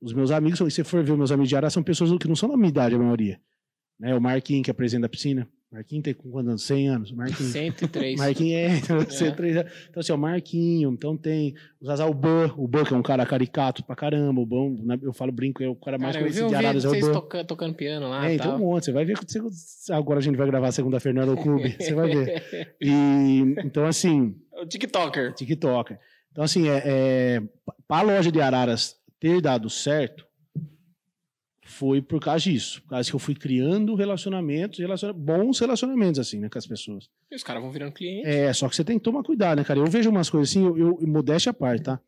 Os 0.01 0.13
meus 0.13 0.31
amigos, 0.31 0.57
se 0.57 0.63
você 0.63 0.83
for 0.83 1.03
ver 1.03 1.15
meus 1.15 1.31
amigos 1.31 1.47
de 1.49 1.55
Araras, 1.55 1.73
são 1.73 1.83
pessoas 1.83 2.11
que 2.19 2.27
não 2.27 2.35
são 2.35 2.49
da 2.49 2.57
minha 2.57 2.69
idade, 2.69 2.95
a 2.95 2.97
maioria. 2.97 3.39
Né? 3.99 4.15
O 4.15 4.19
Marquinhos, 4.19 4.63
que 4.65 4.71
é 4.71 4.73
presidente 4.73 5.03
da 5.03 5.09
piscina. 5.09 5.47
Marquinhos 5.71 6.03
tem 6.03 6.13
quantos 6.13 6.49
anos? 6.49 6.63
100 6.63 6.89
anos. 6.89 7.11
Marquinhos. 7.13 7.51
103. 7.53 8.19
Marquinhos 8.19 8.53
é, 8.53 8.77
então, 8.77 8.99
103 9.09 9.57
anos. 9.57 9.71
Então, 9.89 10.01
assim, 10.01 10.11
o 10.11 10.17
Marquinho, 10.17 10.91
então 10.91 11.15
tem 11.15 11.55
o 11.79 11.85
Zazá, 11.85 12.05
o 12.05 12.13
Ban, 12.13 12.49
que 12.85 12.93
é 12.93 12.97
um 12.97 13.01
cara 13.01 13.25
caricato 13.25 13.81
pra 13.85 13.95
caramba, 13.95 14.41
o 14.41 14.45
Ban, 14.45 14.75
né, 14.83 14.99
eu 15.01 15.13
falo 15.13 15.31
brinco, 15.31 15.63
é 15.63 15.69
o 15.69 15.75
cara 15.75 15.97
mais 15.97 16.13
Cara, 16.13 16.25
conhecido 16.25 16.49
de 16.49 16.55
Araras, 16.55 16.83
é 16.83 16.87
o 16.87 16.91
vocês 16.91 17.05
Ban. 17.07 17.13
toca- 17.13 17.45
tocando 17.45 17.73
piano 17.73 18.09
lá 18.09 18.27
É, 18.29 18.33
então 18.35 18.55
um 18.57 18.59
monte. 18.59 18.85
Você 18.85 18.91
vai 18.91 19.05
ver. 19.05 19.17
que 19.17 19.39
você- 19.39 19.93
Agora 19.93 20.19
a 20.19 20.21
gente 20.21 20.35
vai 20.35 20.45
gravar 20.47 20.71
segunda-feira 20.73 21.25
no 21.25 21.37
Clube. 21.37 21.75
Você 21.79 21.93
vai 21.93 22.09
ver. 22.09 22.75
E, 22.81 23.39
então, 23.63 23.85
assim, 23.85 24.35
o 24.61 24.65
TikToker. 24.65 25.33
TikToker. 25.33 25.97
Então, 26.31 26.43
assim, 26.43 26.67
é, 26.67 26.81
é, 26.85 27.41
para 27.87 27.99
a 28.09 28.15
loja 28.15 28.31
de 28.31 28.41
Araras 28.41 28.95
ter 29.19 29.39
dado 29.41 29.69
certo, 29.69 30.25
foi 31.81 31.99
por 31.99 32.19
causa 32.19 32.43
disso. 32.43 32.79
Por 32.83 32.89
causa 32.89 33.09
que 33.09 33.15
eu 33.15 33.19
fui 33.19 33.33
criando 33.33 33.95
relacionamentos, 33.95 34.77
relaciona- 34.77 35.13
bons 35.13 35.57
relacionamentos, 35.59 36.19
assim, 36.19 36.39
né, 36.39 36.47
com 36.47 36.59
as 36.59 36.67
pessoas. 36.67 37.09
E 37.31 37.35
os 37.35 37.43
caras 37.43 37.61
vão 37.63 37.71
virando 37.71 37.91
cliente. 37.91 38.27
É, 38.27 38.53
só 38.53 38.69
que 38.69 38.75
você 38.75 38.83
tem 38.83 38.99
que 38.99 39.03
tomar 39.03 39.23
cuidado, 39.23 39.57
né, 39.57 39.63
cara? 39.63 39.79
Eu 39.79 39.87
vejo 39.87 40.09
umas 40.11 40.29
coisas 40.29 40.49
assim, 40.51 40.63
eu, 40.63 40.77
eu 41.01 41.07
modéstia 41.07 41.49
à 41.49 41.53
parte, 41.53 41.83
tá? 41.83 41.99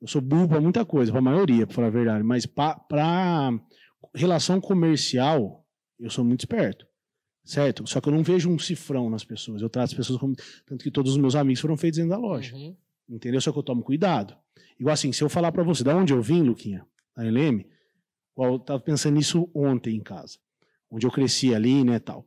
Eu 0.00 0.08
sou 0.08 0.20
burro 0.20 0.48
pra 0.48 0.60
muita 0.60 0.84
coisa, 0.84 1.12
pra 1.12 1.20
maioria, 1.20 1.64
pra 1.66 1.74
falar 1.76 1.86
a 1.86 1.90
verdade. 1.90 2.24
Mas 2.24 2.44
pa- 2.46 2.74
pra 2.74 3.50
relação 4.14 4.60
comercial, 4.60 5.64
eu 6.00 6.10
sou 6.10 6.24
muito 6.24 6.40
esperto. 6.40 6.84
Certo? 7.44 7.88
Só 7.88 8.00
que 8.00 8.08
eu 8.08 8.12
não 8.12 8.22
vejo 8.22 8.48
um 8.50 8.58
cifrão 8.58 9.08
nas 9.10 9.24
pessoas. 9.24 9.62
Eu 9.62 9.68
trato 9.68 9.86
as 9.90 9.94
pessoas 9.94 10.18
como. 10.18 10.34
Tanto 10.66 10.82
que 10.84 10.90
todos 10.90 11.12
os 11.12 11.18
meus 11.18 11.34
amigos 11.34 11.60
foram 11.60 11.76
feitos 11.76 11.98
dentro 11.98 12.10
da 12.10 12.18
loja. 12.18 12.54
Uhum. 12.54 12.74
Entendeu? 13.08 13.40
Só 13.40 13.50
que 13.52 13.58
eu 13.58 13.62
tomo 13.64 13.82
cuidado. 13.82 14.34
Igual 14.78 14.92
assim, 14.94 15.12
se 15.12 15.22
eu 15.24 15.28
falar 15.28 15.50
pra 15.52 15.62
você, 15.64 15.82
da 15.84 15.94
onde 15.96 16.12
eu 16.12 16.22
vim, 16.22 16.42
Luquinha, 16.42 16.84
da 17.16 17.24
LM, 17.24 17.64
eu 18.38 18.58
tava 18.58 18.80
pensando 18.80 19.14
nisso 19.14 19.48
ontem 19.54 19.96
em 19.96 20.00
casa. 20.02 20.38
Onde 20.90 21.06
eu 21.06 21.10
cresci 21.10 21.54
ali, 21.54 21.84
né, 21.84 21.98
tal. 21.98 22.26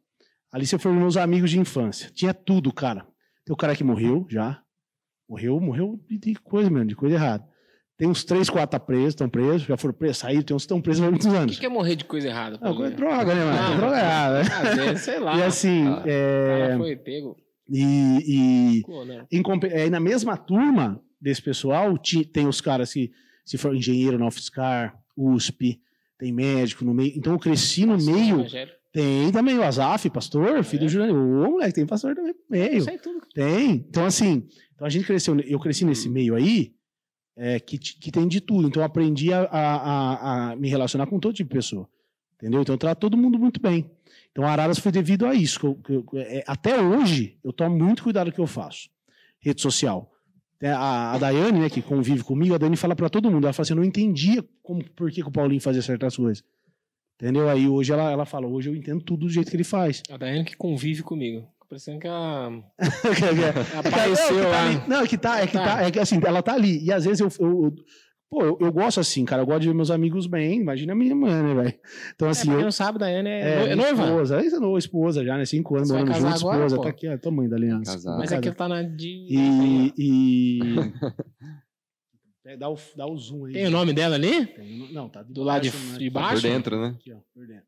Ali 0.51 0.65
você 0.65 0.77
foi 0.77 0.91
meus 0.93 1.17
amigos 1.17 1.51
de 1.51 1.59
infância. 1.59 2.09
Tinha 2.13 2.33
tudo, 2.33 2.71
cara. 2.73 3.05
Tem 3.45 3.53
o 3.53 3.57
cara 3.57 3.75
que 3.75 3.83
morreu 3.83 4.25
já. 4.29 4.61
Morreu, 5.29 5.59
morreu 5.59 5.99
de, 6.09 6.35
coisa 6.35 6.69
mesmo, 6.69 6.87
de 6.87 6.95
coisa 6.95 7.15
errada. 7.15 7.47
Tem 7.97 8.07
uns 8.07 8.23
três, 8.23 8.49
quatro 8.49 8.71
tá 8.71 8.79
presos, 8.79 9.09
estão 9.09 9.29
presos, 9.29 9.63
já 9.63 9.77
foram 9.77 9.93
presos, 9.93 10.17
saíram, 10.17 10.43
tem 10.43 10.55
uns 10.55 10.63
que 10.63 10.65
estão 10.65 10.81
presos 10.81 11.01
há 11.03 11.09
muitos 11.09 11.27
O 11.27 11.31
anos. 11.35 11.53
que, 11.55 11.61
que 11.61 11.65
é 11.65 11.69
morrer 11.69 11.95
de 11.95 12.03
coisa 12.05 12.27
errada? 12.27 12.59
Não, 12.61 12.75
coisa 12.75 12.91
de 12.91 12.97
droga, 12.97 13.33
né, 13.33 13.45
mano? 13.45 13.57
Ah, 13.57 13.77
droga 13.77 13.97
errada, 13.97 14.97
sei 14.97 15.19
lá. 15.19 15.37
E 15.37 15.43
assim, 15.43 15.87
Ah. 15.87 16.03
O 16.03 16.09
é, 16.09 16.57
cara 16.59 16.77
foi 16.77 16.95
pego. 16.97 17.37
e, 17.69 18.77
e 18.77 18.81
Pô, 18.83 19.05
né? 19.05 19.25
em, 19.31 19.41
é, 19.71 19.89
na 19.89 19.99
mesma 19.99 20.35
turma 20.37 21.01
desse 21.21 21.41
pessoal, 21.41 21.97
ti- 21.97 22.25
tem 22.25 22.47
os 22.47 22.59
caras 22.61 22.91
que, 22.93 23.11
se 23.45 23.57
for 23.57 23.73
engenheiro 23.75 24.19
na 24.19 24.27
UFSCar, 24.27 24.95
USP, 25.15 25.79
tem 26.17 26.31
médico 26.31 26.83
no 26.85 26.93
meio. 26.93 27.13
Então 27.15 27.33
eu 27.33 27.39
cresci 27.39 27.85
no 27.85 27.93
Pastor 27.93 28.13
meio. 28.15 28.39
evangélico. 28.39 28.77
Tem 28.91 29.29
também 29.31 29.57
o 29.57 29.63
Azaf, 29.63 30.09
pastor, 30.09 30.63
filho 30.63 30.83
É. 30.83 30.85
do 30.85 30.89
Júnior. 30.89 31.17
Ô, 31.17 31.51
moleque, 31.51 31.73
tem 31.73 31.85
pastor 31.85 32.15
também 32.15 32.31
no 32.33 32.39
meio. 32.49 32.77
Isso 32.77 32.89
aí 32.89 32.97
tudo. 32.97 33.19
Tem. 33.33 33.71
Então, 33.71 34.05
assim, 34.05 34.47
então 34.73 34.87
a 34.87 34.89
gente 34.89 35.05
cresceu, 35.05 35.37
eu 35.41 35.59
cresci 35.59 35.83
nesse 35.83 36.07
meio 36.07 36.33
aí, 36.33 36.73
é, 37.35 37.59
que, 37.59 37.77
que 37.77 38.09
tem 38.09 38.25
de 38.25 38.39
tudo. 38.39 38.67
Então 38.69 38.81
eu 38.81 38.85
aprendi 38.85 39.33
a, 39.33 39.41
a- 39.41 39.75
a- 39.75 40.51
a 40.51 40.55
me 40.55 40.69
relacionar 40.69 41.07
com 41.07 41.19
todo 41.19 41.33
tipo 41.33 41.49
de 41.49 41.55
pessoa. 41.55 41.89
Entendeu? 42.35 42.61
Então 42.61 42.73
eu 42.75 42.79
trato 42.79 42.99
todo 42.99 43.17
mundo 43.17 43.37
muito 43.37 43.59
bem. 43.61 43.91
Então 44.31 44.45
Araras 44.45 44.79
foi 44.79 44.91
devido 44.93 45.25
a 45.25 45.33
isso. 45.35 45.59
que 45.59 45.65
eu- 45.65 45.75
que 45.75 45.91
eu- 46.15 46.21
é, 46.21 46.43
até 46.47 46.81
hoje, 46.81 47.37
eu 47.43 47.51
tomo 47.51 47.77
muito 47.77 48.01
cuidado 48.03 48.27
com 48.27 48.31
o 48.31 48.35
que 48.35 48.41
eu 48.41 48.47
faço. 48.47 48.89
Rede 49.41 49.61
social. 49.61 50.09
É, 50.61 50.71
A, 50.71 51.11
a 51.13 51.17
Daiane, 51.17 51.59
né, 51.59 51.69
que 51.69 51.81
convive 51.81 52.23
comigo, 52.23 52.55
a 52.55 52.57
Daiane 52.57 52.77
fala 52.77 52.95
pra 52.95 53.09
todo 53.09 53.29
mundo. 53.29 53.43
Ela 53.45 53.53
fala 53.53 53.63
assim: 53.63 53.73
eu 53.73 53.77
não 53.77 53.83
entendia 53.83 54.43
como, 54.63 54.83
por 54.91 55.11
que, 55.11 55.21
que 55.21 55.27
o 55.27 55.31
Paulinho 55.31 55.59
fazia 55.61 55.81
certas 55.81 56.15
coisas. 56.15 56.43
Entendeu? 57.15 57.47
Aí 57.49 57.67
hoje 57.67 57.91
ela, 57.93 58.09
ela 58.11 58.25
fala: 58.25 58.47
hoje 58.47 58.69
eu 58.69 58.75
entendo 58.75 59.01
tudo 59.03 59.21
do 59.25 59.29
jeito 59.29 59.49
que 59.49 59.55
ele 59.57 59.63
faz. 59.63 60.01
A 60.09 60.17
Daiane 60.17 60.45
que 60.45 60.55
convive 60.57 61.03
comigo. 61.03 61.45
Parecendo 61.67 61.99
que 61.99 62.07
ela 62.07 62.63
É 63.73 63.77
apareceu 63.79 64.35
não, 64.35 64.37
que 64.37 64.41
tá 64.43 64.49
lá. 64.49 64.87
não, 64.87 65.01
é 65.01 65.07
que 65.07 65.17
tá, 65.17 65.39
é 65.41 65.47
que 65.47 65.53
Tá. 65.57 65.63
tá, 65.63 65.83
é 65.83 65.91
que 65.91 65.99
assim, 65.99 66.19
ela 66.23 66.41
tá 66.43 66.53
ali. 66.53 66.83
E 66.83 66.91
às 66.91 67.05
vezes 67.05 67.19
eu- 67.19 67.31
eu- 67.39 67.73
pô, 68.29 68.43
eu, 68.43 68.57
eu 68.59 68.71
gosto 68.71 68.99
assim, 68.99 69.23
cara, 69.25 69.41
eu 69.41 69.45
gosto 69.45 69.61
de 69.61 69.67
ver 69.67 69.73
meus 69.73 69.91
amigos 69.91 70.27
bem, 70.27 70.59
imagina 70.59 70.93
a 70.93 70.95
minha 70.95 71.15
mãe, 71.15 71.31
né, 71.43 71.53
velho? 71.53 71.73
Então 72.15 72.27
É, 72.27 72.31
assim, 72.31 72.47
quem 72.49 72.53
eu, 72.53 72.61
não 72.61 72.71
sabe, 72.71 72.99
Daiane 72.99 73.29
é, 73.29 73.41
é, 73.41 73.69
é 73.69 73.75
noiva. 73.75 74.03
esposa, 74.03 74.39
é 74.41 74.49
noiva, 74.59 74.77
esposa 74.79 75.23
já, 75.25 75.37
né, 75.37 75.45
cinco 75.45 75.75
anos, 75.75 75.89
morando 75.91 76.13
junto, 76.13 76.25
agora, 76.27 76.35
esposa, 76.57 76.75
pô? 76.77 76.81
tá 76.83 76.89
aqui, 76.89 77.07
ó, 77.07 77.17
tamanho 77.17 77.49
da 77.49 77.55
aliança. 77.55 77.91
Casar. 77.93 78.17
Mas 78.17 78.29
Casar. 78.29 78.47
é 78.47 78.51
tá 78.51 78.67
na 78.67 78.81
de. 78.81 79.25
E, 79.29 79.93
e... 79.97 80.59
É, 82.47 82.55
dá, 82.55 82.69
o, 82.69 82.77
dá 82.95 83.07
o 83.07 83.17
zoom 83.17 83.45
aí. 83.45 83.53
Tem 83.53 83.65
o 83.65 83.71
nome 83.71 83.91
dela 83.91 84.13
ali? 84.15 84.45
Tem, 84.45 84.93
não, 84.93 85.09
tá 85.09 85.23
de 85.23 85.33
Do 85.33 85.41
lado 85.41 85.63
de- 85.63 85.71
baixo, 85.71 85.91
né? 85.93 85.97
de 85.97 86.11
Tá 86.11 86.19
baixo? 86.19 86.35
por 86.35 86.47
dentro, 86.47 86.79
né? 86.79 86.95
Aqui, 86.99 87.11
ó, 87.11 87.17
por 87.33 87.47
dentro. 87.47 87.65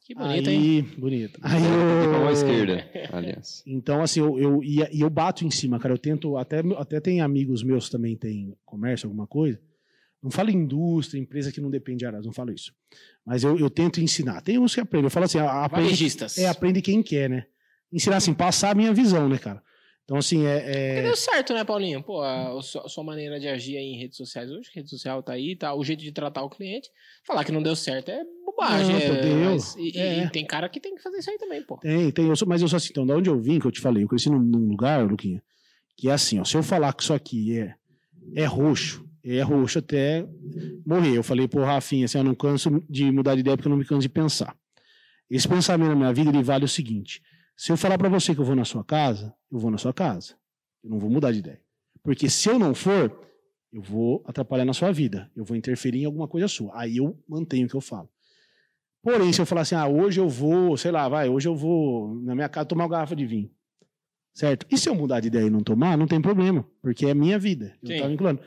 Que 0.00 0.14
bonito, 0.14 0.48
hein? 0.48 0.58
aí, 0.58 0.82
bonito. 0.98 1.38
Aí 1.42 1.62
eu... 1.62 2.26
a 2.26 2.32
esquerda, 2.32 2.88
aliás. 3.12 3.62
Então, 3.66 4.00
assim, 4.02 4.20
eu, 4.20 4.38
eu, 4.38 4.64
e, 4.64 4.78
e 4.90 5.02
eu 5.02 5.10
bato 5.10 5.44
em 5.44 5.50
cima, 5.50 5.78
cara. 5.78 5.92
Eu 5.92 5.98
tento, 5.98 6.38
até, 6.38 6.60
até 6.78 6.98
tem 6.98 7.20
amigos 7.20 7.62
meus 7.62 7.84
que 7.84 7.92
também 7.92 8.16
tem 8.16 8.56
comércio, 8.64 9.06
alguma 9.06 9.26
coisa. 9.26 9.60
Não 10.22 10.30
falo 10.30 10.50
indústria, 10.50 11.20
empresa 11.20 11.52
que 11.52 11.60
não 11.60 11.70
depende 11.70 11.98
de 11.98 12.06
Araras, 12.06 12.26
não 12.26 12.32
falo 12.32 12.52
isso. 12.52 12.72
Mas 13.24 13.44
eu, 13.44 13.56
eu 13.56 13.70
tento 13.70 14.00
ensinar. 14.00 14.40
Tem 14.42 14.58
uns 14.58 14.74
que 14.74 14.80
aprendem. 14.80 15.06
Eu 15.06 15.10
falo 15.10 15.26
assim, 15.26 15.38
aprende, 15.38 16.16
é, 16.38 16.48
aprende 16.48 16.82
quem 16.82 17.02
quer, 17.02 17.30
né? 17.30 17.46
Ensinar 17.92 18.16
assim, 18.16 18.34
passar 18.34 18.70
a 18.70 18.74
minha 18.74 18.92
visão, 18.92 19.28
né, 19.28 19.38
cara? 19.38 19.62
Então, 20.04 20.16
assim, 20.16 20.46
é. 20.46 20.58
Porque 20.60 20.78
é... 20.78 21.02
deu 21.02 21.16
certo, 21.16 21.52
né, 21.52 21.64
Paulinho? 21.64 22.02
Pô, 22.02 22.22
a, 22.22 22.58
a 22.58 22.62
sua, 22.62 22.86
a 22.86 22.88
sua 22.88 23.04
maneira 23.04 23.38
de 23.38 23.46
agir 23.46 23.76
aí 23.76 23.84
em 23.84 23.98
redes 23.98 24.16
sociais 24.16 24.50
hoje, 24.50 24.70
rede 24.74 24.88
social 24.88 25.22
tá 25.22 25.34
aí, 25.34 25.54
tá? 25.54 25.74
O 25.74 25.84
jeito 25.84 26.02
de 26.02 26.10
tratar 26.10 26.42
o 26.42 26.48
cliente. 26.50 26.88
Falar 27.26 27.44
que 27.44 27.52
não 27.52 27.62
deu 27.62 27.76
certo 27.76 28.10
é 28.10 28.24
bobagem. 28.44 28.94
Não, 28.94 29.00
é, 29.00 29.20
deu. 29.20 29.50
mas- 29.50 29.76
e, 29.76 29.90
e- 29.94 29.98
É. 29.98 30.24
e 30.24 30.30
tem 30.30 30.46
cara 30.46 30.68
que 30.68 30.80
tem 30.80 30.94
que 30.96 31.02
fazer 31.02 31.18
isso 31.18 31.30
aí 31.30 31.36
também, 31.38 31.62
pô. 31.62 31.76
Tem, 31.76 32.10
tem. 32.10 32.26
Eu 32.26 32.34
sou, 32.36 32.48
mas 32.48 32.62
eu 32.62 32.68
sou 32.68 32.78
assim, 32.78 32.88
então, 32.90 33.06
da 33.06 33.14
onde 33.16 33.28
eu 33.28 33.38
vim, 33.38 33.60
que 33.60 33.66
eu 33.66 33.70
te 33.70 33.80
falei, 33.80 34.02
eu 34.02 34.08
cresci 34.08 34.30
num, 34.30 34.40
num 34.40 34.68
lugar, 34.68 35.06
Luquinha, 35.06 35.42
que 35.96 36.08
é 36.08 36.12
assim, 36.12 36.40
ó. 36.40 36.44
Se 36.44 36.56
eu 36.56 36.62
falar 36.62 36.92
que 36.94 37.02
isso 37.02 37.12
aqui 37.12 37.58
é, 37.58 37.74
é 38.34 38.44
roxo, 38.46 39.06
é 39.36 39.42
roxo 39.42 39.78
até 39.78 40.26
morrer. 40.86 41.16
Eu 41.16 41.22
falei, 41.22 41.46
pô, 41.46 41.62
Rafinha, 41.62 42.04
assim, 42.04 42.18
eu 42.18 42.24
não 42.24 42.34
canso 42.34 42.82
de 42.88 43.10
mudar 43.10 43.34
de 43.34 43.40
ideia 43.40 43.56
porque 43.56 43.68
eu 43.68 43.70
não 43.70 43.76
me 43.76 43.84
canso 43.84 44.02
de 44.02 44.08
pensar. 44.08 44.56
Esse 45.30 45.46
pensamento 45.46 45.90
na 45.90 45.96
minha 45.96 46.12
vida, 46.12 46.30
ele 46.30 46.42
vale 46.42 46.64
o 46.64 46.68
seguinte: 46.68 47.22
se 47.56 47.70
eu 47.70 47.76
falar 47.76 47.98
pra 47.98 48.08
você 48.08 48.34
que 48.34 48.40
eu 48.40 48.44
vou 48.44 48.56
na 48.56 48.64
sua 48.64 48.84
casa, 48.84 49.34
eu 49.50 49.58
vou 49.58 49.70
na 49.70 49.78
sua 49.78 49.92
casa. 49.92 50.34
Eu 50.82 50.90
não 50.90 50.98
vou 50.98 51.10
mudar 51.10 51.32
de 51.32 51.40
ideia. 51.40 51.60
Porque 52.02 52.30
se 52.30 52.48
eu 52.48 52.58
não 52.58 52.74
for, 52.74 53.20
eu 53.72 53.82
vou 53.82 54.24
atrapalhar 54.26 54.64
na 54.64 54.72
sua 54.72 54.92
vida. 54.92 55.30
Eu 55.36 55.44
vou 55.44 55.56
interferir 55.56 56.02
em 56.02 56.04
alguma 56.06 56.26
coisa 56.26 56.48
sua. 56.48 56.70
Aí 56.74 56.96
eu 56.96 57.18
mantenho 57.28 57.66
o 57.66 57.68
que 57.68 57.76
eu 57.76 57.80
falo. 57.80 58.08
Porém, 59.02 59.32
se 59.32 59.40
eu 59.40 59.46
falar 59.46 59.62
assim, 59.62 59.74
ah, 59.74 59.86
hoje 59.86 60.20
eu 60.20 60.28
vou, 60.28 60.76
sei 60.76 60.90
lá, 60.90 61.08
vai, 61.08 61.28
hoje 61.28 61.48
eu 61.48 61.54
vou 61.54 62.14
na 62.22 62.34
minha 62.34 62.48
casa 62.48 62.66
tomar 62.66 62.84
uma 62.84 62.90
garrafa 62.90 63.14
de 63.14 63.26
vinho. 63.26 63.50
Certo? 64.32 64.66
E 64.70 64.78
se 64.78 64.88
eu 64.88 64.94
mudar 64.94 65.20
de 65.20 65.28
ideia 65.28 65.46
e 65.46 65.50
não 65.50 65.60
tomar, 65.60 65.96
não 65.98 66.06
tem 66.06 66.20
problema, 66.20 66.64
porque 66.80 67.06
é 67.06 67.14
minha 67.14 67.38
vida. 67.38 67.76
Eu 67.82 67.88
Sim. 67.88 67.96
tava 67.98 68.10
vinculando. 68.10 68.40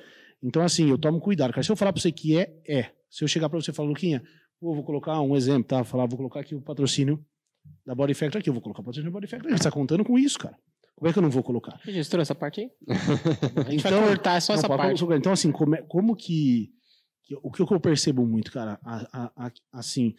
Então, 0.43 0.61
assim, 0.63 0.89
eu 0.89 0.97
tomo 0.97 1.19
cuidado. 1.19 1.51
Cara, 1.51 1.63
se 1.63 1.71
eu 1.71 1.75
falar 1.75 1.93
pra 1.93 2.01
você 2.01 2.11
que 2.11 2.37
é, 2.37 2.53
é. 2.67 2.91
Se 3.09 3.23
eu 3.23 3.27
chegar 3.27 3.49
pra 3.49 3.59
você 3.61 3.71
e 3.71 3.73
falar, 3.73 3.89
Luquinha, 3.89 4.23
pô, 4.59 4.73
vou 4.73 4.83
colocar 4.83 5.19
um 5.21 5.35
exemplo, 5.35 5.63
tá? 5.65 5.83
Falar, 5.83 6.05
vou 6.07 6.17
colocar 6.17 6.39
aqui 6.39 6.55
o 6.55 6.61
patrocínio 6.61 7.23
da 7.85 7.93
Body 7.93 8.13
Factor 8.13 8.39
aqui. 8.39 8.49
Eu 8.49 8.53
vou 8.53 8.61
colocar 8.61 8.81
o 8.81 8.83
patrocínio 8.85 9.11
da 9.11 9.13
Body 9.13 9.27
Factor. 9.27 9.51
Você 9.51 9.63
tá 9.63 9.71
contando 9.71 10.03
com 10.03 10.17
isso, 10.17 10.39
cara. 10.39 10.57
Como 10.95 11.09
é 11.09 11.13
que 11.13 11.19
eu 11.19 11.23
não 11.23 11.29
vou 11.29 11.43
colocar? 11.43 11.79
Registrou 11.83 12.21
essa 12.21 12.33
parte 12.35 12.61
aí? 12.61 12.69
A 13.67 13.69
gente 13.71 13.85
Então- 13.85 13.99
vai 14.01 14.09
cortar 14.09 14.41
só 14.41 14.53
Não, 14.53 14.59
essa 14.59 14.67
pode- 14.67 14.81
parte. 14.81 15.03
Então, 15.19 15.31
assim, 15.33 15.51
como, 15.51 15.75
é- 15.75 15.81
como 15.83 16.15
que, 16.15 16.69
que- 17.23 17.35
O 17.41 17.51
que 17.51 17.61
eu 17.61 17.79
percebo 17.79 18.25
muito, 18.25 18.51
cara, 18.51 18.79
a- 18.83 19.07
a- 19.13 19.31
a- 19.47 19.51
assim, 19.73 20.15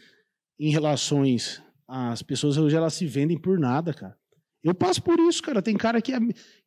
em 0.59 0.71
relações. 0.71 1.63
As 1.89 2.23
pessoas 2.23 2.57
hoje 2.57 2.77
elas 2.77 2.95
se 2.95 3.07
vendem 3.07 3.39
por 3.39 3.59
nada, 3.59 3.93
cara. 3.93 4.17
Eu 4.63 4.75
passo 4.75 5.03
por 5.03 5.19
isso, 5.19 5.43
cara. 5.43 5.61
Tem 5.61 5.77
cara 5.77 6.01
que, 6.01 6.13
é, 6.13 6.19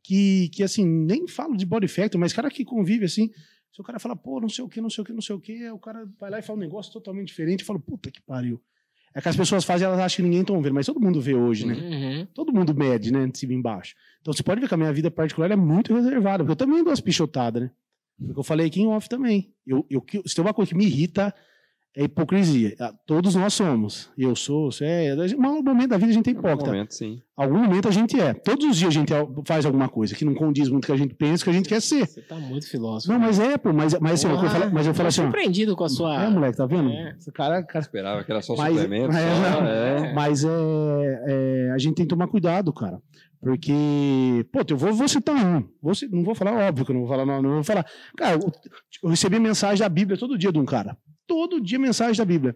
que, 0.04 0.50
que 0.50 0.64
assim, 0.64 0.86
nem 0.86 1.28
falo 1.28 1.56
de 1.56 1.66
body 1.66 1.88
factor, 1.88 2.20
mas 2.20 2.34
cara 2.34 2.50
que 2.50 2.66
convive 2.66 3.06
assim. 3.06 3.30
Se 3.72 3.82
o 3.82 3.84
cara 3.84 4.00
fala, 4.00 4.16
pô, 4.16 4.40
não 4.40 4.48
sei 4.48 4.64
o 4.64 4.70
que, 4.70 4.80
não 4.80 4.90
sei 4.90 5.02
o 5.02 5.06
que, 5.06 5.14
não 5.14 5.22
sei 5.22 5.36
o 5.36 5.40
que, 5.40 5.70
o 5.70 5.80
cara 5.80 6.10
vai 6.20 6.30
lá 6.30 6.40
e 6.40 6.42
fala 6.42 6.58
um 6.58 6.62
negócio 6.62 6.94
totalmente 6.94 7.28
diferente 7.28 7.62
e 7.62 7.66
fala, 7.66 7.80
puta 7.80 8.10
que 8.10 8.22
pariu. 8.22 8.62
É 9.14 9.22
que 9.22 9.30
as 9.30 9.36
pessoas 9.36 9.64
fazem, 9.64 9.86
elas 9.86 10.00
acham 10.00 10.18
que 10.18 10.22
ninguém 10.24 10.44
tá 10.44 10.54
vendo, 10.54 10.74
mas 10.74 10.86
todo 10.86 11.00
mundo 11.00 11.22
vê 11.22 11.34
hoje, 11.34 11.66
né? 11.66 11.74
Uhum. 11.74 12.28
todo 12.34 12.54
mundo 12.54 12.76
mede, 12.76 13.14
né? 13.14 13.28
De 13.28 13.38
cima 13.38 13.54
e 13.54 13.56
embaixo. 13.56 13.96
Então 14.20 14.34
você 14.34 14.44
pode 14.44 14.60
ver 14.60 14.68
que 14.68 14.74
a 14.74 14.78
minha 14.78 14.92
vida 14.92 15.10
particular 15.10 15.50
é 15.52 15.56
muito 15.56 15.94
reservada, 15.94 16.44
porque 16.44 16.52
eu 16.52 16.56
também 16.56 16.84
dou 16.84 16.92
as 16.92 17.00
pichotadas, 17.00 17.64
né? 17.64 17.72
Porque 18.18 18.40
eu 18.40 18.44
falei 18.44 18.68
aqui 18.68 18.82
em 18.82 18.88
off 18.88 19.08
também. 19.08 19.54
Eu, 19.66 19.86
eu, 19.90 20.04
se 20.26 20.36
tem 20.36 20.44
uma 20.44 20.54
coisa 20.54 20.70
que 20.70 20.78
me 20.78 20.86
irrita, 20.86 21.34
é 21.98 22.04
hipocrisia. 22.04 22.76
Ah, 22.80 22.94
Todos 23.06 23.36
nós 23.36 23.54
somos. 23.54 24.10
Eu 24.18 24.36
sou, 24.36 24.72
você 24.72 24.86
é. 24.86 25.16
Em 25.16 25.34
algum 25.46 25.64
momento 25.64 25.90
da 25.90 25.98
vida 25.98 26.10
a 26.12 26.14
gente 26.14 26.30
é 26.30 26.34
Em 26.34 26.36
algum 26.36 26.48
hipócrita. 26.50 26.72
momento, 26.72 26.94
sim. 26.94 27.22
Algum 27.38 27.58
momento 27.60 27.88
a 27.88 27.92
gente 27.92 28.20
é. 28.20 28.34
Todos 28.34 28.66
os 28.66 28.76
dias 28.78 28.90
a 28.90 28.94
gente 29.00 29.14
é- 29.14 29.28
faz 29.46 29.66
alguma 29.66 29.88
coisa 29.90 30.14
que 30.16 30.24
não 30.26 30.34
condiz 30.34 30.70
muito 30.70 30.88
com 30.88 30.94
o 30.94 30.96
que 30.96 31.02
a 31.02 31.04
gente 31.06 31.16
pensa, 31.16 31.44
que 31.44 31.50
a 31.50 31.54
gente 31.54 31.68
quer 31.70 31.82
ser. 31.82 32.06
Você 32.08 32.22
tá 32.22 32.36
muito 32.36 32.70
filósofo. 32.70 33.12
Não, 33.12 33.20
mas 33.20 33.40
é, 33.40 33.58
pô, 33.58 33.72
mas, 33.74 33.94
mas, 34.00 34.14
assim, 34.26 34.28
coisa 34.30 34.46
eu 34.46 34.50
falo- 34.50 34.74
mas 34.74 34.88
eu 34.88 34.94
falo 34.94 35.06
Tô 35.06 35.08
assim, 35.10 35.22
surpreendido 35.22 35.76
com 35.76 35.84
a 35.84 35.90
sua. 35.90 36.24
É, 36.24 36.30
moleque, 36.30 36.58
tá 36.58 36.66
vendo? 36.66 36.90
É. 36.90 37.16
Esse 37.18 37.32
cara, 37.32 37.62
cara 37.64 37.84
Esperava 37.84 38.24
que 38.24 38.32
era 38.32 38.42
só 38.42 38.56
Mas- 38.56 38.74
suplemento. 38.74 39.16
é, 39.16 39.22
só, 39.22 39.62
não. 39.62 39.68
é. 39.68 40.14
Mas 40.14 40.44
é, 40.46 40.50
é, 41.28 41.72
a 41.74 41.78
gente 41.78 41.96
tem 41.96 42.06
que 42.06 42.10
tomar 42.10 42.28
cuidado, 42.28 42.72
cara. 42.74 43.00
Porque, 43.42 44.46
pô, 44.52 44.62
eu 44.68 44.76
vou, 44.78 44.92
vou 44.94 45.08
citar 45.08 45.36
um. 45.36 45.64
Vou 45.82 45.94
não 46.12 46.24
vou 46.24 46.34
falar, 46.34 46.68
óbvio 46.68 46.84
que 46.84 46.92
eu 46.92 46.96
não 46.96 47.02
vou 47.02 47.10
falar, 47.10 47.26
não, 47.28 47.42
não 47.44 47.50
vou 47.56 47.64
falar. 47.64 47.86
Cara, 48.18 48.36
eu, 48.42 48.52
eu 49.04 49.10
recebi 49.10 49.40
mensagem 49.40 49.80
da 49.84 49.88
Bíblia 49.90 50.18
todo 50.18 50.36
dia 50.38 50.52
de 50.52 50.58
um 50.58 50.66
cara. 50.66 50.98
Todo 51.28 51.60
dia 51.62 51.80
mensagem 51.80 52.18
da 52.18 52.26
Bíblia. 52.26 52.56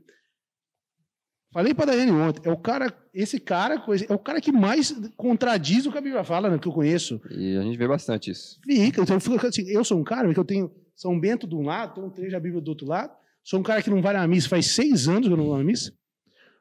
Falei 1.51 1.73
pra 1.73 1.85
Daiane 1.85 2.11
ontem, 2.11 2.47
é 2.47 2.51
o 2.51 2.57
cara, 2.57 2.93
esse 3.11 3.39
cara, 3.39 3.83
é 4.07 4.13
o 4.13 4.19
cara 4.19 4.39
que 4.39 4.51
mais 4.51 4.91
contradiz 5.17 5.87
o 5.87 5.91
que 5.91 5.97
a 5.97 6.01
Bíblia 6.01 6.23
fala, 6.23 6.47
né, 6.47 6.59
que 6.59 6.67
eu 6.67 6.71
conheço. 6.71 7.19
E 7.31 7.57
a 7.57 7.63
gente 7.63 7.75
vê 7.75 7.87
bastante 7.87 8.29
isso. 8.29 8.59
Fica, 8.63 9.01
então 9.01 9.15
eu 9.15 9.19
fico 9.19 9.47
assim, 9.47 9.63
eu 9.67 9.83
sou 9.83 9.99
um 9.99 10.03
cara 10.03 10.31
que 10.31 10.39
eu 10.39 10.45
tenho 10.45 10.71
São 10.95 11.19
Bento 11.19 11.47
de 11.47 11.55
um 11.55 11.63
lado, 11.63 11.95
tenho 11.95 12.05
um 12.05 12.11
trecho 12.11 12.31
da 12.33 12.39
Bíblia 12.39 12.61
do 12.61 12.67
outro 12.69 12.85
lado. 12.87 13.11
Sou 13.43 13.59
um 13.59 13.63
cara 13.63 13.81
que 13.81 13.89
não 13.89 13.99
vai 13.99 14.13
na 14.13 14.27
missa, 14.27 14.47
faz 14.47 14.67
seis 14.67 15.07
anos 15.07 15.25
que 15.27 15.33
eu 15.33 15.37
não 15.37 15.45
vou 15.45 15.57
na 15.57 15.63
missa. 15.63 15.91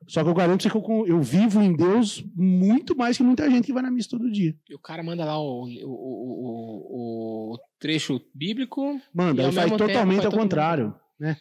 Só 0.06 0.22
que 0.24 0.30
eu 0.30 0.34
garanto 0.34 0.66
que 0.70 0.74
eu, 0.74 1.06
eu 1.06 1.20
vivo 1.20 1.60
em 1.60 1.76
Deus 1.76 2.24
muito 2.34 2.96
mais 2.96 3.18
que 3.18 3.22
muita 3.22 3.50
gente 3.50 3.66
que 3.66 3.72
vai 3.74 3.82
na 3.82 3.90
missa 3.90 4.08
todo 4.08 4.30
dia. 4.30 4.56
E 4.70 4.74
o 4.74 4.78
cara 4.78 5.02
manda 5.02 5.22
lá 5.22 5.38
o, 5.38 5.64
o, 5.64 5.84
o, 5.84 7.52
o- 7.52 7.58
trecho 7.78 8.18
bíblico. 8.34 8.98
Manda, 9.12 9.42
E 9.42 9.44
ele 9.46 9.52
faz 9.52 9.70
tempo 9.70 9.86
totalmente 9.86 10.22
faz 10.22 10.32
ao 10.32 10.40
contrário, 10.40 10.94
né? 11.20 11.36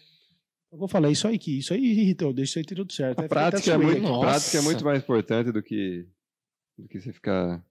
Eu 0.72 0.78
vou 0.78 0.88
falar 0.88 1.10
isso 1.10 1.28
aí 1.28 1.38
que 1.40 1.60
isso 1.60 1.74
aí 1.74 1.80
irritou, 1.84 2.34
deixa 2.34 2.60
isso 2.60 2.60
aí 2.72 2.76
tudo 2.78 2.92
certo. 2.92 3.20
A 3.20 3.22
até 3.22 3.28
prática 3.28 3.72
é, 3.72 3.78
muito. 3.78 4.02
Nossa. 4.02 4.28
prática 4.28 4.58
é 4.58 4.62
muito 4.62 4.84
mais 4.86 5.00
importante 5.02 5.52
do 5.52 5.64
que, 5.64 6.06
do 6.78 6.88
que 6.88 7.00
você 7.00 7.14
ficar 7.14 7.64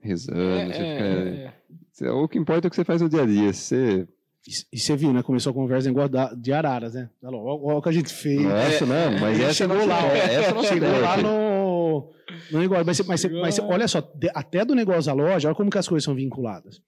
rezando. 0.00 0.38
você 0.38 0.72
ficar- 0.72 0.82
é, 0.84 1.54
você- 1.90 2.08
O 2.08 2.28
que 2.28 2.38
importa 2.38 2.66
é 2.66 2.68
o 2.68 2.70
que 2.70 2.76
você 2.76 2.84
faz 2.84 3.00
no 3.00 3.08
dia 3.08 3.22
a 3.22 3.26
dia. 3.26 3.52
Você... 3.52 4.06
E- 4.46 4.76
E 4.76 4.78
você 4.78 4.94
viu, 4.96 5.12
né? 5.12 5.22
Começou 5.22 5.50
a 5.50 5.54
conversa 5.54 5.88
em 5.88 5.90
negócio 5.90 6.10
da- 6.10 6.32
de 6.34 6.52
araras, 6.52 6.94
né? 6.94 7.10
Olha 7.22 7.36
lá, 7.36 7.42
Olha 7.42 7.76
o 7.78 7.82
que 7.82 7.88
a 7.88 7.92
gente 7.92 8.12
fez. 8.12 8.40
Nossa, 8.42 8.86
não, 8.86 9.18
mas 9.20 9.34
Ele 9.34 9.44
essa 9.44 9.54
chegou 9.54 9.76
não 9.76 9.86
lá. 9.86 10.06
Essa 10.16 10.54
não 10.54 10.64
Chegou 10.64 11.00
lá 11.00 11.16
no, 11.16 12.12
no 12.52 12.58
negócio. 12.60 12.84
Mas, 12.86 13.00
mas, 13.00 13.20
Chegou 13.20 13.40
mas 13.40 13.58
lá. 13.58 13.66
olha 13.66 13.88
só, 13.88 14.00
de- 14.00 14.30
até 14.34 14.64
do 14.64 14.74
negócio 14.74 15.04
da 15.06 15.12
loja, 15.12 15.48
olha 15.48 15.54
como 15.56 15.70
que 15.70 15.78
as 15.78 15.88
coisas 15.88 16.04
são 16.04 16.14
vinculadas. 16.14 16.80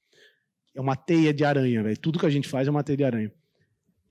É 0.74 0.80
uma 0.80 0.94
teia 0.96 1.34
de 1.34 1.44
aranha, 1.44 1.82
velho. 1.82 1.98
Tudo 1.98 2.18
que 2.18 2.26
a 2.26 2.30
gente 2.30 2.48
faz 2.48 2.68
é 2.68 2.70
uma 2.70 2.84
teia 2.84 2.96
de 2.98 3.04
aranha. 3.04 3.32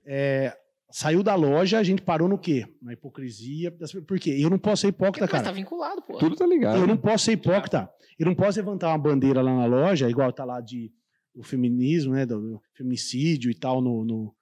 É, 0.04 0.54
saiu 0.90 1.22
da 1.22 1.34
loja, 1.34 1.78
a 1.78 1.82
gente 1.82 2.02
parou 2.02 2.28
no 2.28 2.38
quê? 2.38 2.66
Na 2.82 2.92
hipocrisia. 2.92 3.70
Por 4.06 4.18
quê? 4.18 4.36
Eu 4.38 4.50
não 4.50 4.58
posso 4.58 4.82
ser 4.82 4.88
hipócrita, 4.88 5.24
Mas 5.26 5.30
cara. 5.30 5.44
tá 5.44 5.52
vinculado, 5.52 6.02
pô. 6.02 6.18
Tudo 6.18 6.36
tá 6.36 6.46
ligado. 6.46 6.78
Eu 6.80 6.86
não 6.86 6.96
posso 6.96 7.24
ser 7.24 7.32
hipócrita. 7.32 7.90
Eu 8.18 8.26
não 8.26 8.34
posso 8.34 8.58
levantar 8.58 8.88
uma 8.88 8.98
bandeira 8.98 9.40
lá 9.40 9.54
na 9.56 9.66
loja, 9.66 10.08
igual 10.10 10.32
tá 10.32 10.44
lá 10.44 10.60
de 10.60 10.92
do 11.34 11.42
feminismo, 11.44 12.12
né? 12.14 12.26
Do, 12.26 12.40
do 12.40 12.60
feminicídio 12.74 13.50
e 13.50 13.54
tal, 13.54 13.80
no, 13.80 14.04
no- 14.04 14.34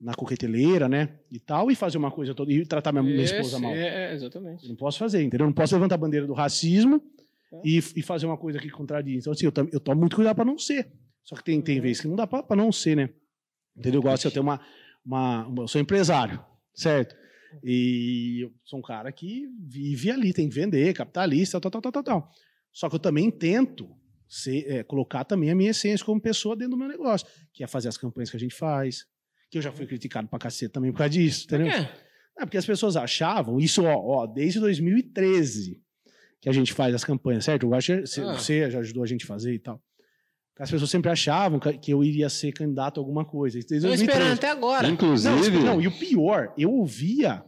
na 0.00 0.14
coqueteleira, 0.14 0.88
né? 0.88 1.18
E 1.30 1.40
tal, 1.40 1.70
e 1.70 1.74
fazer 1.74 1.98
uma 1.98 2.10
coisa 2.12 2.32
toda. 2.32 2.52
E 2.52 2.64
tratar 2.64 2.92
minha, 2.92 3.02
minha 3.02 3.22
esposa 3.24 3.54
Esse, 3.56 3.60
mal. 3.60 3.72
É, 3.72 4.12
é, 4.12 4.14
exatamente. 4.14 4.62
Eu 4.62 4.68
não 4.68 4.76
posso 4.76 4.98
fazer, 4.98 5.22
entendeu? 5.22 5.44
Eu 5.44 5.48
não 5.48 5.54
posso 5.54 5.74
levantar 5.74 5.96
a 5.96 5.98
bandeira 5.98 6.24
do 6.26 6.32
racismo 6.32 7.02
É. 7.52 7.60
e, 7.64 7.78
e 7.78 8.02
fazer 8.02 8.26
uma 8.26 8.36
coisa 8.38 8.60
que 8.60 8.70
contradiz. 8.70 9.22
Então, 9.24 9.32
assim, 9.32 9.46
eu, 9.46 9.52
eu 9.72 9.80
tomo 9.80 9.98
muito 10.00 10.14
cuidado 10.14 10.36
pra 10.36 10.44
não 10.44 10.56
ser. 10.56 10.88
Só 11.24 11.34
que 11.34 11.42
tem, 11.42 11.60
tem 11.60 11.76
Uhum. 11.78 11.82
vezes 11.82 12.00
que 12.00 12.06
não 12.08 12.14
dá 12.14 12.26
pra, 12.28 12.42
pra 12.44 12.56
não 12.56 12.70
ser, 12.70 12.96
né? 12.96 13.10
Entendeu? 13.76 14.00
Igual 14.00 14.16
se 14.16 14.26
eu 14.26 14.30
tenho 14.30 14.44
uma, 14.44 14.60
uma, 15.08 15.46
uma- 15.46 15.62
Eu 15.64 15.68
sou 15.68 15.80
empresário, 15.80 16.38
certo? 16.74 17.16
E 17.64 18.40
eu 18.44 18.52
sou 18.64 18.78
um 18.78 18.82
cara 18.82 19.10
que 19.10 19.46
vive 19.58 20.10
ali, 20.10 20.32
tem 20.34 20.48
que 20.48 20.54
vender, 20.54 20.92
capitalista, 20.94 21.58
tal, 21.60 21.70
tal, 21.70 21.80
tal, 21.80 21.92
tal, 21.92 22.02
tal. 22.02 22.30
Só 22.72 22.88
que 22.88 22.94
eu 22.96 23.00
também 23.00 23.30
tento 23.30 23.88
ser, 24.28 24.70
é, 24.70 24.82
colocar 24.84 25.24
também 25.24 25.50
a 25.50 25.54
minha 25.54 25.70
essência 25.70 26.04
como 26.04 26.20
pessoa 26.20 26.54
dentro 26.54 26.72
do 26.72 26.76
meu 26.76 26.86
negócio, 26.88 27.26
que 27.52 27.64
é 27.64 27.66
fazer 27.66 27.88
as 27.88 27.96
campanhas 27.96 28.30
que 28.30 28.36
a 28.36 28.40
gente 28.40 28.54
faz. 28.54 29.06
Que 29.50 29.56
eu 29.56 29.62
já 29.62 29.72
fui 29.72 29.86
criticado 29.86 30.28
pra 30.28 30.38
cacete 30.38 30.70
também 30.70 30.92
por 30.92 30.98
causa 30.98 31.10
disso, 31.10 31.46
entendeu? 31.46 31.68
É. 31.68 31.90
É, 32.38 32.44
porque 32.44 32.58
as 32.58 32.66
pessoas 32.66 32.94
achavam, 32.96 33.58
isso, 33.58 33.82
ó, 33.84 33.94
ó, 33.96 34.26
desde 34.26 34.60
2013 34.60 35.82
que 36.40 36.48
a 36.48 36.52
gente 36.52 36.72
faz 36.72 36.94
as 36.94 37.02
campanhas, 37.02 37.44
certo? 37.46 37.64
Eu 37.66 37.74
acho 37.74 37.96
que 37.96 38.06
você, 38.06 38.20
Ah. 38.20 38.34
você 38.34 38.70
já 38.70 38.78
ajudou 38.80 39.02
a 39.02 39.06
gente 39.06 39.24
a 39.24 39.26
fazer 39.26 39.54
e 39.54 39.58
tal. 39.58 39.82
As 40.58 40.70
pessoas 40.70 40.90
sempre 40.90 41.10
achavam 41.10 41.60
que 41.60 41.92
eu 41.92 42.02
iria 42.02 42.28
ser 42.28 42.52
candidato 42.52 42.98
a 42.98 43.00
alguma 43.00 43.24
coisa. 43.24 43.58
2013. 43.58 44.02
esperando 44.02 44.32
até 44.32 44.50
agora. 44.50 44.88
Inclusive, 44.88 45.58
Não, 45.58 45.64
não, 45.64 45.80
e 45.80 45.86
o 45.86 45.98
pior, 45.98 46.52
eu 46.58 46.72
ouvia, 46.72 47.44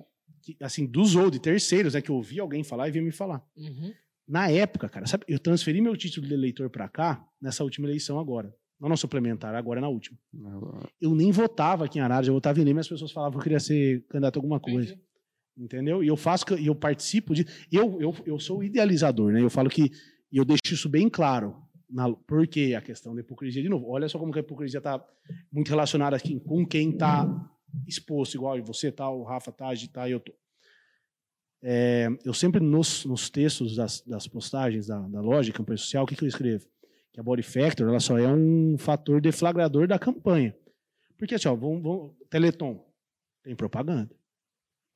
assim, 0.60 0.86
dos 0.86 1.16
ou 1.16 1.30
de 1.30 1.40
terceiros, 1.40 1.94
né, 1.94 2.00
que 2.00 2.10
eu 2.10 2.14
ouvia 2.14 2.42
alguém 2.42 2.62
falar 2.62 2.88
e 2.88 2.92
vinha 2.92 3.04
me 3.04 3.10
falar. 3.10 3.42
Uhum. 3.56 3.92
Na 4.28 4.48
época, 4.48 4.88
cara, 4.88 5.06
sabe, 5.06 5.24
eu 5.26 5.40
transferi 5.40 5.80
meu 5.80 5.96
título 5.96 6.26
de 6.26 6.34
eleitor 6.34 6.70
pra 6.70 6.88
cá, 6.88 7.24
nessa 7.42 7.64
última 7.64 7.88
eleição 7.88 8.18
agora. 8.20 8.54
Não 8.80 8.88
na 8.88 8.96
suplementar, 8.96 9.54
agora 9.54 9.80
na 9.80 9.88
última. 9.88 10.16
Eu 11.00 11.14
nem 11.14 11.30
votava 11.30 11.84
aqui 11.84 11.98
em 11.98 12.02
Araras, 12.02 12.28
eu 12.28 12.34
votava 12.34 12.60
em 12.60 12.64
Lima 12.64 12.80
e 12.80 12.82
as 12.82 12.88
pessoas 12.88 13.12
falavam 13.12 13.32
que 13.32 13.38
eu 13.38 13.42
queria 13.42 13.60
ser 13.60 14.02
candidato 14.08 14.36
a 14.36 14.38
alguma 14.38 14.58
coisa. 14.58 14.92
Entendi. 14.92 15.10
Entendeu? 15.58 16.02
E 16.02 16.08
eu 16.08 16.16
faço, 16.16 16.44
e 16.58 16.68
eu 16.68 16.74
participo 16.74 17.34
de. 17.34 17.46
Eu, 17.70 18.00
eu, 18.00 18.14
eu 18.24 18.38
sou 18.38 18.60
o 18.60 18.64
idealizador, 18.64 19.32
né? 19.32 19.42
Eu 19.42 19.50
falo 19.50 19.68
que. 19.68 19.90
E 20.32 20.38
eu 20.38 20.44
deixo 20.44 20.72
isso 20.72 20.88
bem 20.88 21.10
claro. 21.10 21.54
Na, 21.90 22.12
por 22.12 22.46
que 22.46 22.74
a 22.74 22.80
questão 22.80 23.14
da 23.14 23.20
hipocrisia? 23.20 23.62
De 23.62 23.68
novo, 23.68 23.88
olha 23.88 24.08
só 24.08 24.18
como 24.18 24.34
a 24.34 24.38
hipocrisia 24.38 24.78
está 24.78 25.04
muito 25.50 25.68
relacionada 25.68 26.16
aqui 26.16 26.38
com 26.40 26.64
quem 26.66 26.90
está 26.90 27.26
exposto, 27.86 28.34
igual 28.34 28.62
você 28.62 28.90
tá, 28.92 29.08
o 29.08 29.22
Rafa 29.22 29.52
tá, 29.52 29.68
a 29.68 29.74
gente 29.74 29.90
tá, 29.90 30.08
eu 30.08 30.20
tô. 30.20 30.32
É, 31.62 32.08
eu 32.24 32.32
sempre, 32.32 32.60
nos, 32.60 33.04
nos 33.04 33.28
textos 33.28 33.76
das, 33.76 34.00
das 34.02 34.26
postagens 34.26 34.86
da, 34.86 34.98
da 35.00 35.20
loja, 35.20 35.52
campanha 35.52 35.76
social, 35.76 36.04
o 36.04 36.06
que, 36.06 36.16
que 36.16 36.24
eu 36.24 36.28
escrevo? 36.28 36.64
Que 37.12 37.20
a 37.20 37.22
Body 37.22 37.42
Factor 37.42 37.88
ela 37.88 38.00
só 38.00 38.18
é 38.18 38.28
um 38.28 38.76
fator 38.78 39.20
deflagrador 39.20 39.86
da 39.86 39.98
campanha. 39.98 40.56
Porque 41.18 41.34
assim, 41.34 41.48
ó, 41.48 41.54
vamos, 41.54 41.82
vamos, 41.82 42.12
Teleton 42.30 42.82
tem 43.42 43.54
propaganda. 43.54 44.10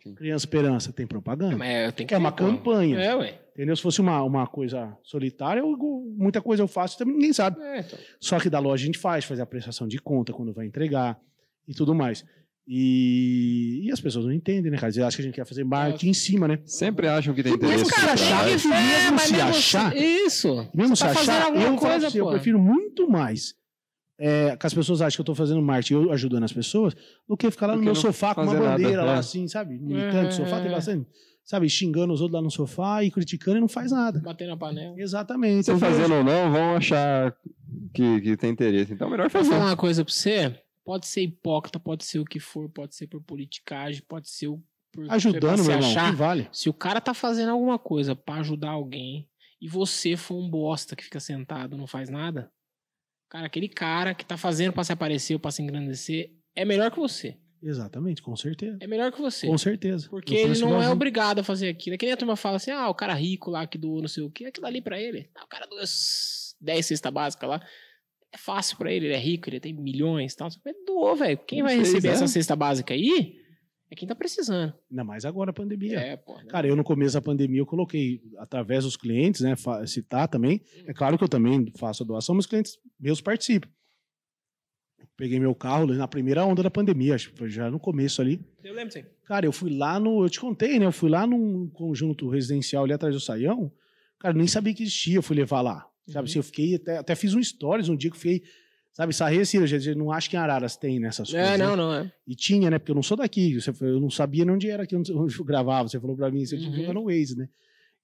Sim. 0.04 0.14
Criança 0.14 0.44
Esperança 0.44 0.92
tem 0.92 1.06
propaganda. 1.06 1.56
Mas 1.56 1.92
que 1.94 2.14
É 2.14 2.18
uma 2.18 2.30
campanha. 2.30 2.98
É, 3.00 3.14
ué. 3.16 3.40
Entendeu? 3.54 3.74
Se 3.74 3.82
fosse 3.82 4.00
uma, 4.00 4.22
uma 4.22 4.46
coisa 4.46 4.96
solitária, 5.02 5.60
eu- 5.60 5.76
muita 6.16 6.42
coisa 6.42 6.62
eu 6.62 6.68
faço 6.68 6.98
também 6.98 7.14
ninguém 7.14 7.32
sabe. 7.32 7.60
É, 7.62 7.80
então. 7.80 7.98
Só 8.20 8.38
que 8.38 8.50
da 8.50 8.58
loja 8.58 8.82
a 8.82 8.86
gente 8.86 8.98
faz, 8.98 9.24
faz 9.24 9.40
a 9.40 9.46
prestação 9.46 9.88
de 9.88 9.98
conta 9.98 10.32
quando 10.32 10.52
vai 10.52 10.66
entregar 10.66 11.18
e 11.66 11.72
tudo 11.72 11.94
mais. 11.94 12.24
E, 12.66 13.82
e 13.84 13.92
as 13.92 14.00
pessoas 14.00 14.24
não 14.24 14.32
entendem, 14.32 14.70
né, 14.70 14.76
cara? 14.78 14.86
Eles 14.92 14.98
acham 14.98 15.16
que 15.16 15.22
a 15.22 15.24
gente 15.26 15.34
quer 15.34 15.44
fazer 15.46 15.64
marketing 15.64 16.08
em 16.08 16.14
cima, 16.14 16.48
né? 16.48 16.58
sempre 16.66 17.06
acham 17.06 17.34
que 17.34 17.42
tem 17.42 17.52
interesse. 17.54 17.84
se 17.84 17.90
por 17.90 18.08
achar, 18.10 18.40
trás. 18.40 18.64
mesmo 18.64 18.72
É, 18.74 19.10
mas 19.10 19.22
se 19.22 19.34
achar- 19.40 19.96
Isso. 19.96 20.68
Mesmo 20.74 20.96
Você 20.96 21.08
se 21.08 21.14
tá 21.14 21.20
achar, 21.20 21.54
eu, 21.54 21.76
coisa, 21.76 22.18
eu 22.18 22.28
prefiro 22.30 22.58
muito 22.58 23.08
mais 23.08 23.54
é, 24.18 24.56
que 24.56 24.66
as 24.66 24.72
pessoas 24.74 25.00
acham 25.02 25.16
que 25.16 25.20
eu 25.20 25.24
tô 25.24 25.34
fazendo 25.34 25.60
marketing 25.62 25.94
eu 25.94 26.12
ajudando 26.12 26.44
as 26.44 26.52
pessoas 26.52 26.94
do 27.28 27.36
que 27.36 27.50
ficar 27.50 27.66
lá 27.68 27.76
no 27.76 27.82
meu 27.82 27.94
sofá 27.94 28.34
com 28.34 28.42
uma 28.42 28.52
fazer 28.52 28.62
nada, 28.64 28.76
bandeira 28.82 29.04
lá, 29.04 29.14
é. 29.16 29.18
assim, 29.18 29.48
sabe? 29.48 29.78
Militante, 29.78 30.28
É, 30.28 30.30
sofá 30.30 30.60
tem 30.60 30.70
bastante. 30.70 31.08
Sabe, 31.44 31.68
xingando 31.68 32.12
os 32.14 32.22
outros 32.22 32.36
lá 32.36 32.42
no 32.42 32.50
sofá 32.50 33.04
e 33.04 33.10
criticando 33.10 33.58
e 33.58 33.60
não 33.60 33.68
faz 33.68 33.92
nada. 33.92 34.18
Bater 34.20 34.48
na 34.48 34.56
panela. 34.56 34.94
Exatamente. 34.98 35.66
Você 35.66 35.72
Eu 35.72 35.76
vejo- 35.76 35.92
fazendo 35.94 36.14
ou 36.14 36.24
não, 36.24 36.50
vão 36.50 36.74
achar 36.76 37.36
que, 37.92 38.20
que 38.22 38.36
tem 38.36 38.50
interesse. 38.50 38.94
Então, 38.94 39.10
melhor 39.10 39.28
Vou 39.28 39.42
fazer. 39.42 39.50
falar 39.50 39.66
uma 39.66 39.76
coisa 39.76 40.02
pra 40.04 40.12
você. 40.14 40.58
Pode 40.84 41.06
ser 41.06 41.22
hipócrita, 41.22 41.78
pode 41.78 42.04
ser 42.04 42.18
o 42.18 42.24
que 42.24 42.38
for, 42.40 42.68
pode 42.70 42.94
ser 42.94 43.06
por 43.08 43.20
politicagem, 43.22 44.02
pode 44.08 44.30
ser 44.30 44.48
o 44.48 44.62
por 44.92 45.10
Ajudando, 45.10 45.62
meu 45.64 45.72
irmão, 45.72 45.90
achar. 45.90 46.10
que 46.10 46.16
vale. 46.16 46.48
Se 46.52 46.68
o 46.68 46.72
cara 46.72 47.00
tá 47.00 47.12
fazendo 47.12 47.50
alguma 47.50 47.78
coisa 47.78 48.14
pra 48.14 48.36
ajudar 48.36 48.70
alguém 48.70 49.28
e 49.60 49.68
você 49.68 50.16
for 50.16 50.36
um 50.36 50.48
bosta 50.48 50.94
que 50.94 51.02
fica 51.04 51.18
sentado, 51.20 51.76
não 51.76 51.86
faz 51.86 52.08
nada, 52.08 52.50
cara, 53.34 53.46
aquele 53.46 53.68
cara 53.68 54.14
que 54.14 54.24
tá 54.24 54.36
fazendo 54.36 54.72
pra 54.72 54.84
se 54.84 54.92
aparecer 54.92 55.34
ou 55.34 55.40
pra 55.40 55.50
se 55.50 55.60
engrandecer 55.60 56.30
é 56.54 56.64
melhor 56.64 56.90
que 56.92 56.98
você. 56.98 57.36
Exatamente, 57.60 58.22
com 58.22 58.36
certeza. 58.36 58.78
É 58.80 58.86
melhor 58.86 59.10
que 59.10 59.20
você. 59.20 59.46
Com 59.46 59.58
certeza. 59.58 60.08
Porque 60.08 60.34
ele 60.34 60.60
não 60.60 60.80
é 60.80 60.88
obrigado 60.88 61.40
a 61.40 61.42
fazer 61.42 61.68
aquilo. 61.68 61.94
É 61.94 61.98
que 61.98 62.06
nem 62.06 62.12
a 62.12 62.16
turma 62.16 62.36
fala 62.36 62.56
assim: 62.56 62.70
ah, 62.70 62.88
o 62.88 62.94
cara 62.94 63.14
rico 63.14 63.50
lá 63.50 63.66
que 63.66 63.78
doou 63.78 64.00
não 64.00 64.08
sei 64.08 64.22
o 64.22 64.30
quê, 64.30 64.44
aquilo 64.46 64.66
ali 64.66 64.80
pra 64.80 65.00
ele. 65.00 65.30
Ah, 65.34 65.44
o 65.44 65.48
cara 65.48 65.66
doou 65.66 65.80
10 66.60 66.86
cestas 66.86 67.12
básicas 67.12 67.48
lá. 67.48 67.66
É 68.32 68.36
fácil 68.36 68.76
pra 68.76 68.92
ele, 68.92 69.06
ele 69.06 69.14
é 69.14 69.18
rico, 69.18 69.48
ele 69.48 69.60
tem 69.60 69.72
milhões 69.72 70.34
e 70.34 70.36
tal. 70.36 70.48
Doou, 70.86 71.16
velho. 71.16 71.38
Quem 71.38 71.60
Não 71.60 71.66
vai 71.66 71.76
sei, 71.76 71.84
receber 71.84 72.08
essa 72.08 72.28
cesta 72.28 72.54
básica 72.54 72.92
aí 72.92 73.40
é 73.94 73.96
quem 73.96 74.06
tá 74.08 74.14
precisando. 74.14 74.74
Ainda 74.90 75.04
mais 75.04 75.24
agora 75.24 75.50
a 75.50 75.54
pandemia. 75.54 75.98
É, 75.98 76.16
pô. 76.16 76.36
né? 76.36 76.44
Cara, 76.48 76.66
eu 76.66 76.76
no 76.76 76.84
começo 76.84 77.14
da 77.14 77.22
pandemia 77.22 77.60
eu 77.60 77.66
coloquei, 77.66 78.20
através 78.38 78.84
dos 78.84 78.96
clientes, 78.96 79.40
né, 79.40 79.54
citar 79.86 80.28
também. 80.28 80.60
É 80.86 80.92
claro 80.92 81.16
que 81.16 81.24
eu 81.24 81.28
também 81.28 81.72
faço 81.76 82.02
a 82.02 82.06
doação, 82.06 82.34
mas 82.34 82.44
os 82.44 82.50
clientes 82.50 82.78
meus 82.98 83.20
participam. 83.20 83.68
Peguei 85.16 85.38
meu 85.38 85.54
carro 85.54 85.86
na 85.86 86.08
primeira 86.08 86.44
onda 86.44 86.60
da 86.62 86.70
pandemia, 86.70 87.14
acho 87.14 87.30
que 87.30 87.38
foi 87.38 87.48
já 87.48 87.70
no 87.70 87.78
começo 87.78 88.20
ali. 88.20 88.40
Eu 88.64 88.74
lembro 88.74 88.92
sim. 88.92 89.04
Cara, 89.24 89.46
eu 89.46 89.52
fui 89.52 89.70
lá 89.76 90.00
no. 90.00 90.24
Eu 90.24 90.28
te 90.28 90.40
contei, 90.40 90.76
né? 90.78 90.86
Eu 90.86 90.92
fui 90.92 91.08
lá 91.08 91.24
num 91.24 91.68
conjunto 91.68 92.28
residencial 92.28 92.82
ali 92.82 92.92
atrás 92.92 93.14
do 93.14 93.20
Saião. 93.20 93.70
Cara, 94.18 94.34
eu 94.34 94.38
nem 94.38 94.48
sabia 94.48 94.74
que 94.74 94.82
existia, 94.82 95.14
eu 95.16 95.22
fui 95.22 95.36
levar 95.36 95.60
lá. 95.60 95.86
Sabe 96.08 96.18
Uhum. 96.18 96.24
assim, 96.24 96.38
eu 96.38 96.42
fiquei. 96.42 96.74
Até, 96.74 96.96
até 96.98 97.14
fiz 97.14 97.32
um 97.32 97.42
stories 97.42 97.88
um 97.88 97.96
dia 97.96 98.10
que 98.10 98.16
eu 98.16 98.20
fiquei. 98.20 98.42
Sabe, 98.94 99.12
sarrei 99.12 99.40
assim, 99.40 99.58
eu 99.58 99.96
não 99.96 100.12
acho 100.12 100.30
que 100.30 100.36
em 100.36 100.38
Araras 100.38 100.76
tem 100.76 101.00
nessas 101.00 101.28
coisas. 101.30 101.48
É, 101.50 101.58
né? 101.58 101.66
não, 101.66 101.76
não 101.76 101.92
é. 101.92 102.12
E 102.26 102.34
tinha, 102.36 102.70
né? 102.70 102.78
Porque 102.78 102.92
eu 102.92 102.94
não 102.94 103.02
sou 103.02 103.16
daqui. 103.16 103.60
Você, 103.60 103.70
eu 103.84 104.00
não 104.00 104.08
sabia 104.08 104.44
nem 104.44 104.54
onde 104.54 104.70
era 104.70 104.86
onde 104.94 105.10
eu 105.12 105.26
gravava. 105.44 105.88
Você 105.88 105.98
falou 105.98 106.16
pra 106.16 106.30
mim, 106.30 106.46
você 106.46 106.56
que 106.56 106.64
Uhum. 106.68 106.92
no 106.92 107.04
Waze, 107.06 107.36
né? 107.36 107.48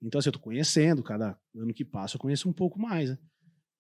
Então, 0.02 0.18
assim, 0.18 0.28
eu 0.30 0.32
tô 0.32 0.40
conhecendo, 0.40 1.00
cada 1.02 1.38
ano 1.56 1.72
que 1.72 1.84
passa, 1.84 2.16
eu 2.16 2.20
conheço 2.20 2.48
um 2.48 2.52
pouco 2.52 2.78
mais, 2.80 3.10
né? 3.10 3.18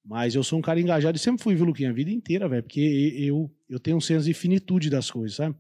Mas 0.04 0.34
eu 0.36 0.42
sou 0.44 0.58
um 0.58 0.62
cara 0.62 0.80
engajado 0.80 1.16
e 1.16 1.20
sempre 1.20 1.42
fui, 1.42 1.54
viu, 1.54 1.64
Luquinha? 1.64 1.90
A 1.90 1.92
vida 1.92 2.10
inteira, 2.12 2.48
velho. 2.48 2.62
Porque 2.62 2.80
eu, 3.18 3.50
eu 3.68 3.80
tenho 3.80 3.96
um 3.96 4.00
senso 4.00 4.24
de 4.26 4.32
finitude 4.32 4.88
das 4.88 5.10
coisas, 5.10 5.36
sabe? 5.36 5.56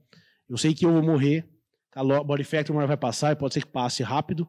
Eu 0.48 0.56
sei 0.56 0.72
que 0.72 0.86
eu 0.86 0.92
vou 0.92 1.02
morrer, 1.02 1.44
que 1.92 1.98
a 1.98 2.02
lo- 2.02 2.22
Body 2.24 2.44
Factory 2.44 2.70
uma 2.72 2.78
hora 2.78 2.86
vai 2.88 2.96
passar, 2.96 3.32
e 3.32 3.36
pode 3.36 3.54
ser 3.54 3.60
que 3.60 3.66
passe 3.68 4.02
rápido, 4.02 4.46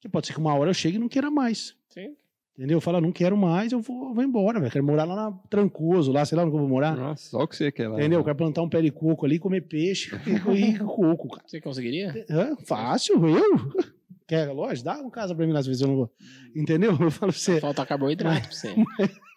que 0.00 0.08
pode 0.08 0.26
ser 0.26 0.34
que 0.34 0.38
uma 0.38 0.54
hora 0.54 0.68
eu 0.70 0.74
chegue 0.74 0.96
e 0.96 1.00
não 1.00 1.08
queira 1.08 1.30
mais. 1.30 1.74
Sim. 1.88 2.14
Entendeu? 2.56 2.76
Eu 2.76 2.80
falo, 2.80 3.00
não 3.00 3.12
quero 3.12 3.36
mais, 3.36 3.72
eu 3.72 3.80
vou, 3.80 4.12
vou 4.12 4.22
embora, 4.22 4.60
velho. 4.60 4.70
Quero 4.70 4.84
morar 4.84 5.04
lá 5.04 5.16
na 5.16 5.32
Trancoso, 5.48 6.12
lá, 6.12 6.24
sei 6.24 6.36
lá 6.36 6.44
onde 6.44 6.54
eu 6.54 6.60
vou 6.60 6.68
morar. 6.68 6.94
Nossa, 6.94 7.30
só 7.30 7.42
o 7.42 7.48
que 7.48 7.56
você 7.56 7.72
quer 7.72 7.88
lá. 7.88 7.96
Entendeu? 7.98 8.20
Eu 8.20 8.24
quero 8.24 8.36
plantar 8.36 8.62
um 8.62 8.68
pé 8.68 8.82
de 8.82 8.90
coco 8.90 9.24
ali, 9.24 9.38
comer 9.38 9.62
peixe 9.62 10.14
e 10.54 10.78
coco, 10.78 11.28
cara. 11.28 11.44
Você 11.46 11.60
conseguiria? 11.60 12.26
Hã? 12.28 12.54
Fácil, 12.64 13.26
eu? 13.26 13.72
Quer 14.28 14.50
loja? 14.52 14.82
Dá 14.82 14.98
uma 14.98 15.10
casa 15.10 15.34
pra 15.34 15.46
mim 15.46 15.54
às 15.54 15.66
vezes 15.66 15.82
eu 15.82 15.88
não 15.88 15.96
vou. 15.96 16.12
Entendeu? 16.54 16.92
Eu 16.92 17.10
falo 17.10 17.32
pra 17.32 17.40
você. 17.40 17.60
Falta 17.60 17.84
carboidrato 17.84 18.48
pra 18.48 18.56
você. 18.56 18.74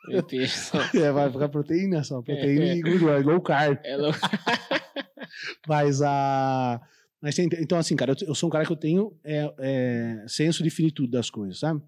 E 0.09 0.17
o 0.17 0.23
peixe 0.23 0.57
só. 0.57 0.77
É, 0.93 1.11
vai 1.11 1.29
ficar 1.31 1.49
proteína 1.49 2.03
só, 2.03 2.21
proteína 2.21 2.65
e 2.65 2.81
gordura, 2.81 3.19
low 3.19 3.41
carb. 3.41 3.77
É 3.83 3.97
louco. 3.97 4.19
Mas 5.67 6.01
a. 6.01 6.79
Mas 7.21 7.37
então, 7.39 7.77
assim, 7.77 7.95
cara, 7.95 8.11
eu, 8.11 8.27
eu 8.27 8.35
sou 8.35 8.47
um 8.47 8.51
cara 8.51 8.65
que 8.65 8.71
eu 8.71 8.77
tenho 8.77 9.17
é, 9.23 9.51
é, 9.57 10.25
senso 10.27 10.61
de 10.63 10.69
finitude 10.69 11.11
das 11.11 11.29
coisas, 11.29 11.59
sabe? 11.59 11.81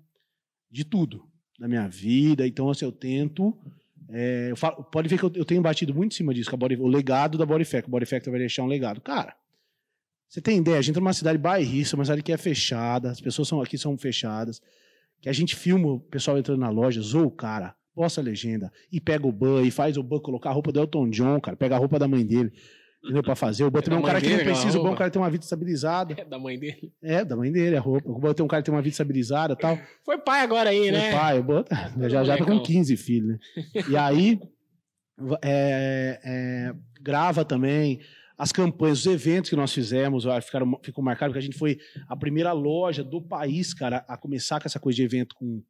De 0.70 0.84
tudo. 0.86 1.24
Da 1.60 1.68
minha 1.68 1.88
vida. 1.88 2.46
Então, 2.48 2.70
assim, 2.70 2.86
eu 2.86 2.92
tento. 2.92 3.58
é, 4.10 4.48
eu 4.52 4.56
falo- 4.56 4.84
pode 4.86 5.08
ver 5.10 5.18
que 5.18 5.24
eu, 5.26 5.32
eu 5.36 5.44
tenho 5.46 5.62
batido 5.62 5.94
muito 5.94 6.14
em 6.14 6.16
cima 6.16 6.34
disso, 6.34 6.56
Body- 6.56 6.78
o 6.78 6.88
legado 6.88 7.38
da 7.38 7.46
Body 7.46 7.66
Factory. 7.66 7.88
O 7.88 7.92
Body 7.92 8.06
Factory 8.06 8.32
vai 8.32 8.40
deixar 8.40 8.64
um 8.64 8.68
legado. 8.68 9.02
Cara, 9.02 9.36
você 10.30 10.40
tem 10.42 10.60
ideia? 10.60 10.78
A 10.78 10.82
gente 10.82 10.96
tá 10.96 11.02
numa 11.02 11.14
cidade 11.14 11.38
bairrista, 11.38 11.96
uma 11.96 12.06
cidade 12.06 12.22
que 12.24 12.32
é 12.32 12.38
fechada, 12.38 13.10
as 13.12 13.20
pessoas 13.20 13.48
são, 13.48 13.62
aqui 13.62 13.78
são 13.78 13.98
fechadas. 13.98 14.62
Que 15.22 15.30
a 15.30 15.34
gente 15.34 15.56
filma 15.56 15.88
o 15.94 16.00
pessoal 16.00 16.38
entrando 16.38 16.60
na 16.60 16.70
loja, 16.70 17.02
zoa 17.02 17.26
o 17.26 17.32
cara, 17.32 17.76
posta 17.96 18.22
a 18.22 18.24
legenda, 18.24 18.72
e 18.92 19.02
pega 19.02 19.26
o 19.26 19.32
ban, 19.32 19.64
e 19.64 19.72
faz 19.72 19.98
o 19.98 20.04
ban 20.04 20.20
colocar 20.20 20.52
a 20.52 20.54
roupa 20.54 20.72
do 20.72 20.80
Elton 20.80 21.10
John, 21.10 21.42
cara, 21.42 21.58
pega 21.58 21.76
a 21.76 21.80
roupa 21.80 21.98
da 21.98 22.08
mãe 22.08 22.24
dele. 22.26 22.52
Entendeu? 23.04 23.24
Pra 23.24 23.36
fazer. 23.36 23.64
O 23.64 23.72
ban 23.72 23.82
também 23.82 24.00
é 24.00 24.02
um 24.02 24.06
cara 24.06 24.20
que 24.20 24.30
não 24.30 24.40
precisa, 24.40 24.78
o 24.78 24.82
é 24.82 24.84
roupa? 24.84 24.98
cara 24.98 25.12
tem 25.12 25.22
uma 25.22 25.30
vida 25.30 25.44
estabilizada. 25.44 26.16
É 26.18 26.26
da 26.26 26.38
mãe 26.40 26.60
dele. 26.60 26.92
É, 27.02 27.24
da 27.24 27.36
mãe 27.36 27.52
dele, 27.52 27.78
a 27.78 27.80
roupa. 27.80 28.10
O 28.10 28.20
ban 28.20 28.34
tem 28.34 28.44
um 28.44 28.48
cara 28.48 28.62
que 28.62 28.66
tem 28.66 28.76
uma 28.76 28.82
vida 28.82 28.92
estabilizada 28.94 29.54
e 29.54 29.58
tal. 29.58 29.78
Foi 30.04 30.18
pai 30.18 30.42
agora 30.42 30.70
aí, 30.72 30.92
né? 30.92 31.10
Meu 31.10 31.20
pai, 31.20 31.40
o 31.40 31.44
ban 31.44 31.64
tá- 31.64 31.90
todo 31.90 32.10
já, 32.10 32.24
já 32.24 32.38
tá 32.38 32.44
com 32.44 32.52
molecão. 32.52 32.66
15 32.66 32.98
filhos, 32.98 33.30
né? 33.30 33.40
E 33.90 33.96
aí, 33.96 34.40
é, 35.44 36.20
é, 36.24 36.74
grava 37.02 37.46
também 37.46 38.00
as 38.38 38.52
campanhas, 38.52 39.00
os 39.00 39.08
eventos 39.08 39.50
que 39.50 39.56
nós 39.56 39.74
fizemos, 39.74 40.26
ficaram, 40.44 40.80
ficou 40.84 41.04
marcado, 41.04 41.32
porque 41.32 41.40
a 41.40 41.42
gente 41.42 41.58
foi 41.58 41.80
a 42.08 42.16
primeira 42.16 42.52
loja 42.52 43.04
do 43.04 43.20
país, 43.20 43.74
cara, 43.74 44.06
a 44.08 44.16
começar 44.16 44.60
com 44.60 44.68
essa 44.68 44.80
coisa 44.80 44.96
de 44.96 45.04
evento 45.04 45.36
com, 45.36 45.64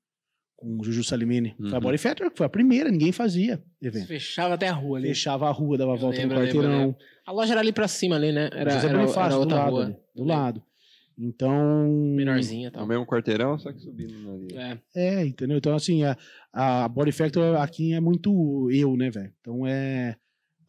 com 0.57 0.77
o 0.79 0.83
Juju 0.83 1.03
Salimene. 1.03 1.55
Foi 1.57 1.69
a 1.69 1.73
Uhum. 1.75 1.79
Body 1.79 1.97
Factory, 1.97 2.29
que 2.31 2.37
foi 2.37 2.45
a 2.47 2.49
primeira, 2.49 2.89
ninguém 2.91 3.11
fazia 3.11 3.63
evento. 3.81 4.07
Fechava 4.07 4.55
até 4.55 4.67
a 4.67 4.73
rua 4.73 4.97
ali. 4.97 5.07
Fechava 5.09 5.47
a 5.47 5.51
rua, 5.51 5.77
dava 5.77 5.91
a 5.91 5.95
Eu 5.95 5.99
volta 5.99 6.17
lembro, 6.17 6.35
no 6.35 6.41
lembro, 6.43 6.61
quarteirão. 6.61 6.95
A 7.25 7.31
loja 7.31 7.53
era 7.53 7.61
ali 7.61 7.71
pra 7.71 7.87
cima 7.87 8.15
ali, 8.15 8.31
né? 8.33 8.49
Era, 8.51 8.71
José 8.71 8.87
era, 8.89 8.97
Bonifácio, 8.97 9.21
era 9.21 9.33
do 9.35 9.39
outra 9.41 9.57
lado, 9.57 9.71
rua. 9.71 9.83
ali, 9.85 9.93
do 9.93 10.23
lembro. 10.23 10.35
lado. 10.35 10.63
Então. 11.19 11.87
Menorzinha 12.15 12.71
e 12.73 12.77
É 12.77 12.81
o 12.81 12.85
mesmo 12.85 13.05
quarteirão, 13.05 13.57
só 13.57 13.71
que 13.71 13.79
subindo 13.79 14.13
ali. 14.31 14.47
É. 14.55 14.77
É, 14.95 15.25
entendeu? 15.25 15.57
Então, 15.57 15.75
assim, 15.75 16.03
a, 16.03 16.15
a 16.53 16.87
Body 16.87 17.11
Factor 17.11 17.55
aqui 17.57 17.93
é 17.93 17.99
muito 17.99 18.69
eu, 18.71 18.95
né, 18.95 19.09
velho? 19.09 19.31
Então 19.41 19.65
é. 19.65 20.15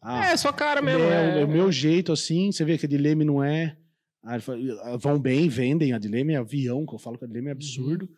a- 0.01 0.31
é, 0.31 0.37
sua 0.37 0.51
cara 0.53 0.79
é, 0.79 0.83
mesmo. 0.83 1.03
é 1.03 1.41
É, 1.41 1.45
o 1.45 1.47
meu 1.47 1.71
jeito, 1.71 2.11
assim. 2.11 2.51
Você 2.51 2.65
vê 2.65 2.77
que 2.77 2.85
a 2.85 2.89
Dileme 2.89 3.23
não 3.23 3.43
é. 3.43 3.77
ah, 4.23 4.37
ah, 4.83 4.97
Vão 4.97 5.19
bem, 5.19 5.47
vendem. 5.49 5.93
A 5.93 5.99
Dileme 5.99 6.33
é 6.33 6.37
avião, 6.37 6.85
que 6.85 6.95
eu 6.95 6.99
falo 6.99 7.17
que 7.17 7.25
a 7.25 7.27
Dileme 7.27 7.49
é 7.49 7.51
absurdo. 7.51 8.09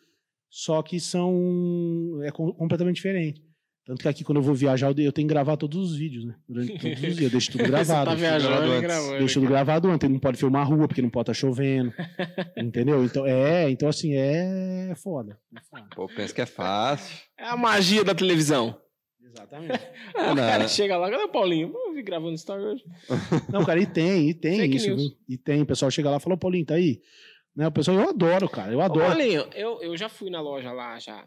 Só 0.52 0.82
que 0.84 1.00
são. 1.00 2.20
É 2.24 2.30
com- 2.32 2.52
completamente 2.54 2.98
diferente. 2.98 3.42
Tanto 3.84 4.02
que 4.04 4.08
aqui, 4.08 4.24
quando 4.24 4.38
eu 4.38 4.44
vou 4.44 4.54
viajar, 4.54 4.88
eu 4.90 5.12
tenho 5.12 5.28
que 5.28 5.34
gravar 5.34 5.58
todos 5.58 5.92
os 5.92 5.98
vídeos, 5.98 6.24
né? 6.24 6.36
Durante 6.48 6.74
todos 6.74 6.92
os 6.92 7.00
dias. 7.00 7.20
Eu 7.22 7.30
deixo 7.32 7.52
tudo 7.52 7.62
Você 7.66 7.68
gravado. 7.72 8.10
tá 8.12 8.16
viajando 8.16 8.50
gravado 8.54 8.72
antes. 8.72 8.82
gravando. 8.82 9.18
Deixa 9.18 9.34
tudo 9.40 9.50
gravado 9.50 9.88
antes, 9.90 10.10
não 10.10 10.20
pode 10.20 10.38
filmar 10.38 10.62
a 10.62 10.66
rua, 10.66 10.88
porque 10.88 11.02
não 11.02 11.10
pode 11.10 11.32
estar 11.32 11.34
chovendo. 11.34 11.92
entendeu? 12.58 13.04
Então, 13.04 13.26
é, 13.26 13.70
então 13.72 13.90
assim, 13.90 14.14
é 14.14 14.94
foda. 14.98 15.40
É 15.58 15.62
foda. 15.62 15.88
Pô, 15.96 16.08
pensa 16.08 16.34
que 16.34 16.42
é 16.42 16.46
fácil. 16.46 17.18
É 17.40 17.46
a 17.46 17.58
magia 17.58 18.04
da 18.04 18.14
televisão. 18.14 18.78
Exatamente. 19.24 19.80
O 20.14 20.36
cara 20.36 20.60
não. 20.60 20.68
chega 20.68 20.98
lá, 20.98 21.10
cadê 21.10 21.24
o 21.24 21.30
Paulinho? 21.30 21.72
Eu 21.74 21.94
vi 21.94 22.04
gravando 22.04 22.36
story 22.36 22.64
hoje. 22.64 22.84
Não, 23.52 23.64
cara, 23.66 23.80
e 23.82 23.86
tem, 23.88 24.30
e 24.30 24.34
tem 24.34 24.60
Fake 24.60 24.76
isso, 24.76 24.88
news. 24.90 25.02
viu? 25.02 25.12
E 25.28 25.38
tem. 25.38 25.62
O 25.62 25.66
pessoal 25.66 25.90
chega 25.90 26.10
lá 26.10 26.18
e 26.18 26.20
fala, 26.20 26.36
"Ô, 26.36 26.38
Paulinho, 26.38 26.66
tá 26.66 26.76
aí? 26.76 27.00
Né, 27.56 27.68
o 27.68 27.72
pessoal, 27.72 27.98
eu 27.98 28.10
adoro, 28.10 28.50
cara, 28.50 28.72
eu 28.72 28.80
Ô, 28.80 28.82
adoro. 28.82 29.06
Paulinho, 29.08 29.46
eu, 29.54 29.82
eu 29.82 29.98
já 29.98 30.08
fui 30.08 30.30
na 30.30 30.40
loja 30.42 30.72
lá 30.72 30.98
já. 31.00 31.26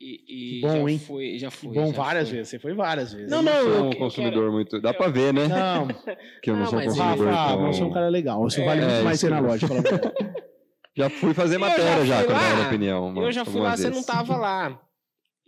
E, 0.00 0.58
e 0.58 0.60
Bom, 0.60 0.86
já 0.86 0.90
hein? 0.90 0.98
fui, 0.98 1.38
já 1.38 1.50
fui. 1.50 1.74
Bom, 1.74 1.86
já 1.86 1.92
várias 1.96 2.28
fui. 2.28 2.36
vezes, 2.38 2.50
você 2.50 2.58
foi 2.58 2.74
várias 2.74 3.12
vezes. 3.12 3.30
Não, 3.30 3.38
Eu 3.38 3.42
não, 3.44 3.52
sou 3.62 3.70
eu- 3.72 3.84
um 3.84 3.90
eu 3.92 3.96
consumidor 3.98 4.50
muito. 4.50 4.80
Dá 4.80 4.92
pra 4.92 5.08
ver, 5.08 5.32
né? 5.32 5.46
Não, 5.48 5.88
Que 6.42 6.50
eu 6.50 6.54
não 6.54 6.62
Não, 6.64 6.70
sou 6.70 6.78
um 6.80 6.84
consumidor. 6.84 7.28
Rafa, 7.28 7.56
tão- 7.56 7.72
você 7.72 7.82
é 7.82 7.84
um 7.84 7.92
cara 7.92 8.08
legal. 8.08 8.40
Você 8.42 8.60
É, 8.60 8.64
vale 8.64 8.80
muito 8.80 8.94
é, 8.94 9.02
mais 9.02 9.20
ser 9.20 9.30
na 9.30 9.38
loja. 9.40 9.66
a. 9.66 9.68
Já 10.94 11.08
fui 11.08 11.32
fazer 11.32 11.54
Eu 11.56 11.60
matéria 11.60 12.04
já 12.04 12.16
já, 12.20 12.24
quando 12.24 12.36
lá. 12.36 12.48
era 12.50 12.66
opinião. 12.68 13.08
uma- 13.08 13.22
Eu 13.22 13.32
já 13.32 13.44
fui 13.46 13.60
lá, 13.62 13.74
você 13.74 13.88
não 13.88 14.02
tava 14.02 14.36
lá. 14.36 14.78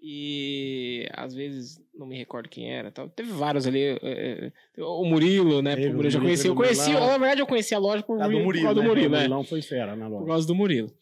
E 0.01 1.07
às 1.13 1.35
vezes 1.35 1.79
não 1.97 2.07
me 2.07 2.17
recordo 2.19 2.49
quem 2.49 2.73
era. 2.73 2.91
Tal. 2.91 3.09
Teve 3.09 3.33
vários 3.33 3.67
ali. 3.67 3.99
é, 4.03 4.51
o 4.79 5.05
Murilo, 5.05 5.63
né? 5.63 5.75
Teve 5.77 5.89
o 5.89 5.95
Murilo 5.95 6.07
eu 6.07 6.11
já 6.11 6.19
Murilo, 6.19 6.29
conheci. 6.37 6.49
Eu 6.49 6.55
conheci, 6.55 6.81
Murilo 6.91 7.01
lá. 7.07 7.13
na 7.13 7.19
verdade, 7.19 7.41
eu 7.41 7.47
conheci 7.47 7.75
a 7.75 7.79
loja 7.79 8.03
por, 8.03 8.19
Tá 8.19 8.25
do 8.27 8.33
Murilo, 8.33 8.43
por 8.43 8.47
Murilo, 8.47 8.65
causa 8.65 8.75
do 8.75 8.83
né? 8.83 8.89
Murilo, 8.89 9.11
né? 9.11 9.19
Murilão 9.21 9.45
foi 9.45 9.63
fera 9.63 9.95
na 9.97 10.07
Por 10.07 10.13
loja. 10.15 10.27
causa 10.27 10.47
do 10.47 10.55
Murilo. 10.55 10.93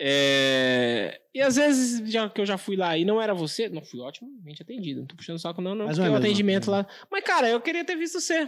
É, 0.00 1.20
E 1.34 1.40
às 1.42 1.56
vezes, 1.56 2.08
já 2.10 2.28
que 2.30 2.40
eu 2.40 2.46
já 2.46 2.56
fui 2.56 2.76
lá 2.76 2.96
e 2.96 3.04
não 3.04 3.20
era 3.20 3.34
você, 3.34 3.68
não 3.68 3.82
fui 3.82 4.00
otimamente 4.00 4.62
atendido. 4.62 5.00
Não 5.00 5.06
tô 5.08 5.16
puxando 5.16 5.36
o 5.36 5.40
saco, 5.40 5.60
não, 5.60 5.74
não. 5.74 5.86
Mas 5.86 5.96
porque 5.96 6.08
não 6.08 6.14
é 6.16 6.18
o 6.18 6.22
atendimento 6.22 6.70
lá. 6.70 6.86
Mas, 7.10 7.24
cara, 7.24 7.48
eu 7.48 7.60
queria 7.60 7.84
ter 7.84 7.96
visto 7.96 8.20
você. 8.20 8.44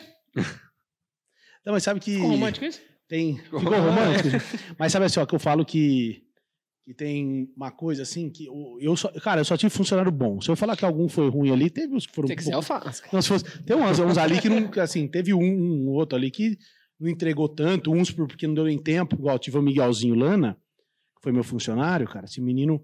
Não, 1.66 1.72
mas 1.74 1.82
sabe 1.82 2.00
que 2.00 2.14
Ficou 2.14 2.30
romântico 2.30 2.64
isso? 2.66 2.80
tem... 3.08 3.36
Ficou 3.38 3.60
romântico? 3.60 4.36
mas 4.78 4.92
sabe 4.92 5.06
assim, 5.06 5.20
ó, 5.20 5.26
que 5.26 5.34
eu 5.34 5.38
falo 5.40 5.64
que, 5.64 6.22
que 6.84 6.94
tem 6.94 7.48
uma 7.56 7.70
coisa 7.70 8.02
assim, 8.02 8.30
que 8.30 8.46
eu, 8.80 8.96
só... 8.96 9.08
Cara, 9.20 9.40
eu 9.42 9.44
só 9.44 9.56
tive 9.56 9.70
funcionário 9.70 10.10
bom. 10.10 10.40
Se 10.40 10.50
eu 10.50 10.56
falar 10.56 10.76
que 10.76 10.84
algum 10.84 11.08
foi 11.08 11.28
ruim 11.28 11.50
ali, 11.52 11.70
teve 11.70 11.94
os 11.94 12.06
que 12.06 12.14
foram... 12.14 12.26
Se 12.28 12.32
um 12.32 12.36
quiser, 12.36 12.52
pouco- 12.52 12.72
eu 12.72 12.80
faço. 12.82 13.02
Não, 13.12 13.22
se 13.22 13.28
fosse, 13.28 13.44
tem 13.62 13.76
uns, 13.76 13.98
uns 13.98 14.18
ali 14.18 14.40
que 14.40 14.48
não, 14.48 14.68
que, 14.68 14.80
assim, 14.80 15.06
teve 15.06 15.32
um, 15.34 15.40
um 15.42 15.88
outro 15.90 16.16
ali 16.18 16.30
que 16.30 16.56
não 16.98 17.08
entregou 17.08 17.48
tanto, 17.48 17.92
uns 17.92 18.10
por- 18.10 18.26
porque 18.26 18.46
não 18.46 18.54
deu 18.54 18.64
nem 18.64 18.78
tempo, 18.78 19.14
igual 19.14 19.38
tive 19.38 19.58
o 19.58 19.62
Miguelzinho 19.62 20.14
Lana, 20.14 20.54
que 21.16 21.22
foi 21.22 21.32
meu 21.32 21.44
funcionário, 21.44 22.08
cara, 22.08 22.24
esse 22.24 22.40
menino, 22.40 22.82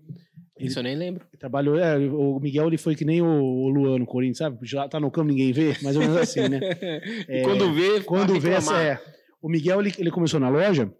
ele 0.58 0.68
Isso 0.68 0.78
eu 0.78 0.82
nem 0.82 0.94
lembro. 0.94 1.26
trabalhou, 1.38 1.78
é, 1.78 1.96
o 1.98 2.38
Miguel 2.38 2.66
ele 2.68 2.78
foi 2.78 2.94
que 2.94 3.04
nem 3.04 3.20
o, 3.22 3.26
o 3.26 3.68
Luan 3.70 3.98
no 3.98 4.06
Corinthians, 4.06 4.38
sabe? 4.38 4.58
Já 4.62 4.86
tá 4.88 5.00
no 5.00 5.10
campo, 5.10 5.28
ninguém 5.28 5.52
vê, 5.52 5.74
mais 5.82 5.96
ou 5.96 6.02
menos 6.02 6.16
assim, 6.18 6.48
né? 6.48 6.60
E 7.28 7.42
quando 7.42 7.72
vê, 7.72 8.00
Quando 8.02 8.38
vê 8.38 8.50
essa, 8.52 8.78
é, 8.80 9.02
o 9.40 9.48
Miguel, 9.48 9.80
ele, 9.80 9.92
ele 9.98 10.10
começou 10.10 10.38
na 10.38 10.48
loja, 10.50 10.92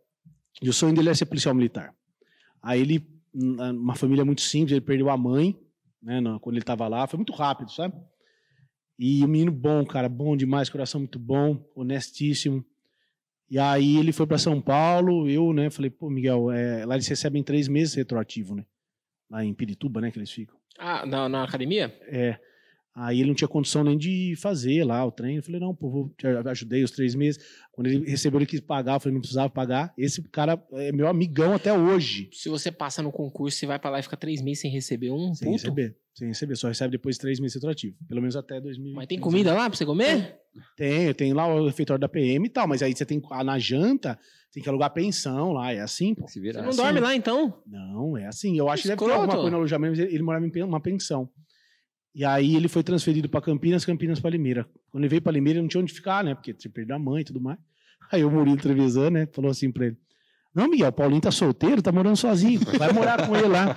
e 0.63 0.69
o 0.69 0.73
sonho 0.73 0.95
dele 0.95 1.09
era 1.09 1.15
ser 1.15 1.27
policial 1.27 1.55
militar. 1.55 1.95
Aí 2.67 2.81
ele, 2.81 3.07
hum, 3.33 3.55
uma 3.71 3.95
família 3.95 4.25
muito 4.25 4.41
simples, 4.41 4.73
ele 4.73 4.81
perdeu 4.81 5.09
a 5.09 5.17
mãe, 5.17 5.57
né, 6.03 6.21
quando 6.41 6.57
ele 6.57 6.65
tava 6.65 6.89
lá, 6.89 7.07
foi 7.07 7.17
muito 7.17 7.33
rápido, 7.33 7.71
sabe? 7.71 7.95
E 8.99 9.25
o 9.25 9.29
menino 9.29 9.53
bom, 9.53 9.87
cara, 9.87 10.09
bom 10.09 10.37
demais, 10.37 10.69
coração 10.69 11.01
muito 11.01 11.17
bom, 11.17 11.65
honestíssimo. 11.77 12.65
E 13.49 13.57
aí 13.57 13.99
ele 13.99 14.11
foi 14.11 14.27
para 14.27 14.37
São 14.37 14.61
Paulo, 14.61 15.31
eu, 15.31 15.53
né, 15.53 15.71
falei, 15.71 15.91
pô, 15.91 16.11
Miguel, 16.11 16.51
é, 16.51 16.85
lá 16.85 16.97
eles 16.97 17.07
recebem 17.07 17.41
três 17.41 17.69
meses 17.69 17.95
retroativo, 17.95 18.57
né? 18.57 18.67
Lá 19.31 19.45
em 19.45 19.55
Pirituba, 19.55 20.01
né, 20.01 20.11
que 20.11 20.19
eles 20.19 20.33
ficam. 20.33 20.57
Ah, 20.77 21.07
na, 21.07 21.29
na 21.29 21.45
academia? 21.45 21.97
É. 22.09 22.37
Aí 22.99 23.21
ele 23.21 23.29
não 23.29 23.35
tinha 23.35 23.47
condição 23.47 23.85
nem 23.85 23.99
de 23.99 24.35
fazer 24.41 24.83
lá 24.83 25.05
o 25.05 25.13
treino. 25.13 25.41
Eu 25.41 25.43
falei, 25.43 25.61
não, 25.61 25.75
pô, 25.75 25.91
vou, 25.91 26.09
te 26.17 26.27
ajudei 26.27 26.83
os 26.83 26.91
três 26.91 27.15
meses. 27.15 27.39
Quando 27.71 27.89
ele 27.89 28.09
recebeu, 28.09 28.39
ele 28.39 28.47
quis 28.47 28.59
pagar. 28.59 28.95
Eu 28.95 29.01
falei, 29.01 29.13
não 29.13 29.21
precisava 29.21 29.51
pagar. 29.51 29.93
Esse 29.99 30.23
cara 30.31 30.59
é 30.73 30.91
meu 30.93 31.07
amigão 31.07 31.53
até 31.53 31.71
hoje. 31.71 32.31
Se 32.33 32.49
você 32.49 32.73
passa 32.73 33.03
no 33.03 33.13
concurso, 33.13 33.59
você 33.59 33.67
vai 33.67 33.79
pra 33.79 33.91
lá 33.91 33.99
e 33.99 34.03
fica 34.03 34.17
três 34.17 34.41
meses 34.41 34.63
sem 34.63 34.71
receber 34.71 35.11
um 35.11 35.35
Sem 35.35 35.47
puto? 35.47 35.63
receber. 35.63 35.97
Sem 36.15 36.29
receber. 36.29 36.57
Só 36.57 36.69
recebe 36.69 36.93
depois 36.93 37.17
de 37.17 37.21
três 37.21 37.39
meses 37.39 37.57
retroativo. 37.57 37.95
Pelo 38.09 38.23
menos 38.23 38.35
até 38.35 38.59
2000. 38.59 38.95
Mas 38.95 39.07
tem 39.07 39.21
comida 39.21 39.53
lá 39.53 39.69
pra 39.69 39.77
você 39.77 39.85
comer? 39.85 40.35
Tem, 40.75 41.13
tem 41.13 41.35
lá 41.35 41.47
o 41.47 41.67
refeitório 41.67 42.01
da 42.01 42.09
PM 42.09 42.47
e 42.47 42.49
tal. 42.49 42.67
Mas 42.67 42.83
aí 42.83 42.97
você 42.97 43.05
tem, 43.05 43.21
ah, 43.31 43.45
na 43.45 43.59
janta, 43.59 44.19
tem 44.51 44.63
que 44.63 44.69
alugar 44.71 44.95
pensão 44.95 45.53
lá. 45.53 45.71
É 45.71 45.81
assim, 45.81 46.15
pô. 46.15 46.27
Se 46.29 46.35
Você 46.35 46.41
virar. 46.41 46.63
não 46.63 46.71
assim. 46.71 46.79
dorme 46.79 47.01
lá, 47.01 47.15
então? 47.15 47.63
Não, 47.67 48.17
é 48.17 48.27
assim. 48.27 48.57
Eu 48.57 48.71
acho 48.71 48.85
que 48.85 48.89
deve 48.89 49.05
ter 49.05 49.11
alguma 49.13 49.35
coisa 49.35 49.51
no 49.51 49.57
alojamento, 49.59 49.91
mas 49.91 49.99
ele, 49.99 50.15
ele 50.15 50.23
morava 50.23 50.47
em 50.47 50.63
uma 50.63 50.81
pensão. 50.81 51.29
E 52.17 52.25
aí 52.25 52.57
ele 52.57 52.67
foi 52.67 52.83
transferido 52.83 53.29
para 53.29 53.43
Campinas, 53.43 53.85
Campinas 53.85 54.19
para 54.19 54.31
Limeira. 54.31 54.67
Quando 54.91 55.05
ele 55.05 55.11
veio 55.11 55.21
para 55.21 55.33
Limeira, 55.33 55.61
não 55.61 55.69
tinha 55.69 55.83
onde 55.83 55.93
ficar, 55.93 56.25
né? 56.25 56.35
Porque 56.35 56.55
tinha 56.55 56.73
perdido 56.73 56.95
a 56.95 56.99
mãe 56.99 57.21
e 57.21 57.25
tudo 57.25 57.39
mais. 57.43 57.59
Aí 58.11 58.25
o 58.25 58.31
Murilo 58.31 58.57
Trevisan, 58.57 59.11
né, 59.11 59.29
falou 59.35 59.51
assim 59.51 59.71
pra 59.71 59.85
ele: 59.85 59.99
Não, 60.55 60.67
Miguel, 60.67 60.89
o 60.89 60.93
Paulinho 60.93 61.21
tá 61.21 61.31
solteiro, 61.31 61.83
tá 61.83 61.93
morando 61.93 62.17
sozinho. 62.17 62.59
Vai 62.79 62.91
morar 62.91 63.27
com 63.27 63.37
ele 63.37 63.49
lá. 63.49 63.75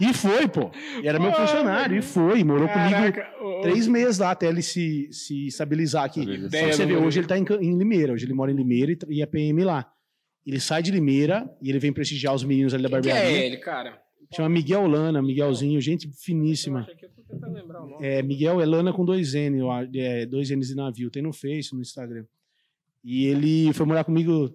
E 0.00 0.14
foi, 0.14 0.48
pô. 0.48 0.70
E 1.02 1.06
era 1.06 1.20
meu 1.20 1.30
Pô, 1.32 1.36
funcionário, 1.36 1.98
e 1.98 2.00
foi. 2.00 2.42
Morou 2.42 2.66
comigo 2.66 3.20
ô, 3.42 3.58
ô, 3.58 3.60
três 3.60 3.86
meses 3.86 4.18
lá 4.18 4.30
até 4.30 4.46
ele 4.46 4.62
se, 4.62 5.08
se 5.12 5.48
estabilizar 5.48 6.04
aqui. 6.04 6.22
Só 6.24 6.48
que 6.48 6.72
você 6.72 6.86
vê, 6.86 6.96
hoje 6.96 7.20
ele 7.20 7.26
tá 7.26 7.36
em, 7.36 7.44
em 7.60 7.76
Limeira. 7.76 8.14
Hoje 8.14 8.24
ele 8.24 8.32
mora 8.32 8.50
em 8.50 8.54
Limeira 8.56 8.92
e, 8.92 8.98
e 9.18 9.22
é 9.22 9.26
PM 9.26 9.62
lá. 9.64 9.86
Ele 10.46 10.58
sai 10.58 10.82
de 10.82 10.90
Limeira 10.90 11.46
e 11.60 11.68
ele 11.68 11.78
vem 11.78 11.92
prestigiar 11.92 12.34
os 12.34 12.42
meninos 12.42 12.72
ali 12.72 12.84
da 12.84 12.88
Quem 12.88 13.02
que 13.02 13.08
barbearia. 13.08 13.38
é 13.38 13.46
ele, 13.46 13.58
cara? 13.58 14.00
Chama 14.34 14.48
Miguel 14.48 14.86
Lana, 14.86 15.20
Miguelzinho, 15.20 15.78
gente 15.78 16.08
finíssima. 16.24 16.80
Eu 16.80 16.84
acho 16.86 16.96
que 16.96 17.04
eu 17.04 17.10
tô 17.32 17.36
tentando 17.36 17.54
lembrar 17.54 17.82
o 17.82 17.86
nome. 17.88 18.04
É, 18.06 18.22
Miguel 18.22 18.60
é 18.60 18.66
Lana 18.66 18.92
com 18.92 19.04
dois 19.04 19.34
N, 19.34 19.58
é, 19.94 20.26
dois 20.26 20.50
N's 20.50 20.68
de 20.68 20.74
navio. 20.74 21.10
Tem 21.10 21.22
no 21.22 21.32
Face, 21.32 21.74
no 21.74 21.80
Instagram. 21.80 22.24
E 23.04 23.26
ele 23.26 23.72
foi 23.72 23.84
morar 23.86 24.04
comigo 24.04 24.52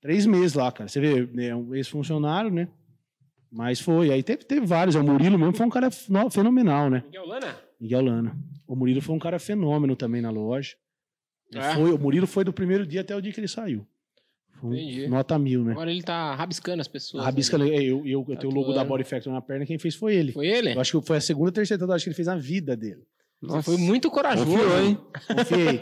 três 0.00 0.26
meses 0.26 0.54
lá, 0.54 0.70
cara. 0.72 0.88
Você 0.88 1.00
vê, 1.00 1.28
é 1.48 1.54
um 1.54 1.74
ex-funcionário, 1.74 2.50
né? 2.50 2.68
Mas 3.50 3.80
foi. 3.80 4.10
Aí 4.12 4.22
teve, 4.22 4.44
teve 4.44 4.66
vários. 4.66 4.94
O 4.94 5.02
Murilo 5.02 5.38
mesmo 5.38 5.54
foi 5.54 5.66
um 5.66 5.70
cara 5.70 5.90
feno- 5.90 6.30
fenomenal, 6.30 6.90
né? 6.90 7.02
Miguel 7.06 7.26
Lana? 7.26 7.56
Miguel 7.80 8.02
Lana. 8.02 8.38
O 8.66 8.74
Murilo 8.76 9.00
foi 9.00 9.14
um 9.14 9.18
cara 9.18 9.38
fenômeno 9.38 9.96
também 9.96 10.20
na 10.20 10.30
loja. 10.30 10.74
É? 11.54 11.74
Foi, 11.74 11.92
o 11.92 11.98
Murilo 11.98 12.26
foi 12.26 12.44
do 12.44 12.52
primeiro 12.52 12.86
dia 12.86 13.00
até 13.00 13.16
o 13.16 13.22
dia 13.22 13.32
que 13.32 13.40
ele 13.40 13.48
saiu. 13.48 13.86
Foi 14.60 14.76
Entendi. 14.80 15.06
nota 15.08 15.38
mil, 15.38 15.62
né? 15.64 15.72
Agora 15.72 15.90
ele 15.90 16.02
tá 16.02 16.34
rabiscando 16.34 16.80
as 16.80 16.88
pessoas. 16.88 17.24
Rabisca, 17.24 17.56
né? 17.58 17.66
eu, 17.68 18.04
eu, 18.06 18.24
eu 18.28 18.36
tenho 18.36 18.52
o 18.52 18.54
logo 18.54 18.72
da. 18.72 18.84
Body 18.84 19.04
Factor 19.04 19.32
na 19.32 19.40
perna, 19.40 19.64
quem 19.64 19.78
fez 19.78 19.94
foi 19.94 20.16
ele. 20.16 20.32
Foi 20.32 20.46
ele? 20.46 20.74
Eu 20.74 20.80
acho 20.80 21.00
que 21.00 21.06
foi 21.06 21.16
a 21.16 21.20
segunda 21.20 21.52
terceira 21.52 21.78
tatuagem 21.80 22.04
que 22.04 22.08
ele 22.08 22.16
fez 22.16 22.26
na 22.26 22.36
vida 22.36 22.76
dele. 22.76 23.02
Você 23.40 23.62
foi 23.62 23.76
muito 23.76 24.10
corajoso. 24.10 24.50
Confiou, 24.50 24.82
hein? 24.82 24.98
Confiei. 25.28 25.80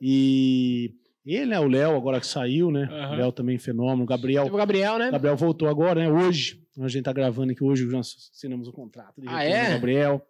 E 0.00 0.94
ele, 1.24 1.46
né? 1.46 1.60
O 1.60 1.68
Léo, 1.68 1.96
agora 1.96 2.20
que 2.20 2.26
saiu, 2.26 2.70
né? 2.70 2.88
O 3.12 3.14
Léo 3.16 3.32
também 3.32 3.58
fenômeno. 3.58 4.02
O 4.02 4.06
Gabriel. 4.06 4.44
Teve 4.44 4.54
o 4.54 4.58
Gabriel, 4.58 4.98
né? 4.98 5.08
O 5.08 5.12
Gabriel 5.12 5.36
voltou 5.36 5.68
agora, 5.68 6.00
né? 6.00 6.10
Hoje. 6.10 6.60
A 6.78 6.88
gente 6.88 7.04
tá 7.04 7.12
gravando 7.12 7.52
aqui 7.52 7.64
hoje, 7.64 7.86
nós 7.86 8.30
assinamos 8.34 8.68
o 8.68 8.72
contrato 8.72 9.20
de 9.20 9.26
Ah, 9.28 9.38
retorno 9.38 9.56
é? 9.56 9.64
do 9.68 9.72
Gabriel. 9.74 10.26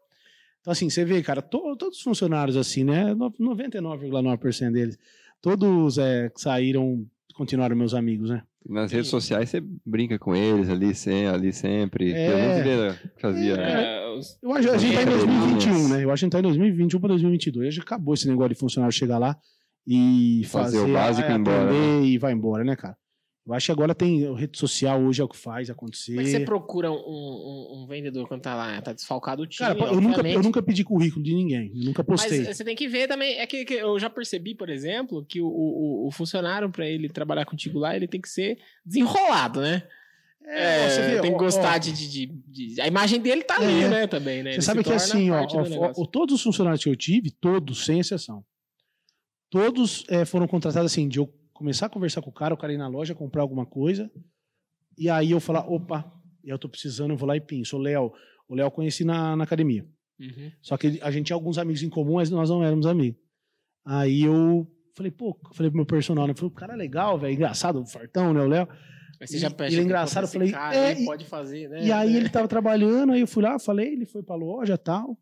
Então, 0.60 0.72
assim, 0.72 0.88
você 0.88 1.04
vê, 1.04 1.20
cara, 1.22 1.42
to- 1.42 1.76
todos 1.76 1.98
os 1.98 2.02
funcionários, 2.04 2.56
assim, 2.56 2.84
né? 2.84 3.14
no- 3.14 3.32
99,9% 3.38 4.72
deles, 4.72 4.96
todos 5.40 5.98
é, 5.98 6.30
saíram, 6.36 7.04
continuaram 7.36 7.76
meus 7.76 7.94
amigos, 7.94 8.30
né? 8.30 8.42
Nas 8.68 8.90
redes 8.90 9.08
sociais 9.08 9.48
você 9.48 9.62
brinca 9.84 10.18
com 10.18 10.34
eles 10.34 10.68
ali, 10.68 10.94
sem, 10.94 11.26
ali 11.28 11.52
sempre. 11.52 12.12
É. 12.12 12.26
Eu 12.32 12.38
não 12.48 12.56
queria 12.56 13.00
fazia. 13.20 13.54
É, 13.54 14.14
os- 14.18 14.38
Eu 14.42 14.52
acho 14.52 14.68
que 14.68 14.74
a 14.74 14.78
gente 14.78 14.94
tá 14.94 15.02
em 15.02 15.06
É, 15.06 15.10
2021, 15.10 15.72
meninas. 15.72 15.90
né? 15.90 16.04
Eu 16.04 16.10
acho 16.10 16.20
que 16.20 16.24
a 16.24 16.26
gente 16.26 16.32
tá 16.32 16.38
em 16.40 16.42
2021 16.42 17.00
para 17.00 17.08
2022. 17.10 17.74
Já 17.74 17.82
acabou 17.82 18.14
esse 18.14 18.26
negócio 18.28 18.54
de 18.54 18.58
funcionário 18.60 18.92
chegar 18.96 19.18
lá 19.18 19.36
e 19.86 20.42
Fazer 20.46 20.78
fazer, 20.78 20.90
o 20.90 20.92
básico 20.92 21.28
é, 21.28 21.30
e 21.30 21.34
ir 21.34 21.38
embora, 21.38 21.62
aprender 21.64 22.04
e 22.06 22.18
vai 22.18 22.32
embora, 22.32 22.64
né, 22.64 22.74
cara? 22.74 22.96
Eu 23.46 23.54
acho 23.54 23.66
que 23.66 23.72
agora 23.72 23.94
tem 23.94 24.34
rede 24.34 24.58
social 24.58 25.00
hoje 25.00 25.20
é 25.20 25.24
o 25.24 25.28
que 25.28 25.36
faz 25.36 25.70
acontecer. 25.70 26.18
É 26.18 26.24
que 26.24 26.30
você 26.30 26.40
procura 26.40 26.90
um, 26.90 26.96
um- 26.96 27.82
um 27.82 27.86
vendedor 27.86 28.26
quando 28.26 28.42
tá 28.42 28.54
lá? 28.56 28.82
Tá 28.82 28.92
desfalcado 28.92 29.42
o 29.42 29.46
time, 29.46 29.68
Cara, 29.68 29.78
eu 29.92 30.00
nunca, 30.00 30.28
eu 30.28 30.42
nunca 30.42 30.60
pedi 30.60 30.82
currículo 30.82 31.22
de 31.24 31.32
ninguém. 31.32 31.70
Eu 31.76 31.84
nunca 31.84 32.02
postei. 32.02 32.44
Mas 32.44 32.56
você 32.56 32.64
tem 32.64 32.74
que 32.74 32.88
ver 32.88 33.06
também. 33.06 33.38
É 33.38 33.46
que, 33.46 33.64
que 33.64 33.74
eu 33.74 33.98
já 34.00 34.10
percebi, 34.10 34.52
por 34.52 34.68
exemplo, 34.68 35.24
que 35.24 35.40
o, 35.40 35.46
o, 35.46 36.08
o 36.08 36.10
funcionário, 36.10 36.68
pra 36.70 36.88
ele 36.88 37.08
trabalhar 37.08 37.44
contigo 37.44 37.78
lá, 37.78 37.94
ele 37.94 38.08
tem 38.08 38.20
que 38.20 38.28
ser 38.28 38.58
desenrolado, 38.84 39.60
né? 39.60 39.84
É, 40.48 40.88
você 40.88 41.02
vê, 41.02 41.20
tem 41.20 41.32
que 41.32 41.38
gostar 41.38 41.74
ó, 41.74 41.78
de, 41.78 41.92
de, 41.92 42.26
de- 42.26 42.80
A 42.80 42.86
imagem 42.88 43.20
dele 43.20 43.42
tá 43.44 43.56
ali, 43.56 43.82
É. 43.84 43.88
né? 43.88 44.06
Também, 44.08 44.42
né? 44.42 44.50
Você 44.52 44.56
Ele 44.56 44.62
sabe 44.62 44.82
que 44.84 44.92
assim, 44.92 45.30
ó, 45.30 45.42
ó, 45.44 45.92
ó, 45.96 46.04
todos 46.06 46.34
os 46.36 46.42
funcionários 46.42 46.82
que 46.82 46.90
eu 46.90 46.96
tive, 46.96 47.30
todos, 47.30 47.84
sem 47.84 47.98
exceção, 48.00 48.44
todos 49.50 50.04
é, 50.08 50.24
foram 50.24 50.46
contratados 50.46 50.90
assim, 50.92 51.08
de 51.08 51.18
eu 51.18 51.32
começar 51.56 51.86
a 51.86 51.88
conversar 51.90 52.22
com 52.22 52.30
o 52.30 52.32
cara, 52.32 52.54
o 52.54 52.56
cara 52.56 52.72
ir 52.72 52.78
na 52.78 52.88
loja 52.88 53.14
comprar 53.14 53.42
alguma 53.42 53.66
coisa, 53.66 54.10
e 54.96 55.08
aí 55.10 55.30
eu 55.30 55.40
falar, 55.40 55.60
opa, 55.70 56.10
eu 56.44 56.58
tô 56.58 56.68
precisando, 56.68 57.10
eu 57.12 57.16
vou 57.16 57.28
lá 57.28 57.36
e 57.36 57.40
pinço. 57.40 57.76
O 57.76 57.80
Léo, 57.80 58.12
o 58.48 58.54
Léo 58.54 58.66
eu 58.66 58.70
conheci 58.70 59.04
na, 59.04 59.34
na 59.36 59.44
academia. 59.44 59.86
Uhum. 60.18 60.50
Só 60.62 60.76
que 60.76 60.98
a 61.02 61.10
gente 61.10 61.26
tinha 61.26 61.36
alguns 61.36 61.58
amigos 61.58 61.82
em 61.82 61.90
comum, 61.90 62.14
mas 62.14 62.30
nós 62.30 62.48
não 62.48 62.62
éramos 62.64 62.86
amigos. 62.86 63.20
Aí 63.84 64.22
eu 64.22 64.66
falei, 64.96 65.10
pô, 65.12 65.38
falei 65.54 65.70
pro 65.70 65.76
meu 65.76 65.86
personal, 65.86 66.26
né? 66.26 66.34
Falei, 66.34 66.48
o 66.50 66.54
cara 66.54 66.72
é 66.72 66.76
legal, 66.76 67.18
velho, 67.18 67.34
engraçado, 67.34 67.84
fartão, 67.86 68.32
né, 68.32 68.40
o 68.40 68.48
Léo. 68.48 68.68
Aí 69.20 69.26
você 69.26 69.36
E- 69.36 69.40
já 69.40 69.48
ele 69.60 69.80
é 69.80 69.82
engraçado, 69.82 70.24
eu 70.24 70.28
falei, 70.28 70.50
cara, 70.50 70.76
é, 70.76 71.00
e- 71.00 71.04
pode 71.04 71.24
fazer, 71.24 71.68
né? 71.68 71.84
E 71.84 71.92
aí 71.92 72.16
ele 72.16 72.28
tava 72.28 72.48
trabalhando, 72.48 73.12
aí 73.12 73.20
eu 73.20 73.26
fui 73.26 73.42
lá, 73.42 73.58
falei, 73.58 73.92
ele 73.92 74.06
foi 74.06 74.22
pra 74.22 74.34
loja 74.36 74.74
e 74.74 74.78
tal. 74.78 75.18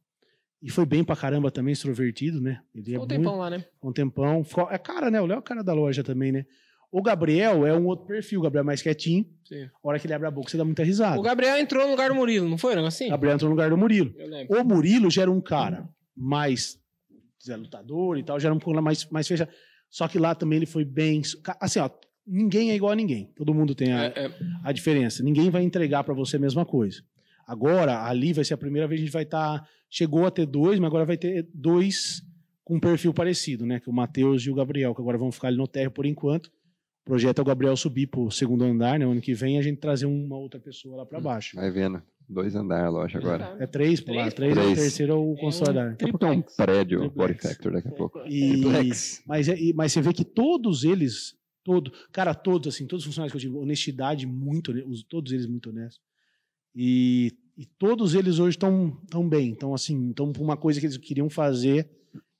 E 0.64 0.70
foi 0.70 0.86
bem 0.86 1.04
pra 1.04 1.14
caramba 1.14 1.50
também, 1.50 1.74
extrovertido, 1.74 2.40
né? 2.40 2.62
Ele 2.74 2.94
é 2.94 2.96
um 2.96 3.00
muito, 3.00 3.10
tempão 3.10 3.36
lá, 3.36 3.50
né? 3.50 3.62
um 3.82 3.92
tempão. 3.92 4.42
É 4.70 4.78
cara, 4.78 5.10
né? 5.10 5.20
O 5.20 5.26
Léo 5.26 5.36
é 5.36 5.38
o 5.38 5.42
cara 5.42 5.62
da 5.62 5.74
loja 5.74 6.02
também, 6.02 6.32
né? 6.32 6.46
O 6.90 7.02
Gabriel 7.02 7.66
é 7.66 7.76
um 7.76 7.84
outro 7.84 8.06
perfil, 8.06 8.40
o 8.40 8.42
Gabriel 8.42 8.62
é 8.62 8.64
mais 8.64 8.80
quietinho. 8.80 9.26
Sim. 9.44 9.64
A 9.64 9.88
hora 9.88 9.98
que 9.98 10.06
ele 10.06 10.14
abre 10.14 10.26
a 10.26 10.30
boca, 10.30 10.48
você 10.48 10.56
dá 10.56 10.64
muita 10.64 10.82
risada. 10.82 11.18
O 11.18 11.22
Gabriel 11.22 11.58
entrou 11.58 11.84
no 11.84 11.90
lugar 11.90 12.08
do 12.08 12.14
Murilo, 12.14 12.48
não 12.48 12.56
foi? 12.56 12.74
Negócio 12.74 12.96
assim? 12.96 13.08
O 13.08 13.10
Gabriel 13.10 13.34
entrou 13.34 13.50
no 13.50 13.54
lugar 13.54 13.68
do 13.68 13.76
Murilo. 13.76 14.14
Eu 14.16 14.26
lembro. 14.26 14.58
O 14.58 14.64
Murilo 14.64 15.10
já 15.10 15.22
era 15.22 15.30
um 15.30 15.40
cara 15.40 15.86
mais 16.16 16.78
Zé 17.44 17.56
lutador 17.56 18.16
e 18.16 18.22
tal, 18.22 18.40
já 18.40 18.48
era 18.48 18.54
um 18.54 18.58
pouco 18.58 18.80
mais, 18.80 19.06
mais 19.10 19.28
fechado. 19.28 19.50
Só 19.90 20.08
que 20.08 20.18
lá 20.18 20.34
também 20.34 20.56
ele 20.56 20.66
foi 20.66 20.82
bem. 20.82 21.20
Assim, 21.60 21.78
ó, 21.78 21.90
ninguém 22.26 22.70
é 22.70 22.74
igual 22.74 22.92
a 22.92 22.96
ninguém. 22.96 23.30
Todo 23.36 23.52
mundo 23.52 23.74
tem 23.74 23.92
a, 23.92 24.04
É, 24.04 24.12
é, 24.16 24.30
a 24.62 24.72
diferença. 24.72 25.22
Ninguém 25.22 25.50
vai 25.50 25.62
entregar 25.62 26.04
pra 26.04 26.14
você 26.14 26.36
a 26.36 26.40
mesma 26.40 26.64
coisa. 26.64 27.02
Agora, 27.46 28.04
ali 28.04 28.32
vai 28.32 28.44
ser 28.44 28.54
a 28.54 28.58
primeira 28.58 28.86
vez 28.88 28.98
que 29.00 29.02
a 29.02 29.06
gente 29.06 29.12
vai 29.12 29.22
estar. 29.24 29.66
chegou 29.90 30.26
a 30.26 30.30
ter 30.30 30.46
dois, 30.46 30.78
mas 30.78 30.88
agora 30.88 31.04
vai 31.04 31.16
ter 31.16 31.48
dois 31.54 32.22
com 32.64 32.76
um 32.76 32.80
perfil 32.80 33.12
parecido, 33.14 33.64
né? 33.66 33.78
Que 33.78 33.88
é 33.88 33.92
o 33.92 33.94
Matheus 33.94 34.42
e 34.42 34.50
o 34.50 34.54
Gabriel, 34.54 34.94
que 34.94 35.00
agora 35.00 35.18
vão 35.18 35.30
ficar 35.30 35.48
ali 35.48 35.56
no 35.56 35.68
terra 35.68 35.90
por 35.90 36.06
enquanto. 36.06 36.46
O 36.46 37.04
projeto 37.04 37.38
é 37.38 37.42
o 37.42 37.44
Gabriel 37.44 37.76
subir 37.76 38.06
pro 38.06 38.30
segundo 38.30 38.64
andar, 38.64 38.98
né? 38.98 39.04
Ano 39.04 39.20
que 39.20 39.34
vem 39.34 39.58
a 39.58 39.62
gente 39.62 39.78
trazer 39.78 40.06
uma 40.06 40.36
outra 40.36 40.58
pessoa 40.58 40.96
lá 40.96 41.06
pra 41.06 41.20
baixo. 41.20 41.56
Vai 41.56 41.70
vendo. 41.70 42.02
Dois 42.26 42.54
andares 42.56 42.86
a 42.86 42.88
loja 42.88 43.18
agora. 43.18 43.54
É 43.60 43.66
três, 43.66 44.00
por 44.00 44.14
lá. 44.16 44.30
Três? 44.30 44.54
Três, 44.54 44.56
é 44.56 44.72
o 44.72 44.74
terceiro 44.74 45.12
é 45.12 45.16
o 45.16 45.32
um 45.32 45.36
consolidar. 45.36 45.94
Pouco 45.98 46.24
é 46.24 46.30
um 46.30 46.40
prédio 46.40 47.00
Triplex. 47.00 47.14
Body 47.14 47.34
Factor 47.54 47.72
daqui 47.72 47.88
a 47.88 47.92
pouco. 47.92 48.18
E, 48.26 48.50
Triplex. 48.62 49.22
mas, 49.26 49.48
é- 49.50 49.58
e- 49.60 49.74
mas 49.74 49.92
você 49.92 50.00
vê 50.00 50.12
que 50.14 50.24
todos 50.24 50.84
eles, 50.84 51.36
todo, 51.62 51.92
cara, 52.10 52.32
todos 52.34 52.74
assim, 52.74 52.86
todos 52.86 53.02
os 53.04 53.06
funcionários 53.08 53.32
que 53.32 53.36
eu 53.46 53.50
tive, 53.52 53.62
honestidade 53.62 54.26
muito, 54.26 54.72
todos 55.06 55.32
eles 55.32 55.46
muito 55.46 55.68
honestos. 55.68 56.00
E, 56.74 57.32
e 57.56 57.64
todos 57.64 58.14
eles 58.14 58.38
hoje 58.38 58.56
estão 58.56 58.96
tão 59.08 59.28
bem, 59.28 59.50
então 59.50 59.74
assim, 59.74 60.10
estão 60.10 60.32
por 60.32 60.42
uma 60.42 60.56
coisa 60.56 60.80
que 60.80 60.86
eles 60.86 60.96
queriam 60.96 61.30
fazer 61.30 61.88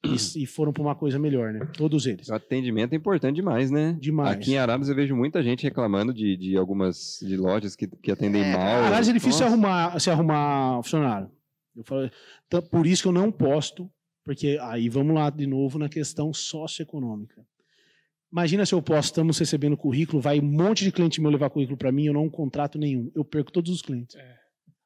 e, 0.04 0.42
e 0.42 0.46
foram 0.46 0.72
para 0.72 0.82
uma 0.82 0.94
coisa 0.94 1.18
melhor, 1.18 1.52
né? 1.52 1.66
Todos 1.76 2.06
eles. 2.06 2.28
O 2.28 2.34
atendimento 2.34 2.92
é 2.92 2.96
importante 2.96 3.36
demais, 3.36 3.70
né? 3.70 3.96
Demais. 4.00 4.36
Aqui 4.36 4.52
em 4.52 4.58
Araras 4.58 4.88
eu 4.88 4.94
vejo 4.94 5.16
muita 5.16 5.42
gente 5.42 5.62
reclamando 5.62 6.12
de, 6.12 6.36
de 6.36 6.56
algumas 6.56 7.18
de 7.22 7.36
lojas 7.36 7.74
que, 7.74 7.86
que 7.86 8.10
atendem 8.10 8.42
É, 8.42 8.52
mal. 8.52 8.84
Aliás, 8.84 9.08
é 9.08 9.12
difícil 9.12 9.40
Nossa. 9.40 9.46
arrumar, 9.46 9.98
se 10.00 10.10
arrumar 10.10 10.82
funcionário. 10.82 11.30
Eu 11.74 11.84
falo, 11.84 12.10
então, 12.46 12.62
por 12.62 12.86
isso 12.86 13.02
que 13.02 13.08
eu 13.08 13.12
não 13.12 13.32
posto, 13.32 13.90
porque 14.24 14.58
aí 14.60 14.88
vamos 14.88 15.14
lá 15.14 15.30
de 15.30 15.46
novo 15.46 15.78
na 15.78 15.88
questão 15.88 16.32
socioeconômica. 16.32 17.44
Imagina 18.34 18.66
se 18.66 18.74
eu 18.74 18.82
posto, 18.82 19.10
estamos 19.10 19.38
recebendo 19.38 19.76
currículo, 19.76 20.20
vai 20.20 20.40
um 20.40 20.42
monte 20.42 20.82
de 20.82 20.90
cliente 20.90 21.20
meu 21.20 21.30
levar 21.30 21.50
currículo 21.50 21.78
para 21.78 21.92
mim, 21.92 22.06
eu 22.06 22.12
não 22.12 22.28
contrato 22.28 22.76
nenhum. 22.76 23.08
Eu 23.14 23.24
perco 23.24 23.52
todos 23.52 23.70
os 23.70 23.80
clientes. 23.80 24.16
É. 24.16 24.34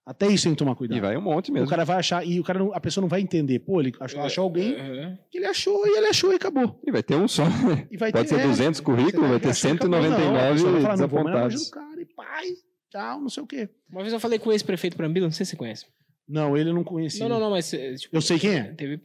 Até 0.04 0.26
isso 0.26 0.44
tem 0.44 0.52
que 0.52 0.58
tomar 0.58 0.74
cuidado. 0.74 0.98
E 0.98 1.00
vai 1.00 1.16
um 1.16 1.22
monte 1.22 1.50
mesmo. 1.50 1.66
O 1.66 1.70
cara 1.70 1.82
vai 1.84 1.96
achar, 1.96 2.26
e 2.26 2.38
o 2.38 2.44
cara 2.44 2.58
não- 2.58 2.74
a 2.74 2.80
pessoa 2.80 3.00
não 3.02 3.08
vai 3.08 3.20
entender. 3.22 3.58
Pô, 3.60 3.80
ele 3.80 3.92
achou, 4.00 4.20
achou 4.20 4.44
alguém 4.44 4.74
Uhum. 4.74 5.16
que 5.30 5.38
ele 5.38 5.46
achou 5.46 5.86
e 5.86 5.96
ele 5.96 6.06
achou 6.08 6.30
e 6.32 6.36
acabou. 6.36 6.78
E 6.86 6.90
vai 6.92 7.02
ter 7.02 7.14
um 7.16 7.26
só. 7.26 7.44
vai 7.44 7.88
Pode 8.12 8.28
ter, 8.28 8.34
ser 8.36 8.40
é, 8.40 8.46
200 8.46 8.78
você 8.80 8.84
currículos, 8.84 9.28
vai 9.30 9.40
ter 9.40 9.48
achar 9.48 9.68
que 9.70 9.76
acabou. 9.86 9.98
Não, 9.98 9.98
a 9.98 10.02
199 10.02 10.52
pessoa 10.52 10.72
vai 10.72 10.80
falar, 10.82 10.96
não, 10.96 11.08
vou 11.08 11.18
desapontados. 11.24 11.70
cara 11.70 12.00
e 12.02 12.06
pai, 12.06 12.46
tal, 12.90 13.20
não 13.20 13.28
sei 13.30 13.42
o 13.42 13.46
quê. 13.46 13.68
Uma 13.90 14.02
vez 14.02 14.12
eu 14.12 14.20
falei 14.20 14.38
com 14.38 14.50
o 14.50 14.52
ex-prefeito 14.52 14.96
Brambila, 14.96 15.26
não 15.26 15.32
sei 15.32 15.44
se 15.46 15.50
você 15.52 15.56
conhece. 15.56 15.86
Não, 16.28 16.54
ele 16.56 16.70
não 16.72 16.84
conhecia. 16.84 17.26
Não, 17.26 17.36
não, 17.36 17.40
não, 17.46 17.50
mas. 17.52 17.72
eh, 17.72 17.94
Tipo, 17.94 18.14
Eu 18.16 18.20
sei 18.20 18.38
quem 18.38 18.54
é. 18.56 18.62
Teve... 18.74 19.00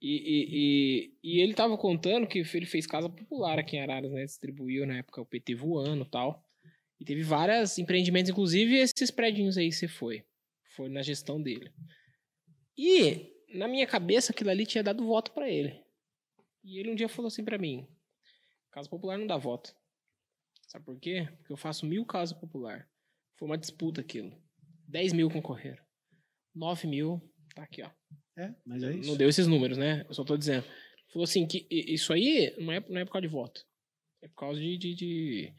E, 0.00 0.16
e, 0.16 0.48
e, 0.52 1.36
e 1.38 1.40
ele 1.40 1.54
tava 1.54 1.76
contando 1.76 2.26
que 2.26 2.38
ele 2.38 2.66
fez 2.66 2.86
casa 2.86 3.08
popular 3.08 3.58
aqui 3.58 3.76
em 3.76 3.82
Araras, 3.82 4.12
né? 4.12 4.24
Distribuiu 4.24 4.86
na 4.86 4.98
época 4.98 5.20
o 5.20 5.26
PT 5.26 5.54
voando 5.54 6.04
e 6.04 6.10
tal. 6.10 6.44
E 7.00 7.04
teve 7.04 7.22
vários 7.22 7.78
empreendimentos, 7.78 8.30
inclusive 8.30 8.76
esses 8.76 9.10
prédios 9.10 9.56
aí 9.58 9.72
você 9.72 9.88
foi. 9.88 10.24
Foi 10.74 10.88
na 10.88 11.02
gestão 11.02 11.40
dele. 11.40 11.72
E, 12.76 13.32
na 13.54 13.66
minha 13.66 13.86
cabeça, 13.86 14.32
aquilo 14.32 14.50
ali 14.50 14.66
tinha 14.66 14.84
dado 14.84 15.06
voto 15.06 15.32
pra 15.32 15.48
ele. 15.48 15.82
E 16.62 16.78
ele 16.78 16.90
um 16.90 16.94
dia 16.94 17.08
falou 17.08 17.28
assim 17.28 17.44
pra 17.44 17.58
mim: 17.58 17.86
Casa 18.70 18.88
popular 18.88 19.18
não 19.18 19.26
dá 19.26 19.36
voto. 19.36 19.74
Sabe 20.66 20.84
por 20.84 20.98
quê? 20.98 21.28
Porque 21.38 21.52
eu 21.52 21.56
faço 21.56 21.86
mil 21.86 22.04
casas 22.04 22.36
popular. 22.36 22.88
Foi 23.36 23.46
uma 23.46 23.56
disputa 23.56 24.00
aquilo. 24.00 24.36
10 24.88 25.12
mil 25.12 25.30
concorreram. 25.30 25.82
9 26.54 26.86
mil, 26.88 27.22
tá 27.56 27.62
aqui, 27.62 27.82
ó. 27.82 27.90
É, 28.38 28.54
mas 28.64 28.82
é 28.82 28.94
isso. 28.94 29.08
Não 29.08 29.16
deu 29.16 29.28
esses 29.28 29.46
números, 29.46 29.78
né? 29.78 30.04
Eu 30.06 30.14
só 30.14 30.22
tô 30.22 30.36
dizendo. 30.36 30.64
Falou 31.12 31.24
assim, 31.24 31.46
que 31.46 31.66
isso 31.70 32.12
aí 32.12 32.54
não 32.58 32.72
é, 32.72 32.84
não 32.88 33.00
é 33.00 33.04
por 33.04 33.12
causa 33.12 33.26
de 33.26 33.32
voto. 33.32 33.62
É 34.22 34.28
por 34.28 34.36
causa 34.36 34.60
de. 34.60 34.76
de, 34.78 34.94
de- 34.94 35.52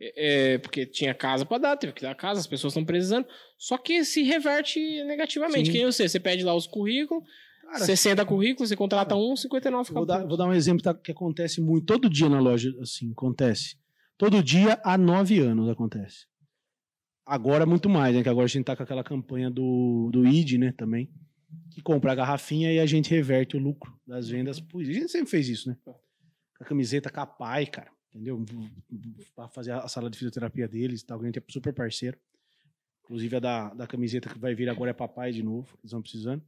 é, 0.00 0.54
é, 0.54 0.58
porque 0.58 0.86
tinha 0.86 1.12
casa 1.12 1.44
pra 1.44 1.58
dar, 1.58 1.76
teve 1.76 1.92
que 1.92 2.00
dar 2.00 2.14
casa, 2.14 2.40
as 2.40 2.46
pessoas 2.46 2.72
estão 2.72 2.84
precisando. 2.84 3.26
Só 3.58 3.76
que 3.76 4.02
se 4.04 4.22
reverte 4.22 4.78
negativamente. 5.04 5.70
Sim. 5.70 5.78
Quem 5.78 5.92
sei, 5.92 6.08
você 6.08 6.18
pede 6.18 6.42
lá 6.42 6.54
os 6.54 6.66
currículos, 6.66 7.24
Cara, 7.62 7.84
60 7.84 8.24
currículos, 8.24 8.68
você 8.68 8.76
contrata 8.76 9.14
um, 9.14 9.36
59 9.36 9.84
fica 9.84 9.98
Vou 9.98 10.06
dar, 10.06 10.26
vou 10.26 10.36
dar 10.36 10.46
um 10.46 10.54
exemplo 10.54 10.82
tá, 10.82 10.94
que 10.94 11.12
acontece 11.12 11.60
muito, 11.60 11.84
todo 11.84 12.08
dia 12.08 12.28
na 12.28 12.40
loja, 12.40 12.74
assim, 12.80 13.12
acontece. 13.12 13.76
Todo 14.16 14.42
dia 14.42 14.80
há 14.84 14.96
nove 14.96 15.38
anos 15.38 15.68
acontece. 15.68 16.26
Agora 17.24 17.64
muito 17.64 17.88
mais, 17.88 18.14
né? 18.14 18.22
Que 18.22 18.28
agora 18.28 18.46
a 18.46 18.48
gente 18.48 18.64
tá 18.64 18.74
com 18.74 18.82
aquela 18.82 19.04
campanha 19.04 19.50
do, 19.50 20.10
do 20.12 20.26
ID, 20.26 20.58
né, 20.58 20.72
também. 20.76 21.08
Que 21.70 21.80
compra 21.80 22.12
a 22.12 22.14
garrafinha 22.14 22.72
e 22.72 22.78
a 22.78 22.86
gente 22.86 23.10
reverte 23.10 23.56
o 23.56 23.60
lucro 23.60 23.98
das 24.06 24.28
vendas. 24.28 24.60
Pô, 24.60 24.80
a 24.80 24.84
gente 24.84 25.08
sempre 25.08 25.30
fez 25.30 25.48
isso, 25.48 25.68
né? 25.68 25.76
Com 25.84 25.94
a 26.60 26.64
camiseta 26.64 27.10
Capai, 27.10 27.66
cara. 27.66 27.90
Entendeu? 28.08 28.44
Pra 29.34 29.48
fazer 29.48 29.72
a 29.72 29.86
sala 29.86 30.10
de 30.10 30.18
fisioterapia 30.18 30.66
deles 30.66 31.00
e 31.00 31.06
tal. 31.06 31.20
A 31.20 31.24
gente 31.24 31.38
é 31.38 31.42
super 31.48 31.72
parceiro. 31.72 32.18
Inclusive 33.04 33.36
a 33.36 33.40
da, 33.40 33.74
da 33.74 33.86
camiseta 33.86 34.28
que 34.28 34.38
vai 34.38 34.54
vir 34.54 34.68
agora 34.68 34.90
é 34.90 34.94
papai 34.94 35.32
de 35.32 35.42
novo. 35.42 35.68
Eles 35.74 35.86
estão 35.86 36.02
precisando. 36.02 36.42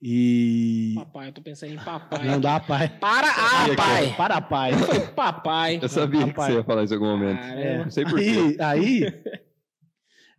E. 0.00 0.94
Papai, 0.94 1.28
eu 1.28 1.32
tô 1.32 1.42
pensando 1.42 1.72
em 1.72 1.76
papai. 1.76 2.24
Não 2.24 2.40
dá 2.40 2.60
pai. 2.60 2.88
Para 3.00 3.30
a 3.30 3.76
pai! 3.76 4.16
Para 4.16 4.40
pai. 4.40 4.72
Papai! 5.14 5.78
Eu 5.82 5.88
sabia 5.88 6.26
que 6.28 6.34
você 6.34 6.52
ia 6.52 6.64
falar 6.64 6.84
isso 6.84 6.94
em 6.94 6.96
algum 6.96 7.10
momento. 7.10 7.40
Caramba. 7.40 7.84
Não 7.84 7.90
sei 7.90 8.04
porquê. 8.04 8.56
Aí, 8.60 9.04
aí 9.04 9.22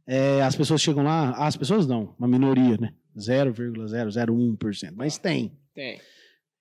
é, 0.08 0.42
as 0.42 0.56
pessoas 0.56 0.82
chegam 0.82 1.04
lá, 1.04 1.32
as 1.46 1.56
pessoas 1.56 1.86
não, 1.86 2.16
uma 2.18 2.28
minoria, 2.28 2.78
né? 2.78 2.94
0,001%, 3.20 4.94
mas 4.96 5.18
tem. 5.18 5.52
Tem. 5.74 6.00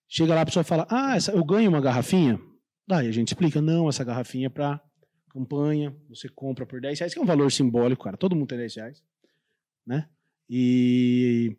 Chega 0.08 0.34
lá, 0.34 0.40
a 0.42 0.46
pessoa 0.46 0.64
fala: 0.64 0.86
Ah, 0.90 1.16
essa- 1.16 1.32
eu 1.32 1.44
ganho 1.44 1.68
uma 1.70 1.80
garrafinha. 1.80 2.40
Daí 2.86 3.08
a 3.08 3.12
gente 3.12 3.28
explica: 3.28 3.60
Não, 3.60 3.88
essa 3.88 4.04
garrafinha 4.04 4.46
é 4.46 4.50
pra 4.50 4.80
campanha, 5.30 5.94
você 6.08 6.28
compra 6.28 6.64
por 6.66 6.80
10 6.80 6.98
reais, 6.98 7.12
que 7.12 7.18
é 7.20 7.22
um 7.22 7.26
valor 7.26 7.50
simbólico, 7.52 8.04
cara. 8.04 8.16
Todo 8.16 8.34
mundo 8.34 8.48
tem 8.48 8.58
10 8.58 8.74
reais, 8.76 9.02
né? 9.86 10.08
E 10.48 11.56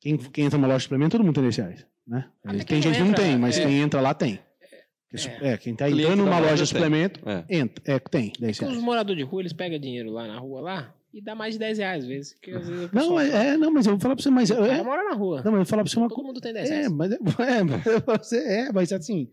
quem, 0.00 0.16
quem 0.18 0.44
entra 0.44 0.58
numa 0.58 0.68
loja 0.68 0.78
de 0.78 0.82
suplemento, 0.84 1.16
todo 1.16 1.24
mundo 1.24 1.34
tem 1.34 1.42
10 1.44 1.56
reais, 1.56 1.86
né? 2.06 2.30
Até 2.44 2.64
tem 2.64 2.82
gente 2.82 2.98
não 2.98 3.06
que 3.06 3.12
não 3.12 3.14
tem, 3.14 3.38
mas 3.38 3.58
é. 3.58 3.62
quem 3.64 3.78
entra 3.80 4.00
lá 4.00 4.12
tem. 4.14 4.38
É. 4.62 5.52
É, 5.52 5.56
quem 5.56 5.74
tá 5.74 5.86
Cliente 5.86 6.02
entrando 6.02 6.24
numa 6.26 6.38
loja 6.38 6.56
de 6.56 6.58
tem. 6.58 6.66
suplemento, 6.66 7.20
É. 7.26 7.44
entra, 7.48 7.82
é, 7.94 7.98
tem 7.98 8.32
10 8.38 8.56
Porque 8.58 8.64
reais. 8.66 8.76
os 8.76 8.82
moradores 8.84 9.16
de 9.24 9.24
rua, 9.30 9.40
eles 9.40 9.52
pegam 9.54 9.78
dinheiro 9.78 10.10
lá 10.10 10.26
na 10.28 10.38
rua 10.38 10.60
lá 10.60 10.94
e 11.16 11.20
dá 11.22 11.34
mais 11.34 11.54
de 11.54 11.58
10 11.60 11.78
reais 11.78 12.02
às 12.04 12.08
vezes. 12.08 12.34
Que 12.40 12.50
às 12.50 12.68
vezes 12.68 12.90
o 12.90 12.94
Não, 12.94 13.18
é, 13.18 13.30
fala, 13.30 13.42
é, 13.44 13.56
não, 13.56 13.70
mas 13.72 13.86
eu 13.86 13.92
vou 13.92 14.00
falar 14.00 14.14
pra 14.14 14.22
você, 14.22 14.30
mas 14.30 14.50
"O 14.50 14.54
cara 14.56 14.66
é, 14.74 14.82
mora 14.82 15.04
na 15.04 15.14
rua. 15.14 15.36
não, 15.42 15.44
mas 15.44 15.52
eu 15.52 15.56
vou 15.58 15.64
falar 15.64 15.82
pra 15.82 15.90
você 15.90 15.98
uma 15.98 16.08
Todo 16.08 16.16
coisa. 16.16 16.28
mundo 16.28 16.40
tem 16.40 16.52
10 16.52 16.70
É, 16.70 16.74
reais. 16.80 16.92
mas 16.92 17.10
é, 17.12 17.16
é, 17.58 17.64
mas 17.64 18.26
você 18.26 18.36
é, 18.38 18.72
mas 18.72 18.92
assim, 18.92 19.30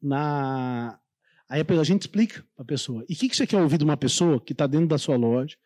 na 0.00 0.98
aí 1.48 1.60
a 1.68 1.84
gente 1.84 2.02
explica 2.02 2.44
pra 2.56 2.64
pessoa. 2.64 3.04
E 3.08 3.14
o 3.14 3.16
que, 3.16 3.28
que 3.28 3.36
você 3.36 3.46
quer 3.46 3.60
ouvir 3.60 3.78
de 3.78 3.84
uma 3.84 3.96
pessoa 3.96 4.40
que 4.40 4.54
tá 4.54 4.66
dentro 4.66 4.86
da 4.88 4.98
sua 4.98 5.16
loja, 5.16 5.56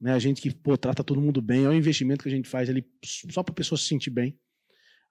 né? 0.00 0.12
A 0.12 0.18
gente 0.18 0.40
que 0.42 0.54
pô, 0.54 0.76
trata 0.76 1.02
todo 1.04 1.20
mundo 1.20 1.40
bem, 1.40 1.64
é 1.64 1.68
um 1.68 1.74
investimento 1.74 2.22
que 2.22 2.28
a 2.28 2.32
gente 2.32 2.48
faz 2.48 2.68
ali 2.68 2.84
só 3.30 3.42
pra 3.42 3.54
pessoa 3.54 3.78
se 3.78 3.84
sentir 3.84 4.10
bem. 4.10 4.38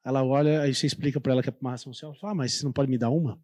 Ela 0.03 0.23
olha, 0.23 0.61
aí 0.61 0.73
você 0.75 0.85
explica 0.85 1.19
pra 1.19 1.31
ela 1.33 1.41
que 1.41 1.49
é 1.49 1.77
social, 1.77 2.11
ela 2.11 2.19
fala, 2.19 2.33
ah, 2.33 2.35
mas 2.35 2.53
você 2.53 2.63
não 2.63 2.71
pode 2.71 2.89
me 2.91 2.97
dar 2.97 3.09
uma? 3.09 3.39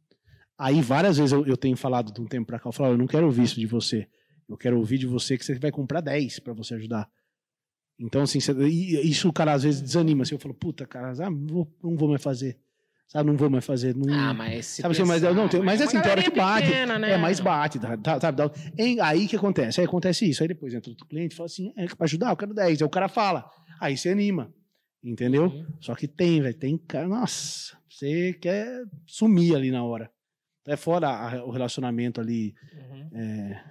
Aí 0.58 0.80
várias 0.82 1.18
vezes 1.18 1.32
eu, 1.32 1.44
eu 1.48 1.58
tenho 1.58 1.76
falado 1.76 2.14
de 2.14 2.22
um 2.22 2.26
tempo 2.28 2.46
pra 2.46 2.60
cá, 2.60 2.70
eu 2.70 2.72
falo, 2.74 2.90
"Olha, 2.90 2.94
eu 2.94 3.00
não 3.00 3.08
quero 3.08 3.26
ouvir 3.26 3.42
isso 3.44 3.60
de 3.60 3.66
você. 3.66 4.08
Eu 4.54 4.58
quero 4.58 4.78
ouvir 4.78 4.98
de 4.98 5.06
você 5.08 5.38
que 5.38 5.46
você 5.46 5.56
vai 5.56 5.72
comprar 5.72 6.02
10 6.02 6.40
pra 6.40 6.54
você 6.54 6.74
ajudar. 6.76 7.10
Então, 8.00 8.22
assim, 8.24 8.40
você- 8.40 8.54
isso 8.68 9.30
o 9.30 9.34
cara 9.34 9.54
às 9.54 9.64
vezes 9.64 9.82
desanima. 9.82 10.24
Assim, 10.24 10.36
eu 10.36 10.40
falo, 10.40 10.54
puta, 10.54 10.86
cara, 10.88 11.12
ah, 11.12 11.30
não, 11.30 11.46
vou, 11.48 11.76
não 11.84 11.96
vou 11.96 12.10
mais 12.10 12.22
fazer. 12.24 12.58
Sabe, 13.08 13.30
não 13.30 13.36
vou 13.38 13.50
mais 13.50 13.66
fazer. 13.66 13.94
Não... 13.96 14.12
Ah, 14.14 14.34
mas 14.34 14.66
se 14.66 14.82
Sabe 14.82 14.94
assim, 14.94 15.04
mas 15.04 15.22
pensar, 15.22 15.34
não, 15.36 15.48
tem- 15.50 15.62
mas 15.62 15.82
é 15.82 15.84
assim, 15.84 16.02
tem 16.02 16.12
hora 16.12 16.24
que 16.24 16.32
bate. 16.32 16.68
pequena, 16.68 16.98
né? 16.98 17.12
É, 17.12 17.18
mais 17.18 17.40
bate, 17.42 17.78
tá, 17.78 17.98
tá, 17.98 18.52
em- 18.78 19.02
aí 19.02 19.28
que 19.28 19.36
acontece? 19.36 19.82
Aí 19.82 19.86
acontece 19.86 20.30
isso. 20.30 20.42
Aí 20.42 20.48
depois 20.48 20.74
entra 20.74 20.90
outro 20.90 21.06
cliente 21.06 21.34
e 21.34 21.38
fala 21.38 21.46
assim: 21.48 21.74
é, 21.76 21.86
pra 21.88 22.06
ajudar, 22.06 22.30
eu 22.32 22.38
quero 22.38 22.54
10. 22.54 22.82
Aí 22.82 22.86
o 22.86 22.90
cara 22.90 23.10
fala. 23.10 23.50
Aí 23.82 23.98
você 23.98 24.10
anima. 24.10 24.54
Entendeu? 25.04 25.48
Uhum. 25.48 25.66
Só 25.82 25.94
que 25.94 26.08
tem, 26.08 26.42
velho. 26.42 26.56
Tem 26.58 26.78
cara. 26.78 27.06
Nossa, 27.08 27.76
você 27.90 28.34
quer 28.42 28.82
sumir 29.06 29.56
ali 29.58 29.72
na 29.72 29.84
hora. 29.84 30.10
É 30.66 30.78
fora 30.78 31.10
a- 31.10 31.44
o 31.44 31.52
relacionamento 31.52 32.22
ali, 32.22 32.54
Uhum. 32.74 33.10
é, 33.14 33.64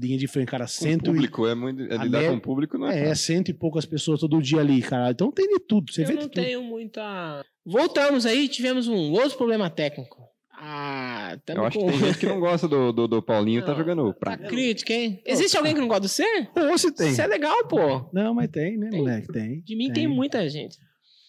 linha 0.00 0.18
de 0.18 0.26
frente, 0.26 0.48
cara. 0.48 0.64
Com 0.64 0.68
Cento 0.68 1.04
e, 1.10 1.14
público, 1.14 1.46
é 1.46 1.54
muito. 1.54 1.82
É 1.82 1.96
lidar 1.96 2.20
me- 2.22 2.28
com 2.28 2.34
o 2.34 2.40
público, 2.40 2.76
não 2.78 2.88
é? 2.88 3.08
é, 3.10 3.14
cento 3.14 3.48
e 3.50 3.54
poucas 3.54 3.86
pessoas 3.86 4.20
todo 4.20 4.42
dia 4.42 4.60
ali, 4.60 4.82
cara. 4.82 5.10
Então 5.10 5.30
tem 5.32 5.46
de 5.48 5.60
tudo. 5.60 5.92
Você 5.92 6.02
Eu 6.02 6.06
vê 6.06 6.12
não 6.14 6.20
de 6.22 6.28
tudo. 6.28 6.42
tenho 6.44 6.62
muita. 6.62 7.44
Voltamos 7.64 8.26
aí, 8.26 8.48
tivemos 8.48 8.88
um 8.88 9.12
outro 9.12 9.36
problema 9.36 9.68
técnico. 9.70 10.16
Ah, 10.60 11.38
tamo 11.46 11.60
Eu 11.60 11.66
acho 11.66 11.78
com... 11.78 11.86
que 11.86 11.92
tem 11.92 12.00
gente 12.06 12.18
que 12.18 12.26
não 12.26 12.40
gosta 12.40 12.66
do, 12.66 12.92
do, 12.92 13.06
do 13.06 13.22
Paulinho, 13.22 13.62
tá 13.62 13.68
Não, 13.70 13.78
jogando 13.78 14.12
Tá 14.14 14.18
pra 14.18 14.36
crítica, 14.38 14.92
hein? 14.92 15.22
Existe 15.24 15.56
alguém 15.56 15.72
que 15.72 15.80
não 15.80 15.86
gosta 15.86 16.02
de 16.02 16.08
você? 16.08 16.48
Ou 16.56 16.76
se 16.76 16.90
tem. 16.92 17.10
Isso 17.10 17.22
é 17.22 17.26
legal, 17.28 17.64
pô. 17.68 18.10
Não, 18.12 18.34
mas 18.34 18.48
tem, 18.50 18.76
né, 18.76 18.90
Tem. 18.90 18.98
moleque? 18.98 19.28
Tem. 19.32 19.60
De 19.60 19.76
mim 19.76 19.92
tem, 19.92 20.08
muita 20.08 20.48
gente. 20.48 20.76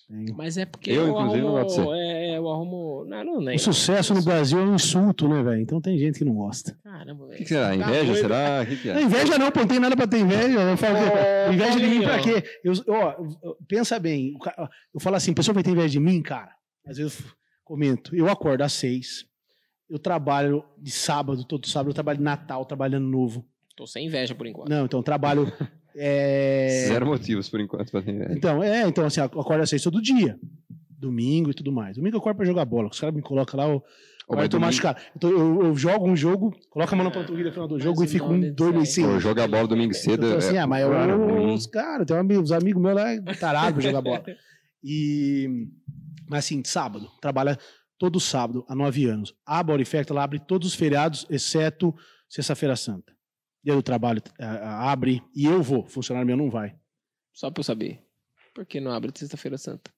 tem. 0.07 0.33
Mas 0.35 0.57
é 0.57 0.65
porque 0.65 0.89
Eu, 0.89 1.05
eu, 1.05 1.09
inclusive, 1.09 1.41
não 1.43 1.49
arrumo... 1.57 1.63
gosto 1.63 1.79
de 1.79 1.85
você. 1.85 1.97
É, 1.99 2.18
eu 2.39 2.49
arrumo... 2.49 3.05
Não, 3.05 3.23
não, 3.23 3.41
nem. 3.41 3.55
O 3.55 3.59
sucesso 3.59 4.13
no 4.13 4.23
Brasil 4.23 4.57
é 4.59 4.63
um 4.63 4.75
insulto, 4.75 5.27
né, 5.27 5.43
velho? 5.43 5.61
Então 5.61 5.79
tem 5.79 5.97
gente 5.97 6.17
que 6.19 6.25
não 6.25 6.33
gosta. 6.33 6.77
Caramba, 6.83 7.23
O 7.23 7.27
velho. 7.27 7.37
que, 7.37 7.43
que 7.43 7.49
será? 7.49 7.67
Tá 7.69 7.75
Inveja? 7.75 8.05
doido. 8.05 8.17
será? 8.21 8.61
O 8.61 8.65
que, 8.65 8.75
que 8.77 8.87
Não, 8.87 8.95
é? 8.99 9.03
inveja 9.03 9.37
não, 9.37 9.51
pô, 9.51 9.59
não 9.59 9.67
tem 9.67 9.79
nada 9.79 9.95
pra 9.95 10.07
ter 10.07 10.19
inveja. 10.19 10.59
Eu 10.59 10.77
falo, 10.77 10.95
Ô, 10.97 11.53
inveja 11.53 11.79
de 11.79 11.87
mim 11.87 12.01
pra 12.01 12.19
quê? 12.19 12.43
Eu, 12.63 12.73
ó, 12.87 13.15
pensa 13.67 13.99
bem, 13.99 14.33
o 14.35 14.39
eu 14.95 14.99
falo 14.99 15.15
assim, 15.15 15.33
pessoa 15.33 15.53
vai 15.53 15.63
ter 15.63 15.71
inveja 15.71 15.89
de 15.89 15.99
mim, 15.99 16.21
cara. 16.21 16.51
Às 16.87 16.97
vezes 16.97 17.19
eu 17.19 17.25
comento, 17.63 18.15
eu 18.15 18.27
acordo 18.29 18.63
às 18.63 18.73
seis, 18.73 19.25
eu 19.89 19.99
trabalho 19.99 20.63
de 20.77 20.91
sábado, 20.91 21.43
todo 21.43 21.67
sábado, 21.67 21.89
eu 21.91 21.93
trabalho 21.93 22.17
de 22.17 22.23
Natal, 22.23 22.65
trabalhando 22.65 23.07
novo. 23.07 23.45
Tô 23.75 23.85
sem 23.87 24.07
inveja 24.07 24.33
por 24.35 24.45
enquanto. 24.47 24.69
Não, 24.69 24.85
então 24.85 24.99
eu 24.99 25.03
trabalho. 25.03 25.51
é, 25.95 26.85
Zero 26.87 27.05
motivos 27.05 27.49
por 27.49 27.59
enquanto 27.59 27.91
pra 27.91 28.01
ter 28.01 28.11
inveja. 28.11 28.33
Então, 28.33 28.63
é, 28.63 28.87
então 28.87 29.05
assim, 29.05 29.19
eu 29.19 29.25
acordo 29.25 29.61
às 29.61 29.69
seis 29.69 29.81
todo 29.83 30.01
dia. 30.01 30.37
Domingo 30.99 31.51
e 31.51 31.53
tudo 31.53 31.71
mais. 31.71 31.95
Domingo 31.95 32.15
eu 32.17 32.19
acordo 32.19 32.37
pra 32.37 32.45
jogar 32.45 32.65
bola. 32.65 32.89
Os 32.89 32.99
caras 32.99 33.15
me 33.15 33.21
colocam 33.21 33.57
lá, 33.59 33.67
eu, 33.67 33.81
mas 34.29 34.43
eu 34.43 34.49
tô 34.49 34.57
domingo- 34.57 34.65
machucado. 34.67 34.99
Eu, 35.15 35.19
tô- 35.19 35.29
eu- 35.29 35.61
eu 35.63 35.75
jogo 35.77 36.07
um 36.09 36.15
jogo, 36.15 36.53
coloco 36.69 36.93
a 36.93 36.97
mão 36.97 37.05
na 37.05 37.11
panturrilha 37.11 37.47
no 37.47 37.53
final 37.53 37.67
do 37.67 37.75
Mas 37.75 37.83
jogo 37.83 38.03
e 38.03 38.05
o 38.05 38.09
fico 38.09 38.25
um, 38.25 38.53
dois 38.53 38.73
meses 38.75 38.93
sem. 38.93 39.05
aí- 39.05 39.13
Pô, 39.13 39.19
jogar 39.19 39.47
bola 39.47 39.67
domingo 39.67 39.91
Eu 39.91 39.95
cedo 39.97 40.23
falo 40.27 40.37
assim, 40.37 40.55
é 40.55 40.59
ah, 40.59 40.67
mas 40.67 40.81
eu, 40.83 40.89
ruim. 41.17 41.53
os 41.53 41.65
caras, 41.67 42.05
tem 42.05 42.15
um 42.15 42.19
amigo, 42.19 42.41
os 42.41 42.51
amigos 42.51 42.81
meus 42.81 42.95
lá, 42.95 43.11
é 43.13 43.21
tarado 43.39 43.73
pra 43.73 43.81
jogar 43.81 44.01
bola. 44.01 44.23
E, 44.83 45.67
mas 46.27 46.39
assim, 46.45 46.61
sábado, 46.65 47.09
trabalha 47.21 47.57
todo 47.97 48.19
sábado 48.19 48.65
há 48.67 48.75
nove 48.75 49.05
anos. 49.05 49.33
A 49.45 49.61
Baurifacta, 49.63 50.13
ela 50.13 50.23
abre 50.23 50.39
todos 50.39 50.67
os 50.67 50.75
feriados, 50.75 51.25
exceto 51.29 51.95
Sexta-feira 52.27 52.75
Santa. 52.75 53.11
Dia 53.63 53.73
do 53.75 53.81
trabalho 53.81 54.21
abre 54.37 55.21
e 55.35 55.45
eu 55.45 55.61
vou, 55.63 55.85
funcionário 55.85 56.25
meu 56.27 56.37
não 56.37 56.49
vai. 56.49 56.75
Só 57.33 57.49
pra 57.49 57.59
eu 57.61 57.63
saber. 57.63 57.99
Por 58.53 58.65
que 58.65 58.79
não 58.79 58.91
abre 58.91 59.11
sexta-feira 59.15 59.57
santa? 59.57 59.91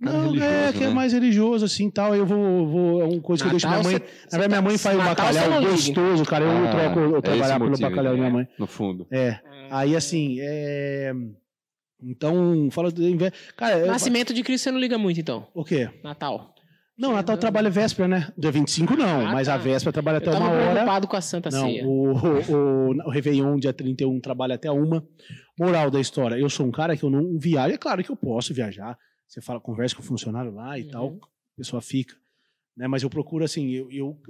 Não, 0.00 0.34
é 0.34 0.72
que 0.72 0.82
é 0.84 0.88
né? 0.88 0.92
mais 0.92 1.12
religioso, 1.12 1.64
assim, 1.64 1.88
tal. 1.90 2.14
Eu 2.14 2.26
vou, 2.26 2.66
vou 2.66 3.00
é 3.00 3.04
uma 3.04 3.20
coisa 3.20 3.42
que 3.42 3.48
eu 3.48 3.50
deixo 3.52 3.66
minha 3.66 3.78
Natal, 3.78 3.92
mãe. 3.92 4.00
Na 4.00 4.38
verdade, 4.38 4.48
minha 4.48 4.62
mãe 4.62 4.78
faz 4.78 4.96
o 4.96 4.98
Natal 4.98 5.26
bacalhau 5.32 5.62
gostoso, 5.62 6.24
cara. 6.24 6.44
Eu 6.44 6.50
Ah, 6.50 6.70
troco 6.70 6.98
eu 7.00 7.16
é 7.16 7.20
trabalhar 7.22 7.58
pelo 7.60 7.78
bacalhau 7.78 8.12
da 8.12 8.18
minha 8.18 8.30
mãe. 8.30 8.48
No 8.58 8.66
fundo. 8.66 9.06
É. 9.10 9.38
Aí, 9.70 9.96
assim, 9.96 10.36
é. 10.40 11.12
Então, 12.02 12.68
fala. 12.70 12.90
Cara, 13.56 13.78
eu- 13.78 13.86
Nascimento 13.86 14.34
de 14.34 14.42
Cristo 14.42 14.64
você 14.64 14.70
não 14.70 14.78
liga 14.80 14.98
muito, 14.98 15.18
então. 15.20 15.46
o 15.54 15.64
quê? 15.64 15.88
Natal. 16.02 16.52
Não, 16.96 17.12
Natal 17.12 17.36
trabalha 17.36 17.68
véspera, 17.70 18.06
né? 18.06 18.28
Dia 18.38 18.52
25 18.52 18.94
não, 18.96 19.26
Ah, 19.26 19.32
mas 19.32 19.48
tá. 19.48 19.54
a 19.54 19.56
véspera 19.56 19.92
trabalha 19.92 20.18
até 20.18 20.28
eu 20.28 20.32
tava 20.32 20.44
uma 20.44 20.52
hora. 20.54 20.70
preocupado 20.70 21.08
com 21.08 21.16
a 21.16 21.20
Santa 21.20 21.50
Não, 21.50 21.66
Ceia. 21.66 21.84
o, 21.84 22.12
o, 22.12 22.90
o, 22.92 23.06
o 23.06 23.10
Réveillon, 23.10 23.56
dia 23.56 23.72
31, 23.72 24.20
trabalha 24.20 24.54
até 24.54 24.70
uma. 24.70 25.04
Moral 25.58 25.90
da 25.90 26.00
história, 26.00 26.36
eu 26.36 26.48
sou 26.48 26.66
um 26.66 26.70
cara 26.70 26.96
que 26.96 27.02
eu 27.02 27.10
não 27.10 27.36
viajo. 27.36 27.74
É 27.74 27.78
claro 27.78 28.04
que 28.04 28.10
eu 28.10 28.16
posso 28.16 28.54
viajar. 28.54 28.96
Você 29.26 29.40
fala, 29.40 29.60
conversa 29.60 29.94
com 29.96 30.02
o 30.02 30.04
funcionário 30.04 30.52
lá 30.52 30.78
e 30.78 30.82
Uhum. 30.84 30.90
tal, 30.90 31.18
a 31.22 31.56
pessoa 31.56 31.80
fica. 31.82 32.14
Né? 32.76 32.86
Mas 32.88 33.02
eu 33.02 33.10
procuro, 33.10 33.44
assim, 33.44 33.70
eu, 33.70 33.90
eu. 33.90 34.20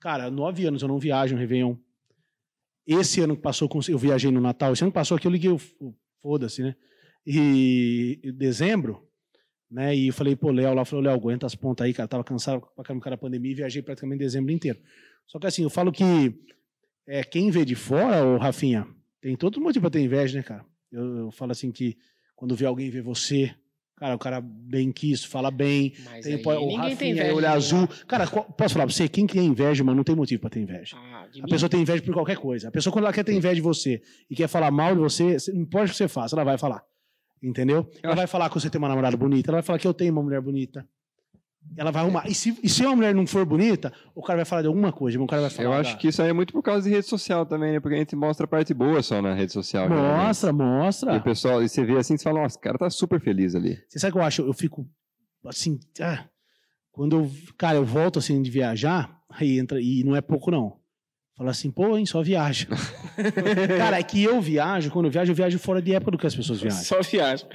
Cara, 0.00 0.30
nove 0.30 0.66
anos 0.66 0.82
eu 0.82 0.88
não 0.88 0.98
viajo 0.98 1.34
no 1.34 1.40
Réveillon. 1.40 1.76
Esse 2.86 3.20
ano 3.20 3.34
que 3.36 3.42
passou, 3.42 3.68
eu 3.88 3.98
viajei 3.98 4.30
no 4.30 4.40
Natal. 4.40 4.72
Esse 4.72 4.82
ano 4.84 4.90
que 4.92 4.94
passou 4.94 5.16
aqui, 5.16 5.26
eu 5.26 5.30
liguei 5.32 5.50
o. 5.50 5.60
o- 5.80 5.94
Foda-se, 6.22 6.60
né? 6.62 6.74
E 7.24 8.18
em 8.22 8.32
dezembro, 8.32 9.02
Né? 9.70 9.96
E 9.96 10.06
eu 10.08 10.12
falei, 10.12 10.36
pô, 10.36 10.52
Léo 10.52 10.74
lá, 10.74 10.84
falou, 10.84 11.04
Léo, 11.04 11.14
aguenta 11.14 11.44
as 11.44 11.54
pontas 11.56 11.84
aí, 11.84 11.92
cara. 11.92 12.06
Tava 12.08 12.22
cansado 12.22 12.60
pra 12.76 12.84
caramba 12.84 13.10
da 13.10 13.16
pandemia 13.16 13.50
e 13.50 13.54
viajei 13.56 13.82
praticamente 13.82 14.20
dezembro 14.20 14.52
inteiro. 14.52 14.78
Só 15.26 15.40
que 15.40 15.46
assim, 15.48 15.62
eu 15.64 15.70
falo 15.70 15.90
que 15.90 16.04
é, 17.06 17.24
quem 17.24 17.50
vê 17.50 17.64
de 17.64 17.74
fora, 17.74 18.24
ô 18.24 18.36
Rafinha, 18.38 18.86
tem 19.20 19.34
todo 19.36 19.60
motivo 19.60 19.82
pra 19.82 19.90
ter 19.90 20.00
inveja, 20.00 20.38
né, 20.38 20.44
cara? 20.44 20.64
Eu, 20.90 21.16
eu 21.18 21.30
falo 21.32 21.50
assim 21.50 21.72
que 21.72 21.96
quando 22.36 22.54
vê 22.54 22.64
alguém 22.64 22.88
ver 22.90 23.02
você, 23.02 23.52
cara, 23.96 24.14
o 24.14 24.18
cara 24.18 24.40
bem 24.42 24.92
quis, 24.92 25.24
fala 25.24 25.50
bem, 25.50 25.92
Mas 26.04 26.24
tem, 26.24 26.34
aí 26.34 26.42
pô, 26.42 26.50
o 26.52 26.60
ninguém 26.60 26.76
Rafinha, 26.76 26.96
tem 26.96 27.10
inveja. 27.12 27.32
olho 27.32 27.40
de 27.40 27.46
azul. 27.46 27.88
Cara, 28.06 28.26
qual- 28.26 28.44
posso 28.44 28.74
falar 28.74 28.86
pra 28.86 28.94
você? 28.94 29.08
Quem 29.08 29.26
tem 29.26 29.44
inveja, 29.46 29.82
mano, 29.82 29.96
não 29.96 30.04
tem 30.04 30.14
motivo 30.14 30.40
pra 30.40 30.50
ter 30.50 30.60
inveja. 30.60 30.96
Ah, 30.98 31.26
de 31.32 31.40
A 31.40 31.44
mim? 31.44 31.50
pessoa 31.50 31.68
tem 31.68 31.80
inveja 31.80 32.02
por 32.02 32.12
qualquer 32.14 32.36
coisa. 32.36 32.68
A 32.68 32.70
pessoa, 32.70 32.92
quando 32.92 33.04
ela 33.04 33.12
quer 33.12 33.24
ter 33.24 33.32
inveja 33.32 33.54
de 33.56 33.60
você 33.60 34.00
e 34.30 34.34
quer 34.36 34.48
falar 34.48 34.70
mal 34.70 34.94
de 34.94 35.00
você, 35.00 35.36
não 35.52 35.62
importa 35.62 35.86
o 35.86 35.90
que 35.90 35.96
você 35.96 36.08
faça, 36.08 36.34
ela 36.36 36.44
vai 36.44 36.58
falar. 36.58 36.82
Entendeu? 37.42 37.88
Ela 38.02 38.14
vai 38.14 38.26
falar 38.26 38.48
que 38.48 38.54
você 38.54 38.70
tem 38.70 38.78
uma 38.78 38.88
namorada 38.88 39.16
bonita, 39.16 39.50
ela 39.50 39.56
vai 39.58 39.62
falar 39.62 39.78
que 39.78 39.86
eu 39.86 39.94
tenho 39.94 40.12
uma 40.12 40.22
mulher 40.22 40.40
bonita. 40.40 40.86
Ela 41.76 41.90
vai 41.90 42.02
arrumar. 42.02 42.26
E 42.28 42.34
se, 42.34 42.58
e 42.62 42.68
se 42.68 42.82
uma 42.84 42.94
mulher 42.96 43.14
não 43.14 43.26
for 43.26 43.44
bonita, 43.44 43.92
o 44.14 44.22
cara 44.22 44.38
vai 44.38 44.44
falar 44.44 44.62
de 44.62 44.68
alguma 44.68 44.92
coisa. 44.92 45.20
O 45.20 45.26
cara 45.26 45.42
vai 45.42 45.50
falar. 45.50 45.68
Eu 45.68 45.72
"Ah, 45.72 45.78
acho 45.80 45.96
que 45.98 46.08
isso 46.08 46.20
aí 46.22 46.28
é 46.28 46.32
muito 46.32 46.52
por 46.52 46.62
causa 46.62 46.88
de 46.88 46.94
rede 46.94 47.06
social 47.06 47.44
também, 47.46 47.72
né? 47.72 47.80
Porque 47.80 47.94
a 47.96 47.98
gente 47.98 48.14
mostra 48.16 48.44
a 48.44 48.48
parte 48.48 48.72
boa 48.74 49.02
só 49.02 49.20
na 49.22 49.34
rede 49.34 49.52
social. 49.52 49.88
geralmente. 49.88 50.26
Mostra, 50.26 50.50
E 50.50 50.52
o 50.52 50.56
mostra. 50.56 51.20
pessoal, 51.20 51.62
e 51.62 51.68
você 51.68 51.84
vê 51.84 51.96
assim, 51.98 52.16
você 52.16 52.24
fala, 52.24 52.42
nossa, 52.42 52.56
o 52.58 52.60
cara 52.60 52.78
tá 52.78 52.88
super 52.90 53.20
feliz 53.20 53.54
ali. 53.54 53.78
Você 53.88 53.98
sabe 53.98 54.10
o 54.10 54.14
que 54.14 54.18
eu 54.20 54.24
acho? 54.24 54.42
Eu 54.42 54.52
fico 54.52 54.86
assim. 55.46 55.78
ah, 56.00 56.24
quando 56.92 57.16
eu. 57.16 57.30
Cara, 57.58 57.76
eu 57.76 57.84
volto 57.84 58.18
assim 58.18 58.40
de 58.40 58.50
viajar, 58.50 59.14
aí 59.30 59.58
entra. 59.58 59.80
E 59.80 60.02
não 60.04 60.16
é 60.16 60.20
pouco, 60.20 60.50
não. 60.50 60.76
Fala 61.36 61.50
assim, 61.50 61.70
pô, 61.70 61.98
hein, 61.98 62.06
só 62.06 62.22
viaja. 62.22 62.66
cara, 63.76 63.98
é 63.98 64.02
que 64.02 64.22
eu 64.22 64.40
viajo, 64.40 64.90
quando 64.90 65.04
eu 65.06 65.10
viajo, 65.10 65.32
eu 65.32 65.36
viajo 65.36 65.58
fora 65.58 65.82
de 65.82 65.94
época 65.94 66.12
do 66.12 66.18
que 66.18 66.26
as 66.26 66.34
pessoas 66.34 66.60
viajam. 66.60 66.80
Só 66.82 67.02
viagem. 67.02 67.46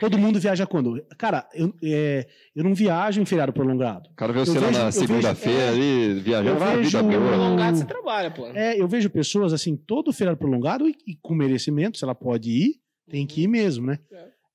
Todo 0.00 0.18
mundo 0.18 0.40
viaja 0.40 0.66
quando? 0.66 1.00
Cara, 1.18 1.48
eu, 1.54 1.72
é, 1.82 2.26
eu 2.56 2.64
não 2.64 2.74
viajo 2.74 3.20
em 3.20 3.24
feriado 3.24 3.52
prolongado. 3.52 4.08
O 4.10 4.14
cara 4.14 4.32
vê 4.32 4.40
você 4.40 4.58
lá 4.58 4.70
na 4.70 4.90
segunda-feira 4.90 5.72
vejo- 5.72 5.72
ali, 5.72 6.20
viajando, 6.20 6.58
vai, 6.58 6.82
vida 6.82 7.02
boa. 7.02 7.12
Prolongado 7.28 7.76
você 7.76 7.84
trabalha, 7.84 8.30
pô. 8.30 8.46
É, 8.48 8.80
eu 8.80 8.88
vejo 8.88 9.10
pessoas 9.10 9.52
assim, 9.52 9.76
todo 9.76 10.12
feriado 10.12 10.38
prolongado 10.38 10.88
e, 10.88 10.96
e 11.06 11.16
com 11.20 11.34
merecimento, 11.34 11.98
se 11.98 12.04
ela 12.04 12.14
pode 12.14 12.50
ir, 12.50 12.74
tem 13.08 13.26
que 13.26 13.42
ir 13.42 13.48
mesmo, 13.48 13.86
né? 13.86 13.98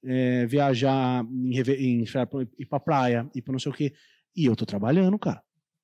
É, 0.03 0.45
viajar 0.45 1.23
em, 1.25 1.59
em 1.59 2.03
ir 2.03 2.65
pra 2.67 2.79
praia, 2.79 3.29
ir 3.33 3.41
pra 3.41 3.51
não 3.51 3.59
sei 3.59 3.71
o 3.71 3.75
quê. 3.75 3.93
E 4.35 4.45
eu 4.45 4.55
tô 4.55 4.65
trabalhando, 4.65 5.17
cara. 5.17 5.41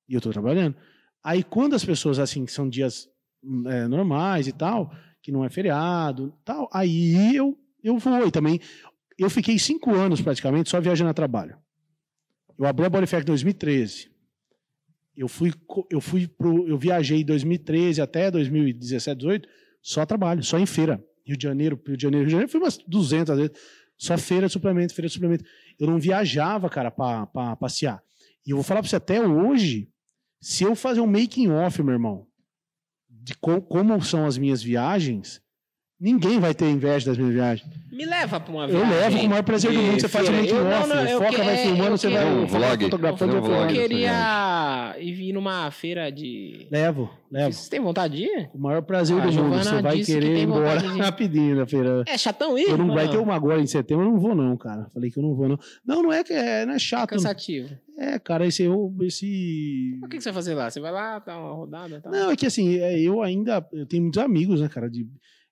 E 0.08 0.14
eu 0.14 0.20
tô 0.20 0.30
trabalhando. 0.30 0.76
Aí 1.24 1.42
quando 1.42 1.74
as 1.74 1.84
pessoas, 1.84 2.18
assim, 2.18 2.44
que 2.44 2.52
são 2.52 2.68
dias 2.68 3.08
hum, 3.42 3.68
é, 3.68 3.86
normais 3.88 4.46
e 4.46 4.52
tal, 4.52 4.92
que 5.22 5.30
não 5.32 5.44
é 5.44 5.48
feriado 5.48 6.32
tal, 6.44 6.68
aí 6.72 7.34
eu, 7.34 7.56
eu 7.82 7.96
vou. 7.98 8.26
E 8.26 8.30
também, 8.30 8.60
eu 9.18 9.28
fiquei 9.30 9.58
cinco 9.58 9.94
anos 9.94 10.20
praticamente 10.20 10.70
só 10.70 10.80
viajando 10.80 11.10
a 11.10 11.14
trabalho. 11.14 11.56
Eu 12.58 12.66
abri 12.66 12.84
a 12.84 12.90
Bodyfact 12.90 13.22
em 13.24 13.26
2013. 13.26 14.10
Eu 15.16 15.28
fui, 15.28 15.52
eu 15.90 16.00
fui 16.00 16.26
pro, 16.26 16.66
eu 16.68 16.78
viajei 16.78 17.20
em 17.20 17.24
2013 17.24 18.00
até 18.00 18.30
2017, 18.30 19.18
18, 19.18 19.48
só 19.82 20.06
trabalho, 20.06 20.42
só 20.42 20.58
em 20.58 20.66
feira. 20.66 21.02
Rio 21.24 21.36
de 21.36 21.42
Janeiro, 21.42 21.80
Rio 21.86 21.96
de 21.96 22.02
Janeiro, 22.02 22.22
Rio 22.22 22.28
de 22.28 22.32
Janeiro, 22.32 22.50
fui 22.50 22.60
umas 22.60 22.78
200 22.78 23.36
vezes. 23.36 23.52
Só 23.98 24.16
feira 24.18 24.46
de 24.46 24.52
suplemento, 24.52 24.94
feira 24.94 25.06
de 25.06 25.14
suplemento. 25.14 25.44
Eu 25.78 25.86
não 25.86 25.98
viajava, 25.98 26.68
cara, 26.68 26.90
pra 26.90 27.26
passear. 27.56 28.02
E 28.44 28.50
eu 28.50 28.56
vou 28.56 28.64
falar 28.64 28.80
pra 28.80 28.88
você 28.88 28.96
até 28.96 29.20
hoje, 29.20 29.88
se 30.40 30.64
eu 30.64 30.74
fazer 30.74 31.00
um 31.00 31.06
making 31.06 31.50
off, 31.50 31.80
meu 31.82 31.92
irmão, 31.92 32.26
de 33.08 33.34
co- 33.36 33.62
como 33.62 34.00
são 34.02 34.26
as 34.26 34.36
minhas 34.36 34.62
viagens, 34.62 35.40
ninguém 36.02 36.38
vai 36.40 36.52
ter 36.54 36.68
inveja 36.68 37.06
das 37.06 37.16
minhas 37.16 37.32
viagens. 37.32 37.70
Me 37.92 38.06
leva 38.06 38.40
pra 38.40 38.52
uma 38.52 38.64
Eu 38.64 38.68
viagem. 38.68 38.90
levo 38.90 39.18
com 39.18 39.26
o 39.26 39.28
maior 39.28 39.42
prazer 39.42 39.70
do 39.70 39.78
de 39.78 39.84
mundo. 39.84 40.00
Você 40.00 40.08
faz 40.08 40.26
um 40.28 40.32
Eu- 40.32 40.66
off, 40.66 40.88
não, 40.88 41.04
eu 41.04 41.18
foca, 41.18 41.30
que- 41.30 41.36
vai 41.42 41.54
é, 41.54 41.56
filmando, 41.58 41.90
eu 41.90 41.98
você 41.98 42.08
vai 42.08 42.26
Um 42.26 42.46
vlog. 42.46 42.84
fotografando, 42.84 43.36
eu. 43.36 43.44
Eu 43.44 43.66
queria 43.68 44.96
ir 44.98 45.12
vir 45.12 45.32
numa 45.34 45.70
feira 45.70 46.10
de. 46.10 46.66
Levo, 46.70 47.10
levo. 47.30 47.52
Vocês 47.52 47.68
têm 47.68 47.80
vontade 47.80 48.16
de 48.16 48.22
ir? 48.24 48.48
Com 48.48 48.56
o 48.58 48.60
maior 48.62 48.80
prazer 48.82 49.18
Ah, 49.20 49.22
a 49.24 49.26
do 49.26 49.32
mundo. 49.32 49.58
Você 49.62 49.82
vai 49.82 50.00
querer 50.00 50.26
ir 50.26 50.34
tem 50.36 50.42
embora 50.44 50.78
de 50.80 50.86
rapidinho 50.98 51.56
na 51.56 51.66
feira. 51.66 52.02
É 52.08 52.16
chatão 52.16 52.58
ir? 52.58 52.68
Eu 52.70 52.78
não, 52.78 52.94
vai 52.94 53.08
ter 53.08 53.18
uma 53.18 53.34
agora 53.34 53.60
em 53.60 53.66
setembro, 53.66 54.06
eu 54.06 54.10
não 54.12 54.18
vou 54.18 54.34
não, 54.34 54.56
cara. 54.56 54.86
Falei 54.94 55.10
que 55.10 55.18
eu 55.18 55.22
não 55.22 55.34
vou 55.34 55.48
não. 55.50 55.58
Não, 55.86 56.02
não 56.02 56.12
é 56.12 56.24
que 56.24 56.32
é, 56.32 56.64
não 56.64 56.72
é 56.72 56.76
É 56.76 56.78
chato. 56.78 57.10
cansativo. 57.10 57.68
É, 57.98 58.18
cara, 58.18 58.46
esse 58.46 58.62
eu 58.62 58.90
esse 59.02 59.98
O 60.02 60.08
que, 60.08 60.16
que 60.16 60.22
você 60.22 60.30
vai 60.30 60.34
fazer 60.42 60.54
lá? 60.54 60.70
Você 60.70 60.80
vai 60.80 60.90
lá, 60.90 61.18
dar 61.18 61.38
uma 61.38 61.52
rodada? 61.52 62.02
Não, 62.06 62.30
é 62.30 62.36
que 62.36 62.46
assim, 62.46 62.78
é, 62.78 62.98
eu 62.98 63.22
ainda 63.22 63.64
eu 63.72 63.84
tenho 63.86 64.02
muitos 64.04 64.20
amigos, 64.22 64.60
né, 64.62 64.68
cara, 64.68 64.88
de 64.88 65.06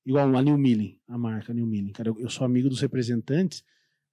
igual 0.06 0.34
a 0.36 0.42
New 0.42 0.56
Milling, 0.58 0.98
a 1.08 1.16
marca 1.18 1.52
New 1.52 1.66
Milling, 1.66 1.92
cara, 1.92 2.08
eu, 2.08 2.18
eu 2.18 2.28
sou 2.30 2.44
amigo 2.44 2.68
dos 2.68 2.80
representantes 2.80 3.62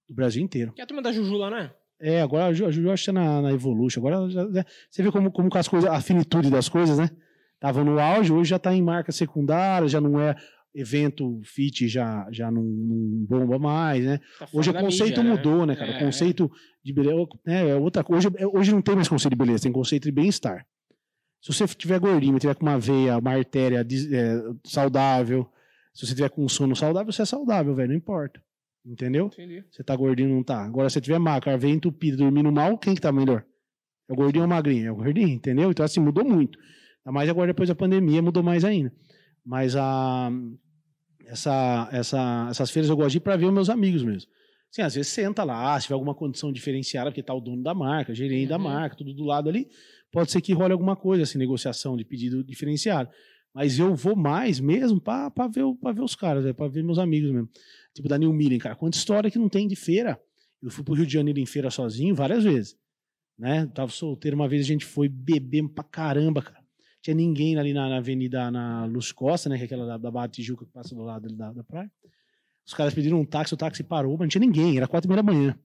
do 0.08 0.14
Brasil 0.14 0.42
inteiro. 0.42 0.72
Que 0.72 0.80
é 0.80 0.84
a 0.84 0.86
turma 0.86 1.02
da 1.02 1.12
Juju 1.12 1.36
lá, 1.36 1.50
né? 1.50 1.70
É, 2.00 2.22
agora 2.22 2.46
a 2.46 2.52
Ju- 2.52 2.66
a 2.66 2.70
Juju 2.70 2.90
acho 2.90 3.04
que 3.06 3.12
tá 3.12 3.12
na, 3.12 3.42
na 3.42 3.52
Evolution. 3.52 4.00
Agora 4.00 4.30
já- 4.30 4.48
já- 4.50 4.64
você 4.90 5.02
vê 5.02 5.10
como, 5.10 5.30
como 5.32 5.48
as 5.54 5.66
coisas, 5.68 5.90
a 5.90 6.00
finitude 6.00 6.50
das 6.50 6.68
coisas, 6.68 6.96
né? 6.98 7.10
Tava 7.58 7.82
no 7.82 7.98
auge, 7.98 8.32
hoje 8.32 8.50
já 8.50 8.58
tá 8.58 8.72
em 8.72 8.80
marca 8.82 9.10
secundária, 9.10 9.88
já 9.88 10.00
não 10.00 10.20
é 10.20 10.36
evento 10.72 11.40
fit, 11.42 11.88
já, 11.88 12.28
já 12.30 12.50
não, 12.52 12.62
não 12.62 13.24
bomba 13.26 13.58
mais, 13.58 14.04
né? 14.04 14.20
Tá 14.38 14.46
Hoje 14.52 14.70
o 14.70 14.74
conceito 14.74 15.22
mídia, 15.24 15.36
mudou, 15.36 15.66
né, 15.66 15.74
cara? 15.74 15.90
É, 15.90 15.96
O 15.96 16.04
conceito 16.06 16.48
de 16.84 16.92
beleza 16.92 17.26
né, 17.44 17.70
é 17.70 17.74
outra 17.74 18.04
coisa. 18.04 18.28
Hoje, 18.28 18.36
é- 18.38 18.46
hoje 18.46 18.70
não 18.72 18.80
tem 18.80 18.94
mais 18.94 19.08
conceito 19.08 19.32
de 19.34 19.38
beleza, 19.38 19.64
tem 19.64 19.72
conceito 19.72 20.04
de 20.04 20.12
bem-estar. 20.12 20.64
Se 21.42 21.52
você 21.52 21.66
tiver 21.66 21.98
gordinho, 21.98 22.38
tiver 22.38 22.54
com 22.54 22.64
uma 22.64 22.78
veia, 22.78 23.18
uma 23.18 23.32
artéria 23.32 23.80
é, 24.12 24.42
saudável, 24.64 25.50
se 25.94 26.06
você 26.06 26.14
tiver 26.14 26.30
com 26.30 26.48
sono 26.48 26.74
saudável, 26.76 27.12
você 27.12 27.22
é 27.22 27.24
saudável, 27.24 27.74
velho, 27.74 27.88
não 27.90 27.96
importa. 27.96 28.40
Entendeu? 28.86 29.26
Entendi. 29.26 29.64
Você 29.70 29.82
tá 29.84 29.94
gordinho, 29.94 30.28
não 30.30 30.42
tá. 30.42 30.64
Agora, 30.64 30.88
se 30.88 30.94
você 30.94 31.00
tiver 31.00 31.18
magro, 31.18 31.50
a 31.50 31.56
veia 31.56 31.72
entupida, 31.74 32.16
dormindo 32.16 32.50
mal, 32.50 32.78
quem 32.78 32.94
que 32.94 33.00
tá 33.00 33.12
melhor? 33.12 33.44
É 34.08 34.12
o 34.12 34.16
gordinho 34.16 34.44
ou 34.44 34.46
o 34.46 34.50
magrinho? 34.50 34.86
É 34.86 34.92
o 34.92 34.96
gordinho, 34.96 35.28
entendeu? 35.28 35.70
Então, 35.70 35.84
assim, 35.84 36.00
mudou 36.00 36.24
muito. 36.24 36.58
Ainda 37.04 37.12
mais 37.12 37.28
agora, 37.28 37.48
depois 37.48 37.68
da 37.68 37.74
pandemia, 37.74 38.22
mudou 38.22 38.42
mais 38.42 38.64
ainda. 38.64 38.90
Mas 39.44 39.76
a, 39.76 40.30
essa, 41.26 41.88
essa, 41.92 42.46
essas 42.50 42.70
feiras 42.70 42.88
eu 42.88 42.96
gosto 42.96 43.10
de 43.10 43.16
ir 43.18 43.20
para 43.20 43.36
ver 43.36 43.46
os 43.46 43.52
meus 43.52 43.68
amigos 43.68 44.02
mesmo. 44.02 44.30
Assim, 44.70 44.82
às 44.82 44.94
vezes 44.94 45.10
senta 45.12 45.44
lá, 45.44 45.78
se 45.78 45.86
tiver 45.86 45.94
alguma 45.94 46.14
condição 46.14 46.52
diferenciada, 46.52 47.10
porque 47.10 47.22
tá 47.22 47.34
o 47.34 47.40
dono 47.40 47.62
da 47.62 47.74
marca, 47.74 48.14
gerente 48.14 48.48
da 48.48 48.56
Uhum. 48.56 48.64
marca, 48.64 48.96
tudo 48.96 49.12
do 49.14 49.24
lado 49.24 49.48
ali, 49.48 49.66
pode 50.12 50.30
ser 50.30 50.40
que 50.40 50.52
role 50.52 50.72
alguma 50.72 50.94
coisa, 50.96 51.22
assim, 51.24 51.38
negociação 51.38 51.96
de 51.96 52.04
pedido 52.04 52.42
diferenciado. 52.44 53.10
Mas 53.58 53.76
eu 53.76 53.92
vou 53.92 54.14
mais 54.14 54.60
mesmo 54.60 55.00
para 55.00 55.48
ver, 55.48 55.64
pra 55.80 55.90
ver 55.90 56.00
os 56.00 56.14
caras, 56.14 56.54
para 56.54 56.68
ver 56.68 56.84
meus 56.84 56.96
amigos 56.96 57.32
mesmo. 57.32 57.50
Tipo 57.92 58.08
da 58.08 58.16
New 58.16 58.32
Millen, 58.32 58.60
cara, 58.60 58.76
quanta 58.76 58.96
história 58.96 59.28
que 59.32 59.36
não 59.36 59.48
tem 59.48 59.66
de 59.66 59.74
feira. 59.74 60.16
Eu 60.62 60.70
fui 60.70 60.84
pro 60.84 60.94
Rio 60.94 61.04
de 61.04 61.12
Janeiro 61.12 61.40
em 61.40 61.44
feira 61.44 61.68
sozinho 61.68 62.14
várias 62.14 62.44
vezes. 62.44 62.76
Né? 63.36 63.66
Tava 63.74 63.90
solteiro, 63.90 64.36
uma 64.36 64.48
vez 64.48 64.64
a 64.64 64.68
gente 64.68 64.84
foi 64.84 65.08
beber 65.08 65.68
pra 65.70 65.82
caramba, 65.82 66.40
cara. 66.40 66.64
Tinha 67.02 67.16
ninguém 67.16 67.58
ali 67.58 67.72
na, 67.72 67.88
na 67.88 67.96
avenida, 67.96 68.48
na 68.48 68.84
Luz 68.84 69.10
Costa, 69.10 69.48
né? 69.48 69.56
Que 69.56 69.62
é 69.62 69.66
aquela 69.66 69.86
da, 69.86 69.98
da 69.98 70.08
Barra 70.08 70.28
da 70.28 70.34
Tijuca 70.34 70.64
que 70.64 70.70
passa 70.70 70.94
do 70.94 71.02
lado 71.02 71.26
da, 71.34 71.52
da 71.52 71.64
praia. 71.64 71.90
Os 72.64 72.74
caras 72.74 72.94
pediram 72.94 73.18
um 73.18 73.24
táxi, 73.24 73.54
o 73.54 73.56
táxi 73.56 73.82
parou, 73.82 74.12
mas 74.12 74.20
não 74.20 74.28
tinha 74.28 74.40
ninguém, 74.40 74.76
era 74.76 74.86
quatro 74.86 75.08
e 75.08 75.10
meia 75.10 75.20
da 75.20 75.32
manhã. 75.32 75.58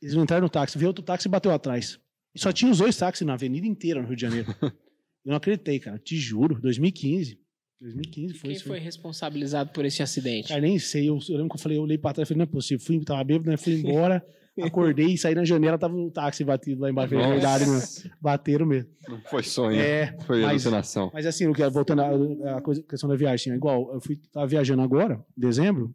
Eles 0.00 0.14
não 0.14 0.22
entraram 0.22 0.44
no 0.44 0.48
táxi, 0.48 0.78
veio 0.78 0.88
outro 0.88 1.04
táxi 1.04 1.28
e 1.28 1.30
bateu 1.30 1.52
atrás. 1.52 2.00
E 2.34 2.40
só 2.40 2.50
tinha 2.50 2.72
os 2.72 2.78
dois 2.78 2.96
táxis 2.96 3.26
na 3.26 3.34
avenida 3.34 3.66
inteira 3.66 4.00
no 4.00 4.06
Rio 4.06 4.16
de 4.16 4.22
Janeiro. 4.22 4.48
Eu 5.24 5.30
não 5.30 5.36
acreditei, 5.36 5.78
cara. 5.78 5.98
Te 5.98 6.16
juro, 6.16 6.60
2015. 6.60 7.38
2015 7.80 8.34
foi 8.34 8.48
Quem 8.48 8.56
isso. 8.56 8.66
foi 8.66 8.78
responsabilizado 8.78 9.70
por 9.72 9.84
esse 9.84 10.02
acidente? 10.02 10.48
Cara, 10.48 10.60
nem 10.60 10.78
sei. 10.78 11.08
Eu, 11.08 11.18
eu 11.28 11.36
lembro 11.36 11.50
que 11.50 11.56
eu 11.56 11.60
falei, 11.62 11.78
eu 11.78 11.82
olhei 11.82 11.96
pra 11.98 12.12
trás 12.12 12.26
e 12.26 12.32
falei, 12.32 12.38
não 12.38 12.50
é 12.50 12.52
possível. 12.52 12.84
Fui, 12.84 12.98
tava 13.04 13.22
bêbado, 13.22 13.50
né? 13.50 13.56
Fui 13.56 13.74
embora, 13.78 14.24
acordei, 14.62 15.16
saí 15.16 15.34
na 15.34 15.44
janela, 15.44 15.78
tava 15.78 15.94
o 15.94 16.10
táxi 16.10 16.42
batido 16.44 16.80
lá 16.80 16.90
embaixo. 16.90 17.14
É 17.14 17.28
verdade, 17.28 17.66
mano. 17.66 17.82
Bateram 18.20 18.66
mesmo. 18.66 18.90
Não 19.08 19.20
foi 19.22 19.44
sonho, 19.44 19.78
É, 19.78 20.16
foi 20.26 20.40
mas- 20.42 20.50
alucinação. 20.50 21.10
mas 21.14 21.24
assim, 21.26 21.44
eu 21.44 21.52
quero- 21.52 21.70
voltando 21.70 22.00
à, 22.02 22.60
questão 22.88 23.08
da 23.08 23.14
viagem, 23.14 23.52
assim, 23.52 23.56
igual, 23.56 23.92
eu 23.94 24.00
fui, 24.00 24.16
tava 24.32 24.46
viajando 24.48 24.82
agora, 24.82 25.24
em 25.36 25.40
dezembro, 25.40 25.94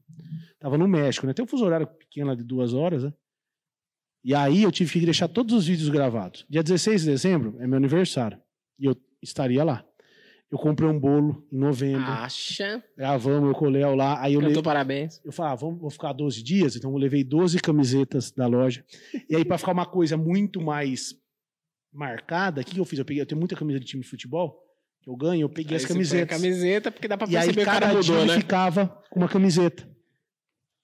tava 0.59 0.77
no 0.77 0.87
México, 0.87 1.27
né? 1.27 1.33
Tem 1.33 1.43
um 1.43 1.47
fuso 1.47 1.65
horário 1.65 1.87
pequeno 1.87 2.27
lá 2.27 2.35
de 2.35 2.43
duas 2.43 2.73
horas, 2.73 3.03
né? 3.03 3.13
E 4.23 4.33
aí 4.33 4.63
eu 4.63 4.71
tive 4.71 4.89
que 4.89 5.03
deixar 5.03 5.27
todos 5.27 5.53
os 5.53 5.67
vídeos 5.67 5.89
gravados. 5.89 6.45
Dia 6.49 6.63
16 6.63 7.01
de 7.01 7.07
dezembro 7.09 7.57
é 7.59 7.67
meu 7.67 7.75
aniversário. 7.75 8.39
E 8.79 8.85
eu 8.85 8.95
estaria 9.23 9.63
lá. 9.63 9.83
Eu 10.51 10.57
comprei 10.59 10.87
um 10.87 10.99
bolo 10.99 11.43
em 11.51 11.57
novembro, 11.57 12.03
Acha? 12.11 12.83
gravamos, 12.95 13.49
eu 13.49 13.55
colei 13.55 13.83
lá. 13.95 14.21
Aí 14.21 14.35
eu, 14.35 14.39
Cantou 14.41 14.57
le- 14.57 14.63
parabéns. 14.63 15.19
eu 15.25 15.31
falei, 15.31 15.51
ah, 15.51 15.55
vamos, 15.55 15.79
vou 15.81 15.89
ficar 15.89 16.13
12 16.13 16.43
dias, 16.43 16.75
então 16.75 16.91
eu 16.91 16.97
levei 16.97 17.23
12 17.23 17.57
camisetas 17.59 18.31
da 18.31 18.45
loja. 18.45 18.85
E 19.27 19.35
aí, 19.35 19.43
para 19.43 19.57
ficar 19.57 19.71
uma 19.71 19.85
coisa 19.85 20.15
muito 20.15 20.61
mais 20.61 21.15
marcada, 21.91 22.61
o 22.61 22.63
que 22.63 22.73
que 22.75 22.79
eu 22.79 22.85
fiz? 22.85 22.99
Eu, 22.99 23.05
peguei, 23.05 23.21
eu 23.21 23.25
tenho 23.25 23.39
muita 23.39 23.55
camisa 23.55 23.79
de 23.79 23.85
time 23.85 24.03
de 24.03 24.09
futebol, 24.09 24.59
que 25.01 25.09
eu 25.09 25.15
ganho, 25.15 25.41
eu 25.41 25.49
peguei 25.49 25.75
Aí 25.77 25.83
as 25.83 25.87
camisetas. 25.89 26.37
camiseta, 26.39 26.91
porque 26.91 27.07
dá 27.07 27.17
pra 27.17 27.27
E 27.27 27.35
aí 27.35 27.45
perceber 27.45 27.63
que 27.63 27.69
o 27.69 27.79
cada 27.79 27.99
time 28.01 28.25
né? 28.27 28.35
ficava 28.39 28.87
com 29.09 29.19
uma 29.19 29.29
camiseta 29.29 29.89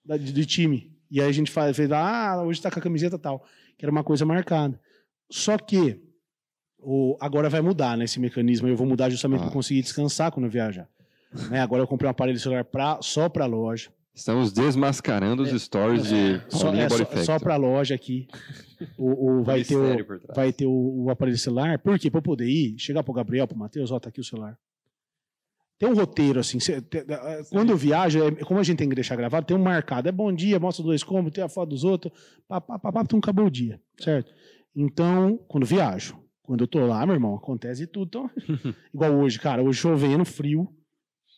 da- 0.04 0.18
de, 0.18 0.32
de 0.34 0.46
time. 0.48 0.98
E 1.12 1.22
aí 1.22 1.28
a 1.28 1.32
gente 1.32 1.52
faz, 1.52 1.76
fez, 1.78 1.92
ah, 1.92 2.42
hoje 2.44 2.60
tá 2.62 2.72
com 2.72 2.80
a 2.80 2.82
camiseta 2.82 3.20
tal, 3.20 3.46
que 3.78 3.86
era 3.86 3.92
uma 3.92 4.04
coisa 4.04 4.26
marcada. 4.26 4.80
Só 5.32 5.58
que 5.60 6.02
o, 6.82 7.17
agora 7.19 7.49
vai 7.49 7.61
mudar 7.61 7.97
né, 7.97 8.05
esse 8.05 8.19
mecanismo. 8.19 8.67
Eu 8.67 8.75
vou 8.75 8.88
mudar 8.88 9.09
justamente 9.09 9.39
Ah. 9.41 9.43
para 9.43 9.53
conseguir 9.53 9.82
descansar 9.82 10.32
quando 10.32 10.45
eu 10.45 10.51
viajar. 10.51 10.88
Né, 11.49 11.59
agora 11.61 11.84
eu 11.84 11.88
comprei 11.88 12.07
um 12.07 12.11
aparelho 12.11 12.39
celular 12.39 12.63
pra, 12.65 12.99
só 13.01 13.30
para 13.30 13.45
loja. 13.45 13.89
Estamos 14.15 14.51
desmascarando 14.51 15.43
os 15.43 15.61
stories 15.61 16.03
de 16.07 16.41
Só, 16.49 16.63
Paulinho 16.65 16.84
é, 16.84 16.89
Body 16.89 17.05
só, 17.19 17.23
só 17.23 17.39
pra 17.39 17.55
loja 17.55 17.95
aqui. 17.95 18.27
O, 18.97 19.39
o- 19.39 19.43
vai, 19.43 19.63
ter 19.63 19.75
o, 19.77 19.95
vai 20.36 20.51
ter 20.51 20.65
o, 20.65 21.03
o 21.05 21.09
aparelho 21.09 21.38
celular. 21.38 21.80
Por 21.80 21.97
quê? 21.97 22.09
Eu 22.13 22.21
poder 22.21 22.47
ir, 22.47 22.77
chegar 22.77 23.03
pro 23.03 23.13
Gabriel, 23.13 23.47
pro 23.47 23.57
Matheus, 23.57 23.91
ó, 23.91 23.99
tá 23.99 24.09
aqui 24.09 24.19
o 24.19 24.23
celular. 24.23 24.57
Tem 25.77 25.88
um 25.88 25.95
roteiro, 25.95 26.39
assim. 26.41 26.59
cê- 26.59 26.82
te- 26.82 27.05
eh, 27.07 27.41
quando 27.49 27.69
eu 27.69 27.77
viajo, 27.77 28.21
é- 28.21 28.32
como 28.43 28.59
a 28.59 28.63
gente 28.63 28.77
tem 28.80 28.89
que 28.89 28.95
deixar 28.95 29.15
gravado, 29.15 29.45
tem 29.45 29.55
um 29.55 29.61
marcado. 29.63 30.09
É 30.09 30.11
bom 30.11 30.34
dia, 30.34 30.59
mostra 30.59 30.84
dois 30.84 31.03
cômodos, 31.03 31.32
tem 31.34 31.43
a 31.43 31.47
foto 31.47 31.69
dos 31.69 31.86
outros. 31.86 32.11
Pá, 32.47 32.59
pá, 32.59 32.77
pá, 32.77 32.91
pá, 32.91 33.01
então 33.03 33.19
acabou 33.19 33.45
o 33.45 33.51
dia, 33.51 33.80
certo? 33.97 34.34
Então, 34.75 35.38
quando 35.47 35.65
viajo, 35.65 36.17
quando 36.50 36.62
eu 36.62 36.68
tô 36.68 36.84
lá, 36.84 37.06
meu 37.06 37.14
irmão, 37.14 37.36
acontece 37.36 37.86
tudo. 37.86 38.08
Então, 38.08 38.30
igual 38.91 39.12
hoje, 39.20 39.39
cara, 39.39 39.62
hoje 39.62 39.78
chovendo, 39.80 40.26
frio. 40.26 40.68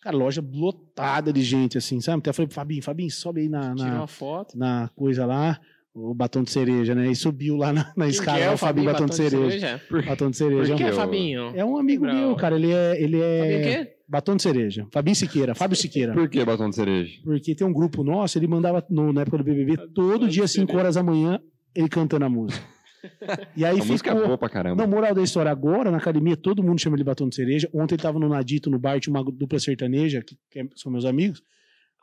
Cara, 0.02 0.16
loja 0.16 0.42
lotada 0.54 1.34
de 1.34 1.42
gente, 1.42 1.78
assim, 1.78 2.00
sabe? 2.00 2.20
Até 2.20 2.32
falei 2.32 2.48
pro 2.48 2.56
Fabinho, 2.56 2.82
Fabinho, 2.82 3.12
sobe 3.12 3.42
aí 3.42 3.50
na, 3.50 3.76
Tirou 3.76 3.90
na, 3.92 3.96
uma 3.98 4.08
foto. 4.08 4.58
na 4.58 4.90
coisa 4.96 5.26
lá, 5.26 5.60
o 5.94 6.14
batom 6.14 6.44
de 6.44 6.50
cereja, 6.52 6.96
né? 6.96 7.12
E 7.12 7.16
subiu 7.16 7.58
lá 7.58 7.74
na, 7.74 7.92
na 7.98 8.08
escada, 8.08 8.38
que 8.40 8.44
é 8.46 8.52
o 8.52 8.58
Fabinho 8.58 8.86
batom, 8.90 9.06
de 9.06 9.16
cereja. 9.16 9.82
Batom 10.08 10.30
de 10.32 10.38
cereja. 10.38 10.74
Por 10.74 10.78
que, 10.78 10.84
eu- 10.90 10.94
Fabinho? 10.96 11.52
É 11.56 11.66
um 11.66 11.78
amigo 11.78 12.06
Lembra 12.06 12.20
meu, 12.22 12.36
cara. 12.38 12.56
Ele 12.56 12.72
é. 12.72 13.00
Ele 13.04 13.20
Fabinho 13.20 13.60
o 13.60 13.62
é 13.68 13.86
quê? 13.86 13.94
batom 14.08 14.36
de 14.38 14.42
cereja. 14.44 14.88
Fabinho 14.94 15.16
Siqueira, 15.18 15.54
Fábio 15.54 15.76
Siqueira. 15.76 16.14
Por 16.14 16.30
que 16.30 16.44
batom 16.46 16.70
de 16.70 16.76
cereja? 16.78 17.20
Porque 17.26 17.54
tem 17.54 17.68
um 17.68 17.74
grupo 17.74 18.02
nosso, 18.02 18.38
ele 18.40 18.48
mandava 18.48 18.82
no- 18.90 19.12
na 19.12 19.22
época 19.24 19.38
do 19.40 19.44
BBB, 19.44 19.76
todo 19.94 20.28
dia, 20.30 20.48
5 20.48 20.76
horas 20.78 20.96
da 20.96 21.04
manhã, 21.04 21.38
ele 21.76 21.90
cantando 21.90 22.24
a 22.26 22.30
música. 22.30 22.66
E 23.58 23.66
aí 23.66 23.80
A 23.80 23.84
música 23.86 24.10
é 24.10 24.14
ficou. 24.14 24.28
boa 24.28 24.38
pra 24.38 24.50
caramba. 24.50 24.82
Não, 24.84 24.90
moral 24.90 25.14
da 25.16 25.22
história, 25.22 25.52
agora 25.52 25.90
na 25.92 25.98
academia 25.98 26.38
todo 26.38 26.62
mundo 26.64 26.80
chama 26.80 26.96
ele 26.96 27.04
batom 27.04 27.28
de 27.30 27.36
cereja. 27.36 27.70
Ontem 27.74 27.96
ele 27.96 28.02
tava 28.04 28.20
no 28.20 28.30
Nadito, 28.30 28.70
no 28.70 28.78
bar, 28.80 29.00
tinha 29.00 29.14
uma 29.16 29.24
dupla 29.24 29.60
sertaneja, 29.60 30.22
que, 30.22 30.36
que 30.50 30.70
são 30.76 30.92
meus 30.92 31.06
amigos. 31.06 31.42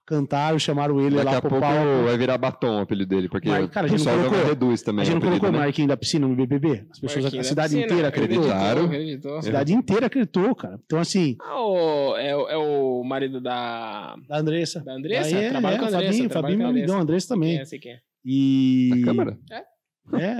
Cantaram, 0.07 0.59
chamaram 0.59 0.99
ele 0.99 1.17
Daqui 1.17 1.25
lá 1.27 1.37
a 1.37 1.41
pro 1.43 1.51
pouco 1.51 1.67
palco. 1.67 2.05
vai 2.07 2.17
virar 2.17 2.39
batom 2.39 2.79
o 2.79 2.81
apelido 2.81 3.11
dele, 3.15 3.29
porque 3.29 3.47
Mas, 3.47 3.69
cara, 3.69 3.87
a 3.87 3.93
o 3.93 3.95
gente 3.95 4.07
não 4.07 4.17
colocou- 4.31 4.47
reduz 4.49 4.81
também. 4.83 5.03
A 5.03 5.05
gente 5.05 5.13
não 5.13 5.19
apelido, 5.19 5.41
colocou 5.41 5.49
o 5.51 5.53
né? 5.53 5.67
Marquinhos 5.67 5.89
da 5.91 5.97
piscina 5.99 6.27
no 6.27 6.35
BBB? 6.35 6.87
As 6.91 6.99
pessoas, 6.99 7.25
Marquinhos 7.25 7.35
a 7.35 7.37
da 7.37 7.45
cidade 7.51 7.69
piscina, 7.75 7.85
inteira 7.93 8.09
acreditou. 8.09 8.45
acreditaram. 8.45 8.85
acreditou. 8.87 9.37
A 9.37 9.43
cidade 9.43 9.75
inteira 9.75 10.07
acreditou, 10.07 10.55
cara. 10.55 10.81
Então, 10.87 10.99
assim, 10.99 11.37
Ah, 11.43 11.61
o- 11.63 12.17
é, 12.17 12.35
o- 12.35 12.49
é 12.49 12.57
o 12.57 13.05
marido 13.05 13.39
da. 13.39 14.17
da 14.27 14.39
Andressa. 14.39 14.81
Da 14.81 14.95
Andressa? 14.95 15.37
Aí 15.37 15.45
é, 15.45 15.51
Trabalha 15.51 15.75
é, 15.75 15.79
com 15.79 15.85
a 15.85 15.89
Andressa, 15.89 16.07
Fabinho, 16.13 16.31
Fabinho 16.31 16.53
é 16.53 16.55
a 16.55 16.59
meu 16.59 16.69
amigão, 16.71 17.01
Andressa 17.01 17.29
também. 17.29 17.59
É, 17.59 17.65
sei 17.67 17.79
quem 17.79 17.93
é. 17.93 17.99
E... 18.25 18.89
Na 18.97 19.05
câmara? 19.05 19.39
É, 19.53 19.63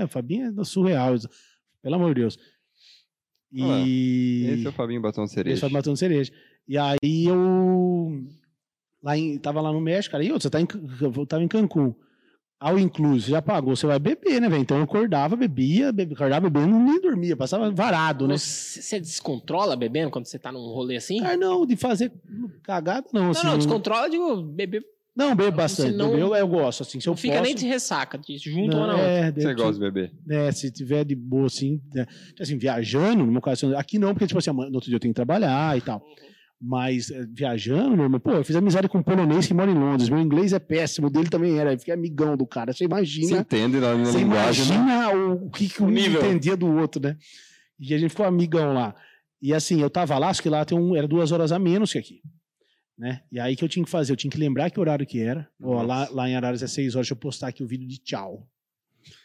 o 0.03 0.07
Fabinho 0.07 0.59
é 0.59 0.63
surreal. 0.63 1.15
Pelo 1.81 1.95
amor 1.95 2.13
de 2.13 2.21
Deus. 2.21 2.37
E... 3.51 4.45
Esse 4.51 4.65
é 4.65 4.69
o 4.69 4.73
Fabinho 4.73 5.01
Batom 5.01 5.23
de 5.23 5.27
Esse 5.27 5.35
Cereja. 5.35 5.61
Fábio 5.61 5.73
Matando 5.73 5.97
Cereja. 5.97 6.31
E 6.67 6.77
aí 6.77 7.25
eu... 7.25 8.23
Lá 9.01 9.17
em, 9.17 9.37
tava 9.37 9.61
lá 9.61 9.71
no 9.71 9.79
México, 9.79 10.11
cara. 10.11 10.23
E 10.23 10.31
outro, 10.31 10.43
você 10.43 10.49
tá 10.49 10.59
em, 10.59 10.67
eu 11.01 11.25
tava 11.25 11.43
em 11.43 11.47
Cancún. 11.47 11.95
Ao 12.59 12.77
incluso, 12.77 13.29
já 13.29 13.41
pagou, 13.41 13.73
você 13.73 13.87
vai 13.87 13.97
beber, 13.97 14.41
né, 14.41 14.49
velho? 14.49 14.61
Então 14.61 14.75
eu 14.75 14.83
acordava, 14.83 15.37
bebia, 15.37 15.93
bebia 15.93 16.13
acordava 16.13 16.49
bebendo, 16.49 16.77
nem 16.77 16.99
dormia, 16.99 17.37
passava 17.37 17.71
varado, 17.71 18.27
né? 18.27 18.37
Você, 18.37 18.81
você 18.81 18.99
descontrola 18.99 19.77
bebendo 19.77 20.11
quando 20.11 20.25
você 20.25 20.37
tá 20.37 20.51
num 20.51 20.59
rolê 20.59 20.97
assim? 20.97 21.21
Ah, 21.23 21.37
não, 21.37 21.65
de 21.65 21.77
fazer 21.77 22.11
cagada, 22.61 23.07
não. 23.13 23.23
não, 23.23 23.31
assim, 23.31 23.47
não, 23.47 23.57
descontrola, 23.57 24.09
digo, 24.09 24.41
beber. 24.41 24.83
Não, 25.15 25.35
bebo 25.35 25.57
bastante. 25.57 25.91
Senão- 25.91 26.11
Bebeu, 26.11 26.33
eu 26.35 26.47
gosto, 26.47 26.83
assim. 26.83 26.99
Se 26.99 27.07
eu 27.09 27.11
Não 27.11 27.17
fica 27.17 27.33
posso, 27.33 27.45
nem 27.45 27.55
de 27.55 27.65
ressaca, 27.67 28.17
de 28.17 28.37
junto 28.37 28.67
não, 28.77 28.81
ou 28.81 28.87
não. 28.87 28.99
É, 28.99 29.31
Você 29.31 29.47
de- 29.49 29.53
gosta 29.55 29.73
de 29.73 29.79
beber? 29.79 30.13
É, 30.29 30.51
se 30.51 30.71
tiver 30.71 31.03
de 31.03 31.15
boa, 31.15 31.47
assim, 31.47 31.81
né, 31.93 32.05
assim, 32.39 32.57
viajando, 32.57 33.25
no 33.25 33.31
meu 33.31 33.41
caso, 33.41 33.75
aqui 33.75 33.99
não, 33.99 34.13
porque, 34.13 34.27
tipo 34.27 34.37
assim, 34.39 34.51
no 34.51 34.61
outro 34.75 34.81
dia 34.89 34.95
eu 34.95 34.99
tenho 34.99 35.13
que 35.13 35.15
trabalhar 35.15 35.77
e 35.77 35.81
tal. 35.81 36.01
Mas 36.61 37.09
eh, 37.09 37.25
viajando, 37.33 37.95
meu 37.95 38.03
irmão, 38.03 38.19
pô, 38.19 38.31
eu 38.31 38.43
fiz 38.43 38.53
amizade 38.55 38.87
com 38.89 38.97
um 38.97 39.03
polonês 39.03 39.47
que 39.47 39.53
mora 39.53 39.71
em 39.71 39.75
Londres. 39.75 40.09
Meu 40.09 40.19
inglês 40.19 40.51
é 40.51 40.59
péssimo, 40.59 41.07
o 41.07 41.09
dele 41.09 41.29
também 41.29 41.57
era. 41.57 41.71
Eu 41.73 41.79
fiquei 41.79 41.93
amigão 41.93 42.35
do 42.35 42.45
cara. 42.45 42.73
Você 42.73 42.79
Se 42.79 42.83
imagina. 42.83 43.37
entende 43.39 43.77
na, 43.79 43.93
Você 43.95 44.17
linguagem. 44.17 44.65
né? 44.67 44.75
imagina 44.75 45.09
o, 45.15 45.45
o 45.45 45.49
que, 45.49 45.69
que 45.69 45.81
O 45.81 45.85
um 45.85 45.89
nível. 45.89 46.21
entendia 46.21 46.57
do 46.57 46.67
outro, 46.67 47.01
né? 47.01 47.15
E 47.79 47.93
a 47.93 47.97
gente 47.97 48.09
ficou 48.09 48.25
amigão 48.25 48.73
lá. 48.73 48.93
E 49.41 49.53
assim, 49.53 49.81
eu 49.81 49.89
tava 49.89 50.17
lá, 50.17 50.27
acho 50.29 50.41
que 50.41 50.49
lá 50.49 50.65
tem 50.65 50.77
um, 50.77 50.97
era 50.97 51.07
duas 51.07 51.31
horas 51.31 51.53
a 51.53 51.57
menos 51.59 51.93
que 51.93 51.97
aqui. 51.97 52.19
Né? 52.99 53.21
E 53.31 53.39
aí 53.39 53.55
que 53.55 53.63
eu 53.63 53.69
tinha 53.69 53.85
que 53.85 53.89
fazer? 53.89 54.11
Eu 54.11 54.17
tinha 54.17 54.29
que 54.29 54.37
lembrar 54.37 54.69
que 54.69 54.77
horário 54.79 55.05
que 55.07 55.21
era. 55.21 55.47
Ó, 55.63 55.81
lá, 55.81 56.09
lá 56.11 56.27
em 56.29 56.35
Araras 56.35 56.61
é 56.61 56.67
seis 56.67 56.95
horas, 56.95 57.05
deixa 57.07 57.13
eu 57.13 57.17
postar 57.17 57.47
aqui 57.47 57.63
o 57.63 57.67
vídeo 57.67 57.87
de 57.87 57.97
tchau. 57.97 58.45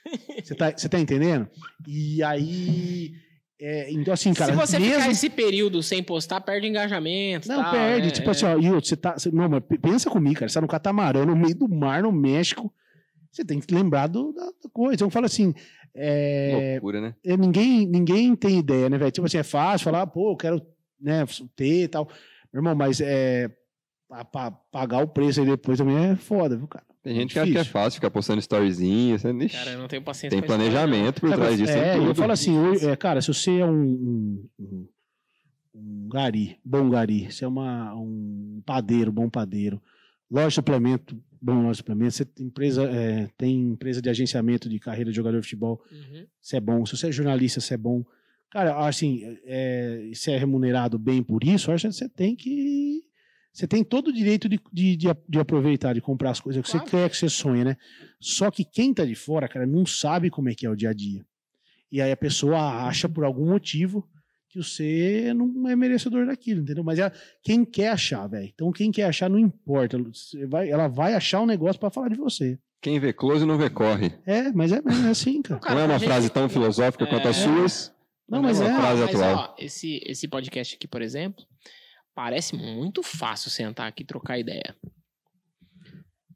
Você 0.44 0.54
tá, 0.54 0.70
você 0.70 0.88
tá 0.88 1.00
entendendo? 1.00 1.48
E 1.88 2.22
aí. 2.22 3.14
é, 3.60 3.90
então, 3.90 4.14
assim, 4.14 4.32
cara. 4.32 4.52
Se 4.52 4.58
você 4.58 4.78
mesmo... 4.78 4.94
ficar 5.00 5.10
esse 5.10 5.28
período 5.28 5.82
sem 5.82 6.02
postar, 6.02 6.40
perde 6.42 6.68
engajamento. 6.68 7.48
Não, 7.48 7.62
tal, 7.62 7.72
perde. 7.72 8.06
né? 8.06 8.12
Tipo 8.12 8.28
É. 8.28 8.30
assim, 8.30 8.44
ó, 8.46 8.58
e 8.58 8.70
outro, 8.70 8.88
você 8.88 8.96
tá. 8.96 9.14
você- 9.18 9.30
não, 9.32 9.48
mas 9.48 9.62
pensa 9.82 10.08
comigo, 10.08 10.36
cara. 10.36 10.48
Você 10.48 10.54
tá 10.54 10.60
no 10.60 10.68
catamarã, 10.68 11.24
no 11.26 11.34
meio 11.34 11.56
do 11.56 11.68
mar, 11.68 12.02
no 12.04 12.12
México. 12.12 12.72
Você 13.32 13.44
tem 13.44 13.58
que 13.58 13.74
lembrar 13.74 14.06
do- 14.06 14.32
da, 14.32 14.44
da 14.44 14.70
coisa. 14.72 14.94
Então, 14.94 15.10
fala 15.10 15.26
assim. 15.26 15.52
é, 15.94 16.74
Loucura, 16.74 17.00
né? 17.00 17.14
é, 17.24 17.36
ninguém, 17.36 17.86
ninguém 17.86 18.36
tem 18.36 18.58
ideia, 18.60 18.88
né, 18.88 18.96
velho? 18.98 19.10
Tipo 19.10 19.26
assim, 19.26 19.38
é 19.38 19.42
fácil 19.42 19.84
falar, 19.86 20.06
pô, 20.06 20.32
eu 20.32 20.36
quero 20.36 20.62
né, 21.00 21.24
ter 21.56 21.84
e 21.84 21.88
tal. 21.88 22.08
Meu 22.52 22.60
irmão, 22.60 22.74
mas 22.76 23.00
é. 23.00 23.50
Pa- 24.14 24.24
pa- 24.24 24.50
pagar 24.70 25.02
o 25.02 25.08
preço 25.08 25.40
aí 25.40 25.46
depois 25.46 25.78
também 25.78 25.96
é 25.96 26.16
foda, 26.16 26.56
viu, 26.56 26.68
cara? 26.68 26.84
Tem 27.02 27.14
gente 27.14 27.32
que 27.34 27.38
acha 27.38 27.50
que 27.52 27.58
é 27.58 27.64
fácil 27.64 27.96
ficar 27.96 28.10
postando 28.10 28.38
storyzinha. 28.40 29.18
Você... 29.18 29.28
Cara, 29.48 29.70
eu 29.72 29.78
não 29.78 29.88
tenho 29.88 30.02
paciência 30.02 30.30
tem 30.38 30.46
planejamento 30.46 31.20
por 31.20 31.32
trás 31.34 31.58
disso. 31.58 31.72
é, 31.72 31.96
eu 31.98 32.02
tudo. 32.06 32.14
falo 32.14 32.32
assim, 32.32 32.56
hoje, 32.58 32.88
é, 32.88 32.96
cara, 32.96 33.20
se 33.20 33.28
você 33.28 33.58
é 33.58 33.66
um, 33.66 33.70
um, 33.72 34.48
um- 34.58 34.88
um 35.74 36.08
gari, 36.08 36.58
bom 36.64 36.88
gari, 36.88 37.30
você 37.32 37.44
é 37.44 37.48
uma, 37.48 37.94
um 37.94 38.62
padeiro, 38.64 39.10
bom 39.12 39.28
padeiro, 39.28 39.82
loja 40.30 40.48
de 40.48 40.54
suplemento, 40.54 41.18
bom 41.42 41.56
loja 41.62 41.72
de 41.72 41.76
suplemento, 41.78 42.12
você 42.14 42.24
tem 42.24 42.46
empresa, 42.46 42.84
é, 42.84 43.28
tem 43.36 43.54
empresa 43.72 44.00
de 44.00 44.08
agenciamento 44.08 44.68
de 44.68 44.78
carreira 44.78 45.10
de 45.10 45.16
jogador 45.16 45.38
de 45.40 45.44
futebol. 45.46 45.82
Uhum. 45.90 46.26
você 46.40 46.56
é 46.56 46.60
bom, 46.60 46.86
se 46.86 46.96
você 46.96 47.08
é 47.08 47.12
jornalista, 47.12 47.60
você 47.60 47.74
é 47.74 47.76
bom. 47.76 48.04
Cara, 48.50 48.86
assim, 48.86 49.20
é, 49.44 50.10
você 50.14 50.30
é 50.32 50.38
remunerado 50.38 50.96
bem 50.98 51.22
por 51.22 51.42
isso, 51.44 51.70
eu 51.70 51.74
acho 51.74 51.88
que 51.88 51.92
você 51.94 52.08
tem 52.08 52.36
que. 52.36 53.02
Você 53.55 53.68
tem 53.68 53.84
todo 53.84 54.09
o 54.09 54.12
direito 54.12 54.48
de, 54.48 54.59
de, 54.72 54.96
de, 54.96 55.07
de 55.28 55.38
aproveitar, 55.38 55.92
de 55.94 56.00
comprar 56.00 56.30
as 56.30 56.40
coisas 56.40 56.61
que 56.64 56.70
Claro. 56.72 56.84
você 56.86 56.90
quer, 56.90 57.09
que 57.09 57.16
você 57.16 57.28
sonha, 57.28 57.64
né? 57.64 57.76
Só 58.20 58.50
que 58.50 58.64
quem 58.64 58.92
tá 58.92 59.05
de 59.05 59.14
fora, 59.14 59.46
cara, 59.48 59.64
não 59.64 59.86
sabe 59.86 60.28
como 60.28 60.48
é 60.48 60.55
que 60.55 60.66
é 60.66 60.70
o 60.70 60.74
dia 60.74 60.90
a 60.90 60.92
dia. 60.92 61.24
E 61.92 62.02
aí 62.02 62.11
a 62.11 62.16
pessoa 62.16 62.59
acha 62.84 63.09
por 63.09 63.24
algum 63.24 63.46
motivo 63.50 64.05
que 64.48 64.61
você 64.61 65.32
não 65.36 65.68
é 65.68 65.76
merecedor 65.76 66.26
daquilo, 66.26 66.62
entendeu? 66.62 66.82
Mas 66.82 66.98
ela, 66.98 67.12
quem 67.44 67.64
quer 67.64 67.90
achar, 67.90 68.26
velho. 68.26 68.50
Então 68.52 68.72
quem 68.72 68.90
quer 68.90 69.05
achar 69.05 69.30
não 69.30 69.38
importa. 69.38 69.96
Vai, 70.48 70.68
ela 70.68 70.88
vai 70.88 71.14
achar 71.14 71.40
um 71.40 71.46
negócio 71.46 71.78
pra 71.78 71.90
falar 71.90 72.09
de 72.09 72.16
você. 72.16 72.59
Quem 72.82 72.98
vê 72.98 73.12
close 73.12 73.46
não 73.46 73.57
vê 73.57 73.70
corre. 73.70 74.12
É, 74.26 74.50
mas 74.52 74.72
é, 74.72 74.76
é 75.07 75.09
assim, 75.09 75.40
cara. 75.42 75.61
Cara, 75.61 75.74
não 75.76 75.82
é 75.82 75.84
uma 75.86 75.98
gente- 75.98 76.09
frase 76.09 76.28
tão 76.28 76.48
filosófica 76.48 77.07
quanto 77.07 77.28
as 77.28 77.38
É. 77.38 77.44
suas. 77.44 77.94
Não, 78.28 78.42
mas 78.42 78.59
uma 78.59 78.68
é. 78.70 78.74
frase 78.80 79.00
mas, 79.02 79.14
atual. 79.14 79.36
ó, 79.36 79.62
esse, 79.62 80.00
esse 80.05 80.26
podcast 80.26 80.74
aqui, 80.74 80.88
por 80.88 81.00
exemplo, 81.02 81.44
parece 82.14 82.56
muito 82.56 83.02
fácil 83.02 83.50
sentar 83.50 83.88
aqui 83.88 84.02
e 84.02 84.06
trocar 84.06 84.38
ideia. 84.38 84.74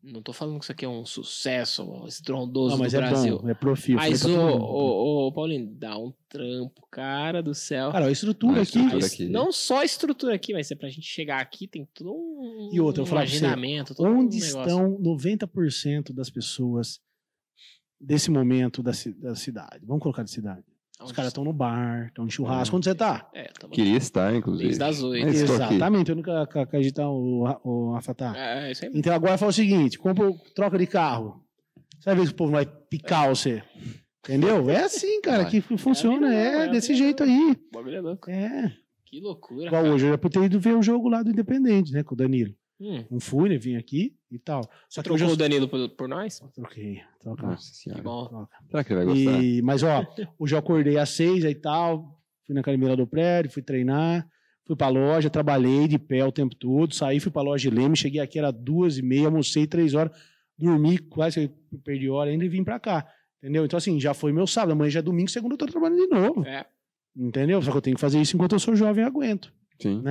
Não 0.03 0.23
tô 0.23 0.33
falando 0.33 0.59
que 0.59 0.65
isso 0.65 0.73
aqui 0.73 0.85
é 0.85 0.89
um 0.89 1.05
sucesso 1.05 2.05
estrondoso 2.07 2.71
Não, 2.71 2.79
mas 2.79 2.93
do 2.93 2.99
é 2.99 3.01
Brasil. 3.01 3.39
bom, 3.41 3.49
é 3.49 3.55
profil. 3.55 3.97
Mas, 3.97 4.25
ô, 4.25 4.57
ô, 4.57 5.27
ô, 5.27 5.33
Paulinho, 5.33 5.67
dá 5.75 5.99
um 5.99 6.13
trampo, 6.29 6.87
cara 6.91 7.43
do 7.43 7.55
céu. 7.55 7.93
Cara, 7.93 8.07
a 8.07 8.11
estrutura 8.11 8.63
aqui. 8.63 8.79
estrutura 8.79 9.07
aqui. 9.07 9.29
Não 9.29 9.53
só 9.53 9.81
a 9.81 9.85
estrutura 9.85 10.35
aqui, 10.35 10.55
mas 10.55 10.71
é 10.71 10.75
pra 10.75 10.89
gente 10.89 11.07
chegar 11.07 11.41
aqui, 11.41 11.69
tem 11.69 11.87
todo 11.93 12.13
um, 12.13 12.71
E 12.73 12.81
outra, 12.81 13.03
eu 13.03 13.05
um 13.05 13.09
falar 13.09 13.27
pra 13.27 13.31
você, 13.31 14.03
Onde 14.03 14.37
um 14.37 14.39
estão 14.39 14.99
90% 14.99 16.15
das 16.15 16.31
pessoas 16.31 17.01
desse 18.01 18.31
momento 18.31 18.83
da, 18.83 18.93
da 19.19 19.35
cidade? 19.35 19.85
Vamos 19.85 20.03
colocar 20.03 20.23
de 20.23 20.31
cidade. 20.31 20.65
Os 21.01 21.13
caras 21.13 21.29
estão 21.31 21.45
no 21.45 21.53
bar, 21.53 22.07
estão 22.09 22.27
de 22.27 22.33
churrasco. 22.35 22.75
É. 22.75 22.77
Onde 22.77 22.85
você 22.87 22.95
tá? 22.95 23.29
É, 23.33 23.51
tamo 23.59 23.73
Queria 23.73 23.97
estar, 23.97 24.35
inclusive. 24.35 24.65
Desde 24.69 24.83
as 24.83 25.03
oito. 25.03 25.27
Mas 25.27 25.43
aqui. 25.43 25.53
Exatamente, 25.53 26.11
eu 26.11 26.17
nunca 26.17 26.47
ca- 26.47 26.63
acreditar 26.63 27.09
o, 27.09 27.45
o 27.63 27.93
Rafa 27.93 28.15
tá. 28.15 28.37
É, 28.37 28.69
é 28.69 28.73
isso 28.73 28.85
aí. 28.85 28.91
Então 28.95 29.15
agora 29.15 29.39
fala 29.39 29.51
o 29.51 29.55
seguinte: 29.55 29.99
compra, 29.99 30.33
troca 30.55 30.77
de 30.77 30.87
carro. 30.87 31.41
Você 31.99 32.11
vai 32.11 32.15
ver 32.17 32.27
se 32.27 32.33
o 32.33 32.37
povo 32.37 32.53
vai 32.53 32.67
picar 32.67 33.29
você. 33.29 33.63
Entendeu? 34.25 34.69
É 34.69 34.83
assim, 34.85 35.21
cara, 35.23 35.43
Vai. 35.45 35.51
que 35.51 35.61
funciona. 35.79 36.35
É, 36.35 36.47
é 36.47 36.65
a 36.65 36.67
desse 36.67 36.95
jeito 36.95 37.23
aí. 37.23 37.53
O 37.73 37.77
bagulho 37.77 37.97
é 37.97 38.01
louco. 38.01 38.31
É. 38.31 38.73
Que 39.07 39.21
loucura. 39.21 39.67
Igual 39.67 39.83
cara. 39.83 39.95
hoje, 39.95 40.05
eu 40.07 40.11
já 40.11 40.19
podia 40.19 40.41
ter 40.41 40.47
ido 40.47 40.61
ver 40.61 40.77
o 40.77 40.83
jogo 40.83 41.09
lá 41.09 41.23
do 41.23 41.31
Independente, 41.31 41.93
né? 41.93 42.03
Com 42.03 42.15
o 42.15 42.17
Danilo. 42.19 42.53
Hum. 42.81 43.05
Não 43.11 43.19
fui, 43.21 43.49
né? 43.49 43.59
Vim 43.59 43.77
aqui 43.77 44.17
e 44.31 44.39
tal. 44.39 44.63
Só 44.89 45.03
que 45.03 45.09
Trocou 45.09 45.29
o. 45.33 45.37
Danilo 45.37 45.69
por, 45.69 45.89
por 45.91 46.09
nós? 46.09 46.41
Troquei. 46.55 47.01
Troca. 47.21 47.47
Nossa 47.47 47.71
Que 47.73 47.77
senhora. 47.77 48.03
bom. 48.03 48.27
troca. 48.27 48.57
Será 48.71 48.85
que 48.85 48.93
ele 48.93 49.05
vai 49.05 49.15
gostar? 49.15 49.43
E, 49.43 49.63
mas, 49.63 49.83
ó, 49.83 50.07
hoje 50.39 50.55
eu 50.55 50.59
acordei 50.59 50.97
às 50.97 51.09
seis 51.11 51.43
e 51.45 51.55
tal, 51.55 52.21
fui 52.47 52.55
na 52.55 52.61
academia 52.61 52.91
lá 52.91 52.95
do 52.95 53.07
prédio, 53.07 53.51
fui 53.51 53.63
treinar, 53.63 54.29
fui 54.65 54.77
pra 54.77 54.89
loja, 54.89 55.29
trabalhei 55.29 55.89
de 55.89 55.99
pé 55.99 56.25
o 56.25 56.31
tempo 56.31 56.55
todo, 56.55 56.95
saí, 56.95 57.19
fui 57.19 57.33
pra 57.33 57.43
loja 57.43 57.69
de 57.69 57.75
Leme, 57.77 57.97
cheguei 57.97 58.21
aqui, 58.21 58.39
era 58.39 58.53
duas 58.53 58.97
e 58.99 59.03
meia, 59.03 59.27
almocei 59.27 59.67
três 59.67 59.95
horas, 59.95 60.17
dormi, 60.57 60.99
quase 60.99 61.49
que 61.49 61.55
eu 61.75 61.79
perdi 61.81 62.09
hora 62.09 62.31
ainda 62.31 62.45
e 62.45 62.49
vim 62.49 62.63
pra 62.63 62.79
cá. 62.79 63.07
Entendeu? 63.43 63.65
Então, 63.65 63.77
assim, 63.77 63.99
já 64.01 64.15
foi 64.15 64.33
meu 64.33 64.47
sábado, 64.47 64.73
amanhã 64.73 64.91
já 64.91 64.99
é 65.01 65.03
domingo, 65.03 65.29
segunda 65.31 65.55
eu 65.55 65.59
tô 65.59 65.67
trabalhando 65.67 66.01
de 66.01 66.09
novo. 66.09 66.45
É. 66.47 66.65
Entendeu? 67.17 67.61
Só 67.61 67.73
que 67.73 67.77
eu 67.77 67.83
tenho 67.83 67.97
que 67.97 68.01
fazer 68.01 68.21
isso 68.21 68.37
enquanto 68.37 68.53
eu 68.53 68.61
sou 68.61 68.77
jovem 68.77 69.03
e 69.03 69.07
aguento. 69.07 69.53
Sim. 69.81 70.03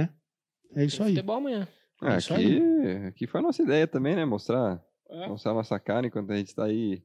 É 0.75 0.83
isso 0.83 1.01
aí. 1.01 1.11
Futebol 1.11 1.37
amanhã. 1.37 1.67
É 2.03 2.15
aqui, 2.15 2.61
aqui 3.07 3.27
foi 3.27 3.39
a 3.39 3.43
nossa 3.43 3.61
ideia 3.63 3.87
também, 3.87 4.15
né? 4.15 4.23
Mostrar, 4.25 4.79
É. 5.09 5.27
mostrar 5.27 5.51
a 5.51 5.55
nossa 5.55 5.79
cara 5.79 6.05
enquanto 6.07 6.31
a 6.31 6.35
gente 6.35 6.47
está 6.49 6.65
aí 6.65 7.01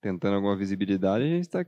tentando 0.00 0.34
alguma 0.36 0.56
visibilidade, 0.56 1.24
a 1.24 1.26
gente 1.28 1.42
está 1.42 1.64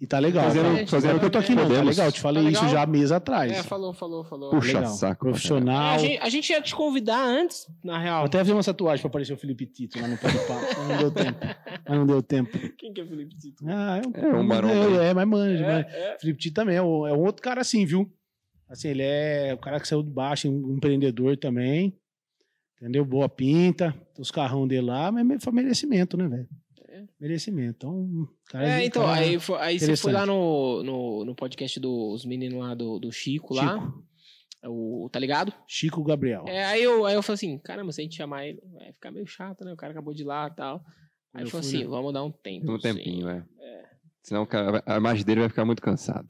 E 0.00 0.06
tá 0.06 0.18
legal. 0.20 0.44
Fazendo- 0.44 0.74
cara. 0.74 0.86
fazendo 0.86 1.16
é 1.16 1.18
que 1.18 1.24
eu 1.24 1.30
tô 1.30 1.38
aqui, 1.38 1.54
não. 1.54 1.62
Tá 1.62 1.68
podemos. 1.70 1.88
legal. 1.96 2.06
Eu 2.06 2.12
te 2.12 2.20
falei 2.20 2.44
Tá 2.44 2.50
isso 2.50 2.60
legal? 2.60 2.72
já 2.76 2.82
há 2.82 2.86
mês 2.86 3.10
atrás. 3.10 3.50
É, 3.52 3.62
falou, 3.64 3.92
falou, 3.92 4.24
falou. 4.24 4.50
Puxa 4.50 4.78
Legal. 4.78 4.92
saco. 4.92 5.26
É, 5.26 5.30
Profissional. 5.30 5.94
a, 5.94 5.98
gente, 5.98 6.18
a 6.22 6.28
gente 6.28 6.50
ia 6.50 6.62
te 6.62 6.74
convidar 6.74 7.20
antes, 7.24 7.66
na 7.82 7.98
real. 7.98 8.20
Eu 8.20 8.26
até 8.26 8.44
fiz 8.44 8.52
uma 8.52 8.62
tatuagem 8.62 9.02
pra 9.02 9.08
aparecer 9.08 9.32
o 9.32 9.36
Felipe 9.36 9.66
Tito 9.66 9.98
lá 10.00 10.06
no 10.06 10.16
Papo. 10.16 10.36
mas 10.78 10.88
não 10.88 10.98
deu 10.98 11.10
tempo. 11.10 11.38
Mas 11.88 11.98
não 11.98 12.06
deu 12.06 12.22
tempo. 12.22 12.58
Quem 12.78 12.92
que 12.92 13.00
é 13.00 13.06
Felipe 13.06 13.36
Tito? 13.36 13.64
Ah, 13.66 13.98
é 13.98 14.20
É, 14.20 14.26
um 14.36 14.42
maromba 14.44 15.02
É, 15.02 15.06
é, 15.08 15.14
mas 15.14 15.26
manja. 15.28 15.64
É, 15.64 15.82
mas- 15.82 15.92
é. 15.94 16.16
Felipe 16.20 16.38
Tito 16.38 16.54
também 16.54 16.76
é 16.76 16.82
um, 16.82 17.06
é 17.06 17.12
um 17.12 17.20
outro 17.24 17.42
cara 17.42 17.60
assim, 17.60 17.84
viu? 17.84 18.08
Assim, 18.68 18.88
ele 18.88 19.02
é 19.02 19.54
o 19.54 19.58
cara 19.58 19.80
que 19.80 19.88
saiu 19.88 20.02
de 20.02 20.10
baixo, 20.10 20.48
um 20.50 20.74
empreendedor 20.76 21.36
também. 21.36 21.96
Entendeu? 22.80 23.04
Boa 23.04 23.28
pinta. 23.28 23.94
Os 24.18 24.30
carrão 24.30 24.66
dele 24.68 24.82
lá, 24.86 25.10
mas 25.10 25.42
foi 25.42 25.52
merecimento, 25.52 26.16
né, 26.16 26.28
velho? 26.28 26.48
Merecimento. 27.20 27.76
Então, 27.76 28.28
cara, 28.46 28.68
É, 28.68 28.78
um 28.78 28.82
então, 28.82 29.02
cara- 29.04 29.20
aí, 29.20 29.38
foi- 29.40 29.58
aí 29.60 29.78
você 29.78 29.96
foi 29.96 30.12
lá 30.12 30.24
no, 30.26 30.82
no, 30.82 31.24
no 31.24 31.34
podcast 31.34 31.78
dos 31.80 32.24
meninos 32.24 32.58
lá 32.58 32.74
do, 32.74 32.98
do 32.98 33.10
Chico, 33.10 33.54
lá. 33.54 33.92
O, 34.64 35.08
tá 35.12 35.18
ligado? 35.20 35.52
Chico 35.68 36.02
Gabriel. 36.02 36.44
É, 36.48 36.64
aí 36.64 36.82
eu, 36.82 37.06
aí 37.06 37.14
eu 37.14 37.22
falei 37.22 37.34
assim, 37.34 37.58
caramba, 37.58 37.92
se 37.92 38.00
a 38.00 38.04
gente 38.04 38.16
chamar 38.16 38.46
ele, 38.46 38.60
vai 38.72 38.92
ficar 38.92 39.10
meio 39.12 39.26
chato, 39.26 39.64
né? 39.64 39.72
O 39.72 39.76
cara 39.76 39.92
acabou 39.92 40.12
de 40.12 40.22
ir 40.22 40.26
lá 40.26 40.48
e 40.52 40.56
tal. 40.56 40.84
Aí 41.32 41.44
Eu 41.44 41.50
fui, 41.50 41.60
assim, 41.60 41.78
né? 41.78 41.86
vamos 41.86 42.12
dar 42.12 42.24
um 42.24 42.30
tempo. 42.32 42.72
um 42.72 42.78
tempinho, 42.78 43.28
é. 43.28 43.44
Senão 44.22 44.44
cara, 44.44 44.82
a 44.84 44.96
imagem 44.98 45.24
dele 45.24 45.40
vai 45.40 45.48
ficar 45.48 45.64
muito 45.64 45.80
cansada. 45.80 46.26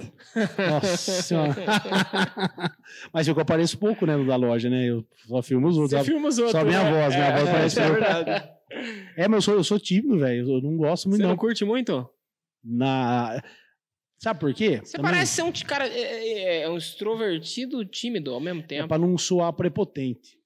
Nossa 0.70 1.22
senhora. 1.22 1.55
Mas 3.12 3.26
eu 3.26 3.34
que 3.34 3.41
apareço 3.41 3.76
pouco, 3.78 4.07
né, 4.07 4.16
no 4.16 4.26
da 4.26 4.36
loja, 4.36 4.70
né? 4.70 4.84
Eu 4.89 5.05
só 5.26 5.43
filmo 5.43 5.66
os 5.68 5.76
outros. 5.76 5.99
Você 6.01 6.05
filma 6.11 6.28
os 6.28 6.39
outros, 6.39 6.53
Só 6.61 6.64
minha 6.64 6.84
né? 6.84 6.91
voz, 6.93 7.14
minha 7.14 7.26
É, 7.26 7.32
voz 7.36 7.49
é, 7.49 7.53
parece 7.53 7.80
é 7.80 7.91
verdade. 7.91 8.49
É, 9.16 9.26
mas 9.28 9.36
eu 9.39 9.43
sou, 9.43 9.55
eu 9.55 9.64
sou 9.64 9.80
tímido, 9.80 10.18
velho. 10.18 10.49
Eu 10.49 10.62
não 10.62 10.76
gosto 10.76 11.09
muito, 11.09 11.16
Você 11.18 11.22
não. 11.22 11.30
não 11.30 11.36
curte 11.36 11.64
muito? 11.64 12.09
Na... 12.62 13.43
Sabe 14.18 14.41
por 14.41 14.53
quê? 14.55 14.80
Você 14.84 14.97
Também 14.97 15.12
parece 15.12 15.32
ser 15.32 15.43
um 15.43 15.53
cara, 15.53 15.86
é, 15.89 16.01
é- 16.01 16.62
é 16.62 16.68
um 16.70 16.76
extrovertido 16.76 17.84
tímido 17.84 18.32
ao 18.34 18.41
mesmo 18.41 18.61
É 18.61 18.64
tempo. 18.66 18.89
pra 18.89 18.99
não 18.99 19.16
soar 19.18 19.53
prepotente. 19.53 20.36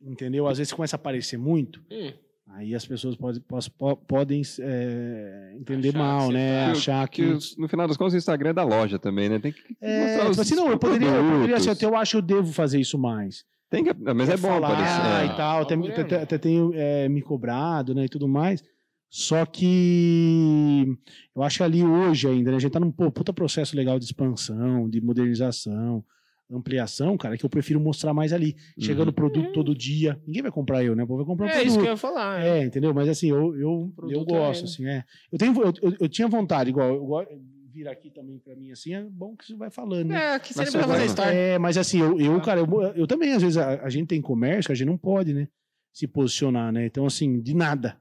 Entendeu? 0.00 0.46
Às 0.46 0.58
vezes 0.58 0.72
começa 0.72 0.96
a 0.96 0.98
aparecer 0.98 1.36
muito, 1.38 1.82
Hum, 1.90 2.12
aí 2.54 2.74
as 2.74 2.84
pessoas 2.86 3.16
podem, 3.16 3.42
podem 4.06 4.42
é, 4.60 5.54
entender 5.58 5.90
Achar 5.90 5.98
mal, 5.98 6.30
né? 6.30 6.64
tá- 6.66 6.70
Achar 6.72 7.08
que. 7.08 7.22
Que 7.38 7.60
no 7.60 7.68
final 7.68 7.86
das 7.88 7.96
contas 7.96 8.14
o 8.14 8.16
Instagram 8.16 8.50
é 8.50 8.54
da 8.54 8.64
loja 8.64 8.98
também, 8.98 9.28
né? 9.28 9.38
Tem 9.38 9.52
que 9.52 9.60
É, 9.80 10.00
mostrar 10.00 10.18
tipo 10.20 10.30
os 10.32 10.38
assim, 10.40 10.54
não, 10.54 10.68
eu 10.70 10.78
poderia, 10.78 11.08
eu 11.08 11.30
poderia 11.32 11.56
assim, 11.56 11.70
até 11.70 11.86
eu 11.86 11.96
acho 11.96 12.12
que 12.12 12.16
eu 12.18 12.22
devo 12.22 12.52
fazer 12.52 12.80
isso 12.80 12.98
mais. 12.98 13.44
Tem 13.70 13.84
que, 13.84 13.94
mas 13.94 14.28
é 14.28 14.36
bom 14.36 14.48
falar 14.48 14.72
aparecer. 14.72 15.32
e 15.32 15.36
tal, 15.36 15.62
até, 15.62 15.76
Procura, 15.76 16.00
até, 16.02 16.16
né? 16.16 16.22
até 16.24 16.38
tenho 16.38 16.72
é, 16.74 17.08
me 17.08 17.22
cobrado, 17.22 17.94
né, 17.94 18.04
e 18.04 18.08
tudo 18.08 18.26
mais. 18.26 18.62
Só 19.08 19.44
que 19.46 20.86
eu 21.34 21.42
acho 21.42 21.58
que 21.58 21.62
ali 21.62 21.84
hoje 21.84 22.28
ainda, 22.28 22.50
né, 22.50 22.56
a 22.56 22.60
gente 22.60 22.72
tá 22.72 22.80
num 22.80 22.90
pô, 22.92 23.10
puta 23.10 23.32
processo 23.32 23.76
legal 23.76 23.98
de 23.98 24.04
expansão, 24.04 24.88
de 24.88 25.00
modernização, 25.00 26.04
ampliação, 26.50 27.16
cara, 27.16 27.36
que 27.36 27.44
eu 27.44 27.50
prefiro 27.50 27.80
mostrar 27.80 28.12
mais 28.12 28.32
ali. 28.32 28.56
Chegando 28.78 29.08
o 29.08 29.12
produto 29.12 29.52
todo 29.52 29.74
dia, 29.74 30.20
ninguém 30.26 30.42
vai 30.42 30.50
comprar 30.50 30.82
eu, 30.84 30.96
né? 30.96 31.04
O 31.04 31.06
povo 31.06 31.18
vai 31.18 31.26
comprar 31.26 31.46
o 31.46 31.48
é 31.48 31.52
produto. 31.52 31.68
isso 31.68 31.78
que 31.78 31.86
eu 31.86 31.90
ia 31.90 31.96
falar. 31.96 32.44
É, 32.44 32.64
entendeu? 32.64 32.92
Mas 32.92 33.08
assim, 33.08 33.30
eu, 33.30 33.56
eu, 33.56 33.92
eu 34.08 34.24
gosto, 34.24 34.62
é- 34.62 34.64
assim, 34.64 34.86
é. 34.86 35.04
Eu, 35.30 35.38
tenho, 35.38 35.54
eu, 35.62 35.72
eu, 35.82 35.96
eu 36.00 36.08
tinha 36.08 36.28
vontade, 36.28 36.70
igual, 36.70 36.88
eu, 36.88 37.40
vir 37.70 37.86
aqui 37.88 38.10
também 38.10 38.38
pra 38.38 38.54
mim, 38.56 38.72
assim, 38.72 38.94
é 38.94 39.02
bom 39.02 39.36
que 39.36 39.46
você 39.46 39.54
vai 39.54 39.70
falando, 39.70 40.08
né? 40.08 40.34
É, 40.34 40.38
que 40.38 40.52
você 40.52 40.62
nem 40.62 40.72
precisa 40.72 40.92
fazer 40.92 41.06
história. 41.06 41.32
É, 41.32 41.58
mas 41.58 41.78
assim, 41.78 42.00
eu, 42.00 42.20
eu 42.20 42.34
Ah. 42.34 42.40
cara, 42.40 42.60
eu, 42.60 42.82
eu 42.94 43.06
também, 43.06 43.32
às 43.32 43.42
vezes, 43.42 43.56
a, 43.56 43.82
a 43.82 43.88
gente 43.88 44.08
tem 44.08 44.20
comércio, 44.20 44.72
a 44.72 44.74
gente 44.74 44.88
não 44.88 44.98
pode, 44.98 45.32
né? 45.32 45.48
Se 45.92 46.06
posicionar, 46.06 46.72
né? 46.72 46.86
Então, 46.86 47.06
assim, 47.06 47.40
de 47.40 47.54
nada. 47.54 47.96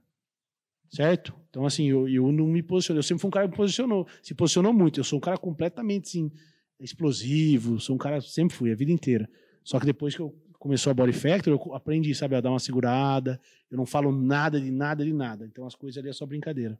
Certo? 0.89 1.35
Então, 1.49 1.65
assim, 1.65 1.87
eu, 1.87 2.07
eu 2.07 2.31
não 2.31 2.47
me 2.47 2.63
posicionei. 2.63 2.99
Eu 2.99 3.03
sempre 3.03 3.21
fui 3.21 3.27
um 3.27 3.31
cara 3.31 3.47
que 3.47 3.55
posicionou, 3.55 4.07
se 4.23 4.33
posicionou 4.33 4.73
muito. 4.73 4.99
Eu 4.99 5.03
sou 5.03 5.17
um 5.17 5.21
cara 5.21 5.37
completamente, 5.37 6.07
assim, 6.09 6.31
explosivo. 6.79 7.79
Sou 7.79 7.95
um 7.95 7.97
cara, 7.97 8.21
sempre 8.21 8.55
fui, 8.55 8.71
a 8.71 8.75
vida 8.75 8.91
inteira. 8.91 9.29
Só 9.63 9.79
que 9.79 9.85
depois 9.85 10.15
que 10.15 10.21
eu 10.21 10.35
começou 10.57 10.91
a 10.91 10.93
Body 10.93 11.13
Factor, 11.13 11.53
eu 11.53 11.73
aprendi, 11.73 12.13
sabe, 12.13 12.35
a 12.35 12.41
dar 12.41 12.49
uma 12.49 12.59
segurada. 12.59 13.39
Eu 13.69 13.77
não 13.77 13.85
falo 13.85 14.11
nada 14.11 14.59
de 14.59 14.71
nada 14.71 15.05
de 15.05 15.13
nada. 15.13 15.45
Então, 15.45 15.65
as 15.65 15.75
coisas 15.75 15.97
ali 15.97 16.09
é 16.09 16.13
só 16.13 16.25
brincadeira. 16.25 16.79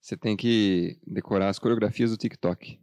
Você 0.00 0.16
tem 0.16 0.36
que 0.36 0.98
decorar 1.06 1.48
as 1.48 1.58
coreografias 1.58 2.10
do 2.10 2.16
TikTok. 2.16 2.78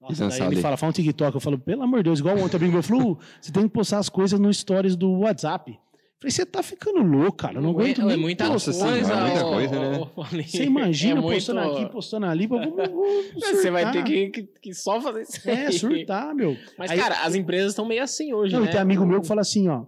Nossa, 0.00 0.28
daí 0.28 0.38
ele 0.38 0.46
ali. 0.46 0.62
fala, 0.62 0.76
fala 0.76 0.90
um 0.90 0.92
TikTok. 0.92 1.34
Eu 1.34 1.40
falo, 1.40 1.58
pelo 1.58 1.82
amor 1.82 1.98
de 1.98 2.04
Deus, 2.04 2.20
igual 2.20 2.38
ontem 2.38 2.56
eu 2.56 2.60
brinco, 2.60 2.76
eu 2.76 2.82
falo, 2.82 3.00
"Lu, 3.00 3.18
você 3.40 3.52
tem 3.52 3.64
que 3.64 3.68
postar 3.68 3.98
as 3.98 4.08
coisas 4.08 4.38
no 4.38 4.52
stories 4.52 4.96
do 4.96 5.10
WhatsApp. 5.20 5.78
Eu 6.18 6.22
falei, 6.22 6.30
você 6.32 6.44
tá 6.44 6.62
ficando 6.64 7.00
louco, 7.00 7.36
cara. 7.36 7.58
Eu 7.58 7.62
não 7.62 7.70
aguento 7.70 8.00
é, 8.00 8.04
nem 8.04 8.14
é 8.14 8.16
muita 8.16 8.48
coisa, 8.48 8.72
Senhora, 8.72 8.98
é 8.98 9.02
muita 9.30 9.44
coisa, 9.44 9.78
né? 9.78 9.98
Você 10.48 10.64
imagina 10.64 11.12
É 11.20 11.22
muito- 11.22 11.34
postando 11.36 11.60
aqui, 11.60 11.86
postando 11.92 12.26
ali, 12.26 12.46
vou, 12.48 12.60
vou, 12.60 12.74
vou 12.76 13.22
Você 13.40 13.70
vai 13.70 13.92
ter 13.92 14.02
que, 14.02 14.30
que, 14.30 14.42
que 14.60 14.74
só 14.74 15.00
fazer 15.00 15.22
isso. 15.22 15.48
É, 15.48 15.66
aí. 15.68 15.72
surtar, 15.72 16.34
meu. 16.34 16.56
Mas, 16.76 16.90
Aí- 16.90 16.98
cara, 16.98 17.22
as 17.24 17.36
empresas 17.36 17.70
estão 17.70 17.86
meio 17.86 18.02
assim 18.02 18.32
hoje, 18.34 18.52
Não, 18.52 18.62
né? 18.62 18.66
e 18.68 18.70
tem 18.72 18.80
amigo 18.80 19.06
meu 19.06 19.20
que 19.20 19.28
fala 19.28 19.42
assim, 19.42 19.68
ó. 19.68 19.86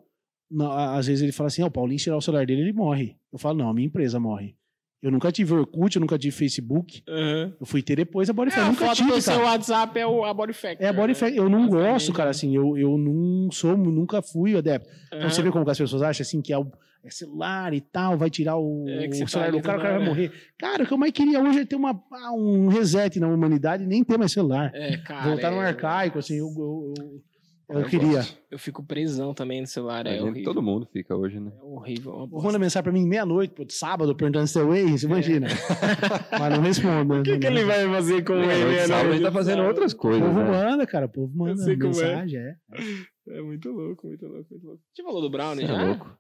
não, 0.48 0.70
a- 0.70 0.96
às 0.98 1.08
vezes 1.08 1.20
ele 1.20 1.32
fala 1.32 1.48
assim, 1.48 1.64
ó, 1.64 1.66
o 1.66 1.70
Paulinho 1.70 1.98
tirar 1.98 2.16
o 2.16 2.20
celular 2.20 2.46
dele, 2.46 2.60
ele 2.62 2.72
morre. 2.72 3.16
Eu 3.32 3.38
falo, 3.38 3.58
não, 3.58 3.68
a 3.68 3.74
minha 3.74 3.88
empresa 3.88 4.20
morre. 4.20 4.54
Eu 5.02 5.10
nunca 5.10 5.32
tive 5.32 5.54
Orkut, 5.54 5.96
eu 5.96 6.00
nunca 6.00 6.18
tive 6.18 6.36
Facebook. 6.36 7.02
Uhum. 7.08 7.52
Eu 7.58 7.64
fui 7.66 7.82
ter 7.82 7.96
depois 7.96 8.28
a 8.28 8.32
Body 8.34 8.50
É, 8.50 8.52
Factor. 8.52 8.70
nunca 8.72 8.84
foto 8.86 8.96
tive, 8.96 9.10
do 9.12 9.20
seu 9.22 9.32
cara. 9.34 9.46
WhatsApp 9.46 9.98
é 9.98 10.06
o, 10.06 10.24
a 10.24 10.34
Body 10.34 10.52
Factor. 10.52 10.84
É 10.86 10.88
a 10.88 10.92
Body 10.92 11.08
né? 11.08 11.14
Factor. 11.14 11.36
Eu 11.38 11.48
não 11.48 11.68
gosto, 11.68 12.12
cara, 12.12 12.28
assim. 12.30 12.54
Eu, 12.54 12.76
eu 12.76 12.98
não 12.98 13.50
sou, 13.50 13.76
nunca 13.76 14.20
fui 14.20 14.56
adepto. 14.56 14.88
Então 15.06 15.20
Aham. 15.20 15.30
você 15.30 15.42
vê 15.42 15.50
como 15.50 15.64
que 15.64 15.70
as 15.70 15.78
pessoas 15.78 16.02
acham 16.02 16.22
assim 16.22 16.42
que 16.42 16.52
é, 16.52 16.58
o, 16.58 16.70
é 17.02 17.10
celular 17.10 17.72
e 17.72 17.80
tal, 17.80 18.18
vai 18.18 18.28
tirar 18.28 18.58
o, 18.58 18.84
É, 18.88 19.08
o 19.08 19.26
celular 19.26 19.50
tá 19.50 19.50
do 19.56 19.62
cara, 19.62 19.78
o 19.78 19.80
cara 19.80 19.80
vai 19.80 19.92
hora. 19.94 20.04
morrer. 20.04 20.32
Cara, 20.58 20.84
o 20.84 20.86
que 20.86 20.92
eu 20.92 20.98
mais 20.98 21.12
queria 21.12 21.40
hoje 21.42 21.60
é 21.60 21.64
ter 21.64 21.76
uma, 21.76 21.92
ah, 22.12 22.32
um 22.34 22.68
reset 22.68 23.18
na 23.18 23.28
humanidade 23.28 23.84
e 23.84 23.86
nem 23.86 24.04
ter 24.04 24.18
mais 24.18 24.32
celular. 24.32 24.70
É, 24.74 24.98
cara. 24.98 25.30
Voltar 25.30 25.50
no 25.50 25.62
é- 25.62 25.68
arcaico, 25.68 26.18
assim, 26.18 26.34
eu, 26.36 26.46
eu, 26.58 26.94
eu, 26.98 27.22
eu 27.70 27.80
Eu 27.80 27.86
queria. 27.86 28.16
gosto. 28.18 28.38
Eu 28.50 28.58
fico 28.58 28.82
presão 28.84 29.32
também 29.32 29.60
no 29.60 29.66
celular, 29.66 30.06
é 30.06 30.18
gente- 30.18 30.42
todo 30.42 30.60
mundo 30.62 30.86
fica 30.92 31.16
hoje, 31.16 31.38
né? 31.38 31.52
É 31.58 31.62
horrível. 31.64 32.12
uma 32.12 32.24
O 32.24 32.26
bosta. 32.26 32.46
Rona 32.48 32.58
mensagem 32.58 32.82
pra 32.82 32.92
mim 32.92 33.06
meia-noite, 33.06 33.54
pô, 33.54 33.64
de 33.64 33.72
sábado, 33.72 34.14
perguntando 34.14 34.46
se 34.46 34.58
é 34.58 34.62
você 34.64 35.06
imagina. 35.06 35.46
Mas 36.38 36.56
não 36.56 36.62
respondo. 36.62 37.14
né? 37.14 37.20
O 37.20 37.22
que, 37.22 37.38
que 37.38 37.46
ele 37.46 37.64
vai 37.64 37.88
fazer 37.88 38.24
com 38.24 38.34
É, 38.34 38.46
né? 38.46 38.86
sábado 38.86 39.14
ele 39.14 39.22
tá 39.24 39.32
fazendo 39.32 39.62
outras 39.62 39.92
O 39.92 39.96
coisas, 39.96 40.22
povo 40.28 40.40
né? 40.40 40.50
manda, 40.50 40.86
cara, 40.86 41.06
o 41.06 41.08
povo 41.08 41.32
manda 41.36 41.62
é. 41.62 41.76
mensagem, 41.76 42.38
é. 42.38 42.54
É 43.28 43.40
muito 43.42 43.70
louco, 43.70 44.06
muito 44.08 44.26
louco, 44.26 44.46
muito 44.50 44.66
louco. 44.66 44.82
Você 44.92 45.02
falou 45.02 45.20
do 45.20 45.30
Brownie 45.30 45.66
Você 45.66 45.72
é 45.72 45.76
já? 45.76 45.84
louco. 45.84 46.18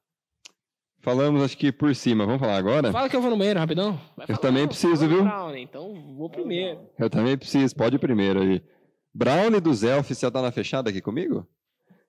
Falamos, 1.02 1.42
acho 1.42 1.56
que 1.56 1.72
por 1.72 1.94
cima. 1.94 2.26
Vamos 2.26 2.40
falar 2.40 2.56
agora? 2.58 2.92
Fala 2.92 3.08
que 3.08 3.16
eu 3.16 3.22
vou 3.22 3.30
no 3.30 3.36
banheiro, 3.38 3.58
rapidão. 3.58 3.92
Vai 4.16 4.24
Eu 4.24 4.36
falar, 4.36 4.38
também 4.38 4.68
preciso, 4.68 5.08
viu? 5.08 5.24
Brownie, 5.24 5.62
então 5.62 5.94
vou 6.14 6.28
primeiro. 6.28 6.78
Eu 6.98 7.08
também 7.08 7.38
preciso. 7.38 7.74
Pode 7.74 7.96
ir 7.96 7.98
primeiro 7.98 8.40
aí. 8.42 8.62
Brownie 9.14 9.60
do 9.60 9.72
Zé 9.74 9.96
oficial 9.96 10.30
tá 10.30 10.40
na 10.40 10.52
fechada 10.52 10.90
aqui 10.90 11.00
comigo? 11.00 11.46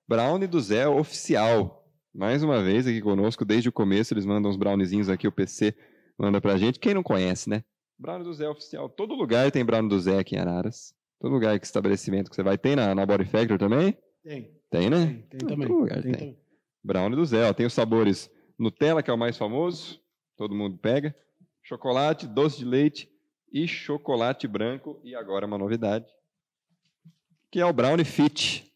Brownie 0.08 0.46
do 0.46 0.60
Zé 0.60 0.86
oficial. 0.86 1.84
Mais 2.14 2.42
uma 2.42 2.62
vez 2.62 2.86
aqui 2.86 3.00
conosco, 3.00 3.44
desde 3.44 3.68
o 3.68 3.72
começo, 3.72 4.12
eles 4.12 4.26
mandam 4.26 4.50
uns 4.50 4.56
browniezinhos 4.56 5.08
aqui, 5.08 5.26
o 5.26 5.32
PC 5.32 5.74
manda 6.18 6.40
pra 6.40 6.56
gente. 6.58 6.78
Quem 6.78 6.94
não 6.94 7.02
conhece, 7.02 7.48
né? 7.48 7.64
Brownie 7.98 8.24
do 8.24 8.34
Zé 8.34 8.48
oficial. 8.48 8.88
Todo 8.88 9.14
lugar 9.14 9.50
tem 9.50 9.64
Brownie 9.64 9.88
do 9.88 9.98
Zé 9.98 10.18
aqui 10.18 10.36
em 10.36 10.38
Araras. 10.38 10.94
Todo 11.20 11.32
lugar 11.32 11.58
que 11.58 11.66
estabelecimento 11.66 12.28
que 12.28 12.36
você 12.36 12.42
vai. 12.42 12.58
Tem 12.58 12.76
na, 12.76 12.94
na 12.94 13.06
Body 13.06 13.24
Factor 13.24 13.58
também? 13.58 13.96
Tem, 14.22 14.50
Tem, 14.70 14.90
né? 14.90 15.06
tem, 15.06 15.38
tem 15.38 15.48
também. 15.48 15.68
Todo 15.68 15.78
lugar 15.80 16.02
Tem 16.02 16.12
tem. 16.12 16.12
também. 16.12 16.38
Brownie 16.84 17.16
do 17.16 17.24
Zé, 17.24 17.48
ó. 17.48 17.52
Tem 17.52 17.64
os 17.66 17.72
sabores 17.72 18.30
Nutella, 18.58 19.02
que 19.02 19.10
é 19.10 19.14
o 19.14 19.18
mais 19.18 19.36
famoso, 19.38 20.00
todo 20.36 20.54
mundo 20.54 20.76
pega. 20.78 21.14
Chocolate, 21.62 22.26
doce 22.26 22.58
de 22.58 22.64
leite 22.64 23.08
e 23.52 23.66
chocolate 23.68 24.46
branco. 24.48 25.00
E 25.04 25.14
agora 25.14 25.46
uma 25.46 25.56
novidade, 25.58 26.06
que 27.52 27.60
é 27.60 27.66
o 27.66 27.72
Brownie 27.72 28.04
Fit. 28.04 28.68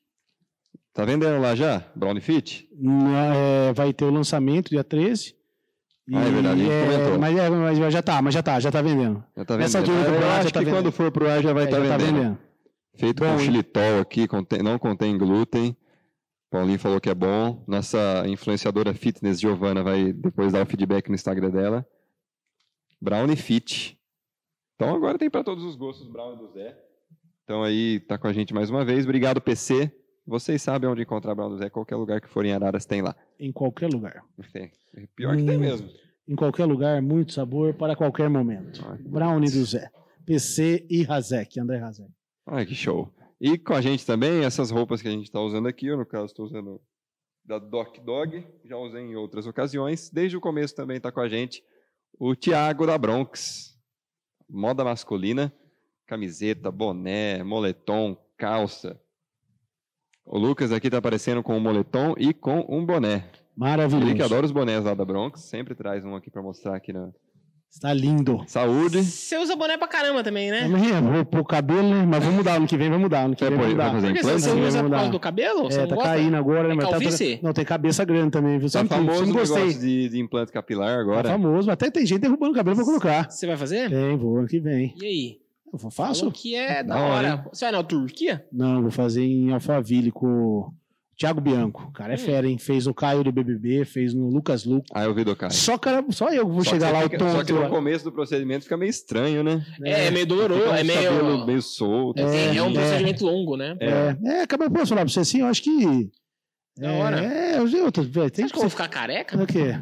Tá 0.93 1.05
vendendo 1.05 1.41
lá 1.41 1.55
já? 1.55 1.83
Brownie 1.95 2.20
Fit? 2.22 2.68
Na- 2.72 3.35
é, 3.35 3.72
vai 3.72 3.93
ter 3.93 4.05
o 4.05 4.11
lançamento 4.11 4.70
dia 4.70 4.85
13. 4.85 5.35
Ah, 6.14 6.20
é 6.24 6.31
verdade, 6.31 6.61
a 6.61 6.64
gente 6.64 6.87
comentou. 6.97 7.18
mas, 7.18 7.37
é, 7.39 7.51
mas 7.51 7.93
já 7.93 8.03
tá, 8.03 8.22
mas 8.22 8.33
já 8.35 8.43
tá, 8.43 8.61
já 8.61 8.70
tá 8.70 8.81
vendendo. 8.81 9.24
Já 9.37 9.45
tá 9.45 9.55
vendendo. 9.57 9.66
Essa 9.66 9.83
de 9.83 9.91
ar 9.91 10.05
já 10.05 10.39
acho 10.39 10.53
tá 10.53 10.61
que 10.61 10.64
vendendo. 10.66 10.74
quando 10.85 10.93
for 10.93 11.11
pro 11.11 11.29
ar 11.29 11.43
já 11.43 11.53
vai 11.53 11.64
É, 11.64 11.66
estar 11.66 11.81
já 11.83 11.89
tá 11.89 11.97
vendendo. 11.97 12.16
vendendo. 12.22 12.39
Feito 12.95 13.22
Bom, 13.24 13.33
com 13.33 13.39
xilitol 13.41 14.01
aqui, 14.01 14.29
contém- 14.29 14.62
não 14.62 14.79
contém 14.79 15.18
glúten. 15.18 15.77
Paulinho 16.49 16.79
falou 16.79 17.01
que 17.01 17.11
é 17.11 17.14
bom. 17.14 17.64
Nossa 17.66 18.22
influenciadora 18.29 18.95
fitness, 18.95 19.41
Giovana, 19.41 19.83
vai 19.83 20.12
depois 20.12 20.53
dar 20.53 20.62
o 20.62 20.66
feedback 20.66 21.09
no 21.09 21.14
Instagram 21.16 21.51
dela. 21.51 21.87
Brownie 23.03 23.37
Fit. 23.37 23.99
Então 24.77 24.95
agora 24.95 25.18
tem 25.18 25.29
para 25.29 25.43
todos 25.45 25.64
os 25.64 25.74
gostos 25.77 26.07
Brownie 26.09 26.39
do 26.39 26.53
Zé. 26.53 26.79
Então 27.47 27.62
aí 27.62 28.01
tá 28.01 28.18
com 28.18 28.26
a 28.26 28.32
gente 28.32 28.53
mais 28.53 28.70
uma 28.70 28.84
vez. 28.84 29.05
Obrigado, 29.05 29.40
PC. 29.40 29.92
Vocês 30.26 30.61
sabem 30.61 30.90
onde 30.90 31.03
encontrar 31.03 31.32
Brownie 31.32 31.57
do 31.57 31.62
Zé. 31.62 31.70
Qualquer 31.70 31.94
lugar 31.94 32.20
que 32.20 32.26
for 32.28 32.44
em 32.44 32.53
Araras 32.53 32.84
tem 32.84 33.01
lá. 33.03 33.14
Em 33.38 33.53
qualquer 33.53 33.88
lugar. 33.88 34.24
Tem. 34.53 34.72
Pior 35.14 35.36
que 35.36 35.44
tem 35.44 35.57
Hum. 35.57 35.61
mesmo. 35.61 35.88
Em 36.26 36.34
qualquer 36.34 36.64
lugar, 36.64 37.01
muito 37.01 37.32
sabor 37.32 37.72
para 37.74 37.94
qualquer 37.94 38.28
momento. 38.28 38.84
Ai, 38.88 38.99
que 38.99 39.09
Brownie 39.09 39.49
do 39.49 39.64
Zé. 39.64 39.88
PC 40.26 40.84
e 40.90 41.05
Razek, 41.05 41.61
André 41.61 41.76
Razek. 41.78 42.11
Ai, 42.49 42.66
que 42.66 42.74
show. 42.74 43.14
E 43.40 43.57
com 43.57 43.74
a 43.74 43.80
gente 43.80 44.05
também, 44.05 44.42
essas 44.44 44.72
roupas 44.72 45.01
que 45.01 45.07
a 45.07 45.11
gente 45.12 45.26
está 45.26 45.40
usando 45.40 45.68
aqui, 45.68 45.86
eu 45.86 45.97
no 45.97 46.05
caso 46.05 46.26
estou 46.26 46.47
usando 46.47 46.80
da 47.44 47.61
Doc 47.61 47.99
Dog, 48.01 48.44
já 48.64 48.76
usei 48.76 49.03
em 49.03 49.14
outras 49.14 49.47
ocasiões. 49.47 50.11
Desde 50.11 50.36
o 50.36 50.40
começo 50.40 50.74
também 50.74 50.97
está 50.97 51.12
com 51.12 51.20
a 51.20 51.28
gente 51.28 51.62
o 52.18 52.34
Tiago 52.34 52.86
da 52.86 52.99
Bronx, 52.99 53.78
moda 54.51 54.82
masculina, 54.82 55.53
camiseta, 56.07 56.70
boné, 56.70 57.42
moletom, 57.42 58.16
calça. 58.36 58.98
O 60.24 60.38
Lucas 60.38 60.72
aqui 60.72 60.88
está 60.88 60.98
aparecendo 60.98 61.42
com 61.42 61.57
um 61.57 61.61
moletom 61.61 62.14
e 62.18 62.32
com 62.34 62.64
um 62.68 62.84
boné. 62.84 63.24
Maravilhoso. 63.57 64.07
Ele 64.07 64.14
que 64.16 64.22
adora 64.22 64.44
os 64.44 64.52
bonés 64.52 64.84
lá 64.84 64.92
da 64.94 65.04
Bronx, 65.04 65.40
sempre 65.42 65.74
traz 65.74 66.04
um 66.04 66.14
aqui 66.14 66.30
para 66.30 66.42
mostrar 66.42 66.76
aqui 66.76 66.92
na 66.92 67.09
Está 67.70 67.92
lindo. 67.92 68.42
saúde. 68.46 69.02
Você 69.04 69.38
usa 69.38 69.54
boné 69.57 69.76
pra 69.78 69.86
caramba 69.86 70.22
também, 70.24 70.50
né? 70.50 70.62
É, 70.64 71.00
vou 71.00 71.24
pôr 71.24 71.40
o 71.40 71.44
cabelo, 71.44 71.88
né? 71.90 72.04
Mas 72.04 72.20
vamos 72.22 72.38
mudar. 72.38 72.57
Ano 72.57 72.66
que 72.66 72.76
vem 72.76 72.90
vai 72.90 72.98
mudar. 72.98 73.24
Ano 73.24 73.36
que 73.36 73.44
Vai 73.44 73.50
vem 73.50 73.59
vai 73.59 73.66
pôr- 73.68 73.76
vai 73.76 73.86
mudar. 74.12 74.22
fazer 74.22 74.38
você 74.40 74.50
usa 74.61 74.82
por 74.82 74.90
causa 74.90 75.11
do 75.11 75.20
cabelo? 75.20 75.62
Você 75.64 75.80
É, 75.80 75.86
tá 75.86 75.94
gosta? 75.94 76.11
caindo 76.11 76.36
agora, 76.36 76.68
né? 76.68 76.74
Mas 76.74 76.84
tá 76.86 76.90
calvície? 76.92 77.40
Não, 77.42 77.52
tem 77.52 77.64
cabeça 77.64 78.04
grande 78.04 78.30
também, 78.30 78.59
viu? 78.59 78.70
Tá 78.70 78.80
Sempre, 78.80 78.96
famoso 78.96 79.32
gostei. 79.32 79.74
de, 79.74 80.09
de 80.09 80.18
implante 80.20 80.52
capilar 80.52 80.96
Tá 80.96 81.00
agora. 81.00 81.28
famoso. 81.30 81.70
Até 81.70 81.90
tem 81.90 82.04
gente 82.04 82.20
derrubando 82.20 82.52
o 82.52 82.54
cabelo 82.54 82.76
pra 82.76 82.84
colocar. 82.84 83.30
Você 83.30 83.46
vai 83.46 83.57
fazer? 83.57 83.90
Tem, 83.90 84.16
vou 84.16 84.38
ano 84.38 84.48
que 84.48 84.59
vem. 84.61 84.94
E 85.00 85.07
aí? 85.07 85.45
Eu 85.72 85.78
vou- 85.78 85.90
faço? 85.90 86.20
Falou 86.20 86.32
que 86.32 86.54
é 86.54 86.82
da 86.82 86.94
Da 86.94 87.00
hora, 87.00 87.28
hora. 87.34 87.48
Você 87.52 87.64
vai 87.64 87.72
na 87.72 87.82
Turquia? 87.82 88.46
Não, 88.52 88.82
vou 88.82 88.90
fazer 88.90 89.22
em 89.24 89.52
Alphaville 89.52 90.10
com 90.10 90.26
o 90.26 90.72
Thiago 91.18 91.40
Bianco. 91.40 91.82
O 91.88 91.92
cara 91.92 92.12
é 92.12 92.16
Hum. 92.16 92.18
fera, 92.18 92.46
hein? 92.46 92.58
Fez 92.58 92.86
no 92.86 92.94
Caio 92.94 93.24
do 93.24 93.32
BBB, 93.32 93.84
fez 93.84 94.12
no 94.14 94.28
Lucas 94.28 94.64
Luco. 94.64 94.86
Ah, 94.94 95.04
eu 95.04 95.14
vi 95.14 95.24
do 95.24 95.34
cara. 95.34 95.52
Só, 95.52 95.76
cara, 95.78 96.04
só 96.10 96.28
eu 96.30 96.46
que 96.46 96.52
vou 96.52 96.62
Só 96.64 96.70
chegar 96.70 96.92
lá, 96.92 97.02
fica- 97.02 97.24
o 97.24 97.30
Só 97.30 97.44
que 97.44 97.52
no 97.52 97.68
começo 97.68 98.04
do 98.04 98.12
procedimento 98.12 98.64
fica 98.64 98.76
meio 98.76 98.90
estranho, 98.90 99.42
né? 99.42 99.64
É, 99.82 100.06
é 100.06 100.10
meio 100.10 100.26
doloroso, 100.26 100.62
é 100.72 100.84
meio... 100.84 101.02
cabelo 101.02 101.46
meio 101.46 101.62
solto. 101.62 102.20
É, 102.20 102.24
assim. 102.24 102.58
é 102.58 102.62
um 102.62 102.70
é. 102.70 102.72
procedimento 102.74 103.24
longo, 103.24 103.56
né? 103.56 103.76
É, 103.80 104.16
é, 104.24 104.42
acaba 104.42 104.70
posso 104.70 104.88
falar 104.88 105.02
pra 105.02 105.10
você 105.12 105.20
assim, 105.20 105.40
eu 105.40 105.46
acho 105.46 105.62
que. 105.62 106.10
Da 106.76 106.92
é, 106.92 107.00
hora. 107.02 107.20
É, 107.24 107.58
eu 107.58 107.66
eu 107.82 107.90
eu 108.56 108.60
vou 108.60 108.70
ser. 108.70 108.76
ficar 108.76 108.88
careca? 108.88 109.42
O 109.42 109.46
quê? 109.46 109.80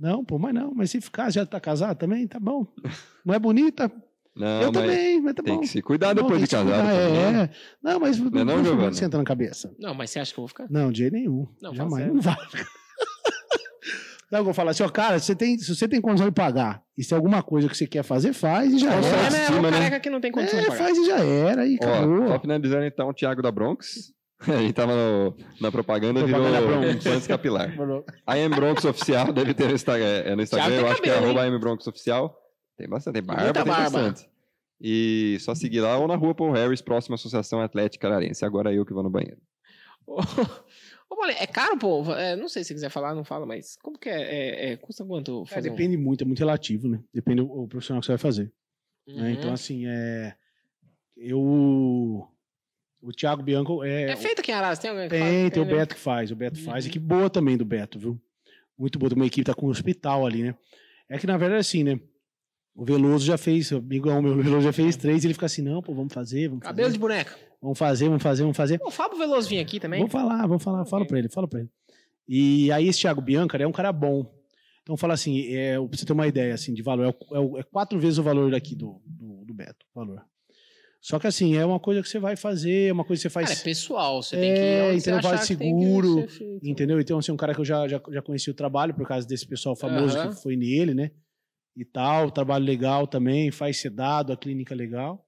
Não, 0.00 0.24
pô, 0.24 0.38
mas 0.38 0.54
não. 0.54 0.72
Mas 0.74 0.90
se 0.90 1.00
ficar, 1.00 1.30
já 1.30 1.44
tá 1.44 1.60
casado 1.60 1.98
também, 1.98 2.26
tá 2.26 2.40
bom. 2.40 2.66
Não 3.24 3.34
é 3.34 3.38
bonita? 3.38 3.90
Não, 4.34 4.62
eu 4.62 4.72
mas 4.72 4.82
também, 4.82 5.20
mas 5.20 5.34
tá 5.34 5.42
tem 5.42 5.54
bom. 5.54 5.60
que 5.60 5.66
se 5.66 5.82
cuidar 5.82 6.14
Não, 6.14 6.22
depois 6.22 6.40
de 6.40 6.46
cuidar, 6.56 6.64
também, 6.64 7.12
né? 7.12 7.40
é, 7.40 7.42
é. 7.42 7.50
Não, 7.82 7.98
mas 8.00 8.16
não, 8.18 8.30
não, 8.30 8.44
não, 8.44 8.64
Giovana? 8.64 8.92
senta 8.92 9.18
na 9.18 9.24
cabeça. 9.24 9.74
Não, 9.78 9.92
mas 9.92 10.10
você 10.10 10.20
acha 10.20 10.32
que 10.32 10.38
eu 10.38 10.42
vou 10.42 10.48
ficar? 10.48 10.66
Não, 10.70 10.90
de 10.92 10.98
jeito 10.98 11.12
nenhum. 11.14 11.48
Não, 11.60 11.74
Jamais. 11.74 12.06
Não 12.06 12.20
vai. 12.20 12.36
Não, 14.30 14.38
eu 14.38 14.44
vou 14.44 14.54
falar 14.54 14.70
assim, 14.70 14.84
ó, 14.84 14.88
cara, 14.88 15.18
você 15.18 15.34
tem, 15.34 15.58
se 15.58 15.74
você 15.74 15.88
tem 15.88 16.00
condição 16.00 16.28
de 16.28 16.32
pagar 16.32 16.80
e 16.96 17.02
se 17.02 17.08
tem 17.08 17.16
alguma 17.16 17.42
coisa 17.42 17.68
que 17.68 17.76
você 17.76 17.84
quer 17.84 18.04
fazer, 18.04 18.32
faz 18.32 18.72
e 18.72 18.78
já 18.78 18.94
Nossa, 18.94 19.08
É, 19.08 19.10
era. 19.10 19.18
né? 19.18 19.24
É 19.24 19.26
autoestima, 19.40 19.58
um 19.58 19.62
né? 19.62 19.70
careca 19.72 20.00
que 20.00 20.08
não 20.10 20.20
tem 20.20 20.30
condição 20.30 20.60
de 20.60 20.64
É, 20.66 20.68
pagar. 20.68 20.84
faz 20.84 20.96
e 20.98 21.04
já 21.06 21.18
era, 21.18 21.66
e 21.66 21.76
Ó, 21.82 21.84
acabou. 21.84 22.28
só 22.28 22.38
finalizando 22.40 22.84
então, 22.84 23.08
o 23.08 23.12
Thiago 23.12 23.42
da 23.42 23.50
Bronx. 23.50 24.12
Gente 24.60 24.72
tava 24.72 24.94
no- 24.94 25.36
na 25.60 25.70
propaganda, 25.70 26.20
Propaganda 26.20 26.60
virou 26.60 26.80
Bronx. 26.80 26.94
implante 27.06 27.28
capilar. 27.28 27.70
A 28.26 28.38
M 28.38 28.54
Bronx 28.54 28.84
Oficial 28.84 29.32
deve 29.32 29.52
ter 29.54 29.68
no 29.68 29.74
Instagram. 29.74 30.06
É 30.24 30.34
no 30.34 30.42
Instagram, 30.42 30.74
eu 30.76 30.86
acho 30.88 31.02
que 31.02 31.10
é 31.10 31.14
cabelo, 31.14 31.26
arroba 31.38 31.46
M 31.46 31.58
Bronx 31.58 31.86
Oficial. 31.86 32.36
Tem 32.76 32.88
bastante, 32.88 33.14
tem 33.14 33.22
barba, 33.22 33.44
Muita 33.44 33.62
tem 33.64 33.72
barba. 33.72 33.90
bastante. 34.02 34.30
E 34.80 35.36
só 35.40 35.54
seguir 35.54 35.80
lá 35.80 35.98
ou 35.98 36.08
na 36.08 36.16
rua 36.16 36.34
Paul 36.34 36.52
Harris, 36.52 36.80
próxima 36.80 37.14
Associação 37.16 37.60
Atlética 37.60 38.08
Ararense. 38.08 38.42
Agora 38.44 38.72
eu 38.72 38.86
que 38.86 38.94
vou 38.94 39.02
no 39.02 39.10
banheiro. 39.10 39.36
Ô, 40.06 40.16
é 41.38 41.46
caro, 41.46 41.76
pô? 41.78 42.02
É, 42.14 42.34
não 42.34 42.48
sei 42.48 42.62
se 42.64 42.68
você 42.68 42.74
quiser 42.74 42.88
falar, 42.88 43.14
não 43.14 43.22
fala, 43.24 43.44
mas 43.44 43.76
como 43.82 43.98
que 43.98 44.08
é? 44.08 44.22
É- 44.22 44.72
é- 44.72 44.76
custa 44.78 45.04
quanto 45.04 45.42
É, 45.42 45.54
fazer 45.54 45.68
um- 45.70 45.74
depende 45.74 45.98
muito, 45.98 46.24
é 46.24 46.26
muito 46.26 46.38
relativo, 46.38 46.88
né? 46.88 46.98
Depende 47.12 47.42
do 47.42 47.52
o 47.52 47.68
profissional 47.68 48.00
que 48.00 48.06
você 48.06 48.12
vai 48.12 48.18
fazer. 48.18 48.50
né? 49.06 49.14
Uhum. 49.24 49.30
Então, 49.30 49.52
assim, 49.52 49.86
é. 49.86 50.34
Eu. 51.14 52.26
O 53.02 53.12
Thiago 53.12 53.42
Bianco 53.42 53.82
é. 53.82 54.10
É 54.10 54.16
feito 54.16 54.40
aqui 54.40 54.50
em 54.50 54.54
Arás? 54.54 54.78
Tem 54.78 54.90
alguém 54.90 55.08
que 55.08 55.18
faz? 55.18 55.30
Tem, 55.30 55.50
tem 55.50 55.62
o 55.62 55.66
né? 55.66 55.72
Beto 55.74 55.94
que 55.94 56.00
faz. 56.00 56.30
O 56.30 56.36
Beto 56.36 56.62
faz. 56.62 56.84
Uhum. 56.84 56.90
Equipe 56.90 57.04
boa 57.06 57.30
também 57.30 57.56
do 57.56 57.64
Beto, 57.64 57.98
viu? 57.98 58.20
Muito 58.78 58.98
boa. 58.98 59.08
Tem 59.08 59.16
uma 59.16 59.26
equipe 59.26 59.44
que 59.44 59.50
tá 59.50 59.54
com 59.54 59.66
o 59.66 59.70
hospital 59.70 60.26
ali, 60.26 60.42
né? 60.42 60.54
É 61.08 61.18
que, 61.18 61.26
na 61.26 61.36
verdade, 61.36 61.60
assim, 61.60 61.82
né? 61.82 61.98
O 62.74 62.84
Veloso 62.84 63.24
já 63.26 63.36
fez, 63.36 63.70
o 63.72 63.78
amigão 63.78 64.22
meu, 64.22 64.32
o 64.32 64.42
Veloso 64.42 64.62
já 64.62 64.72
fez 64.72 64.96
três, 64.96 65.24
e 65.24 65.26
ele 65.26 65.34
fica 65.34 65.46
assim, 65.46 65.60
não, 65.60 65.82
pô, 65.82 65.92
vamos 65.92 66.12
fazer, 66.14 66.48
vamos 66.48 66.62
Cabelo 66.62 66.86
fazer. 66.86 66.92
de 66.92 66.98
boneca. 67.00 67.36
Vamos 67.60 67.78
fazer, 67.78 68.06
vamos 68.08 68.22
fazer, 68.22 68.42
vamos 68.42 68.56
fazer. 68.56 68.80
O 68.82 68.90
Fábio 68.90 69.18
Veloso 69.18 69.48
vinha 69.48 69.60
aqui 69.60 69.80
também. 69.80 69.98
Vamos 70.00 70.12
falar, 70.12 70.46
vamos 70.46 70.62
falar, 70.62 70.84
fala 70.86 71.02
Ok. 71.02 71.08
pra 71.08 71.18
ele, 71.18 71.28
fala 71.28 71.48
pra 71.48 71.60
ele. 71.60 71.68
E 72.28 72.70
aí 72.70 72.86
esse 72.86 73.00
Thiago 73.00 73.20
Bianca 73.20 73.58
é 73.58 73.66
um 73.66 73.72
cara 73.72 73.92
bom. 73.92 74.24
Então 74.82 74.96
fala 74.96 75.14
assim, 75.14 75.52
é, 75.52 75.74
pra 75.78 75.96
você 75.98 76.06
ter 76.06 76.12
uma 76.12 76.26
ideia 76.26 76.54
assim, 76.54 76.72
de 76.72 76.80
valor, 76.80 77.06
é, 77.06 77.08
é 77.08 77.60
é 77.60 77.62
quatro 77.64 77.98
vezes 77.98 78.18
o 78.18 78.22
valor 78.22 78.50
daqui 78.50 78.74
do, 78.76 79.02
do, 79.04 79.44
do 79.44 79.52
Beto, 79.52 79.84
o 79.94 79.98
valor. 80.00 80.24
Só 81.00 81.18
que 81.18 81.26
assim, 81.26 81.56
é 81.56 81.64
uma 81.64 81.80
coisa 81.80 82.02
que 82.02 82.08
você 82.08 82.18
vai 82.18 82.36
fazer, 82.36 82.88
é 82.88 82.92
uma 82.92 83.04
coisa 83.04 83.20
que 83.20 83.28
você 83.28 83.32
faz, 83.32 83.48
Cara, 83.48 83.60
é 83.60 83.64
pessoal. 83.64 84.22
Você 84.22 84.36
É, 84.36 84.40
tem 84.40 84.52
que 84.54 84.60
você 84.60 85.10
entendeu? 85.10 85.22
Vale 85.22 85.38
que 85.38 85.46
seguro, 85.46 86.26
entendeu? 86.62 87.00
Então 87.00 87.18
assim, 87.18 87.32
um 87.32 87.36
cara 87.36 87.54
que 87.54 87.60
eu 87.60 87.64
já, 87.64 87.88
já, 87.88 88.00
já 88.10 88.20
conheci 88.20 88.50
o 88.50 88.54
trabalho 88.54 88.94
por 88.94 89.08
causa 89.08 89.26
desse 89.26 89.46
pessoal 89.46 89.74
famoso 89.74 90.18
Aham. 90.18 90.28
que 90.28 90.42
foi 90.42 90.56
nele, 90.56 90.92
né? 90.92 91.10
E 91.74 91.84
tal, 91.84 92.30
trabalho 92.30 92.64
legal 92.64 93.06
também, 93.06 93.50
faz 93.50 93.78
sedado, 93.78 94.32
a 94.32 94.36
clínica 94.36 94.74
legal. 94.74 95.26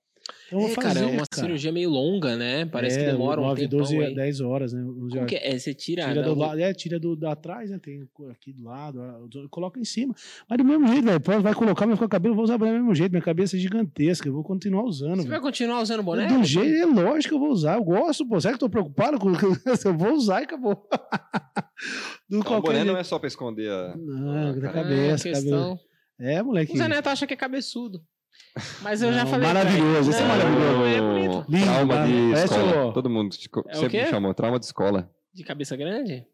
Eu 0.53 0.59
É, 0.59 0.67
vou 0.67 0.75
cara, 0.77 0.89
fazer, 0.89 1.05
é 1.05 1.07
uma 1.07 1.27
cara. 1.27 1.43
cirurgia 1.47 1.73
meio 1.73 1.89
longa, 1.89 2.37
né? 2.37 2.67
Parece 2.67 2.99
que 2.99 3.05
É, 3.05 3.11
demora 3.13 3.41
um 3.41 3.45
9, 3.45 3.63
tempão 3.63 3.79
12, 3.79 3.99
aí. 3.99 4.15
10 4.15 4.41
horas, 4.43 4.73
né? 4.73 4.83
11 4.83 4.93
Como 4.95 5.17
horas. 5.17 5.27
que 5.31 5.37
é? 5.37 5.59
Você 5.59 5.73
tira... 5.75 6.07
Tira 6.09 6.23
do 6.23 6.35
lado, 6.35 6.61
é, 6.61 6.73
tira 6.75 7.01
do, 7.01 7.17
da 7.17 7.33
atrás, 7.33 7.71
né? 7.71 7.79
Tem 7.83 8.07
aqui 8.31 8.53
do 8.53 8.65
lado, 8.65 9.01
coloca 9.51 9.81
em 9.81 9.85
cima. 9.85 10.15
Mas 10.49 10.59
do 10.59 10.65
mesmo 10.65 10.87
jeito, 10.89 11.05
velho. 11.05 11.41
Vai 11.43 11.55
colocar, 11.55 11.87
vai 11.87 11.97
ficar 11.97 12.09
cabelo, 12.09 12.33
eu 12.33 12.37
vou 12.37 12.45
usar 12.45 12.59
do 12.59 12.65
mesmo 12.67 12.95
jeito. 12.95 13.11
Minha 13.13 13.23
cabeça 13.23 13.57
é 13.57 13.59
gigantesca, 13.59 14.29
eu 14.29 14.33
vou 14.35 14.45
continuar 14.45 14.83
usando. 14.85 15.17
Você 15.17 15.23
vai 15.23 15.31
velho. 15.31 15.43
continuar 15.43 15.81
usando 15.81 16.01
o 16.01 16.03
boné? 16.03 16.31
Um 16.31 16.45
jeito, 16.45 16.75
é 16.77 16.85
lógico 16.85 17.31
que 17.31 17.35
eu 17.35 17.41
vou 17.41 17.51
usar. 17.51 17.77
Eu 17.79 17.85
gosto, 17.85 18.27
pô. 18.29 18.41
Será 18.41 18.53
que 18.53 18.57
eu 18.57 18.69
tô 18.69 18.71
preocupado 18.71 19.19
com 19.19 19.31
eu 19.89 19.97
vou 19.97 20.13
usar 20.13 20.43
e 20.43 20.45
acabou. 20.45 20.87
Do 22.29 22.39
Então, 22.39 22.59
o 22.59 22.63
boné 22.63 22.77
jeito. 22.81 22.93
não 22.93 22.97
é 22.99 23.03
só 23.05 23.19
pra 23.19 23.29
esconder 23.29 23.71
a. 23.71 23.97
Não, 23.97 24.59
da 24.59 24.71
cabeça, 24.73 25.29
Ah, 25.29 25.33
cabelo. 25.33 25.79
É, 26.21 26.43
moleque. 26.43 26.73
O 26.73 26.77
Zé 26.77 26.87
Neto 26.89 27.09
acha 27.09 27.27
que 27.27 27.35
é 27.35 27.37
cabeçudo. 27.37 28.01
Mas 28.83 29.01
eu 29.03 29.13
já 29.13 29.25
Não, 29.25 29.31
falei. 29.31 29.49
pra 29.51 29.55
maravilhoso, 29.65 30.11
esse 30.11 30.21
é 30.23 30.27
maravilhoso. 30.27 30.85
É 30.85 31.01
bonito. 31.01 31.47
Lindo, 31.51 31.65
trauma 31.67 31.95
né? 31.95 32.07
de 32.07 32.33
escola. 32.45 32.87
o- 32.87 32.93
Todo 32.93 33.09
mundo 33.11 33.31
te- 33.31 33.51
É 33.69 33.75
sempre 33.75 34.03
me 34.03 34.07
chamou 34.09 34.35
trauma 34.35 34.59
de 34.59 34.67
escola. 34.67 35.11
De 35.33 35.43
cabeça 35.45 35.75
grande? 35.77 36.27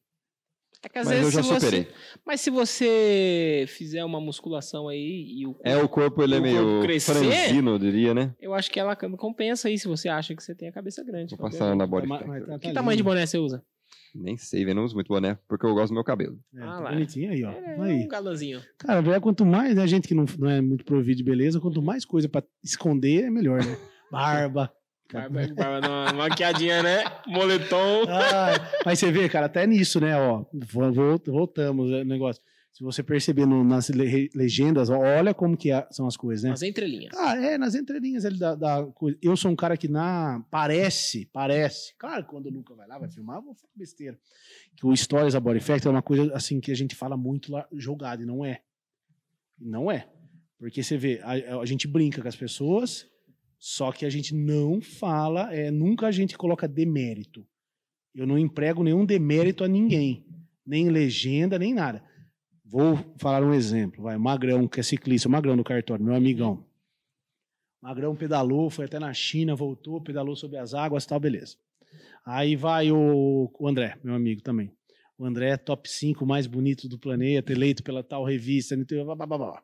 É 0.82 0.88
que 0.88 0.98
às 0.98 1.06
Mas 1.06 1.18
vezes 1.18 1.34
eu 1.34 1.42
já 1.42 1.42
se 1.42 1.48
você- 1.54 1.66
superei. 1.66 1.94
Mas 2.24 2.40
se 2.40 2.50
você 2.50 3.64
fizer 3.68 4.04
uma 4.04 4.20
musculação 4.20 4.88
aí 4.88 5.26
e 5.38 5.46
o 5.46 5.56
É, 5.64 5.76
o 5.76 5.88
corpo 5.88 6.22
ele 6.22 6.36
é 6.36 6.40
meio 6.40 6.62
corpo 6.64 6.82
crescer? 6.82 7.14
franzino, 7.14 7.72
eu 7.72 7.78
diria, 7.78 8.14
né? 8.14 8.32
Eu 8.40 8.54
acho 8.54 8.70
que 8.70 8.78
ela 8.78 8.94
compensa 8.94 9.66
aí 9.68 9.76
se 9.78 9.88
você 9.88 10.08
acha 10.08 10.34
que 10.36 10.42
você 10.42 10.54
tem 10.54 10.68
a 10.68 10.72
cabeça 10.72 11.02
grande. 11.04 11.36
Vou 11.36 11.50
passar 11.50 11.74
na 11.74 11.84
factor. 11.86 12.06
mas 12.06 12.46
tá- 12.46 12.58
Que 12.60 12.68
tá 12.68 12.74
tamanho 12.74 12.96
de 12.96 13.02
boné 13.02 13.26
você 13.26 13.38
usa? 13.38 13.62
Nem 14.14 14.36
sei, 14.36 14.64
velho, 14.64 14.76
não 14.76 14.84
uso 14.84 14.94
muito 14.94 15.08
boné, 15.08 15.38
porque 15.48 15.64
eu 15.66 15.74
gosto 15.74 15.88
do 15.88 15.94
meu 15.94 16.04
cabelo. 16.04 16.38
É, 16.54 16.62
Ah 16.62 16.66
tá 16.66 16.80
lá. 16.80 16.90
bonitinho 16.90 17.30
aí, 17.32 17.44
ó. 17.44 17.50
É 17.52 17.80
Aí. 17.80 18.04
um 18.04 18.08
galanzinho. 18.08 18.60
Cara, 18.78 19.00
velho, 19.02 19.20
quanto 19.20 19.44
mais, 19.44 19.74
né, 19.74 19.86
gente 19.86 20.08
que 20.08 20.14
não, 20.14 20.24
não 20.38 20.48
é 20.50 20.60
muito 20.60 20.84
provido 20.84 21.18
de 21.18 21.24
beleza, 21.24 21.60
quanto 21.60 21.80
mais 21.82 22.04
coisa 22.04 22.28
pra 22.28 22.42
esconder, 22.64 23.24
é 23.24 23.30
melhor, 23.30 23.58
né? 23.64 23.76
Barba. 24.10 24.72
Barba, 25.12 25.40
barba 25.54 25.80
numa 25.88 26.12
maquiadinha, 26.12 26.82
né? 26.82 27.02
Moletom. 27.26 28.04
Ah, 28.08 28.52
mas 28.84 28.98
você 28.98 29.10
vê, 29.10 29.28
cara, 29.28 29.46
até 29.46 29.66
nisso, 29.66 30.00
né, 30.00 30.14
ó, 30.18 30.44
vo- 30.52 30.92
vol- 30.92 31.22
voltamos 31.26 31.90
ao 31.92 32.04
negócio. 32.04 32.42
Se 32.78 32.84
você 32.84 33.02
perceber 33.02 33.44
no- 33.44 33.64
nas 33.64 33.88
le- 33.88 34.30
legendas, 34.36 34.88
olha 34.88 35.34
como 35.34 35.56
que 35.56 35.72
é- 35.72 35.84
são 35.90 36.06
as 36.06 36.16
coisas, 36.16 36.44
né? 36.44 36.52
As 36.52 36.62
entrelinhas. 36.62 37.12
Ah, 37.18 37.36
é, 37.36 37.58
nas 37.58 37.74
entrelinhas 37.74 38.24
ali 38.24 38.38
da, 38.38 38.54
da 38.54 38.86
coisa. 38.94 39.18
Eu 39.20 39.36
sou 39.36 39.50
um 39.50 39.56
cara 39.56 39.76
que 39.76 39.88
na. 39.88 40.44
Parece, 40.48 41.26
parece. 41.32 41.92
Claro, 41.98 42.24
quando 42.26 42.46
o 42.46 42.50
Luca 42.50 42.76
vai 42.76 42.86
lá, 42.86 42.96
vai 42.96 43.10
filmar, 43.10 43.38
eu 43.38 43.42
vou 43.42 43.54
falar 43.56 43.72
besteira. 43.74 44.16
Que 44.76 44.86
o 44.86 44.94
Stories 44.96 45.34
da 45.34 45.40
Body 45.40 45.58
Factor 45.58 45.90
é 45.90 45.96
uma 45.96 46.02
coisa 46.02 46.32
assim 46.32 46.60
que 46.60 46.70
a 46.70 46.74
gente 46.76 46.94
fala 46.94 47.16
muito 47.16 47.50
lá 47.50 47.66
jogado, 47.72 48.22
e 48.22 48.26
não 48.26 48.44
é. 48.44 48.60
Não 49.58 49.90
é. 49.90 50.08
Porque 50.56 50.80
você 50.80 50.96
vê, 50.96 51.20
a, 51.24 51.58
a 51.60 51.66
gente 51.66 51.88
brinca 51.88 52.22
com 52.22 52.28
as 52.28 52.36
pessoas, 52.36 53.08
só 53.58 53.90
que 53.90 54.06
a 54.06 54.10
gente 54.10 54.32
não 54.36 54.80
fala, 54.80 55.52
é, 55.52 55.68
nunca 55.68 56.06
a 56.06 56.12
gente 56.12 56.38
coloca 56.38 56.68
demérito. 56.68 57.44
Eu 58.14 58.24
não 58.24 58.38
emprego 58.38 58.84
nenhum 58.84 59.04
demérito 59.04 59.64
a 59.64 59.68
ninguém. 59.68 60.24
Nem 60.64 60.88
legenda, 60.90 61.58
nem 61.58 61.74
nada. 61.74 62.04
Vou 62.70 62.98
falar 63.18 63.42
um 63.42 63.54
exemplo. 63.54 64.02
Vai, 64.02 64.16
Magrão, 64.18 64.68
que 64.68 64.80
é 64.80 64.82
ciclista, 64.82 65.28
o 65.28 65.32
Magrão 65.32 65.56
do 65.56 65.64
cartório, 65.64 66.04
meu 66.04 66.14
amigão. 66.14 66.64
Magrão 67.80 68.14
pedalou, 68.14 68.68
foi 68.70 68.84
até 68.86 68.98
na 68.98 69.12
China, 69.14 69.54
voltou, 69.54 70.00
pedalou 70.00 70.34
sobre 70.36 70.58
as 70.58 70.74
águas 70.74 71.06
tal, 71.06 71.20
beleza. 71.20 71.56
Aí 72.26 72.56
vai 72.56 72.90
o, 72.90 73.50
o 73.58 73.68
André, 73.68 73.96
meu 74.02 74.14
amigo 74.14 74.42
também. 74.42 74.70
O 75.16 75.24
André 75.24 75.50
é 75.50 75.56
top 75.56 75.88
5 75.88 76.26
mais 76.26 76.46
bonito 76.46 76.88
do 76.88 76.98
planeta, 76.98 77.52
eleito 77.52 77.82
pela 77.82 78.02
tal 78.02 78.24
revista. 78.24 78.76
blá, 78.76 79.14
blá, 79.14 79.26
blá. 79.26 79.62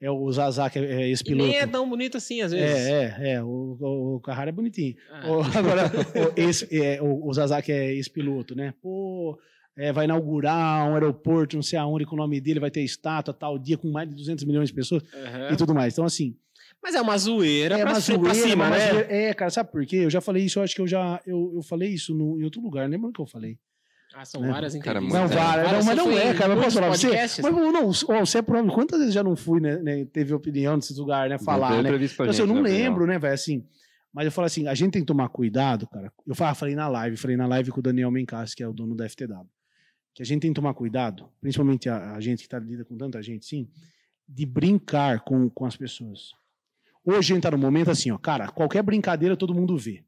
É 0.00 0.10
o 0.10 0.30
Zazá, 0.30 0.68
que 0.68 0.78
é, 0.78 1.02
é 1.02 1.08
esse 1.08 1.22
E 1.24 1.34
nem 1.34 1.36
piloto. 1.48 1.56
é 1.58 1.66
tão 1.66 1.88
bonito 1.88 2.16
assim, 2.16 2.42
às 2.42 2.52
vezes. 2.52 2.76
É, 2.86 3.22
é, 3.26 3.32
é. 3.34 3.42
O, 3.42 3.76
o, 3.80 4.16
o 4.16 4.20
Carrara 4.20 4.50
é 4.50 4.52
bonitinho. 4.52 4.94
Ah, 5.10 5.30
O- 5.30 5.40
agora, 5.42 5.84
o, 6.36 6.40
esse, 6.40 6.76
é, 6.76 7.00
o, 7.00 7.26
o 7.26 7.32
Zazá, 7.32 7.62
que 7.62 7.72
é 7.72 7.94
esse 7.94 8.10
piloto, 8.10 8.54
né? 8.54 8.74
Pô, 8.82 9.38
é, 9.76 9.92
vai 9.92 10.04
inaugurar 10.04 10.88
um 10.88 10.94
aeroporto, 10.94 11.56
não 11.56 11.62
sei 11.62 11.78
aonde, 11.78 12.06
com 12.06 12.14
o 12.14 12.18
nome 12.18 12.40
dele, 12.40 12.60
vai 12.60 12.70
ter 12.70 12.82
estátua 12.82 13.34
tal 13.34 13.58
dia, 13.58 13.76
com 13.76 13.90
mais 13.90 14.08
de 14.08 14.14
200 14.14 14.44
milhões 14.44 14.68
de 14.68 14.74
pessoas 14.74 15.02
aham. 15.12 15.52
e 15.52 15.56
tudo 15.56 15.74
mais. 15.74 15.92
Então, 15.92 16.04
assim, 16.04 16.36
Mas 16.82 16.94
é 16.94 17.00
uma 17.00 17.16
zoeira 17.16 17.76
é 17.76 17.82
pra, 17.82 17.92
uma 17.92 18.00
cima, 18.00 18.18
pra 18.20 18.34
zoeira, 18.34 18.50
cima, 18.50 18.64
uma 18.66 18.76
né? 18.76 18.90
zoeira. 18.90 19.12
É, 19.12 19.34
cara, 19.34 19.50
sabe 19.50 19.72
por 19.72 19.84
quê? 19.86 19.96
Eu 19.96 20.10
já 20.10 20.20
falei 20.20 20.44
isso, 20.44 20.58
eu 20.58 20.62
acho 20.62 20.74
que 20.74 20.80
eu 20.80 20.86
já. 20.86 21.20
Eu, 21.26 21.52
eu 21.54 21.62
falei 21.62 21.88
isso 21.90 22.14
no, 22.14 22.38
em 22.40 22.44
outro 22.44 22.60
lugar, 22.60 22.88
lembra 22.88 23.10
que 23.12 23.20
eu 23.20 23.26
falei? 23.26 23.58
Ah, 24.14 24.24
são 24.24 24.42
né? 24.42 24.48
várias 24.48 24.76
Cara, 24.76 25.00
entrevistas. 25.00 25.30
Não, 25.30 25.36
Cara, 25.36 25.62
não, 25.64 25.82
você 25.82 25.86
mas 25.86 25.96
não 25.96 26.12
é, 26.12 26.34
cara. 26.34 26.52
Eu 26.52 26.62
posso 26.62 26.74
falar 26.76 26.88
pra 26.88 26.96
você. 26.96 27.42
Mas 27.42 27.52
não, 27.52 28.24
você 28.24 28.38
é 28.38 28.42
prova. 28.42 28.72
Quantas 28.72 29.00
vezes 29.00 29.12
já 29.12 29.24
não 29.24 29.34
fui, 29.34 29.60
né? 29.60 29.76
né, 29.78 30.04
teve 30.04 30.32
opinião 30.32 30.76
nesses 30.76 30.96
lugares, 30.96 31.32
né? 31.32 31.38
Falar, 31.38 31.82
né? 31.82 31.90
Então, 31.90 31.96
assim, 31.96 32.32
gente, 32.32 32.40
eu 32.40 32.46
não 32.46 32.62
lembro, 32.62 33.06
né, 33.06 33.18
velho? 33.18 33.34
Assim. 33.34 33.64
Mas 34.12 34.26
eu 34.26 34.30
falo 34.30 34.46
assim, 34.46 34.68
a 34.68 34.74
gente 34.74 34.92
tem 34.92 35.02
que 35.02 35.06
tomar 35.06 35.28
cuidado, 35.28 35.88
cara. 35.88 36.12
Eu 36.24 36.36
falei, 36.36 36.54
falei 36.54 36.74
na 36.76 36.86
live, 36.86 37.16
falei 37.16 37.36
na 37.36 37.48
live 37.48 37.72
com 37.72 37.80
o 37.80 37.82
Daniel 37.82 38.12
Mencassi, 38.12 38.54
que 38.54 38.62
é 38.62 38.68
o 38.68 38.72
dono 38.72 38.94
da 38.94 39.08
FTW. 39.08 39.48
Que 40.14 40.22
a 40.22 40.26
gente 40.26 40.42
tem 40.42 40.52
que 40.52 40.54
tomar 40.54 40.72
cuidado, 40.74 41.28
principalmente 41.40 41.88
a, 41.88 42.14
a 42.14 42.20
gente 42.20 42.44
que 42.44 42.48
tá 42.48 42.58
lida 42.58 42.84
com 42.84 42.96
tanta 42.96 43.20
gente, 43.20 43.44
sim, 43.44 43.68
de 44.28 44.46
brincar 44.46 45.20
com, 45.20 45.50
com 45.50 45.66
as 45.66 45.76
pessoas. 45.76 46.30
Hoje 47.04 47.18
a 47.18 47.34
gente 47.34 47.42
tá 47.42 47.50
no 47.50 47.58
momento 47.58 47.90
assim, 47.90 48.10
ó, 48.10 48.16
cara, 48.16 48.48
qualquer 48.48 48.82
brincadeira 48.82 49.36
todo 49.36 49.52
mundo 49.54 49.76
vê. 49.76 50.04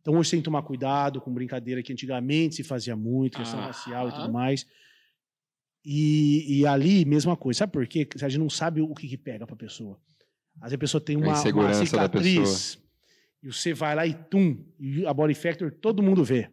Então 0.00 0.14
hoje 0.14 0.30
tem 0.30 0.40
que 0.40 0.44
tomar 0.44 0.62
cuidado 0.62 1.20
com 1.20 1.32
brincadeira 1.32 1.82
que 1.82 1.92
antigamente 1.92 2.54
se 2.56 2.62
fazia 2.64 2.96
muito, 2.96 3.38
questão 3.38 3.60
Ah. 3.60 3.66
racial 3.66 4.08
e 4.08 4.12
tudo 4.12 4.32
mais. 4.32 4.66
E, 5.84 6.60
e 6.60 6.66
ali, 6.66 7.04
mesma 7.04 7.36
coisa. 7.36 7.58
Sabe 7.58 7.72
por 7.72 7.86
quê? 7.86 8.08
A 8.22 8.28
gente 8.28 8.38
não 8.38 8.48
sabe 8.50 8.80
o 8.80 8.94
que, 8.94 9.08
que 9.08 9.18
pega 9.18 9.46
pra 9.46 9.56
pessoa. 9.56 9.98
Às 10.56 10.70
vezes 10.70 10.74
a 10.74 10.78
pessoa 10.78 11.00
tem 11.00 11.16
A 11.16 11.18
uma, 11.18 11.26
uma 11.52 11.74
cicatriz 11.74 12.78
e 13.42 13.52
você 13.52 13.74
vai 13.74 13.94
lá 13.96 14.06
e 14.06 14.14
tum, 14.14 14.64
e 14.78 15.04
a 15.04 15.12
Body 15.12 15.34
Factor 15.34 15.72
todo 15.72 16.02
mundo 16.02 16.22
vê. 16.24 16.48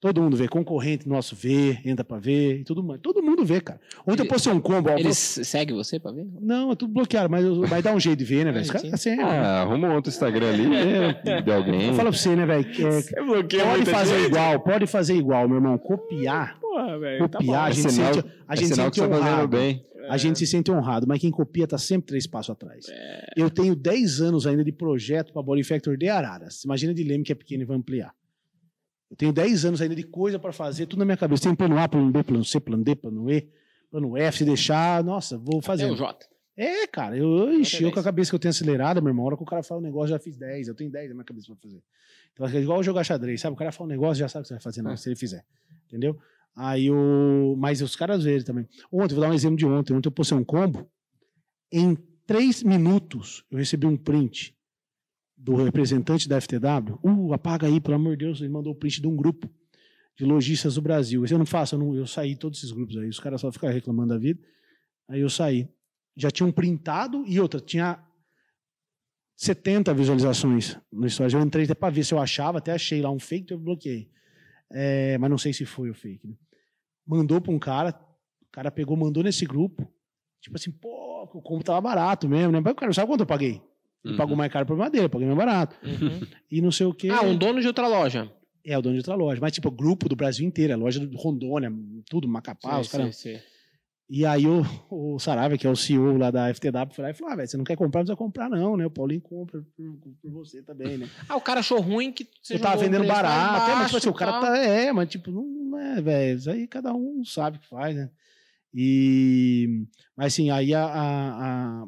Todo 0.00 0.22
mundo 0.22 0.34
vê, 0.34 0.48
concorrente 0.48 1.06
nosso 1.06 1.36
vê, 1.36 1.78
entra 1.84 2.02
pra 2.02 2.18
ver, 2.18 2.60
e 2.60 2.64
tudo 2.64 2.82
mais. 2.82 2.98
Todo 3.02 3.22
mundo 3.22 3.44
vê, 3.44 3.60
cara. 3.60 3.78
Ontem 4.06 4.20
eu 4.20 4.24
Ele- 4.24 4.28
postei 4.30 4.50
um 4.50 4.58
combo. 4.58 4.88
ó, 4.88 4.96
Eles 4.96 5.18
seguem 5.18 5.76
você 5.76 6.00
pra 6.00 6.10
ver? 6.10 6.26
Não, 6.40 6.72
é 6.72 6.74
tudo 6.74 6.92
bloqueado, 6.94 7.28
mas 7.30 7.44
eu- 7.44 7.66
vai 7.66 7.82
dar 7.82 7.94
um 7.94 8.00
jeito 8.00 8.18
de 8.18 8.24
ver, 8.24 8.46
né, 8.46 8.50
velho? 8.52 8.66
Ah, 8.74 8.78
sim. 8.78 8.90
assim, 8.94 9.20
Ah, 9.20 9.60
arruma 9.60 9.88
um 9.88 9.94
outro 9.96 10.08
Instagram 10.10 10.48
ali 10.48 10.66
né, 10.66 11.40
de 11.42 11.52
alguém. 11.52 11.88
Eu 11.88 11.94
falo 11.94 12.08
pra 12.08 12.18
você, 12.18 12.34
né, 12.34 12.46
velho? 12.46 12.66
é- 12.66 13.62
pode 13.62 13.84
fazer 13.90 14.24
igual, 14.24 14.60
pode 14.60 14.86
fazer 14.86 15.14
igual, 15.16 15.46
meu 15.46 15.58
irmão. 15.58 15.76
Copiar, 15.76 16.58
Porra, 16.60 16.98
velho. 16.98 17.28
tá 17.28 17.38
copiar, 17.38 17.66
a 17.66 17.68
É 17.68 17.72
gente 17.72 17.92
sinal- 17.92 18.14
sente, 18.14 18.26
a 18.48 18.52
É 18.54 18.56
gente 18.56 18.68
sinal 18.74 18.86
sente 18.86 19.00
tá 19.00 19.06
honrado. 19.16 19.48
bem. 19.48 19.84
A 20.08 20.16
gente 20.16 20.38
se 20.38 20.46
sente 20.46 20.70
honrado, 20.72 21.06
mas 21.06 21.20
quem 21.20 21.30
copia 21.30 21.66
tá 21.68 21.76
sempre 21.78 22.06
três 22.08 22.26
passos 22.26 22.50
atrás. 22.50 22.86
É. 22.88 23.26
Eu 23.36 23.48
tenho 23.50 23.76
10 23.76 24.20
anos 24.20 24.46
ainda 24.46 24.64
de 24.64 24.72
projeto 24.72 25.32
para 25.32 25.42
Body 25.42 25.62
Factor 25.62 25.96
de 25.96 26.08
Araras. 26.08 26.64
Imagina 26.64 26.92
de 26.94 27.04
Leme 27.04 27.22
que 27.22 27.30
é 27.32 27.34
pequeno 27.34 27.62
e 27.62 27.66
vai 27.66 27.76
ampliar. 27.76 28.12
Eu 29.10 29.16
tenho 29.16 29.32
10 29.32 29.64
anos 29.64 29.80
ainda 29.82 29.94
de 29.96 30.04
coisa 30.04 30.38
para 30.38 30.52
fazer, 30.52 30.86
tudo 30.86 31.00
na 31.00 31.04
minha 31.04 31.16
cabeça. 31.16 31.42
Tem 31.42 31.54
plano 31.54 31.76
A, 31.78 31.88
plano 31.88 32.10
B, 32.10 32.22
plano 32.22 32.44
C, 32.44 32.60
plano 32.60 32.84
D, 32.84 32.94
plano 32.94 33.28
E, 33.30 33.48
plano 33.90 34.16
F, 34.16 34.38
se 34.38 34.44
deixar, 34.44 35.02
nossa, 35.02 35.36
vou 35.36 35.60
fazer. 35.60 35.90
o 35.90 35.96
Jota. 35.96 36.26
É, 36.56 36.86
cara, 36.86 37.16
eu, 37.16 37.52
enchi 37.54 37.82
eu 37.82 37.90
com 37.90 37.98
a 38.00 38.02
cabeça 38.02 38.30
que 38.30 38.34
eu 38.34 38.38
tenho 38.38 38.50
acelerada, 38.50 39.00
meu 39.00 39.08
irmão. 39.10 39.24
A 39.24 39.28
hora 39.28 39.36
que 39.36 39.42
o 39.42 39.46
cara 39.46 39.62
fala 39.62 39.80
um 39.80 39.82
negócio, 39.84 40.12
eu 40.12 40.18
já 40.18 40.22
fiz 40.22 40.36
10, 40.36 40.68
eu 40.68 40.74
tenho 40.74 40.90
10 40.90 41.08
na 41.08 41.14
minha 41.14 41.24
cabeça 41.24 41.46
pra 41.46 41.56
fazer. 41.56 41.82
Então 42.32 42.46
é 42.46 42.62
igual 42.62 42.82
jogar 42.82 43.02
xadrez, 43.02 43.40
sabe? 43.40 43.54
O 43.54 43.56
cara 43.58 43.72
fala 43.72 43.88
um 43.88 43.90
negócio, 43.92 44.16
já 44.20 44.28
sabe 44.28 44.42
o 44.42 44.44
que 44.44 44.48
você 44.48 44.54
vai 44.54 44.62
fazer, 44.62 44.82
não, 44.82 44.92
É. 44.92 44.96
se 44.96 45.08
ele 45.08 45.16
fizer. 45.16 45.44
Entendeu? 45.86 46.16
Aí 46.54 46.90
o. 46.90 47.56
Mas 47.58 47.80
os 47.80 47.96
caras 47.96 48.22
verem 48.24 48.44
também. 48.44 48.68
Ontem, 48.92 49.14
vou 49.14 49.22
dar 49.24 49.30
um 49.30 49.34
exemplo 49.34 49.56
de 49.56 49.64
ontem. 49.66 49.94
Ontem 49.94 50.08
eu 50.08 50.12
postei 50.12 50.36
um 50.36 50.44
combo. 50.44 50.86
Em 51.72 51.96
três 52.26 52.62
minutos, 52.62 53.44
eu 53.50 53.56
recebi 53.58 53.86
um 53.86 53.96
print 53.96 54.54
do 55.42 55.54
representante 55.54 56.28
da 56.28 56.40
FTW. 56.40 56.98
Uh, 57.02 57.32
apaga 57.32 57.66
aí, 57.66 57.80
pelo 57.80 57.94
amor 57.94 58.16
de 58.16 58.26
Deus. 58.26 58.40
Ele 58.40 58.50
mandou 58.50 58.72
o 58.72 58.76
print 58.76 59.00
de 59.00 59.06
um 59.06 59.16
grupo 59.16 59.48
de 60.16 60.24
lojistas 60.24 60.74
do 60.74 60.82
Brasil. 60.82 61.24
Eu 61.24 61.38
não 61.38 61.46
faço, 61.46 61.74
eu, 61.74 61.78
não, 61.78 61.94
eu 61.94 62.06
saí 62.06 62.36
todos 62.36 62.58
esses 62.58 62.70
grupos 62.70 62.96
aí. 62.98 63.08
Os 63.08 63.18
caras 63.18 63.40
só 63.40 63.50
ficam 63.50 63.70
reclamando 63.70 64.10
da 64.10 64.18
vida. 64.18 64.40
Aí 65.08 65.20
eu 65.20 65.30
saí. 65.30 65.68
Já 66.14 66.30
tinham 66.30 66.52
printado 66.52 67.24
e 67.26 67.40
outra, 67.40 67.58
tinha 67.58 68.04
70 69.36 69.94
visualizações 69.94 70.76
no 70.92 71.08
Stories. 71.08 71.32
Eu 71.32 71.40
entrei 71.40 71.64
até 71.64 71.74
pra 71.74 71.88
ver 71.88 72.04
se 72.04 72.12
eu 72.12 72.18
achava, 72.18 72.58
até 72.58 72.72
achei 72.72 73.00
lá 73.00 73.10
um 73.10 73.18
fake, 73.18 73.44
então 73.44 73.56
eu 73.56 73.62
bloqueei. 73.62 74.10
É, 74.70 75.16
mas 75.16 75.30
não 75.30 75.38
sei 75.38 75.54
se 75.54 75.64
foi 75.64 75.88
o 75.88 75.94
fake. 75.94 76.28
Né? 76.28 76.34
Mandou 77.06 77.40
pra 77.40 77.50
um 77.50 77.58
cara, 77.58 77.98
o 78.42 78.50
cara 78.52 78.70
pegou, 78.70 78.96
mandou 78.96 79.22
nesse 79.22 79.46
grupo. 79.46 79.90
Tipo 80.42 80.56
assim, 80.56 80.70
pô, 80.70 81.22
o 81.32 81.40
combo 81.40 81.64
tava 81.64 81.80
barato 81.80 82.28
mesmo, 82.28 82.52
né? 82.52 82.60
Mas 82.60 82.72
o 82.72 82.76
cara 82.76 82.92
sabe 82.92 83.08
quanto 83.08 83.20
eu 83.20 83.26
paguei? 83.26 83.62
Ele 84.04 84.12
Uhum. 84.14 84.16
pagou 84.16 84.36
mais 84.36 84.50
caro 84.52 84.64
por 84.66 84.76
madeira, 84.76 85.06
eu 85.06 85.10
paguei 85.10 85.26
mais 85.26 85.38
barato. 85.38 85.76
Uhum. 85.84 86.20
E 86.50 86.60
não 86.62 86.70
sei 86.72 86.86
o 86.86 86.94
quê. 86.94 87.08
Ah, 87.10 87.22
um 87.22 87.36
dono 87.36 87.60
de 87.60 87.66
outra 87.66 87.86
loja. 87.86 88.30
É, 88.64 88.76
o 88.76 88.82
dono 88.82 88.94
de 88.94 89.00
outra 89.00 89.14
loja. 89.14 89.40
Mas, 89.40 89.52
tipo, 89.52 89.68
o 89.68 89.72
grupo 89.72 90.08
do 90.08 90.16
Brasil 90.16 90.46
inteiro, 90.46 90.72
a 90.72 90.76
loja 90.76 91.00
do 91.00 91.16
Rondônia, 91.16 91.72
tudo, 92.08 92.26
Macapá, 92.28 92.78
os 92.78 92.86
Sim, 92.88 92.92
caras. 92.98 93.16
sim, 93.16 93.36
sim. 93.36 93.40
E 94.12 94.26
aí 94.26 94.44
o, 94.44 94.62
o 94.90 95.18
Saraiva, 95.20 95.56
que 95.56 95.64
é 95.64 95.70
o 95.70 95.76
CEO 95.76 96.16
lá 96.16 96.32
da 96.32 96.48
FTW, 96.52 96.92
foi 96.92 97.04
lá 97.04 97.10
e 97.10 97.14
falou: 97.14 97.32
Ah, 97.32 97.36
velho, 97.36 97.48
você 97.48 97.56
não 97.56 97.62
quer 97.64 97.76
comprar, 97.76 98.00
não 98.00 98.06
precisa 98.06 98.16
comprar, 98.16 98.50
não, 98.50 98.76
né? 98.76 98.84
O 98.84 98.90
Paulinho 98.90 99.20
compra 99.20 99.62
por, 99.76 99.98
por 100.20 100.30
você 100.32 100.60
também, 100.62 100.98
né? 100.98 101.08
Ah, 101.28 101.36
o 101.36 101.40
cara 101.40 101.60
achou 101.60 101.80
ruim 101.80 102.10
que 102.10 102.24
você 102.42 102.54
Você 102.56 102.58
tava 102.58 102.76
vendendo 102.78 103.06
barato. 103.06 103.70
É, 103.70 103.74
mas 103.76 103.86
tipo 103.86 103.98
assim, 103.98 104.08
o 104.08 104.10
embaixo 104.10 104.40
cara 104.40 104.40
tá. 104.40 104.58
É, 104.58 104.92
mas 104.92 105.08
tipo, 105.08 105.30
não 105.30 105.78
é, 105.78 106.00
velho. 106.02 106.38
Isso 106.38 106.50
aí 106.50 106.66
cada 106.66 106.92
um 106.92 107.24
sabe 107.24 107.58
o 107.58 107.60
que 107.60 107.68
faz, 107.68 107.94
né? 107.94 108.10
E. 108.74 109.84
Mas 110.16 110.32
assim, 110.32 110.50
aí 110.50 110.74
a. 110.74 110.84
a, 110.84 111.82
a, 111.82 111.86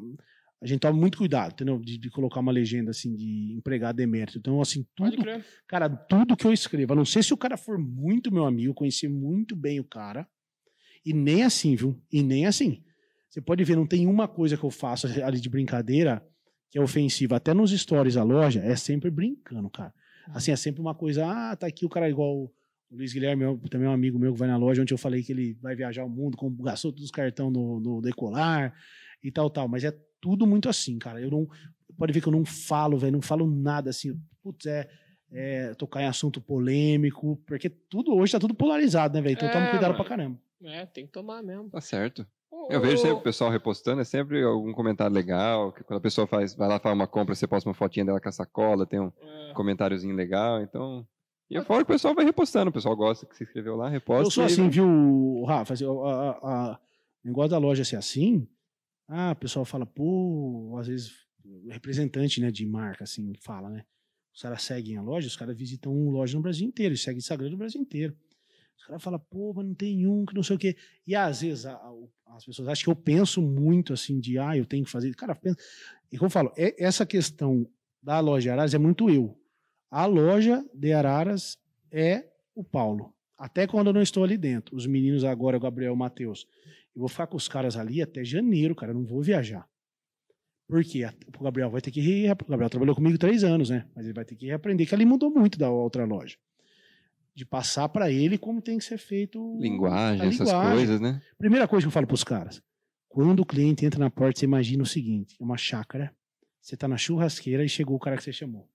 a 0.63 0.65
gente 0.65 0.79
toma 0.79 0.97
muito 0.97 1.17
cuidado, 1.17 1.51
entendeu? 1.51 1.77
De, 1.77 1.97
de 1.97 2.09
colocar 2.09 2.39
uma 2.39 2.51
legenda 2.51 2.91
assim 2.91 3.13
de 3.15 3.53
empregado 3.53 3.99
emérito. 3.99 4.37
Então, 4.37 4.61
assim, 4.61 4.85
tudo, 4.95 5.11
cara, 5.67 5.89
tudo 5.89 6.37
que 6.37 6.45
eu 6.47 6.53
escrevo, 6.53 6.93
a 6.93 6.95
não 6.95 7.03
sei 7.05 7.21
se 7.21 7.33
o 7.33 7.37
cara 7.37 7.57
for 7.57 7.77
muito 7.77 8.31
meu 8.33 8.45
amigo, 8.45 8.73
conhecer 8.73 9.09
muito 9.09 9.55
bem 9.55 9.79
o 9.79 9.83
cara, 9.83 10.25
e 11.05 11.13
nem 11.13 11.43
assim, 11.43 11.75
viu? 11.75 12.01
E 12.11 12.23
nem 12.23 12.45
assim. 12.45 12.81
Você 13.29 13.41
pode 13.41 13.63
ver, 13.63 13.75
não 13.75 13.85
tem 13.85 14.07
uma 14.07 14.27
coisa 14.27 14.55
que 14.55 14.63
eu 14.63 14.71
faço 14.71 15.05
ali 15.23 15.39
de 15.39 15.49
brincadeira 15.49 16.25
que 16.69 16.77
é 16.77 16.81
ofensiva. 16.81 17.35
Até 17.35 17.53
nos 17.53 17.71
stories 17.71 18.15
da 18.15 18.23
loja, 18.23 18.61
é 18.61 18.75
sempre 18.75 19.11
brincando, 19.11 19.69
cara. 19.69 19.93
Assim, 20.27 20.51
é 20.51 20.55
sempre 20.55 20.79
uma 20.81 20.95
coisa, 20.95 21.25
ah, 21.27 21.55
tá 21.55 21.67
aqui 21.67 21.85
o 21.85 21.89
cara 21.89 22.09
igual 22.09 22.43
o 22.45 22.51
Luiz 22.89 23.11
Guilherme, 23.11 23.43
meu- 23.43 23.57
também 23.69 23.87
é 23.87 23.89
um 23.89 23.93
amigo 23.93 24.17
meu 24.17 24.31
que 24.33 24.39
vai 24.39 24.47
na 24.47 24.55
loja, 24.55 24.81
onde 24.81 24.93
eu 24.93 24.97
falei 24.97 25.21
que 25.21 25.31
ele 25.33 25.57
vai 25.61 25.75
viajar 25.75 26.05
o 26.05 26.09
mundo, 26.09 26.37
com, 26.37 26.49
gastou 26.55 26.91
todos 26.91 27.03
os 27.05 27.11
cartões 27.11 27.51
no, 27.51 27.79
no 27.81 28.01
decolar 28.01 28.73
e 29.21 29.29
tal, 29.31 29.49
tal. 29.49 29.67
Mas 29.67 29.83
é 29.83 29.91
tudo 30.23 30.47
muito 30.47 30.69
assim, 30.69 30.97
cara. 30.97 31.19
Eu 31.19 31.29
não. 31.29 31.45
Pode 31.97 32.13
ver 32.13 32.21
que 32.21 32.27
eu 32.27 32.31
não 32.31 32.45
falo, 32.45 32.97
velho, 32.97 33.11
não 33.11 33.21
falo 33.21 33.45
nada 33.45 33.89
assim. 33.89 34.17
Putz, 34.41 34.65
é, 34.65 34.89
é 35.31 35.73
tocar 35.75 36.01
em 36.01 36.07
assunto 36.07 36.39
polêmico, 36.41 37.35
porque 37.45 37.69
tudo 37.69 38.15
hoje 38.15 38.31
tá 38.31 38.39
tudo 38.39 38.53
polarizado, 38.55 39.13
né, 39.15 39.21
velho? 39.21 39.33
Então 39.33 39.49
toma 39.51 39.65
É, 39.65 39.69
cuidado 39.71 39.91
mano. 39.91 40.03
pra 40.03 40.05
caramba. 40.09 40.39
É, 40.63 40.85
tem 40.85 41.05
que 41.05 41.11
tomar 41.11 41.43
mesmo. 41.43 41.69
Tá 41.69 41.81
certo. 41.81 42.25
Eu 42.69 42.79
vejo 42.79 42.97
sempre 42.97 43.17
o 43.17 43.21
pessoal 43.21 43.51
repostando, 43.51 43.99
é 44.01 44.05
sempre 44.05 44.41
algum 44.41 44.71
comentário 44.71 45.13
legal. 45.13 45.73
Que 45.73 45.83
quando 45.83 45.97
a 45.97 46.01
pessoa 46.01 46.25
faz, 46.25 46.55
vai 46.55 46.69
lá 46.69 46.79
faz 46.79 46.95
uma 46.95 47.05
compra, 47.07 47.35
você 47.35 47.45
posta 47.45 47.67
uma 47.67 47.73
fotinha 47.75 48.05
dela 48.05 48.21
com 48.21 48.29
a 48.29 48.31
sacola, 48.31 48.85
tem 48.85 49.01
um 49.01 49.11
É. 49.21 49.53
comentáriozinho 49.53 50.15
legal, 50.15 50.61
então. 50.61 51.05
E 51.49 51.57
é 51.57 51.61
fora 51.61 51.83
que 51.83 51.91
o 51.91 51.93
pessoal 51.93 52.15
vai 52.15 52.23
repostando, 52.23 52.69
o 52.69 52.73
pessoal 52.73 52.95
gosta 52.95 53.25
que 53.25 53.35
se 53.35 53.43
inscreveu 53.43 53.75
lá, 53.75 53.89
reposta. 53.89 54.23
Eu 54.27 54.31
sou 54.31 54.45
assim, 54.45 54.61
vai- 54.61 54.69
viu, 54.69 55.43
Rafa? 55.45 55.73
assim, 55.73 55.83
o 55.85 56.05
a- 56.05 56.29
a- 56.31 56.31
a- 56.71 56.79
o 57.23 57.27
negócio 57.27 57.51
da 57.51 57.57
loja 57.57 57.83
ser 57.83 57.97
assim, 57.97 58.47
ah, 59.07 59.31
o 59.31 59.35
pessoal 59.35 59.65
fala, 59.65 59.85
pô, 59.85 60.75
às 60.79 60.87
vezes 60.87 61.11
representante 61.69 62.39
né, 62.41 62.49
de 62.51 62.65
marca, 62.65 63.03
assim, 63.03 63.33
fala, 63.41 63.69
né? 63.69 63.83
Os 64.33 64.41
caras 64.41 64.63
seguem 64.63 64.97
a 64.97 65.01
loja, 65.01 65.27
os 65.27 65.35
caras 65.35 65.55
visitam 65.57 66.09
loja 66.09 66.35
no 66.35 66.41
Brasil 66.41 66.67
inteiro, 66.67 66.95
seguem 66.97 67.19
Instagram 67.19 67.49
no 67.51 67.57
Brasil 67.57 67.79
inteiro. 67.81 68.15
Os 68.77 68.85
caras 68.85 69.03
falam, 69.03 69.19
pô, 69.19 69.53
mas 69.53 69.65
não 69.65 69.75
tem 69.75 70.07
um, 70.07 70.25
que 70.25 70.33
não 70.33 70.41
sei 70.41 70.55
o 70.55 70.59
quê. 70.59 70.75
E 71.05 71.15
às 71.15 71.41
vezes 71.41 71.65
a- 71.65 71.73
a- 71.75 72.35
as 72.35 72.45
pessoas 72.45 72.67
acham 72.67 72.83
que 72.85 72.89
eu 72.89 72.95
penso 72.95 73.41
muito 73.41 73.93
assim, 73.93 74.19
de, 74.19 74.39
ah, 74.39 74.57
eu 74.57 74.65
tenho 74.65 74.83
que 74.83 74.89
fazer. 74.89 75.13
Cara, 75.15 75.35
pensa. 75.35 75.57
E 76.11 76.17
como 76.17 76.27
eu 76.27 76.31
falo, 76.31 76.51
é- 76.57 76.83
essa 76.83 77.05
questão 77.05 77.69
da 78.01 78.19
loja 78.19 78.43
de 78.43 78.49
Araras 78.49 78.73
é 78.73 78.77
muito 78.79 79.09
eu. 79.09 79.37
A 79.91 80.05
loja 80.05 80.65
de 80.73 80.91
Araras 80.91 81.57
é 81.91 82.27
o 82.55 82.63
Paulo. 82.63 83.13
Até 83.37 83.67
quando 83.67 83.87
eu 83.87 83.93
não 83.93 84.01
estou 84.01 84.23
ali 84.23 84.37
dentro. 84.37 84.75
Os 84.75 84.87
meninos 84.87 85.23
agora, 85.23 85.55
o 85.57 85.59
Gabriel 85.59 85.91
e 85.91 85.93
o 85.93 85.97
Matheus. 85.97 86.47
Eu 86.95 86.99
vou 87.01 87.09
ficar 87.09 87.27
com 87.27 87.37
os 87.37 87.47
caras 87.47 87.75
ali 87.75 88.01
até 88.01 88.23
janeiro, 88.23 88.75
cara. 88.75 88.91
Eu 88.91 88.95
não 88.95 89.05
vou 89.05 89.21
viajar. 89.21 89.67
Por 90.67 90.83
quê? 90.83 91.03
O 91.39 91.43
Gabriel 91.43 91.69
vai 91.69 91.81
ter 91.81 91.91
que. 91.91 91.99
re- 91.99 92.31
O 92.31 92.45
Gabriel 92.49 92.69
trabalhou 92.69 92.95
comigo 92.95 93.17
três 93.17 93.43
anos, 93.43 93.69
né? 93.69 93.87
Mas 93.95 94.05
ele 94.05 94.13
vai 94.13 94.23
ter 94.25 94.35
que 94.35 94.45
reaprender, 94.45 94.87
que 94.87 94.95
ali 94.95 95.05
mudou 95.05 95.29
muito 95.31 95.57
da 95.57 95.69
outra 95.69 96.05
loja. 96.05 96.37
De 97.35 97.45
passar 97.45 97.89
para 97.89 98.11
ele 98.11 98.37
como 98.37 98.61
tem 98.61 98.77
que 98.77 98.83
ser 98.83 98.97
feito. 98.97 99.57
Linguagem, 99.59 100.21
a 100.21 100.25
essas 100.27 100.47
linguagem. 100.47 100.73
coisas, 100.75 101.01
né? 101.01 101.21
Primeira 101.37 101.67
coisa 101.67 101.83
que 101.83 101.87
eu 101.87 101.91
falo 101.91 102.05
pros 102.07 102.23
caras. 102.23 102.61
Quando 103.09 103.39
o 103.41 103.45
cliente 103.45 103.85
entra 103.85 103.99
na 103.99 104.09
porta, 104.09 104.39
você 104.39 104.45
imagina 104.45 104.83
o 104.83 104.85
seguinte: 104.85 105.35
é 105.39 105.43
uma 105.43 105.57
chácara. 105.57 106.15
Você 106.61 106.77
tá 106.77 106.87
na 106.87 106.95
churrasqueira 106.97 107.63
e 107.65 107.69
chegou 107.69 107.95
o 107.95 107.99
cara 107.99 108.15
que 108.15 108.23
você 108.23 108.31
chamou. 108.31 108.69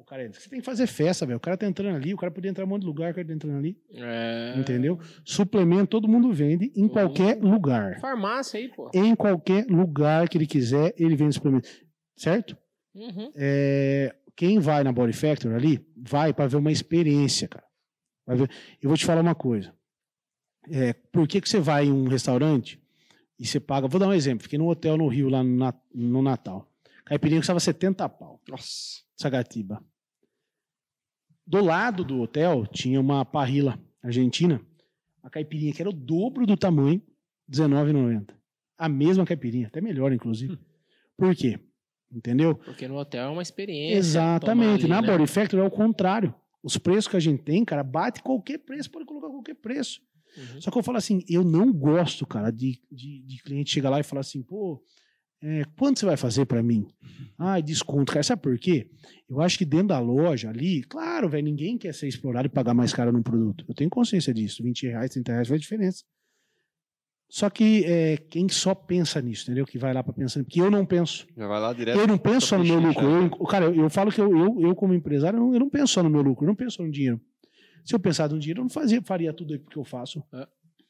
O 0.00 0.04
cara 0.04 0.24
entra. 0.24 0.40
Você 0.40 0.48
tem 0.48 0.60
que 0.60 0.64
fazer 0.64 0.86
festa, 0.86 1.26
velho. 1.26 1.36
O 1.36 1.40
cara 1.40 1.56
tá 1.56 1.66
entrando 1.66 1.94
ali, 1.94 2.14
o 2.14 2.16
cara 2.16 2.32
podia 2.32 2.50
entrar 2.50 2.64
em 2.64 2.66
um 2.66 2.70
monte 2.70 2.82
de 2.82 2.86
lugar, 2.86 3.12
o 3.12 3.14
cara 3.14 3.26
tá 3.26 3.32
entrando 3.32 3.58
ali. 3.58 3.76
É. 3.92 4.54
Entendeu? 4.56 4.98
Suplemento 5.24 5.88
todo 5.88 6.08
mundo 6.08 6.32
vende 6.32 6.72
em 6.74 6.88
qualquer 6.88 7.38
lugar. 7.40 8.00
Farmácia 8.00 8.58
aí, 8.58 8.68
pô. 8.68 8.90
Em 8.94 9.14
qualquer 9.14 9.66
lugar 9.66 10.28
que 10.28 10.38
ele 10.38 10.46
quiser, 10.46 10.94
ele 10.96 11.14
vende 11.14 11.34
suplemento. 11.34 11.68
Certo? 12.16 12.56
Uhum. 12.94 13.30
É, 13.36 14.14
quem 14.34 14.58
vai 14.58 14.82
na 14.82 14.90
Body 14.92 15.12
Factory 15.12 15.54
ali, 15.54 15.86
vai 15.96 16.32
para 16.32 16.46
ver 16.46 16.56
uma 16.56 16.72
experiência, 16.72 17.46
cara. 17.46 17.66
Vai 18.26 18.36
ver. 18.36 18.50
Eu 18.80 18.88
vou 18.88 18.96
te 18.96 19.04
falar 19.04 19.20
uma 19.20 19.34
coisa. 19.34 19.72
É, 20.70 20.92
por 20.92 21.28
que, 21.28 21.40
que 21.40 21.48
você 21.48 21.60
vai 21.60 21.86
em 21.86 21.92
um 21.92 22.08
restaurante 22.08 22.80
e 23.38 23.46
você 23.46 23.58
paga. 23.58 23.88
Vou 23.88 23.98
dar 23.98 24.08
um 24.08 24.12
exemplo. 24.12 24.42
Fiquei 24.42 24.58
num 24.58 24.68
hotel 24.68 24.98
no 24.98 25.08
Rio, 25.08 25.30
lá 25.30 25.42
no 25.42 26.22
Natal. 26.22 26.70
Caipirinha 27.06 27.40
custava 27.40 27.58
70 27.58 28.08
pau. 28.10 28.40
Nossa. 28.48 29.00
Sagatiba. 29.16 29.82
Do 31.50 31.64
lado 31.64 32.04
do 32.04 32.20
hotel 32.20 32.64
tinha 32.64 33.00
uma 33.00 33.24
parrila 33.24 33.76
argentina 34.00 34.62
Uma 35.20 35.28
caipirinha 35.28 35.72
que 35.72 35.82
era 35.82 35.90
o 35.90 35.92
dobro 35.92 36.46
do 36.46 36.56
tamanho, 36.56 37.02
R$19,90. 37.48 38.28
A 38.78 38.88
mesma 38.88 39.26
caipirinha, 39.26 39.66
até 39.66 39.80
melhor, 39.80 40.12
inclusive. 40.12 40.56
Por 41.16 41.34
quê? 41.34 41.58
Entendeu? 42.08 42.54
Porque 42.54 42.86
no 42.86 42.96
hotel 42.96 43.24
é 43.24 43.28
uma 43.28 43.42
experiência. 43.42 43.98
Exatamente. 43.98 44.82
tomar 44.82 44.88
Na 44.88 44.98
ali, 44.98 45.06
né? 45.08 45.18
Body 45.18 45.26
Factory 45.28 45.60
é 45.60 45.66
o 45.66 45.70
contrário. 45.70 46.32
Os 46.62 46.78
preços 46.78 47.08
que 47.08 47.16
a 47.16 47.20
gente 47.20 47.42
tem, 47.42 47.64
cara, 47.64 47.82
bate 47.82 48.22
qualquer 48.22 48.58
preço, 48.58 48.88
pode 48.88 49.04
colocar 49.04 49.28
qualquer 49.28 49.54
preço. 49.54 50.00
Uhum. 50.36 50.60
Só 50.60 50.70
que 50.70 50.78
eu 50.78 50.84
falo 50.84 50.98
assim, 50.98 51.24
eu 51.28 51.42
não 51.42 51.72
gosto, 51.72 52.24
cara, 52.24 52.52
de, 52.52 52.80
de, 52.92 53.22
de 53.22 53.42
cliente 53.42 53.72
chegar 53.72 53.90
lá 53.90 53.98
e 53.98 54.04
falar 54.04 54.20
assim, 54.20 54.40
pô, 54.40 54.80
é, 55.42 55.64
quanto 55.78 56.00
você 56.00 56.06
vai 56.06 56.16
fazer 56.16 56.44
pra 56.44 56.62
mim? 56.62 56.86
Ah, 57.38 57.58
desconto, 57.60 58.12
cara. 58.12 58.22
Sabe 58.22 58.42
por 58.42 58.58
quê? 58.58 58.90
Eu 59.28 59.40
acho 59.40 59.56
que 59.56 59.64
dentro 59.64 59.88
da 59.88 59.98
loja 59.98 60.50
ali, 60.50 60.82
claro, 60.82 61.28
velho, 61.28 61.44
ninguém 61.44 61.78
quer 61.78 61.94
ser 61.94 62.08
explorado 62.08 62.46
e 62.46 62.50
pagar 62.50 62.74
mais 62.74 62.92
caro 62.92 63.10
num 63.10 63.22
produto. 63.22 63.64
Eu 63.66 63.74
tenho 63.74 63.88
consciência 63.88 64.34
disso. 64.34 64.62
20 64.62 64.88
reais, 64.88 65.10
30 65.10 65.32
reais 65.32 65.48
faz 65.48 65.60
diferença. 65.60 66.04
Só 67.30 67.48
que 67.48 67.84
é, 67.84 68.16
quem 68.16 68.48
só 68.48 68.74
pensa 68.74 69.22
nisso, 69.22 69.44
entendeu? 69.44 69.64
Que 69.64 69.78
vai 69.78 69.94
lá 69.94 70.02
pra 70.02 70.12
pensar, 70.12 70.42
porque 70.42 70.60
eu 70.60 70.70
não 70.70 70.84
penso. 70.84 71.26
Já 71.36 71.46
vai 71.46 71.60
lá 71.60 71.72
direto. 71.72 71.98
Eu 71.98 72.06
não 72.06 72.18
penso 72.18 72.48
só 72.48 72.58
no 72.58 72.64
meu 72.64 72.80
lucro. 72.80 73.06
Eu, 73.06 73.30
cara, 73.46 73.66
eu, 73.66 73.74
eu 73.74 73.88
falo 73.88 74.10
que 74.10 74.20
eu, 74.20 74.36
eu, 74.36 74.60
eu 74.60 74.74
como 74.74 74.92
empresário, 74.92 75.36
eu 75.36 75.40
não, 75.40 75.54
eu 75.54 75.60
não 75.60 75.70
penso 75.70 75.92
só 75.94 76.02
no 76.02 76.10
meu 76.10 76.22
lucro, 76.22 76.44
eu 76.44 76.48
não 76.48 76.56
penso 76.56 76.76
só 76.76 76.82
no 76.82 76.90
dinheiro. 76.90 77.20
Se 77.84 77.94
eu 77.94 78.00
pensar 78.00 78.28
no 78.28 78.38
dinheiro, 78.38 78.60
eu 78.60 78.64
não 78.64 78.70
fazia, 78.70 79.00
faria 79.00 79.32
tudo 79.32 79.54
aí 79.54 79.60
que 79.60 79.76
eu 79.76 79.84
faço. 79.84 80.22
É. 80.34 80.46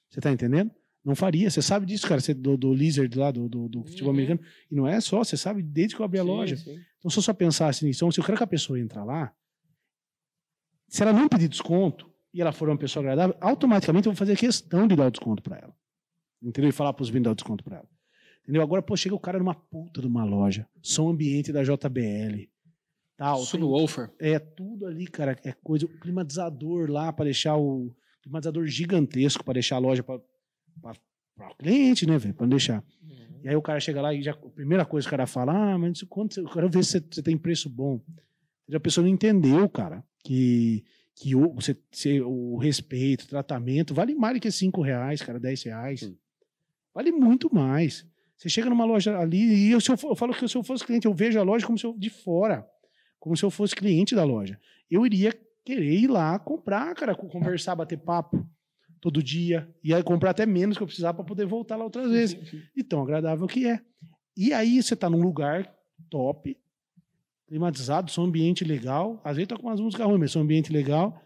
Você 0.08 0.20
tá 0.20 0.32
entendendo? 0.32 0.72
Não 1.04 1.14
faria. 1.14 1.48
Você 1.50 1.62
sabe 1.62 1.86
disso, 1.86 2.06
cara, 2.06 2.20
você, 2.20 2.34
do, 2.34 2.56
do 2.56 2.74
Lizard 2.74 3.16
lá, 3.18 3.30
do, 3.30 3.48
do, 3.48 3.68
do 3.68 3.84
futebol 3.84 4.08
Uhum. 4.12 4.18
americano. 4.18 4.40
E 4.70 4.74
não 4.74 4.86
é 4.86 5.00
só, 5.00 5.24
você 5.24 5.36
sabe 5.36 5.62
desde 5.62 5.96
que 5.96 6.02
eu 6.02 6.04
abri 6.04 6.18
a 6.18 6.22
Sim, 6.22 6.28
loja. 6.28 6.56
sim. 6.56 6.78
Então, 6.98 7.10
se 7.10 7.18
eu 7.18 7.22
só 7.22 7.32
pensasse 7.32 7.84
nisso, 7.84 7.98
então, 7.98 8.12
se 8.12 8.20
eu 8.20 8.24
quero 8.24 8.36
que 8.36 8.44
a 8.44 8.46
pessoa 8.46 8.78
entra 8.78 9.02
lá, 9.02 9.32
se 10.88 11.02
ela 11.02 11.12
não 11.12 11.28
pedir 11.28 11.48
desconto 11.48 12.10
e 12.34 12.40
ela 12.40 12.52
for 12.52 12.68
uma 12.68 12.76
pessoa 12.76 13.02
agradável, 13.02 13.36
automaticamente 13.40 14.06
eu 14.06 14.12
vou 14.12 14.18
fazer 14.18 14.36
questão 14.36 14.86
de 14.86 14.94
dar 14.96 15.06
o 15.06 15.10
desconto 15.10 15.42
para 15.42 15.58
ela. 15.58 15.74
Entendeu? 16.42 16.68
E 16.70 16.72
falar 16.72 16.92
para 16.92 17.02
os 17.02 17.10
meninos 17.10 17.24
dar 17.26 17.32
o 17.32 17.34
desconto 17.34 17.64
para 17.64 17.78
ela. 17.78 17.88
Entendeu? 18.42 18.62
Agora, 18.62 18.82
pô, 18.82 18.96
chega 18.96 19.14
o 19.14 19.20
cara 19.20 19.38
numa 19.38 19.54
puta 19.54 20.00
de 20.00 20.06
uma 20.06 20.24
loja, 20.24 20.66
som 20.82 21.08
ambiente 21.10 21.52
da 21.52 21.62
JBL, 21.62 22.48
tal. 23.16 23.36
tem- 23.38 23.46
Subwoofer. 23.46 24.10
é 24.18 24.38
tudo 24.38 24.86
ali, 24.86 25.06
cara, 25.06 25.38
é 25.44 25.52
coisa, 25.52 25.86
o 25.86 26.00
climatizador 26.00 26.90
lá 26.90 27.12
para 27.12 27.26
deixar 27.26 27.56
o 27.56 27.94
climatizador 28.22 28.66
gigantesco 28.66 29.44
para 29.44 29.54
deixar 29.54 29.76
a 29.76 29.78
loja 29.80 30.02
para 30.02 30.20
o 30.82 31.54
cliente, 31.56 32.06
né, 32.06 32.18
velho, 32.18 32.34
para 32.34 32.44
não 32.46 32.50
deixar. 32.50 32.82
Uhum. 33.02 33.40
E 33.42 33.48
aí 33.48 33.56
o 33.56 33.62
cara 33.62 33.80
chega 33.80 34.00
lá 34.02 34.12
e 34.12 34.22
já, 34.22 34.32
a 34.32 34.36
primeira 34.36 34.84
coisa 34.84 35.06
que 35.06 35.08
o 35.08 35.16
cara 35.16 35.26
fala, 35.26 35.52
ah, 35.74 35.78
mas 35.78 36.02
quanto, 36.02 36.38
eu 36.40 36.48
quero 36.48 36.68
ver 36.68 36.84
se 36.84 36.92
você, 36.92 37.04
você 37.10 37.22
tem 37.22 37.36
preço 37.38 37.68
bom. 37.70 38.00
E 38.68 38.76
a 38.76 38.80
pessoa 38.80 39.02
não 39.06 39.10
entendeu, 39.12 39.68
cara, 39.68 40.04
que, 40.22 40.84
que 41.14 41.34
o, 41.34 41.54
você, 41.54 41.76
você- 41.90 42.20
o 42.20 42.56
respeito, 42.58 43.22
o 43.24 43.28
tratamento, 43.28 43.94
vale 43.94 44.14
mais 44.14 44.34
do 44.34 44.40
que 44.40 44.50
5 44.50 44.80
reais, 44.82 45.22
cara, 45.22 45.40
10 45.40 45.62
reais. 45.62 46.00
Sim. 46.00 46.16
Vale 46.94 47.10
muito 47.12 47.52
mais. 47.54 48.06
Você 48.36 48.48
chega 48.48 48.68
numa 48.70 48.84
loja 48.84 49.18
ali 49.18 49.38
e 49.68 49.70
eu, 49.72 49.80
se 49.80 49.90
eu, 49.90 49.96
for- 49.96 50.10
eu 50.10 50.16
falo 50.16 50.34
que 50.34 50.46
se 50.48 50.56
eu 50.56 50.62
fosse 50.62 50.84
cliente, 50.84 51.06
eu 51.06 51.14
vejo 51.14 51.38
a 51.38 51.42
loja 51.42 51.66
como 51.66 51.78
se 51.78 51.84
eu, 51.86 51.96
de 51.96 52.10
fora, 52.10 52.66
como 53.18 53.36
se 53.36 53.42
eu 53.44 53.50
fosse 53.50 53.74
cliente 53.74 54.14
da 54.14 54.24
loja. 54.24 54.58
Eu 54.90 55.04
iria 55.06 55.32
querer 55.64 55.92
ir 55.92 56.06
lá 56.08 56.38
comprar, 56.38 56.94
cara, 56.94 57.14
co- 57.14 57.28
conversar, 57.28 57.74
bater 57.76 57.98
papo 57.98 58.46
todo 59.00 59.22
dia. 59.22 59.68
Ia 59.82 60.02
comprar 60.02 60.30
até 60.30 60.46
menos 60.46 60.76
que 60.76 60.82
eu 60.82 60.86
precisava 60.86 61.16
para 61.16 61.24
poder 61.24 61.46
voltar 61.46 61.76
lá 61.76 61.84
outras 61.84 62.10
vezes 62.10 62.38
e 62.76 62.82
tão 62.82 63.02
agradável 63.02 63.46
que 63.46 63.66
é. 63.66 63.80
E 64.36 64.52
aí 64.52 64.82
você 64.82 64.94
tá 64.94 65.08
num 65.08 65.22
lugar 65.22 65.72
top, 66.08 66.56
climatizado, 67.46 68.10
som 68.10 68.24
ambiente 68.24 68.64
legal, 68.64 69.20
às 69.24 69.36
vezes 69.36 69.48
tá 69.48 69.56
com 69.56 69.66
umas 69.66 69.80
músicas 69.80 70.06
ruins, 70.06 70.20
mas 70.20 70.30
som 70.30 70.40
ambiente 70.40 70.72
legal, 70.72 71.20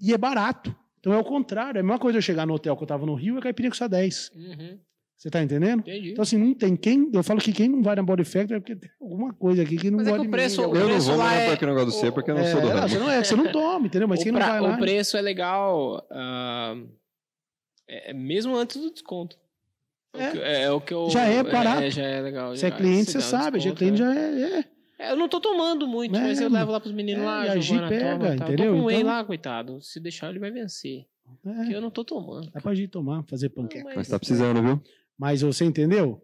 e 0.00 0.12
é 0.12 0.18
barato. 0.18 0.74
Então 0.98 1.12
é 1.12 1.18
o 1.18 1.24
contrário, 1.24 1.78
é 1.78 1.80
a 1.80 1.84
mesma 1.84 1.98
coisa 1.98 2.18
eu 2.18 2.22
chegar 2.22 2.46
no 2.46 2.54
hotel 2.54 2.76
que 2.76 2.82
eu 2.82 2.86
tava 2.86 3.06
no 3.06 3.14
Rio 3.14 3.36
e 3.36 3.38
a 3.38 3.42
caipirinha 3.42 3.70
custa 3.70 3.88
10. 3.88 4.32
Uhum. 4.34 4.78
Você 5.20 5.28
tá 5.28 5.42
entendendo? 5.42 5.80
Entendi. 5.80 6.12
Então 6.12 6.22
assim, 6.22 6.38
não 6.38 6.54
tem 6.54 6.74
quem, 6.74 7.10
eu 7.12 7.22
falo 7.22 7.40
que 7.40 7.52
quem 7.52 7.68
não 7.68 7.82
vai 7.82 7.94
na 7.94 8.02
Body 8.02 8.24
Factory 8.24 8.54
é 8.54 8.58
porque 8.60 8.74
tem 8.74 8.90
alguma 8.98 9.34
coisa 9.34 9.60
aqui 9.62 9.76
que 9.76 9.90
não 9.90 9.98
Mas 9.98 10.08
é 10.08 10.18
que 10.18 10.26
o 10.26 10.30
preço- 10.30 10.62
o? 10.62 10.64
Eu 10.74 10.80
não 10.80 10.86
preço 10.88 11.08
vou 11.08 11.16
lá 11.18 11.34
é- 11.34 11.52
aqui 11.52 11.66
no 11.66 11.74
negócio 11.74 11.90
do 11.90 11.92
C 12.00 12.10
porque 12.10 12.30
eu 12.30 12.34
não 12.36 12.40
É, 12.42 12.50
sou 12.50 12.60
do 12.62 12.66
não, 12.68 12.74
ramo. 12.74 12.88
você 12.88 12.98
não 12.98 13.10
é, 13.10 13.22
você 13.24 13.36
não 13.36 13.52
toma, 13.52 13.86
entendeu? 13.86 14.08
Mas 14.08 14.20
o, 14.20 14.22
quem 14.22 14.32
não 14.32 14.38
pra- 14.40 14.48
vai 14.48 14.60
o 14.60 14.62
lá... 14.62 14.78
preço 14.78 15.18
é 15.18 15.20
legal 15.20 16.06
ah, 16.10 16.74
é, 17.86 18.10
é 18.12 18.14
mesmo 18.14 18.56
antes 18.56 18.78
do 18.80 18.90
desconto. 18.90 19.36
É, 20.14 20.28
o 20.28 20.32
que, 20.32 20.38
é, 20.38 20.62
é 20.62 20.70
o 20.72 20.80
que 20.80 20.94
eu. 20.94 21.10
Já 21.10 21.24
é 21.26 21.42
barato. 21.44 21.90
já 21.90 22.02
é 22.02 22.20
legal. 22.22 22.56
Você 22.56 22.66
é 22.66 22.70
cliente, 22.70 23.04
se 23.06 23.12
você 23.12 23.18
o 23.18 23.20
sabe, 23.20 23.60
já 23.60 23.70
é 23.70 23.74
cliente, 23.74 24.00
é. 24.02 24.04
já 24.06 24.14
é... 24.14 24.42
é. 24.58 24.64
É, 25.00 25.12
Eu 25.12 25.16
não 25.16 25.28
tô 25.28 25.38
tomando 25.40 25.86
muito, 25.86 26.16
É, 26.16 26.20
mas 26.20 26.40
eu 26.40 26.48
levo 26.50 26.72
lá 26.72 26.80
pros 26.80 26.92
meninos 26.94 27.22
É, 27.22 27.26
lá. 27.26 27.46
e 27.46 27.48
a 27.50 27.56
Gi 27.58 27.78
pega, 27.88 28.12
toma, 28.18 28.34
entendeu? 28.34 28.66
Eu 28.74 28.76
tô 28.78 28.82
com 28.84 28.90
Então- 28.90 29.06
lá, 29.06 29.24
coitado. 29.24 29.80
Se 29.82 30.00
deixar, 30.00 30.30
ele 30.30 30.38
vai 30.38 30.50
vencer. 30.50 31.04
Porque 31.42 31.72
é. 31.72 31.76
eu 31.76 31.80
não 31.80 31.90
tô 31.90 32.02
tomando. 32.04 32.50
Dá 32.50 32.60
pra 32.60 32.74
gente 32.74 32.88
tomar, 32.88 33.22
fazer 33.24 33.52
Não, 33.54 33.62
panqueca. 33.62 33.92
Mas 33.94 34.08
tá 34.08 34.18
precisando, 34.18 34.60
viu? 34.62 34.82
Mas 35.20 35.42
você 35.42 35.66
entendeu? 35.66 36.18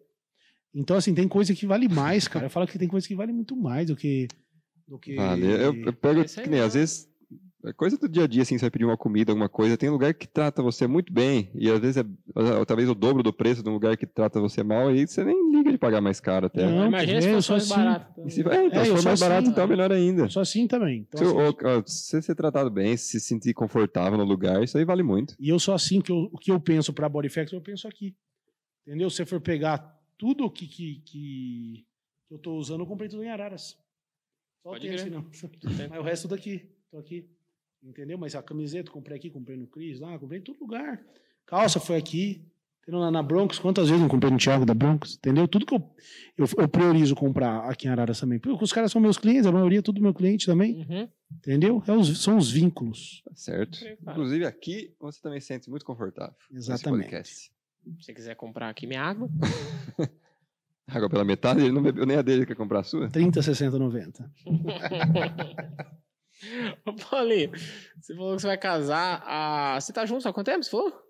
Então, 0.75 0.97
assim, 0.97 1.15
tem 1.15 1.29
coisa 1.29 1.55
que 1.55 1.67
vale 1.67 1.87
mais, 1.87 2.27
cara. 2.27 2.47
Eu 2.47 2.51
falo 2.51 2.67
que 2.67 2.79
tem 2.79 2.89
coisa 2.89 3.07
que 3.07 3.15
vale 3.15 3.31
muito 3.31 3.55
mais 3.55 3.89
do 3.89 3.95
que. 3.95 4.27
Do 4.89 4.99
que... 4.99 5.15
Vale. 5.15 5.45
Eu, 5.47 5.75
eu 5.85 5.93
pego, 5.93 6.21
aí 6.21 6.27
que 6.27 6.49
nem, 6.49 6.61
às 6.61 6.73
vezes, 6.73 7.07
é 7.63 7.75
coisa 7.75 7.99
do 7.99 8.09
dia 8.09 8.25
a 8.25 8.27
dia, 8.27 8.41
assim, 8.41 8.57
você 8.57 8.63
vai 8.65 8.71
pedir 8.71 8.87
uma 8.87 8.97
comida, 8.97 9.33
alguma 9.33 9.51
coisa, 9.51 9.77
tem 9.77 9.91
lugar 9.91 10.15
que 10.15 10.27
trata 10.27 10.63
você 10.63 10.87
muito 10.87 11.13
bem, 11.13 11.51
e 11.55 11.69
às 11.69 11.79
vezes 11.79 11.97
é 11.99 12.05
talvez 12.67 12.89
o 12.89 12.95
dobro 12.95 13.23
do 13.23 13.33
preço 13.35 13.63
de 13.63 13.69
um 13.69 13.73
lugar 13.75 13.97
que 13.99 14.07
trata 14.07 14.41
você 14.41 14.63
mal, 14.63 14.95
e 14.95 15.07
você 15.07 15.25
nem 15.25 15.51
liga 15.53 15.73
de 15.73 15.77
pagar 15.77 16.01
mais 16.01 16.19
caro 16.21 16.47
até. 16.47 16.65
Não, 16.65 16.87
Imagina 16.87 17.19
é, 17.19 17.21
se 17.21 17.43
sou 17.43 17.57
mais 17.57 17.71
assim. 17.71 17.75
barato. 17.75 18.31
Se, 18.31 18.41
é, 18.41 18.67
então, 18.67 18.81
É, 18.81 18.85
se 18.85 18.91
for 18.93 19.05
mais 19.05 19.21
barato, 19.21 19.43
assim, 19.43 19.51
então 19.51 19.67
melhor 19.67 19.93
ainda. 19.93 20.29
Sou 20.31 20.41
assim 20.41 20.67
também. 20.67 21.05
Então, 21.09 21.19
Se, 21.19 21.25
assim, 21.25 21.35
o- 21.37 21.69
ó, 21.69 21.83
se 21.85 22.05
você 22.07 22.23
ser 22.23 22.35
tratado 22.35 22.71
bem, 22.71 22.97
se 22.97 23.19
sentir 23.21 23.53
confortável 23.53 24.17
no 24.17 24.25
lugar, 24.25 24.63
isso 24.63 24.79
aí 24.79 24.85
vale 24.85 25.03
muito. 25.03 25.35
E 25.39 25.49
eu 25.49 25.59
sou 25.59 25.75
assim 25.75 26.01
que 26.01 26.13
eu, 26.13 26.29
o 26.33 26.39
que 26.39 26.51
eu 26.51 26.61
penso 26.61 26.93
pra 26.93 27.09
Body 27.09 27.29
Factory, 27.29 27.57
eu 27.57 27.63
penso 27.63 27.89
aqui. 27.89 28.15
Entendeu? 28.87 29.11
Se 29.11 29.17
você 29.17 29.27
for 29.27 29.41
pegar 29.41 29.79
tudo 30.17 30.51
que, 30.51 30.67
que, 30.67 31.01
que 31.05 31.87
eu 32.31 32.39
tô 32.39 32.57
usando, 32.57 32.81
eu 32.81 32.87
comprei 32.87 33.09
tudo 33.09 33.23
em 33.25 33.29
Araras. 33.29 33.77
Só 34.63 34.71
Pode 34.71 34.81
tem 34.83 34.91
crer. 34.91 35.01
assim, 35.01 35.11
não. 35.11 35.23
Mas 35.91 35.99
o 36.01 36.03
resto 36.03 36.23
tudo 36.29 36.35
aqui. 36.35 36.71
Tô 36.91 36.99
aqui. 36.99 37.29
Entendeu? 37.83 38.17
Mas 38.19 38.35
a 38.35 38.43
camiseta 38.43 38.89
eu 38.89 38.93
comprei 38.93 39.17
aqui, 39.17 39.31
comprei 39.31 39.57
no 39.57 39.67
Cris 39.67 40.01
lá, 40.01 40.19
comprei 40.19 40.41
em 40.41 40.43
todo 40.43 40.59
lugar. 40.61 41.05
Calça 41.45 41.79
foi 41.79 41.97
aqui. 41.97 42.45
Entendeu? 42.83 43.01
Na, 43.01 43.11
na 43.11 43.23
Broncos, 43.23 43.59
quantas 43.59 43.87
vezes 43.89 43.99
eu 44.01 44.03
não 44.03 44.09
comprei 44.09 44.31
no 44.31 44.39
Thiago 44.39 44.65
da 44.65 44.73
Broncos? 44.75 45.17
Entendeu? 45.17 45.47
Tudo 45.49 45.67
que 45.67 45.75
eu, 45.75 45.95
eu, 46.39 46.47
eu 46.59 46.69
priorizo 46.69 47.15
comprar 47.17 47.69
aqui 47.69 47.87
em 47.89 47.91
Araras 47.91 48.21
também. 48.21 48.39
Porque 48.39 48.63
os 48.65 48.73
caras 48.73 48.93
são 48.93 49.01
meus 49.01 49.19
clientes, 49.19 49.45
a 49.47 49.51
maioria 49.53 49.81
é 49.81 49.83
tudo 49.83 50.01
meu 50.01 50.15
cliente 50.15 50.47
também. 50.47 50.85
Uhum. 50.89 51.09
Entendeu? 51.33 51.83
É 51.87 51.93
os- 51.93 52.23
são 52.23 52.37
os 52.37 52.51
vínculos. 52.51 53.23
Tá 53.25 53.35
certo. 53.35 53.81
Cara. 53.81 53.97
Inclusive 54.13 54.45
aqui, 54.47 54.95
você 55.01 55.21
também 55.21 55.41
se 55.41 55.49
sente 55.49 55.69
muito 55.69 55.85
confortável. 55.85 56.35
nesse 56.51 56.71
Exatamente. 56.71 57.53
Se 57.87 58.05
você 58.05 58.13
quiser 58.13 58.35
comprar 58.35 58.69
aqui 58.69 58.87
minha 58.87 59.03
água, 59.03 59.29
Água 60.89 61.09
pela 61.09 61.25
metade, 61.25 61.61
ele 61.61 61.73
não 61.73 61.83
bebeu 61.83 62.07
nem 62.07 62.17
a 62.17 62.23
dele, 62.23 62.47
quer 62.47 62.55
comprar 62.55 62.81
a 62.81 62.85
sua? 62.85 63.09
30, 63.09 63.43
60, 63.43 63.77
90. 63.79 64.31
Ô, 66.87 66.95
Paulinho, 66.95 67.51
você 68.01 68.15
falou 68.15 68.37
que 68.37 68.43
você 68.43 68.47
vai 68.47 68.59
casar. 68.59 69.23
A... 69.27 69.81
Você 69.81 69.93
tá 69.93 70.07
junto 70.07 70.29
há 70.29 70.33
quanto 70.33 70.47
tempo? 70.47 70.63
Você 70.63 70.71
falou? 70.71 71.06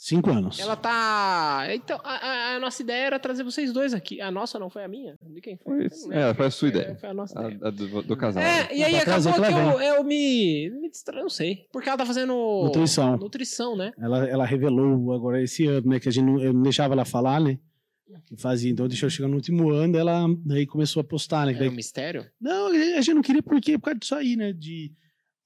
Cinco 0.00 0.30
anos. 0.30 0.60
Ela 0.60 0.76
tá. 0.76 1.66
Então, 1.74 1.98
a, 2.04 2.12
a- 2.14 2.54
a 2.54 2.60
nossa 2.60 2.80
ideia 2.82 3.06
era 3.06 3.18
trazer 3.18 3.42
vocês 3.42 3.72
dois 3.72 3.92
aqui. 3.92 4.20
A 4.20 4.30
nossa 4.30 4.56
não 4.56 4.70
foi 4.70 4.84
a 4.84 4.88
minha? 4.88 5.16
De 5.20 5.40
quem 5.40 5.56
foi? 5.56 5.86
É, 6.12 6.32
foi 6.34 6.46
a 6.46 6.50
sua 6.52 6.68
ideia. 6.68 6.96
Foi 7.00 7.08
a 7.08 7.14
nossa 7.14 7.36
A, 7.36 7.50
ideia. 7.50 7.58
a 7.66 7.70
do, 7.70 8.02
do 8.02 8.16
casal. 8.16 8.40
É, 8.40 8.72
e 8.72 8.84
aí 8.84 9.00
trazer 9.04 9.30
acabou 9.30 9.48
que 9.48 9.82
eu, 9.82 9.96
eu 9.96 10.04
me, 10.04 10.70
me 10.70 10.88
distraí, 10.88 11.20
não 11.20 11.28
sei. 11.28 11.66
Porque 11.72 11.88
ela 11.88 11.98
tá 11.98 12.06
fazendo 12.06 12.32
Nutrição. 12.64 13.16
nutrição, 13.16 13.76
né? 13.76 13.92
Ela, 13.98 14.24
ela 14.28 14.46
revelou 14.46 15.12
agora 15.12 15.42
esse 15.42 15.66
ano, 15.66 15.88
né? 15.90 15.98
Que 15.98 16.08
a 16.08 16.12
gente 16.12 16.24
não, 16.24 16.40
eu 16.40 16.52
não 16.52 16.62
deixava 16.62 16.94
ela 16.94 17.04
falar, 17.04 17.40
né? 17.40 17.58
Que 18.24 18.36
fazia. 18.36 18.70
Então 18.70 18.86
deixou 18.86 19.10
chegar 19.10 19.26
no 19.28 19.34
último 19.34 19.68
ano, 19.70 19.98
ela 19.98 20.26
aí 20.50 20.64
começou 20.64 21.00
a 21.00 21.04
postar, 21.04 21.44
né? 21.44 21.52
que 21.52 21.58
É 21.58 21.60
daí- 21.62 21.68
um 21.70 21.74
mistério. 21.74 22.24
Não, 22.40 22.68
a 22.68 23.00
gente 23.00 23.14
não 23.14 23.22
queria 23.22 23.42
porque 23.42 23.76
por 23.76 23.86
causa 23.86 23.98
disso 23.98 24.14
aí, 24.14 24.36
né? 24.36 24.52
De. 24.52 24.92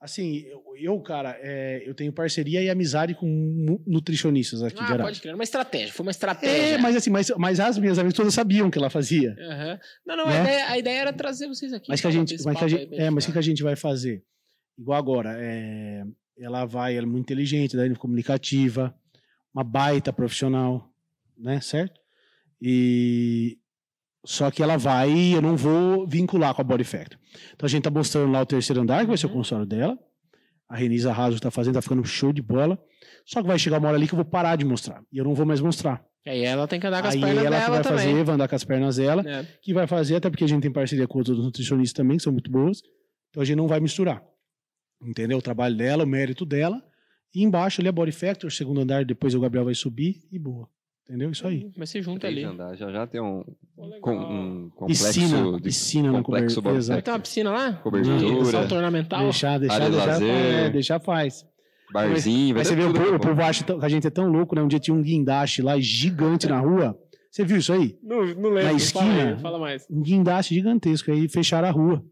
Assim, 0.03 0.45
eu, 0.81 1.01
cara, 1.01 1.39
é, 1.41 1.81
eu 1.87 1.95
tenho 1.95 2.13
parceria 2.13 2.61
e 2.61 2.69
amizade 2.69 3.15
com 3.15 3.25
nu- 3.25 3.81
nutricionistas 3.87 4.61
aqui 4.61 4.85
de 4.85 4.93
Ah, 4.95 4.99
pode 4.99 5.21
crer. 5.21 5.33
Uma 5.33 5.45
estratégia. 5.45 5.93
Foi 5.93 6.05
uma 6.05 6.11
estratégia. 6.11 6.75
É, 6.75 6.79
mas 6.79 6.97
assim, 6.97 7.09
mas, 7.09 7.31
mas 7.39 7.61
as 7.61 7.79
minhas 7.79 8.01
amigas 8.01 8.17
todas 8.17 8.35
sabiam 8.35 8.69
que 8.69 8.77
ela 8.77 8.91
fazia. 8.91 9.37
Aham. 9.39 9.79
Não, 10.05 10.17
não, 10.17 10.27
Né? 10.27 10.39
a, 10.39 10.43
ideia, 10.43 10.69
a 10.71 10.79
ideia 10.79 11.01
era 11.03 11.13
trazer 11.13 11.47
vocês 11.47 11.73
aqui. 11.73 11.87
Mas 11.89 12.01
que 12.01 12.07
a 12.09 12.11
gente, 12.11 12.35
mas 12.45 12.59
que 12.59 12.65
a 12.65 12.69
gente, 12.69 12.95
é, 12.97 13.11
mas 13.11 13.29
o 13.29 13.33
que 13.33 13.39
a 13.39 13.43
gente 13.43 13.63
vai 13.63 13.77
fazer? 13.77 14.25
Igual 14.77 14.99
agora, 14.99 15.37
é, 15.39 16.03
ela 16.37 16.65
vai, 16.65 16.97
ela 16.97 17.07
é 17.07 17.09
muito 17.09 17.27
inteligente, 17.27 17.77
daí 17.77 17.95
comunicativa, 17.95 18.93
uma 19.55 19.63
baita 19.63 20.13
profissional, 20.13 20.93
né, 21.39 21.61
certo? 21.61 22.01
E 22.61 23.57
só 24.25 24.51
que 24.51 24.63
ela 24.63 24.77
vai, 24.77 25.35
eu 25.35 25.43
não 25.43 25.57
vou 25.57 26.07
vincular 26.07 26.55
com 26.55 26.61
a 26.61 26.65
Body 26.65 26.85
Factor. 26.85 27.19
Então 27.55 27.67
a 27.67 27.69
gente 27.69 27.83
tá 27.83 27.91
mostrando 27.91 28.31
lá 28.31 28.41
o 28.41 28.47
terceiro 28.47 28.81
andar, 28.83 29.01
que 29.01 29.07
vai 29.09 29.17
ser 29.17 29.27
o 29.27 29.29
Uhum. 29.31 29.37
consultório 29.37 29.67
dela. 29.67 29.99
A 30.69 30.77
Renisa 30.77 31.13
Raso 31.13 31.39
tá 31.41 31.51
fazendo, 31.51 31.75
tá 31.75 31.83
ficando 31.83 32.05
show 32.05 32.33
de 32.33 32.41
bola. 32.41 32.79
Só 33.27 33.41
que 33.43 33.47
vai 33.49 33.59
chegar 33.59 33.79
uma 33.79 33.89
hora 33.89 33.97
ali 33.97 34.07
que 34.09 34.15
eu 34.15 34.17
vou 34.17 34.25
parar 34.25 34.57
de 34.57 34.65
mostrar. 34.65 35.03
E 35.13 35.19
eu 35.19 35.25
não 35.25 35.35
vou 35.35 35.45
mais 35.45 35.61
mostrar. 35.61 36.03
Aí 36.27 36.43
ela 36.45 36.67
tem 36.69 36.79
que 36.81 36.87
andar 36.87 37.03
com 37.03 37.09
as 37.09 37.15
Aí 37.15 37.21
pernas 37.21 37.45
ela 37.45 37.51
dela 37.59 37.71
vai 37.75 37.83
também. 37.83 37.99
fazer, 37.99 38.25
vai 38.25 38.35
andar 38.35 38.49
com 38.49 38.55
as 38.55 38.65
pernas 38.65 38.97
dela 38.97 39.23
É. 39.29 39.47
que 39.61 39.75
vai 39.75 39.87
fazer, 39.87 40.17
até 40.17 40.31
porque 40.31 40.45
a 40.45 40.47
gente 40.47 40.63
tem 40.63 40.73
parceria 40.73 41.07
com 41.07 41.19
outros 41.19 41.37
nutricionistas 41.39 41.93
também, 41.95 42.17
que 42.17 42.23
são 42.23 42.33
muito 42.33 42.51
boas. 42.51 42.81
Então 43.31 43.43
a 43.43 43.45
gente 43.45 43.57
não 43.57 43.67
vai 43.67 43.81
misturar. 43.81 44.23
Entendeu? 45.05 45.39
O 45.39 45.43
trabalho 45.43 45.77
dela, 45.77 46.05
o 46.05 46.07
mérito 46.07 46.47
dela 46.47 46.81
E 47.35 47.43
embaixo 47.43 47.81
ali 47.81 47.89
é 47.89 47.93
Body 47.93 48.13
Factor, 48.13 48.53
segundo 48.53 48.81
andar, 48.83 49.05
depois 49.05 49.35
o 49.35 49.41
Gabriel 49.41 49.65
vai 49.65 49.75
subir 49.75 50.23
e 50.31 50.39
boa. 50.39 50.69
Entendeu? 51.09 51.31
Isso 51.31 51.47
aí. 51.47 51.71
Vai 51.77 51.87
ser 51.87 52.01
junto 52.03 52.21
Três 52.21 52.37
ali. 52.37 52.45
andar. 52.45 52.75
Já 52.77 52.91
já 52.91 53.07
tem 53.07 53.21
um, 53.21 53.45
Pô, 53.77 53.91
com, 54.01 54.13
um 54.15 54.71
complexo 54.71 55.05
Piscina, 55.05 55.53
de 55.53 55.63
piscina 55.63 56.13
na 56.13 56.23
complexo 56.23 56.55
cobertura. 56.57 56.63
Body 56.63 56.79
Exato. 56.79 56.95
Vai 56.97 57.03
ter 57.03 57.11
uma 57.11 57.19
piscina 57.21 57.51
lá? 57.51 57.73
cobertura, 57.75 58.45
Salto 58.47 58.75
ornamental? 58.75 59.23
Deixar, 59.25 59.59
deixar, 59.59 59.85
de 59.85 59.91
deixar, 59.91 60.07
lazer. 60.07 60.31
é, 60.31 60.71
deixar 60.71 61.01
faz. 61.01 61.45
barzinho, 61.93 62.55
vai 62.55 62.63
Aí 62.63 62.67
você 62.67 62.75
vê, 62.77 62.85
o 62.85 63.17
o 63.17 63.21
povo 63.21 63.43
acha 63.43 63.65
que 63.65 63.73
a 63.73 63.89
gente 63.89 64.07
é 64.07 64.11
tão 64.11 64.29
louco, 64.29 64.55
né? 64.55 64.63
Um 64.63 64.69
dia 64.69 64.79
tinha 64.79 64.95
um 64.95 65.03
guindaste 65.03 65.61
lá 65.61 65.79
gigante 65.79 66.47
na 66.47 66.61
rua. 66.61 66.99
Você 67.31 67.45
viu 67.45 67.57
isso 67.59 67.73
aí? 67.73 67.99
Não, 68.03 68.19
não 68.27 68.51
lembro. 68.51 68.65
Na 68.65 68.73
esquina? 68.75 69.39
Fala 69.39 69.59
mais. 69.59 69.87
Um 69.91 70.01
guindaste 70.03 70.55
gigantesco. 70.55 71.11
Aí 71.11 71.29
fecharam 71.29 71.67
a 71.67 71.71
rua. 71.71 72.05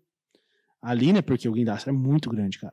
Ali, 0.83 1.12
né? 1.12 1.21
Porque 1.23 1.49
o 1.49 1.53
guindaste 1.53 1.89
é 1.89 1.93
muito 1.93 2.29
grande, 2.31 2.59
cara. 2.59 2.73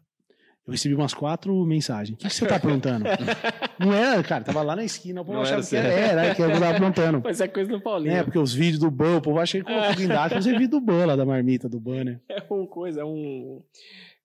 Eu 0.68 0.72
recebi 0.72 0.94
umas 0.94 1.14
quatro 1.14 1.65
mensagens. 1.65 2.14
O 2.14 2.18
que, 2.19 2.27
que 2.27 2.34
você 2.35 2.45
tá 2.45 2.57
aprontando? 2.57 3.06
não 3.80 3.94
era, 3.94 4.22
cara. 4.22 4.44
Tava 4.44 4.61
lá 4.61 4.76
na 4.76 4.84
esquina. 4.84 5.22
O 5.22 5.26
povo 5.26 5.38
Não 5.38 5.44
achava 5.44 5.61
era 5.61 5.68
que 5.69 5.76
era, 5.77 6.22
era, 6.26 6.35
que 6.35 6.41
eu 6.41 6.52
tava 6.52 6.69
aprontando. 6.69 7.22
Mas 7.26 7.39
é 7.39 7.48
coisa 7.48 7.72
do 7.72 7.80
Paulinho. 7.80 8.14
É, 8.14 8.22
porque 8.23 8.38
os 8.38 8.53
vídeos 8.53 8.80
do 8.80 8.91
Ban, 8.91 9.18
o 9.18 9.22
povo 9.22 9.39
acha 9.39 9.57
que 9.60 9.64
colocou 9.64 9.95
guindaste, 9.95 10.35
mas 10.35 10.45
é 10.45 10.52
vídeo 10.52 10.68
do 10.68 10.81
Ban 10.81 11.06
lá, 11.06 11.15
da 11.15 11.26
marmita 11.26 11.69
do 11.69 11.80
Ban, 11.80 12.03
né? 12.03 12.19
É 12.30 12.44
uma 12.53 12.68
coisa, 12.68 12.99
é 13.02 13.06
um. 13.06 13.61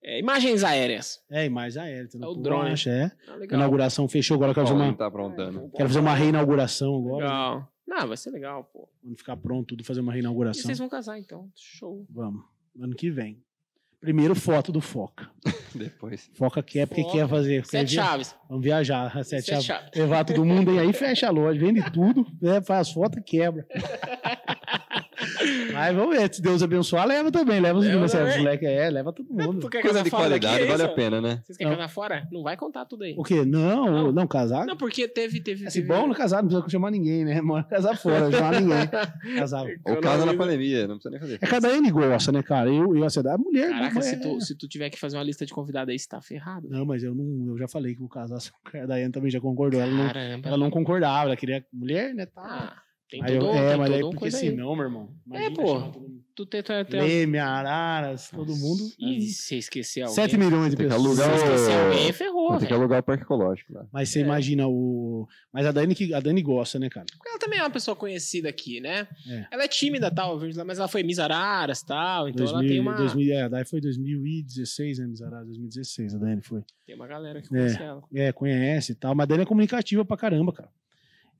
é, 0.03 0.19
imagens 0.19 0.65
aéreas. 0.65 1.21
É, 1.31 1.45
e 1.45 1.49
mais 1.49 1.77
aéreo. 1.77 2.09
É 2.21 2.25
o 2.27 2.35
drone. 2.35 2.71
Acha, 2.71 2.89
é. 2.89 3.11
Ah, 3.27 3.37
A 3.39 3.55
inauguração 3.55 4.07
fechou, 4.09 4.35
agora 4.35 4.51
eu 4.51 4.55
quero 4.55 4.67
fazer 4.67 4.79
uma, 4.81 4.93
tá 4.93 5.05
aprontando. 5.07 5.71
quero 5.73 5.87
fazer 5.87 5.99
uma 6.01 6.13
reinauguração 6.13 6.93
agora. 6.97 7.23
Legal. 7.25 7.67
Não, 7.87 8.07
vai 8.07 8.17
ser 8.17 8.31
legal, 8.31 8.63
pô. 8.65 8.89
Quando 9.01 9.17
ficar 9.17 9.37
pronto, 9.37 9.67
tudo 9.67 9.83
fazer 9.85 10.01
uma 10.01 10.11
E 10.11 10.15
reinauguração. 10.15 10.63
vocês 10.63 10.77
vão 10.79 10.89
casar, 10.89 11.17
então. 11.19 11.49
Show. 11.55 12.05
Vamos. 12.09 12.43
Ano 12.79 12.95
que 12.95 13.09
vem. 13.09 13.41
Primeiro 14.03 14.35
foto 14.35 14.69
do 14.69 14.81
Foca. 14.81 15.29
Depois. 15.73 16.29
Foca 16.33 16.61
quer 16.61 16.85
porque 16.85 17.03
Foca. 17.03 17.13
quer 17.19 17.27
fazer. 17.29 17.61
quer 17.61 17.67
Sete 17.69 17.91
via- 17.95 18.03
chaves. 18.03 18.35
Vamos 18.49 18.63
viajar. 18.65 19.11
Sete, 19.23 19.29
Sete 19.29 19.45
chaves. 19.49 19.65
chaves. 19.65 19.89
Levar 19.95 20.25
todo 20.25 20.43
mundo 20.43 20.73
e 20.73 20.79
aí 20.79 20.91
fecha 20.91 21.27
a 21.27 21.31
loja, 21.31 21.57
vende 21.57 21.81
tudo, 21.91 22.27
né, 22.41 22.61
faz 22.61 22.89
foto 22.91 23.17
e 23.19 23.23
quebra. 23.23 23.65
Mas 25.73 25.95
vamos 25.95 26.15
ver, 26.17 26.33
se 26.33 26.41
Deus 26.41 26.61
abençoar, 26.63 27.07
leva 27.07 27.31
também. 27.31 27.59
Leva 27.59 27.79
os 27.79 27.85
Leva 27.85 27.93
meninos, 27.95 28.11
também. 28.11 28.29
os 28.31 28.37
moleques, 28.37 28.67
é, 28.69 28.89
leva 28.89 29.13
todo 29.13 29.33
mundo. 29.33 29.59
Tu 29.59 29.69
quer 29.69 29.81
Coisa 29.81 30.03
de 30.03 30.09
qualidade 30.09 30.45
daqui, 30.45 30.63
é 30.63 30.67
vale 30.67 30.83
a 30.83 30.89
pena, 30.89 31.21
né? 31.21 31.41
Vocês 31.43 31.57
querem 31.57 31.71
Não. 31.71 31.77
casar 31.77 31.93
fora? 31.93 32.27
Não 32.31 32.43
vai 32.43 32.55
contar 32.57 32.85
tudo 32.85 33.03
aí. 33.03 33.15
O 33.17 33.23
quê? 33.23 33.43
Não, 33.45 33.85
Não. 33.85 34.11
não, 34.11 34.27
casar. 34.27 34.65
Não, 34.65 34.77
porque 34.77 35.07
teve. 35.07 35.41
teve, 35.41 35.69
Se 35.69 35.81
teve... 35.81 35.87
bom 35.87 36.07
não 36.07 36.13
casar, 36.13 36.41
não 36.41 36.49
precisa 36.49 36.69
chamar 36.69 36.91
ninguém, 36.91 37.25
né? 37.25 37.41
Mora 37.41 37.63
casar 37.63 37.97
fora, 37.97 38.21
não 38.21 38.31
chamar 38.31 38.61
ninguém. 38.61 38.87
Casar. 39.37 39.65
Ou 39.85 39.97
casa 39.97 40.25
na 40.25 40.33
pandemia, 40.35 40.87
não 40.87 40.95
precisa 40.95 41.09
nem 41.11 41.19
fazer. 41.19 41.39
É 41.41 41.47
cada 41.47 41.69
N 41.75 41.89
gosta, 41.91 42.31
né, 42.31 42.43
cara? 42.43 42.69
Eu, 42.69 42.95
eu, 42.95 43.03
assim, 43.03 43.19
a 43.27 43.37
mulher. 43.37 43.69
Caraca, 43.69 44.01
se 44.01 44.15
é- 44.15 44.19
tu, 44.19 44.39
se 44.41 44.55
tu 44.57 44.67
tiver 44.67 44.89
que 44.89 44.99
fazer 44.99 45.17
uma 45.17 45.23
lista 45.23 45.45
de 45.45 45.53
convidados 45.53 45.91
aí, 45.91 45.97
você 45.99 46.07
tá 46.07 46.21
ferrado. 46.21 46.67
Não, 46.69 46.85
mas 46.85 47.03
eu 47.03 47.13
não, 47.15 47.47
eu 47.51 47.57
já 47.57 47.67
falei 47.67 47.95
Ela 53.11 53.19
ela 53.19 53.23
ela 53.23 53.23
né? 53.23 53.23
Tem 53.23 53.23
Aí 53.23 53.35
eu- 53.35 53.39
tudo, 53.41 53.51
é, 53.51 53.69
tem 53.69 53.77
mas 53.77 53.87
tudo 53.87 53.95
aí 53.95 54.01
uma 54.03 54.09
porque 54.09 54.19
coisa 54.19 54.37
aí. 54.37 54.49
senão, 54.49 54.75
meu 54.75 54.85
irmão. 54.85 55.09
É, 55.31 55.45
imagina 55.45 55.55
pô. 55.55 55.81
todo 55.91 55.99
mundo. 56.01 56.23
Tu 56.35 56.45
tem, 56.47 56.63
tem... 56.63 56.99
Leme, 56.99 57.37
Araras, 57.37 58.31
todo 58.31 58.55
mundo. 58.55 58.83
E 58.99 59.21
se 59.27 59.55
esquecer 59.55 60.01
alguém... 60.01 60.15
7 60.15 60.35
milhões 60.35 60.71
de 60.71 60.77
pessoas. 60.77 60.99
alugar 61.05 61.29
Se 61.29 61.45
esquecer 61.45 61.69
o- 61.77 61.83
alguém, 61.85 62.11
ferrou, 62.11 62.57
Tem 62.57 62.67
que 62.67 62.73
alugar 62.73 62.99
o 63.01 63.03
parque 63.03 63.23
ecológico 63.23 63.71
lá. 63.71 63.85
Mas 63.93 64.09
você 64.09 64.19
É. 64.19 64.21
imagina 64.23 64.67
o. 64.67 65.27
Mas 65.51 65.67
a 65.67 65.71
Dani, 65.71 65.93
que, 65.93 66.11
a 66.11 66.19
Dani 66.19 66.41
gosta, 66.41 66.79
né, 66.79 66.89
cara? 66.89 67.05
Porque 67.15 67.29
ela 67.29 67.37
também 67.37 67.59
é 67.59 67.61
uma 67.61 67.69
pessoa 67.69 67.95
conhecida 67.95 68.49
aqui, 68.49 68.79
né? 68.81 69.07
É. 69.29 69.45
Ela 69.51 69.65
é 69.65 69.67
tímida 69.67 70.09
tal, 70.09 70.41
eu 70.41 70.65
mas 70.65 70.79
ela 70.79 70.87
foi 70.87 71.03
Miss 71.03 71.19
Araras 71.19 71.81
e 71.81 71.85
tal, 71.85 72.27
então 72.27 72.43
ela 72.47 72.53
2000, 72.53 72.71
tem 72.71 72.79
uma, 72.79 72.93
2000, 72.95 73.31
é, 73.35 73.41
a 73.43 73.47
Dani 73.47 73.65
foi 73.65 73.79
2016, 73.79 74.97
né, 74.97 75.05
Miserável? 75.05 75.45
2016, 75.45 76.15
a 76.15 76.17
Dani 76.17 76.41
foi. 76.41 76.63
tem 76.87 76.95
uma 76.95 77.05
galera 77.05 77.43
que 77.43 77.49
conhece 77.49 77.79
ela. 77.79 78.01
É, 78.11 78.31
conhece 78.31 78.91
e 78.93 78.95
tal. 78.95 79.13
Mas 79.13 79.25
a 79.25 79.27
Dani 79.27 79.43
é 79.43 79.45
comunicativa 79.45 80.03
pra 80.03 80.17
caramba, 80.17 80.51
cara. 80.51 80.69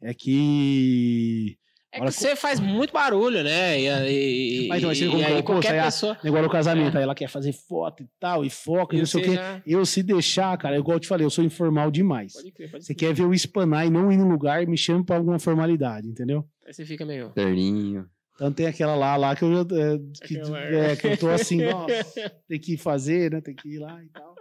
É 0.03 0.13
que. 0.13 1.57
É 1.95 1.99
que 1.99 2.11
você 2.11 2.35
faz 2.35 2.59
muito 2.59 2.91
barulho, 2.91 3.43
né? 3.43 3.79
E, 3.79 4.65
e, 4.65 4.67
Mas, 4.67 4.81
mas 4.81 4.97
você 4.97 5.05
e, 5.07 5.23
aí 5.25 5.43
qualquer 5.43 5.73
aí 5.73 5.79
a- 5.79 5.83
pessoa... 5.83 6.17
Agora 6.23 6.47
o 6.47 6.49
casamento, 6.49 6.95
É. 6.95 6.97
aí 6.97 7.03
ela 7.03 7.13
quer 7.13 7.27
fazer 7.29 7.53
foto 7.53 8.01
e 8.01 8.07
tal, 8.19 8.43
e 8.43 8.49
foca, 8.49 8.95
e 8.95 8.99
não 8.99 9.05
sei 9.05 9.21
o 9.21 9.23
quê. 9.23 9.35
já- 9.35 9.61
Eu 9.63 9.85
se 9.85 10.01
deixar, 10.01 10.57
cara, 10.57 10.75
igual 10.75 10.95
eu 10.95 10.99
te 10.99 11.07
falei, 11.07 11.23
eu 11.23 11.29
sou 11.29 11.43
informal 11.43 11.91
demais. 11.91 12.33
Pode 12.33 12.51
crer, 12.51 12.71
pode 12.71 12.83
Você 12.83 12.95
crer. 12.95 13.09
quer 13.09 13.13
ver 13.15 13.23
eu 13.23 13.31
espanar 13.33 13.85
e 13.85 13.91
não 13.91 14.11
ir 14.11 14.17
no 14.17 14.27
lugar, 14.27 14.65
me 14.65 14.75
chama 14.75 15.05
pra 15.05 15.17
alguma 15.17 15.37
formalidade, 15.37 16.07
entendeu? 16.07 16.43
Aí 16.65 16.73
você 16.73 16.83
fica 16.83 17.05
meio... 17.05 17.29
Terninho. 17.29 18.07
Então 18.33 18.51
tem 18.51 18.65
aquela 18.65 18.95
lá, 18.95 19.15
lá 19.15 19.35
que 19.35 19.43
eu, 19.43 19.53
já- 19.53 19.61
é, 19.61 20.27
que, 20.27 20.37
é, 20.75 20.95
que 20.95 21.05
eu 21.09 21.17
tô 21.17 21.29
assim, 21.29 21.57
nossa, 21.69 22.31
tem 22.47 22.59
que 22.59 22.75
fazer, 22.75 23.29
né? 23.31 23.39
Tem 23.39 23.53
que 23.53 23.69
ir 23.69 23.77
lá 23.77 24.03
e 24.03 24.09
tal. 24.09 24.33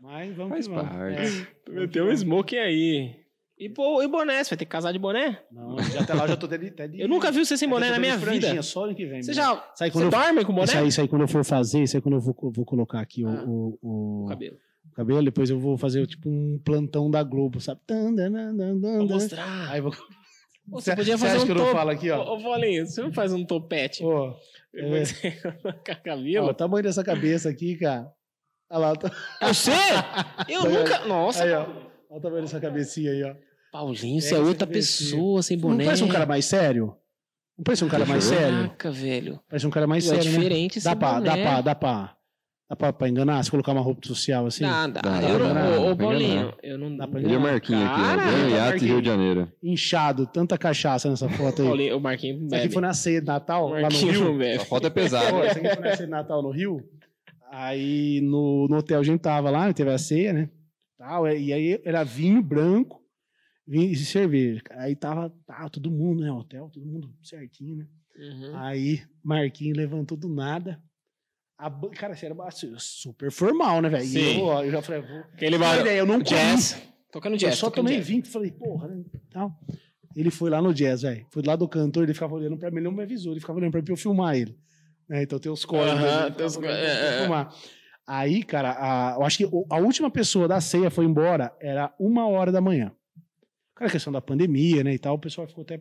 Mas 0.00 0.34
vamos 0.34 0.52
Faz 0.54 0.66
que 0.66 0.72
vamos. 0.74 0.90
parte. 0.90 1.20
É. 1.20 1.46
Tu 1.66 1.72
meteu 1.72 2.06
um 2.06 2.10
smoking 2.12 2.56
aí. 2.56 3.21
E, 3.64 3.68
pô, 3.68 4.02
e 4.02 4.08
boné, 4.08 4.42
você 4.42 4.50
vai 4.50 4.58
ter 4.58 4.64
que 4.64 4.70
casar 4.70 4.92
de 4.92 4.98
boné? 4.98 5.40
Não, 5.52 5.78
já 5.78 6.00
até 6.00 6.14
lá 6.14 6.24
eu 6.24 6.28
já 6.28 6.36
tô 6.36 6.46
até 6.46 6.58
de, 6.58 6.66
até 6.68 6.88
de- 6.88 7.00
Eu 7.00 7.08
nunca 7.08 7.30
vi 7.30 7.44
você 7.44 7.56
sem 7.56 7.66
até 7.68 7.74
boné 7.74 7.90
na 7.90 7.98
minha 7.98 8.16
vida. 8.16 8.60
Só 8.62 8.84
ano 8.86 8.94
que 8.94 9.06
vem. 9.06 9.22
Você 9.22 9.30
né? 9.30 9.34
já... 9.34 9.52
Isso 9.52 9.84
aí 9.84 9.90
Você 9.90 9.92
quando 9.92 10.04
eu, 10.06 10.10
dorme 10.10 10.44
com 10.44 10.52
boné? 10.52 10.64
isso 10.64 10.78
aí, 10.78 10.88
isso 10.88 11.00
aí 11.00 11.08
quando 11.08 11.22
eu 11.22 11.28
for 11.28 11.44
fazer, 11.44 11.82
isso 11.82 11.96
aí 11.96 12.02
quando 12.02 12.14
eu 12.16 12.20
vou, 12.20 12.34
vou 12.52 12.64
colocar 12.64 13.00
aqui 13.00 13.24
o- 13.24 13.28
Ah. 13.28 13.44
o, 13.46 13.78
o, 13.80 14.24
O 14.24 14.28
cabelo. 14.28 14.56
o 14.90 14.94
cabelo, 14.94 15.22
depois 15.24 15.48
eu 15.50 15.60
vou 15.60 15.78
fazer 15.78 16.04
tipo 16.08 16.28
um 16.28 16.60
plantão 16.64 17.08
da 17.10 17.22
Globo, 17.22 17.60
sabe? 17.60 17.80
Vou 18.80 19.06
mostrar. 19.06 19.70
Aí 19.70 19.80
vou... 19.80 19.92
Você 20.68 20.94
podia 20.96 21.18
fazer 21.18 21.34
acha 21.36 21.42
um 21.42 21.46
que 21.46 21.52
eu 21.52 21.56
não 21.56 21.66
falo 21.72 21.90
aqui, 21.90 22.10
ó? 22.10 22.22
Ô, 22.24 22.34
ô, 22.34 22.38
Bolinho, 22.42 22.86
você 22.86 23.02
não 23.02 23.12
faz 23.12 23.32
um 23.32 23.44
topete? 23.44 24.02
Depois 24.72 25.08
você 25.10 25.30
coloca 25.32 25.92
ó, 25.92 25.96
cabelo? 26.04 26.46
o 26.48 26.54
tamanho 26.54 26.82
dessa 26.84 27.02
cabeça 27.04 27.48
aqui, 27.48 27.76
cara. 27.76 28.10
Olha 28.70 28.78
lá, 28.78 28.96
tá... 28.96 29.10
Você? 29.42 29.70
Eu 30.48 30.64
nunca... 30.70 31.04
Nossa, 31.06 31.44
aí, 31.44 31.52
ó. 31.52 31.62
Olha 32.08 32.18
o 32.18 32.20
tamanho 32.20 32.42
dessa 32.42 32.60
cabecinha 32.60 33.10
aí, 33.10 33.22
ó. 33.24 33.34
Paulinho, 33.72 34.20
você 34.20 34.34
É, 34.34 34.36
é 34.36 34.40
outra 34.40 34.66
cabecinha. 34.66 35.10
pessoa 35.10 35.42
sem 35.42 35.56
boné. 35.58 35.78
Não 35.78 35.84
parece 35.86 36.04
um 36.04 36.08
cara 36.08 36.26
mais 36.26 36.44
sério? 36.44 36.94
Não 37.56 37.64
parece 37.64 37.84
um 37.84 37.88
cara 37.88 38.04
mais 38.06 38.24
sério? 38.24 38.56
Caraca, 38.58 38.90
velho. 38.90 39.40
Parece 39.48 39.66
um 39.66 39.70
cara 39.70 39.86
mais 39.86 40.04
é 40.04 40.08
sério, 40.08 40.24
né? 40.30 40.36
diferente 40.38 40.78
esse 40.78 40.84
Dá 40.86 40.94
pra, 40.94 41.20
dá 41.20 41.32
pra, 41.36 41.60
dá 41.62 41.74
pra, 41.74 42.16
dá 42.68 42.76
pra, 42.76 42.92
pra 42.92 43.08
enganar? 43.08 43.42
Se 43.44 43.50
colocar 43.50 43.72
uma 43.72 43.80
roupa 43.80 44.06
social 44.06 44.44
assim? 44.46 44.62
Dá, 44.64 44.86
dá. 44.86 45.00
Dá, 45.00 45.22
eu 45.22 45.38
não, 45.38 45.54
dá, 45.54 45.80
ô, 45.80 45.96
Paulinho, 45.96 46.32
enganar. 46.32 46.54
eu 46.62 46.78
não... 46.78 46.96
Dá 46.96 47.08
pra 47.08 47.20
Ele 47.20 47.28
é 47.28 47.30
o 47.36 47.40
enganar. 47.40 47.52
Marquinhos 47.52 47.82
aqui, 47.82 48.00
ó. 48.00 48.16
Ganhou 48.30 48.48
iate. 48.50 48.84
Rio 48.84 49.00
de 49.02 49.08
Janeiro. 49.08 49.52
Inchado, 49.62 50.26
tanta 50.26 50.58
cachaça 50.58 51.08
nessa 51.08 51.28
foto 51.30 51.62
aí. 51.62 51.68
Paulinho, 51.68 51.96
o 51.96 52.00
Marquinhos 52.00 52.36
Isso 52.42 52.54
aqui 52.54 52.62
bebe. 52.62 52.72
foi 52.74 52.82
na 52.82 52.92
ceia 52.94 53.20
de 53.20 53.26
Natal, 53.26 53.68
lá 53.70 53.88
no 53.88 53.96
Rio. 53.96 54.38
bebe. 54.38 54.56
A 54.60 54.64
foto 54.66 54.86
é 54.86 54.90
Pô, 54.90 54.94
pesada. 54.94 55.46
isso 55.46 55.58
aqui 55.58 55.68
foi 55.74 55.84
na 55.84 55.96
ceia 55.96 56.06
de 56.06 56.10
Natal 56.10 56.42
no 56.42 56.50
Rio. 56.50 56.82
Aí 57.50 58.20
no, 58.22 58.66
no 58.68 58.76
hotel 58.78 59.00
a 59.00 59.02
gente 59.02 59.20
tava 59.20 59.50
lá, 59.50 59.72
teve 59.72 59.90
a 59.90 59.98
ceia, 59.98 60.32
né? 60.32 60.48
Tal, 60.98 61.28
e 61.28 61.52
aí 61.52 61.80
era 61.84 62.02
vinho 62.04 62.42
branco 62.42 63.01
vinho 63.66 63.92
e 63.92 63.96
cerveja. 63.96 64.62
Aí 64.72 64.94
tava, 64.96 65.30
tava 65.46 65.70
todo 65.70 65.90
mundo, 65.90 66.22
né? 66.22 66.30
Hotel, 66.32 66.68
todo 66.72 66.84
mundo 66.86 67.12
certinho, 67.22 67.76
né? 67.76 67.86
Uhum. 68.18 68.56
Aí 68.58 69.02
Marquinhos 69.24 69.76
levantou 69.76 70.16
do 70.16 70.28
nada. 70.28 70.82
A 71.58 71.70
cara, 71.96 72.14
você 72.14 72.26
era 72.26 72.34
ba- 72.34 72.48
super 72.50 73.30
formal, 73.30 73.80
né, 73.80 73.88
velho? 73.88 74.18
Eu, 74.18 74.64
eu 74.64 74.70
já 74.72 74.82
falei, 74.82 75.02
vou. 75.02 75.18
Aquele 75.20 75.56
Olha, 75.56 75.64
barulho. 75.64 75.90
eu 75.90 76.06
não 76.06 76.14
comi. 76.14 76.24
Jazz. 76.24 76.82
Tocando 77.12 77.36
jazz. 77.36 77.52
Eu 77.54 77.58
só 77.58 77.70
tomei 77.70 77.96
jazz. 77.96 78.08
20 78.08 78.28
falei, 78.28 78.50
porra, 78.50 78.88
né? 78.88 79.04
Tal. 79.30 79.52
Ele 80.16 80.30
foi 80.30 80.50
lá 80.50 80.60
no 80.60 80.74
jazz, 80.74 81.02
velho. 81.02 81.26
Foi 81.30 81.42
lado 81.42 81.60
do 81.60 81.68
cantor, 81.68 82.02
ele 82.02 82.14
ficava 82.14 82.34
olhando 82.34 82.58
pra 82.58 82.70
mim, 82.70 82.78
ele 82.78 82.84
não 82.86 82.92
me 82.92 83.02
avisou, 83.02 83.32
ele 83.32 83.40
ficava 83.40 83.58
olhando 83.58 83.70
pra 83.70 83.80
mim 83.80 83.84
pra 83.84 83.92
eu 83.92 83.96
filmar 83.96 84.36
ele. 84.36 84.58
Né, 85.08 85.22
Então 85.22 85.38
tem 85.38 85.50
os 85.52 85.64
códigos. 85.64 86.00
Aham, 86.02 86.26
ele 86.26 86.34
tem 86.34 86.46
os 86.46 86.56
é, 86.58 87.16
é. 87.16 87.20
filmar. 87.20 87.54
Aí, 88.06 88.42
cara, 88.42 88.72
a- 88.72 89.14
eu 89.18 89.22
acho 89.24 89.38
que 89.38 89.44
a 89.70 89.76
última 89.78 90.10
pessoa 90.10 90.48
da 90.48 90.60
ceia 90.60 90.90
foi 90.90 91.04
embora, 91.04 91.54
era 91.60 91.94
uma 91.98 92.26
hora 92.26 92.50
da 92.50 92.60
manhã. 92.60 92.92
Cara, 93.74 93.88
a 93.88 93.92
questão 93.92 94.12
da 94.12 94.20
pandemia, 94.20 94.82
né, 94.84 94.94
e 94.94 94.98
tal, 94.98 95.14
o 95.14 95.18
pessoal 95.18 95.46
ficou 95.46 95.62
até... 95.62 95.80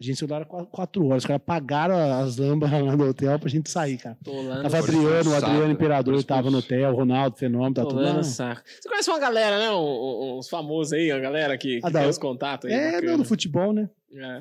A 0.00 0.02
gente 0.04 0.26
lá 0.26 0.44
qua- 0.44 0.66
quatro 0.66 1.06
horas, 1.06 1.22
os 1.22 1.26
caras 1.26 1.40
pagaram 1.46 1.94
as 2.20 2.36
lâmpadas 2.36 2.82
lá 2.82 2.96
do 2.96 3.04
hotel 3.04 3.38
pra 3.38 3.48
gente 3.48 3.70
sair, 3.70 3.96
cara. 3.96 4.18
Tolando 4.24 4.62
Tava 4.62 4.78
Adriano, 4.78 5.30
o 5.30 5.34
Adriano? 5.36 5.70
Imperador 5.72 6.24
tava 6.24 6.50
no 6.50 6.58
hotel, 6.58 6.90
o 6.92 6.96
Ronaldo, 6.96 7.36
Fenômeno, 7.36 7.74
tá 7.74 7.82
tudo 7.82 7.94
Tolando 7.98 8.16
lá. 8.16 8.22
saco. 8.24 8.62
Você 8.66 8.88
conhece 8.88 9.08
uma 9.08 9.20
galera, 9.20 9.56
né? 9.56 9.70
Uns 9.70 10.48
famosos 10.48 10.92
aí, 10.94 11.12
a 11.12 11.18
galera 11.20 11.56
que, 11.56 11.78
que 11.80 11.86
Ah, 11.86 11.90
dá. 11.90 12.00
tem 12.00 12.08
os 12.08 12.18
contatos 12.18 12.68
aí. 12.68 12.76
É, 12.76 12.90
bacana. 12.92 13.12
não, 13.12 13.18
do 13.18 13.24
futebol, 13.24 13.72
né? 13.72 13.88
É, 14.12 14.40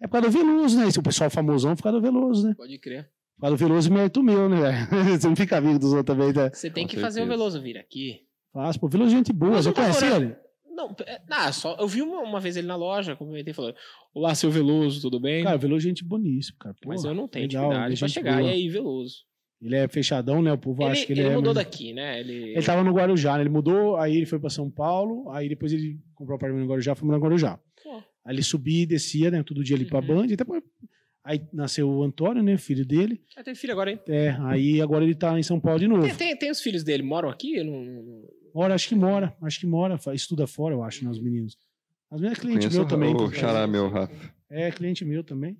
É 0.00 0.06
por 0.06 0.12
causa 0.12 0.28
do 0.28 0.32
Veloso, 0.32 0.78
né? 0.78 0.88
Esse 0.88 0.98
o 0.98 1.02
pessoal 1.02 1.28
famosão 1.28 1.72
é 1.72 1.76
por 1.76 1.82
causa 1.82 1.98
do 2.00 2.02
Veloso, 2.02 2.48
né? 2.48 2.54
pode 2.56 2.78
crer. 2.78 3.10
Por 3.36 3.42
causa 3.42 3.56
do 3.56 3.58
Veloso 3.68 3.92
mérito 3.92 4.22
meu, 4.22 4.48
né? 4.48 4.88
Você 5.20 5.28
não 5.28 5.36
fica 5.36 5.58
amigo 5.58 5.78
dos 5.78 5.92
outros 5.92 6.16
também, 6.16 6.32
né? 6.32 6.50
Você 6.54 6.70
tem 6.70 6.84
Com 6.84 6.90
que 6.94 6.96
fazer 6.96 7.20
o 7.20 7.24
certeza. 7.24 7.36
Veloso 7.38 7.60
vir 7.60 7.76
aqui. 7.76 8.20
Faz, 8.50 8.78
pô, 8.78 8.88
Veloso 8.88 9.12
é 9.12 9.16
gente 9.18 9.30
boa. 9.30 9.62
Você 9.62 9.70
tá 9.72 9.82
conhece 9.82 10.06
ele? 10.06 10.34
Não, 10.76 10.94
é, 11.06 11.20
ah, 11.30 11.50
só, 11.52 11.74
eu 11.80 11.88
vi 11.88 12.02
uma, 12.02 12.20
uma 12.20 12.38
vez 12.38 12.56
ele 12.56 12.66
na 12.66 12.76
loja, 12.76 13.16
cumprimentei 13.16 13.52
e 13.52 13.54
falou: 13.54 13.74
Olá, 14.14 14.34
seu 14.34 14.50
Veloso, 14.50 15.00
tudo 15.00 15.18
bem? 15.18 15.42
Cara, 15.42 15.56
o 15.56 15.58
Veloso 15.58 15.86
é 15.86 15.88
gente 15.88 16.04
boníssima, 16.04 16.56
cara. 16.60 16.74
Pô, 16.82 16.90
Mas 16.90 17.02
eu 17.04 17.14
não 17.14 17.26
tenho 17.26 17.46
legal, 17.46 17.64
intimidade 17.64 17.92
ele 17.92 17.98
pra 17.98 18.08
chegar. 18.08 18.38
boa. 18.38 18.48
E 18.50 18.52
aí, 18.52 18.68
Veloso? 18.68 19.14
Ele 19.62 19.74
é 19.74 19.88
fechadão, 19.88 20.42
né? 20.42 20.52
O 20.52 20.58
povo 20.58 20.82
Ele, 20.82 20.90
acha 20.90 21.06
que 21.06 21.12
ele, 21.14 21.20
ele 21.22 21.28
é. 21.30 21.34
mudou 21.34 21.54
mas- 21.54 21.64
daqui, 21.64 21.94
né? 21.94 22.20
Ele, 22.20 22.50
Ele 22.52 22.62
tava 22.62 22.84
no 22.84 22.92
Guarujá, 22.92 23.36
né? 23.36 23.40
Ele 23.42 23.48
mudou, 23.48 23.96
aí 23.96 24.14
ele 24.14 24.26
foi 24.26 24.38
pra 24.38 24.50
São 24.50 24.70
Paulo, 24.70 25.30
aí 25.30 25.48
depois 25.48 25.72
ele 25.72 25.98
comprou 26.14 26.34
um 26.34 26.36
apartamento 26.36 26.64
no 26.64 26.70
Guarujá, 26.70 26.94
foi 26.94 27.08
no 27.08 27.16
Guarujá. 27.18 27.58
Pô. 27.82 27.96
Aí 28.26 28.34
ele 28.34 28.42
subia 28.42 28.82
e 28.82 28.86
descia, 28.86 29.30
né? 29.30 29.42
Todo 29.42 29.64
dia 29.64 29.74
ali 29.74 29.86
pra 29.86 30.00
Uhum. 30.00 30.06
Band. 30.06 30.26
Até 30.34 30.44
pra... 30.44 30.60
Aí 31.24 31.40
nasceu 31.52 31.88
o 31.88 32.02
Antônio, 32.04 32.42
né? 32.42 32.56
Filho 32.58 32.84
dele. 32.86 33.20
Ah, 33.34 33.42
tem 33.42 33.54
filho 33.54 33.72
agora, 33.72 33.90
hein? 33.90 33.98
É, 34.08 34.36
aí 34.42 34.80
agora 34.80 35.02
ele 35.04 35.14
tá 35.14 35.36
em 35.38 35.42
São 35.42 35.58
Paulo 35.58 35.80
de 35.80 35.88
novo. 35.88 36.02
Tem, 36.02 36.14
tem, 36.14 36.36
tem 36.36 36.50
os 36.50 36.60
filhos 36.60 36.84
dele, 36.84 37.02
moram 37.02 37.28
aqui? 37.30 37.56
Eu 37.56 37.64
não- 37.64 37.82
não- 37.84 38.02
não- 38.02 38.28
Mora, 38.56 38.74
acho 38.74 38.88
que 38.88 38.94
mora. 38.94 39.36
Acho 39.42 39.60
que 39.60 39.66
mora. 39.66 40.00
Estuda 40.14 40.46
fora, 40.46 40.74
eu 40.74 40.82
acho, 40.82 41.04
né, 41.04 41.10
os 41.10 41.20
meninos. 41.20 41.58
As 42.10 42.18
meninas 42.18 42.38
é 42.38 42.40
cliente 42.40 42.70
meu 42.70 42.86
também. 42.88 43.12
o 43.14 43.18
pô. 43.18 43.30
xará 43.30 43.66
meu, 43.66 43.90
Rafa. 43.90 44.34
É, 44.48 44.70
cliente 44.70 45.04
meu 45.04 45.22
também. 45.22 45.58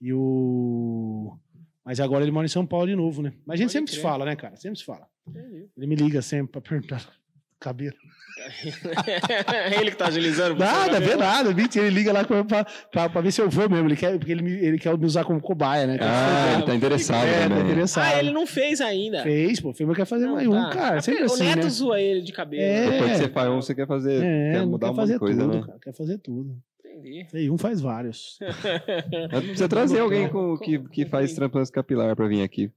E 0.00 0.10
o. 0.14 1.36
Mas 1.84 2.00
agora 2.00 2.24
ele 2.24 2.30
mora 2.30 2.46
em 2.46 2.48
São 2.48 2.64
Paulo 2.64 2.86
de 2.86 2.96
novo, 2.96 3.20
né? 3.20 3.34
Mas 3.44 3.54
a 3.54 3.62
gente 3.62 3.66
Pode 3.66 3.72
sempre 3.72 3.90
se 3.92 3.98
crer. 3.98 4.10
fala, 4.10 4.24
né, 4.24 4.36
cara? 4.36 4.56
Sempre 4.56 4.78
se 4.78 4.86
fala. 4.86 5.06
Entendi. 5.28 5.68
Ele 5.76 5.86
me 5.86 5.94
liga 5.94 6.22
sempre 6.22 6.50
pra 6.52 6.62
perguntar 6.62 7.12
cabelo. 7.60 7.94
Ele 9.78 9.90
que 9.90 9.96
tá 9.96 10.06
agilizando. 10.06 10.58
Nada, 10.58 10.92
cabelo. 10.94 11.10
vê 11.10 11.16
nada. 11.16 11.54
Mentira, 11.54 11.86
ele 11.86 11.94
liga 11.94 12.12
lá 12.12 12.24
pra, 12.24 12.42
pra, 12.44 13.08
pra, 13.08 13.20
ver 13.20 13.30
se 13.32 13.40
eu 13.40 13.50
vou 13.50 13.68
mesmo. 13.68 13.86
Ele 13.86 13.96
quer, 13.96 14.16
porque 14.18 14.32
ele, 14.32 14.42
me, 14.42 14.52
ele 14.52 14.78
quer 14.78 14.96
me 14.96 15.04
usar 15.04 15.24
como 15.24 15.40
cobaia, 15.40 15.86
né? 15.86 15.98
Ah, 16.00 16.54
ele 16.54 16.62
tá 16.64 16.74
interessado 16.74 17.26
é, 17.26 17.42
tá 17.42 17.48
também. 17.48 17.64
interessado. 17.64 18.04
Ah, 18.14 18.18
ele 18.18 18.32
não 18.32 18.46
fez 18.46 18.80
ainda. 18.80 19.22
Fez, 19.22 19.60
pô. 19.60 19.74
Mas 19.86 19.96
quer 19.96 20.06
fazer 20.06 20.26
Não, 20.26 20.34
mais 20.34 20.48
um, 20.48 20.52
tá. 20.52 20.70
cara. 20.70 21.00
Sempre 21.02 21.22
o 21.22 21.26
assim, 21.26 21.44
Neto 21.44 21.64
né? 21.64 21.68
zoa 21.70 22.00
ele 22.00 22.22
de 22.22 22.32
cabelo. 22.32 22.62
É. 22.62 22.90
Depois 22.90 23.10
que 23.12 23.16
você 23.18 23.28
faz 23.28 23.50
um, 23.50 23.56
você 23.60 23.74
quer 23.74 23.86
fazer, 23.86 24.22
É, 24.24 24.52
quer 24.52 24.66
mudar 24.66 24.86
quer 24.86 24.92
um 24.92 24.94
monte 24.94 25.00
fazer 25.02 25.12
de 25.12 25.18
coisa, 25.18 25.42
tudo, 25.42 25.54
né? 25.54 25.66
cara. 25.66 25.78
Quer 25.82 25.92
fazer 25.94 26.18
tudo. 26.18 26.56
Entendi. 26.82 27.26
E 27.34 27.50
um 27.50 27.58
faz 27.58 27.80
vários. 27.80 28.38
Mas 29.30 29.40
precisa 29.42 29.68
trazer 29.68 30.00
alguém 30.00 30.28
com, 30.28 30.56
que, 30.56 30.78
que 30.88 31.04
faz 31.06 31.34
transplante 31.34 31.70
capilar 31.70 32.16
pra 32.16 32.26
vir 32.26 32.42
aqui. 32.42 32.68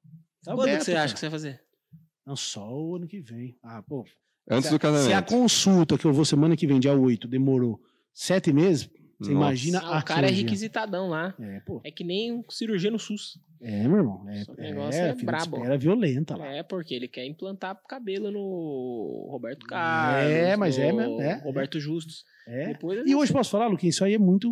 Tá 0.44 0.54
Quando 0.54 0.62
aberto, 0.64 0.80
que 0.80 0.86
você 0.86 0.92
cara. 0.92 1.06
acha 1.06 1.14
que 1.14 1.20
você 1.20 1.26
vai 1.28 1.32
fazer? 1.32 1.62
Não, 2.26 2.36
só 2.36 2.70
o 2.70 2.96
ano 2.98 3.08
que 3.08 3.20
vem. 3.22 3.58
Ah, 3.64 3.82
pô. 3.82 4.06
Antes 4.50 4.70
se, 4.70 4.72
do 4.72 4.76
a- 4.76 4.80
Se 4.80 4.88
a 4.88 4.92
casamento. 5.22 5.30
consulta 5.30 5.98
que 5.98 6.06
eu 6.06 6.14
vou 6.14 6.26
semana 6.26 6.56
que 6.56 6.68
vem, 6.68 6.80
dia 6.80 6.94
8, 6.94 7.28
demorou 7.28 7.80
sete 8.14 8.52
meses, 8.54 8.90
você 9.20 9.32
Nossa. 9.32 9.32
imagina 9.32 9.80
Ah, 9.80 9.98
a 9.98 10.00
o 10.00 10.04
cara 10.04 10.28
é 10.28 10.32
requisitadão 10.32 11.08
lá. 11.10 11.34
É, 11.40 11.60
pô. 11.62 11.80
É 11.84 11.90
que 11.92 12.04
nem 12.04 12.44
cirurgia 12.50 12.92
no 12.92 13.00
SUS. 13.00 13.40
É, 13.62 13.88
meu 13.88 14.00
irmão. 14.00 14.26
É, 14.30 14.44
o 14.52 14.62
negócio 14.62 15.00
é 15.02 15.14
de 15.14 15.24
brabo. 15.26 15.56
espera 15.56 15.78
violenta 15.78 16.36
lá. 16.36 16.48
É, 16.48 16.62
porque 16.64 16.94
ele 16.94 17.08
quer 17.08 17.26
implantar 17.26 17.80
cabelo 17.88 18.30
no 18.30 19.30
Roberto 19.32 19.66
Carlos. 19.66 20.30
É, 20.32 20.58
mas 20.58 20.78
é 20.78 20.92
mesmo, 20.92 21.22
é, 21.22 21.36
Roberto 21.36 21.80
Justus. 21.80 22.26
É. 22.46 22.68
Depois 22.74 23.08
E 23.08 23.16
hoje 23.16 23.32
posso 23.32 23.50
falar, 23.52 23.68
Luquinhas, 23.68 23.96
isso 23.96 24.04
aí 24.04 24.16
é 24.16 24.20
muito. 24.20 24.50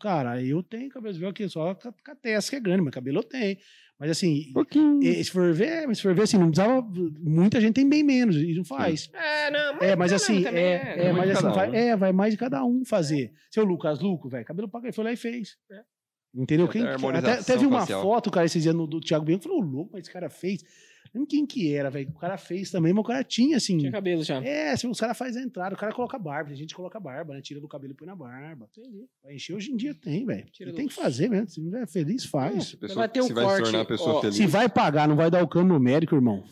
Cara, 0.00 0.42
eu 0.42 0.62
tenho 0.62 0.88
cabelo 0.88 1.18
meu 1.18 1.28
aqui, 1.28 1.46
só 1.46 1.72
a 1.72 2.14
testa 2.14 2.50
que 2.52 2.56
é 2.56 2.60
grande, 2.60 2.80
mas 2.80 2.94
cabelo 2.94 3.18
eu 3.18 3.22
tenho. 3.22 3.58
Mas 4.02 4.10
assim, 4.10 4.46
Um 4.50 4.52
pouquinho. 4.54 5.00
se 5.24 5.30
for 5.30 5.52
ver, 5.54 5.86
mas 5.86 5.98
se 5.98 6.02
for 6.02 6.12
ver 6.12 6.22
assim, 6.22 6.36
não 6.36 6.50
precisava. 6.50 6.84
Muita 7.20 7.60
gente 7.60 7.74
tem 7.74 7.88
bem 7.88 8.02
menos 8.02 8.34
e 8.34 8.52
não 8.52 8.64
faz. 8.64 9.08
É, 9.14 9.48
não, 9.48 9.78
É, 9.80 9.94
mas 9.94 10.12
assim, 10.12 10.44
é, 10.44 10.48
é, 10.48 11.06
é, 11.06 11.12
vai 11.12 11.12
mas 11.12 11.30
assim, 11.30 11.42
cada 11.42 11.54
vai, 11.54 11.68
um, 11.68 11.70
né? 11.70 11.86
é, 11.86 11.96
vai 11.96 12.12
mais 12.12 12.32
de 12.34 12.36
cada 12.36 12.64
um 12.64 12.84
fazer. 12.84 13.32
Seu 13.48 13.64
Lucas 13.64 14.00
Luco, 14.00 14.28
velho, 14.28 14.44
cabelo 14.44 14.68
pra 14.68 14.80
ele 14.82 14.90
foi 14.90 15.04
lá 15.04 15.12
e 15.12 15.16
fez. 15.16 15.56
É. 15.70 15.82
Entendeu? 16.34 16.66
Até 16.66 16.80
Quem, 16.96 17.10
até, 17.10 17.32
até 17.34 17.56
vi 17.56 17.64
uma 17.64 17.78
facial. 17.78 18.02
foto, 18.02 18.28
cara, 18.28 18.44
esses 18.44 18.60
dias 18.60 18.74
no, 18.74 18.88
do 18.88 18.98
Thiago 19.00 19.24
Bianco, 19.24 19.44
falou, 19.44 19.60
louco, 19.60 19.90
mas 19.92 20.02
esse 20.02 20.12
cara 20.12 20.28
fez. 20.28 20.64
Não 21.12 21.26
quem 21.26 21.44
que 21.44 21.74
era, 21.74 21.90
velho. 21.90 22.08
O 22.10 22.18
cara 22.18 22.38
fez 22.38 22.70
também, 22.70 22.92
mas 22.92 23.00
o 23.04 23.06
cara 23.06 23.22
tinha, 23.22 23.56
assim. 23.58 23.76
Tinha 23.78 23.92
cabelo 23.92 24.22
já. 24.24 24.42
É, 24.42 24.70
assim, 24.72 24.88
os 24.88 24.98
caras 24.98 25.16
fazem 25.18 25.42
a 25.42 25.44
entrada, 25.44 25.74
o 25.74 25.78
cara 25.78 25.92
coloca 25.92 26.18
barba, 26.18 26.48
tem 26.48 26.56
gente 26.56 26.74
coloca 26.74 26.98
barba, 26.98 27.34
né? 27.34 27.40
Tira 27.42 27.60
do 27.60 27.68
cabelo 27.68 27.92
e 27.92 27.96
põe 27.96 28.06
na 28.06 28.16
barba. 28.16 28.68
Entendi. 28.76 29.06
Vai 29.22 29.34
encher 29.34 29.54
hoje 29.54 29.70
em 29.72 29.76
dia 29.76 29.94
tem, 29.94 30.24
velho. 30.24 30.46
Do- 30.60 30.72
Tem 30.74 30.88
que 30.88 30.94
fazer 30.94 31.28
mesmo. 31.28 31.48
Se 31.48 31.60
não 31.60 31.78
é 31.78 31.86
feliz, 31.86 32.24
faz. 32.24 32.64
Se, 32.68 32.76
a 32.76 32.78
pessoa, 32.78 32.98
vai 33.00 33.08
ter 33.08 33.20
um 33.20 33.26
se 33.26 33.32
vai 33.34 33.44
corte, 33.44 33.56
se 33.58 33.62
tornar 33.64 33.80
a 33.80 33.84
pessoa 33.84 34.14
ó, 34.14 34.20
feliz. 34.20 34.36
Se 34.36 34.46
vai 34.46 34.68
pagar, 34.68 35.06
não 35.06 35.16
vai 35.16 35.30
dar 35.30 35.42
o 35.42 35.48
cano 35.48 35.74
no 35.74 35.80
médico, 35.80 36.14
irmão. 36.14 36.44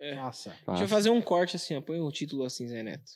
É. 0.00 0.16
Nossa. 0.16 0.52
Deixa 0.66 0.82
eu 0.84 0.88
fazer 0.88 1.10
um 1.10 1.22
corte 1.22 1.54
assim, 1.54 1.76
ó. 1.76 1.80
Põe 1.80 2.00
o 2.00 2.10
título 2.10 2.42
assim, 2.44 2.66
Zé 2.66 2.82
Neto. 2.82 3.12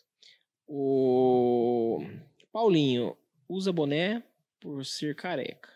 O 0.69 2.05
Paulinho 2.53 3.17
usa 3.49 3.73
boné 3.73 4.23
por 4.61 4.85
ser 4.85 5.15
careca. 5.15 5.69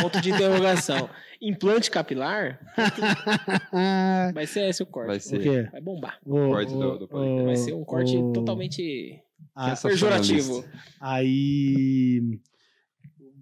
Ponto 0.00 0.20
de 0.20 0.30
interrogação. 0.30 1.08
Implante 1.40 1.90
capilar? 1.90 2.60
Vai 4.34 4.46
ser 4.46 4.68
esse 4.68 4.82
o 4.82 4.86
corte. 4.86 5.08
Vai 5.08 5.16
o 5.16 5.20
ser. 5.20 5.40
quê? 5.42 5.68
Vai 5.70 5.80
bombar. 5.80 6.18
O, 6.24 6.30
Corte 6.50 6.72
do- 6.72 6.98
do 6.98 7.08
podcast. 7.08 7.44
Vai 7.44 7.56
ser 7.56 7.72
um 7.74 7.84
corte 7.84 8.16
o- 8.16 8.32
totalmente 8.32 9.20
Ah, 9.54 9.74
pejorativo. 9.82 10.64
Aí. 11.00 12.40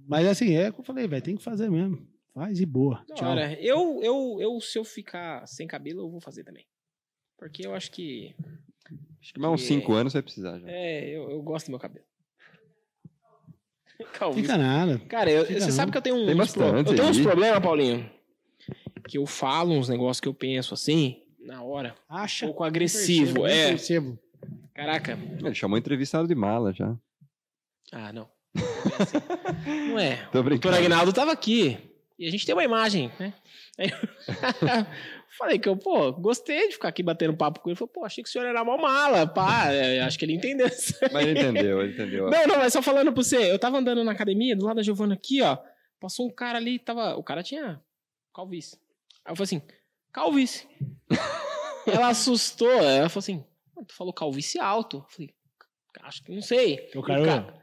Mas 0.07 0.27
assim, 0.27 0.55
é 0.55 0.71
o 0.71 0.73
que 0.73 0.81
eu 0.81 0.85
falei, 0.85 1.07
velho. 1.07 1.23
Tem 1.23 1.37
que 1.37 1.43
fazer 1.45 1.71
mesmo. 1.71 2.07
Faz 2.35 2.61
e 2.61 2.67
boa. 2.67 3.05
Da 3.09 3.15
Tchau. 3.17 3.31
hora. 3.31 3.53
Eu, 3.61 4.01
eu, 4.03 4.39
eu, 4.41 4.61
se 4.61 4.79
eu 4.79 4.85
ficar 4.85 5.47
sem 5.47 5.67
cabelo, 5.67 6.01
eu 6.03 6.11
vou 6.11 6.21
fazer 6.21 6.43
também. 6.45 6.65
Porque 7.39 7.67
eu 7.67 7.75
acho 7.75 7.91
que. 7.91 8.35
Acho 9.21 9.35
que 9.35 9.41
mais 9.41 9.53
uns 9.55 9.61
que- 9.63 9.69
5 9.69 9.93
anos 9.93 10.13
vai 10.15 10.23
precisar 10.23 10.59
já. 10.59 10.69
É, 10.71 11.09
eu, 11.11 11.31
eu 11.31 11.43
gosto 11.43 11.67
do 11.67 11.71
meu 11.71 11.79
cabelo. 11.79 12.05
Calvície. 14.13 14.43
Fica 14.43 14.59
nada. 14.59 14.99
Cara, 15.09 15.31
eu- 15.31 15.45
Fica 15.47 15.61
você 15.61 15.67
não. 15.67 15.73
sabe 15.73 15.93
que 15.93 15.99
eu 15.99 16.03
tenho 16.03 16.17
uns, 16.17 16.27
Tem 16.27 16.37
bastante 16.37 16.91
eu 16.91 16.97
tenho 16.97 17.09
uns 17.09 17.21
problemas, 17.21 17.61
Paulinho. 17.61 18.11
Que 19.09 19.19
eu 19.19 19.27
falo 19.27 19.73
uns 19.73 19.89
negócios 19.89 20.21
que 20.21 20.29
eu 20.29 20.35
penso 20.35 20.75
assim, 20.75 21.23
na 21.41 21.63
hora. 21.63 21.95
Um 22.11 22.17
Acha. 22.17 22.47
pouco 22.47 22.63
agressivo, 22.65 23.43
Percebo, 23.43 23.47
é. 23.47 23.69
Percebo. 23.69 24.19
Caraca. 24.75 25.19
Ele 25.39 25.55
chamou 25.55 25.77
entrevistado 25.79 26.27
de 26.29 26.35
mala 26.35 26.73
já. 26.73 26.95
Ah, 27.93 28.13
não. 28.13 28.29
Não 28.55 28.63
é 28.63 29.03
assim. 29.03 29.19
Não 29.91 29.99
é. 29.99 30.17
Tô 30.33 30.41
O 30.41 30.43
brincando. 30.43 30.77
Agnaldo 30.77 31.13
tava 31.13 31.33
aqui. 31.33 31.77
E 32.19 32.27
a 32.27 32.31
gente 32.31 32.45
tem 32.47 32.55
uma 32.55 32.65
imagem, 32.65 33.11
né? 33.19 33.33
Falei 35.39 35.59
que 35.59 35.69
eu, 35.69 35.77
pô, 35.77 36.13
gostei 36.13 36.67
de 36.69 36.75
ficar 36.75 36.89
aqui 36.89 37.03
batendo 37.03 37.37
papo 37.37 37.61
com 37.61 37.69
ele. 37.71 37.77
Falei, 37.77 37.93
pô, 37.95 38.05
achei 38.05 38.23
que 38.23 38.29
o 38.29 38.33
senhor 38.33 38.47
era 38.47 38.65
mal 38.65 38.77
mala, 38.79 39.27
pá. 39.27 39.73
É, 39.73 40.01
acho 40.01 40.19
que 40.19 40.25
ele 40.25 40.35
entendeu. 40.35 40.67
Mas 41.13 41.27
ele 41.27 41.39
entendeu, 41.39 41.81
ele 41.83 41.93
entendeu. 41.93 42.29
Não, 42.29 42.47
não, 42.47 42.57
mas 42.59 42.73
só 42.73 42.83
falando 42.83 43.13
pra 43.13 43.23
você, 43.23 43.51
eu 43.51 43.59
tava 43.59 43.79
andando 43.79 44.03
na 44.03 44.13
academia, 44.13 44.57
do 44.57 44.65
lado 44.65 44.77
da 44.77 44.83
Giovana 44.83 45.15
aqui, 45.15 45.41
ó. 45.41 45.57
Passou 46.01 46.27
um 46.27 46.31
cara 46.35 46.59
ali, 46.59 46.79
tava. 46.79 47.15
O 47.17 47.23
cara 47.23 47.43
tinha 47.43 47.81
calvície. 48.35 48.77
Aí 49.25 49.33
eu 49.33 49.37
falei 49.37 49.45
assim, 49.45 49.63
calvície. 50.13 50.67
ela 51.87 52.09
assustou, 52.09 52.69
ela 52.71 53.09
falou 53.09 53.21
assim, 53.21 53.45
"Ah, 53.79 53.85
tu 53.87 53.95
falou 53.95 54.13
calvície 54.13 54.59
alto. 54.61 54.99
Eu 54.99 55.07
falei, 55.11 55.31
acho 56.03 56.25
que 56.25 56.33
não 56.35 56.43
sei. 56.43 56.91
O 56.95 57.03
cara- 57.03 57.60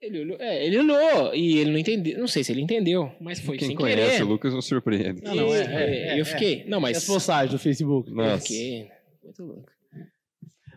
ele 0.00 0.20
olhou, 0.20 0.36
é, 0.40 0.64
ele 0.66 0.78
olhou 0.78 1.34
e 1.34 1.58
ele 1.58 1.70
não 1.70 1.78
entendeu. 1.78 2.18
Não 2.18 2.26
sei 2.26 2.42
se 2.42 2.52
ele 2.52 2.60
entendeu, 2.62 3.12
mas 3.20 3.38
foi 3.40 3.56
Quem 3.58 3.68
sem 3.68 3.76
conhece 3.76 4.12
querer. 4.12 4.22
o 4.24 4.28
Lucas 4.28 4.52
não 4.54 4.62
surpreende. 4.62 5.22
Não, 5.22 5.34
não, 5.34 5.54
é, 5.54 5.58
E- 5.60 5.66
é, 5.66 6.08
é, 6.16 6.20
eu 6.20 6.24
fiquei. 6.24 6.64
Não, 6.66 6.78
E 6.78 6.82
mas. 6.82 6.96
as 6.98 7.04
postagens 7.06 7.52
do 7.52 7.58
Facebook? 7.58 8.08
eu 8.10 8.16
Nossa. 8.16 8.40
fiquei 8.42 8.88
muito 9.22 9.44
louco. 9.44 9.70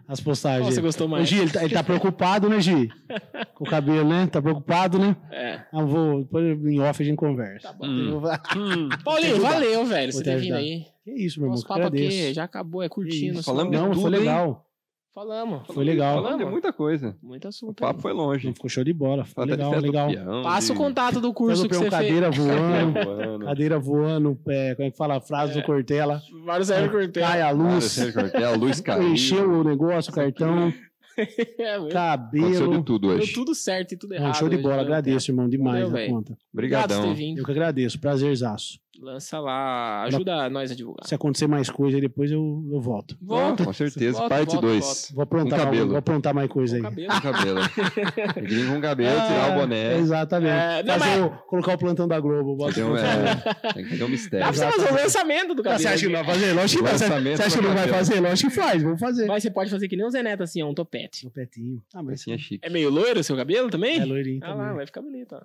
As 0.06 0.20
Qual 0.20 0.26
postagens. 0.26 0.76
você 0.76 0.82
gostou 0.82 1.08
mais? 1.08 1.28
Gi, 1.30 1.40
ele 1.40 1.50
tá, 1.52 1.64
ele 1.64 1.74
tá 1.74 1.82
preocupado, 1.82 2.50
né, 2.50 2.60
Gi? 2.60 2.90
Com 3.56 3.64
o 3.64 3.68
cabelo, 3.68 4.08
né? 4.10 4.28
Tá 4.28 4.42
preocupado, 4.42 5.00
né? 5.00 5.16
É. 5.32 5.62
Ah, 5.72 5.82
vou, 5.82 6.24
depois 6.24 6.66
em 6.66 6.80
off 6.82 7.02
a 7.02 7.06
gente 7.06 7.16
conversa. 7.16 7.70
Tá 7.70 7.74
bom. 7.74 7.86
Hum. 8.58 8.90
Paulinho, 9.04 9.34
ajudar. 9.36 9.52
valeu, 9.54 9.86
velho. 9.86 10.12
Vou 10.12 10.20
Você 10.20 10.24
ter 10.26 10.38
vindo 10.38 10.56
aí. 10.56 10.84
Que 11.06 11.12
isso, 11.12 11.40
meu 11.40 11.46
irmão. 11.46 11.52
Nosso 11.52 11.64
que 11.64 11.68
papo 11.70 11.80
agradeço. 11.88 12.18
aqui 12.26 12.34
já 12.34 12.44
acabou, 12.44 12.84
é 12.84 12.90
curtindo. 12.90 13.42
Falamos 13.42 13.72
de 13.72 13.78
Não, 13.78 13.90
tudo, 13.92 14.02
foi 14.02 14.12
hein? 14.12 14.20
legal. 14.20 14.66
Falamos. 15.14 15.62
Foi 15.68 15.84
legal. 15.84 16.16
Falando 16.16 16.24
de 16.32 16.32
Falamos. 16.40 16.52
muita 16.52 16.74
coisa. 16.74 17.16
Muito 17.22 17.46
O 17.46 17.48
assunto. 17.48 17.76
papo 17.82 18.02
foi 18.02 18.12
longe. 18.14 18.52
Ficou 18.52 18.68
show 18.70 18.84
de 18.84 18.92
bola. 18.94 19.24
Foi 19.26 19.46
legal, 19.46 19.72
legal. 19.80 20.08
peão, 20.10 20.42
Passa 20.42 20.72
o 20.74 20.76
de- 20.76 20.82
contato 20.82 21.22
do 21.22 21.32
curso 21.32 21.66
o 21.66 21.70
que 21.70 21.76
você 21.76 21.90
cadeira 21.90 22.32
fez. 22.34 22.44
voando. 22.46 22.94
Voando. 23.06 23.46
cadeira 23.46 23.80
voando. 23.80 24.40
É, 24.48 24.74
como 24.76 24.88
é 24.88 24.92
que 24.92 24.98
fala? 24.98 25.18
A 25.18 25.22
frase 25.22 25.54
do 25.54 25.64
Cortella. 25.64 26.20
Vários 26.44 26.68
Sérgio 26.68 26.90
Cortella. 26.92 27.28
Cai 27.28 27.42
a 27.42 27.52
luz. 27.52 28.12
Cortella, 28.14 28.56
luz 28.58 28.82
caiu. 28.82 29.14
Encheu 29.14 29.52
o 29.52 29.64
negócio, 29.64 30.12
o 30.12 30.16
cartão, 30.16 30.74
É. 31.16 31.76
Aconteceu 31.76 31.88
de 31.88 31.94
cabelo. 31.94 32.84
tudo 32.84 33.08
Deu 33.10 33.18
hoje. 33.20 33.34
tudo 33.34 33.54
certo 33.54 33.92
e 33.92 33.98
tudo 33.98 34.16
Não, 34.16 34.18
errado. 34.18 34.36
show 34.36 34.50
de 34.50 34.56
hoje, 34.56 34.64
bola. 34.64 34.78
né? 34.78 34.82
Agradeço, 34.82 35.30
irmão, 35.30 35.48
demais 35.48 35.76
Valeu, 35.82 35.90
da 35.92 35.96
velho. 36.00 36.12
conta. 36.12 36.38
Obrigado 36.52 36.82
por 36.82 36.88
ter 36.88 36.96
Obrigadão. 36.96 37.16
vindo. 37.16 37.38
Eu 37.38 37.46
que 37.46 37.52
agradeço. 37.52 38.00
Prazerzaço. 38.00 38.80
Lança 39.02 39.40
lá, 39.40 40.04
ajuda 40.04 40.50
nós 40.50 40.72
a 40.72 40.76
divulgar. 40.76 41.06
Se 41.08 41.16
acontecer 41.16 41.48
mais 41.48 41.70
coisa 41.70 41.98
aí, 41.98 42.02
depois 42.02 42.32
eu, 42.32 42.64
eu 42.72 42.80
volto. 42.80 43.18
Volta. 43.22 43.66
Com 43.66 43.74
certeza. 43.74 44.18
Volta, 44.20 44.30
Parte 44.36 44.52
volta, 44.52 44.68
2. 44.68 45.12
Vou 45.16 45.24
aprontar, 45.24 45.58
mais, 45.60 45.64
cabelo. 45.72 45.88
vou 45.90 45.98
aprontar 45.98 46.34
mais 46.36 46.50
coisa 46.50 46.76
aí. 46.76 46.82
Com 46.82 46.90
cabelo. 46.90 47.10
Com 47.14 47.22
cabelo. 47.22 47.60
Gringo 48.48 48.74
com 48.76 48.82
cabelo, 48.82 49.16
tirar 49.28 49.52
o 49.58 49.60
boné. 49.62 49.98
Exatamente. 49.98 50.52
É, 50.52 50.84
não, 50.84 51.00
Fazer 51.00 51.20
mas- 51.22 51.26
o- 51.26 51.46
colocar 51.48 51.74
o 51.74 51.78
plantão 51.78 52.08
da 52.08 52.20
Globo. 52.20 52.56
bota- 52.56 52.72
Fazer 52.74 52.84
um, 52.86 52.96
é, 52.96 53.74
tem 53.74 53.84
que 53.84 53.90
fazer 53.90 54.04
um 54.04 54.08
Dá 54.08 54.12
mistério. 54.12 54.46
pra 54.48 54.54
você 54.54 54.72
fazer 54.72 54.92
o 54.92 54.96
lançamento 54.96 55.56
do 55.56 55.62
Ah, 55.62 55.64
cabelo. 55.64 55.80
Você 55.82 55.88
acha 55.88 56.06
que 56.06 56.12
não 56.14 56.24
vai 56.24 56.34
fazer? 56.36 56.54
Lógico 56.54 56.84
que 56.84 56.90
vai. 56.90 56.98
Você 56.98 57.04
acha 57.44 57.58
que 57.58 57.64
não 57.64 57.70
vai 57.74 57.78
cabelo. 57.78 57.98
fazer? 57.98 58.20
Lógico 58.22 58.50
que 58.50 58.56
faz. 58.56 58.84
Vamos 58.84 59.00
fazer. 59.00 59.26
Mas 59.28 59.44
você 59.44 59.52
pode 59.52 59.70
fazer 59.72 59.88
que 59.88 59.96
nem 59.98 60.06
o 60.06 60.10
Zé 60.12 60.24
Neto, 60.24 60.44
assim, 60.44 60.62
ó, 60.62 60.68
um 60.70 60.74
topete. 60.74 61.26
No 61.26 61.32
petinho. 61.32 61.82
Ah, 61.94 62.04
mas 62.04 62.22
Assim 62.22 62.32
é 62.32 62.38
chique. 62.38 62.60
É 62.66 62.70
meio 62.70 62.90
loiro 62.90 63.20
o 63.20 63.24
seu 63.24 63.36
cabelo 63.36 63.70
também? 63.70 64.00
é 64.00 64.06
loirinho 64.06 64.40
ah 64.44 64.50
lá, 64.50 64.56
também. 64.58 64.76
vai 64.76 64.86
ficar 64.86 65.02
bonito, 65.02 65.34
ó. 65.36 65.42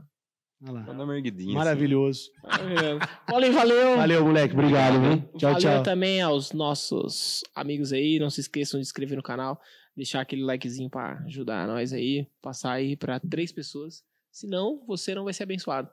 Olha 0.62 0.72
lá. 0.72 0.80
Manda 0.80 1.04
uma 1.04 1.16
erguidinha. 1.16 1.54
Maravilhoso. 1.54 2.30
Maravilhoso. 2.42 2.98
Paulinho, 3.26 3.52
valeu. 3.52 3.96
Valeu, 3.96 4.24
moleque. 4.24 4.54
Obrigado, 4.54 5.00
viu? 5.00 5.38
Tchau, 5.38 5.52
Valeu 5.52 5.58
tchau. 5.60 5.82
também 5.84 6.20
aos 6.20 6.52
nossos 6.52 7.42
amigos 7.54 7.92
aí. 7.92 8.18
Não 8.18 8.28
se 8.28 8.40
esqueçam 8.40 8.80
de 8.80 8.84
se 8.86 8.90
inscrever 8.90 9.16
no 9.16 9.22
canal, 9.22 9.60
deixar 9.96 10.20
aquele 10.20 10.42
likezinho 10.42 10.90
pra 10.90 11.18
ajudar 11.26 11.66
nós 11.68 11.92
aí, 11.92 12.26
passar 12.42 12.72
aí 12.72 12.96
pra 12.96 13.20
três 13.20 13.52
pessoas. 13.52 14.02
Senão, 14.32 14.82
você 14.86 15.14
não 15.14 15.24
vai 15.24 15.32
ser 15.32 15.44
abençoado. 15.44 15.88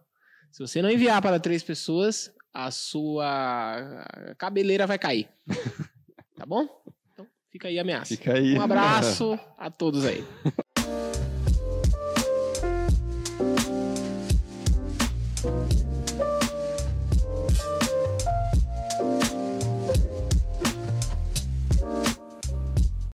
Se 0.51 0.59
você 0.59 0.81
não 0.81 0.89
enviar 0.89 1.21
para 1.21 1.39
três 1.39 1.61
pessoas, 1.61 2.31
a 2.53 2.71
sua 2.71 4.05
cabeleira 4.37 4.87
vai 4.87 4.97
cair. 4.97 5.29
Tá 6.37 6.45
bom? 6.45 6.67
Então, 7.13 7.25
fica 7.49 7.69
aí 7.69 7.79
a 7.79 7.81
ameaça. 7.81 8.13
Fica 8.13 8.33
aí. 8.33 8.57
Um 8.57 8.61
abraço 8.61 9.39
a 9.57 9.71
todos 9.71 10.03
aí. 10.03 10.21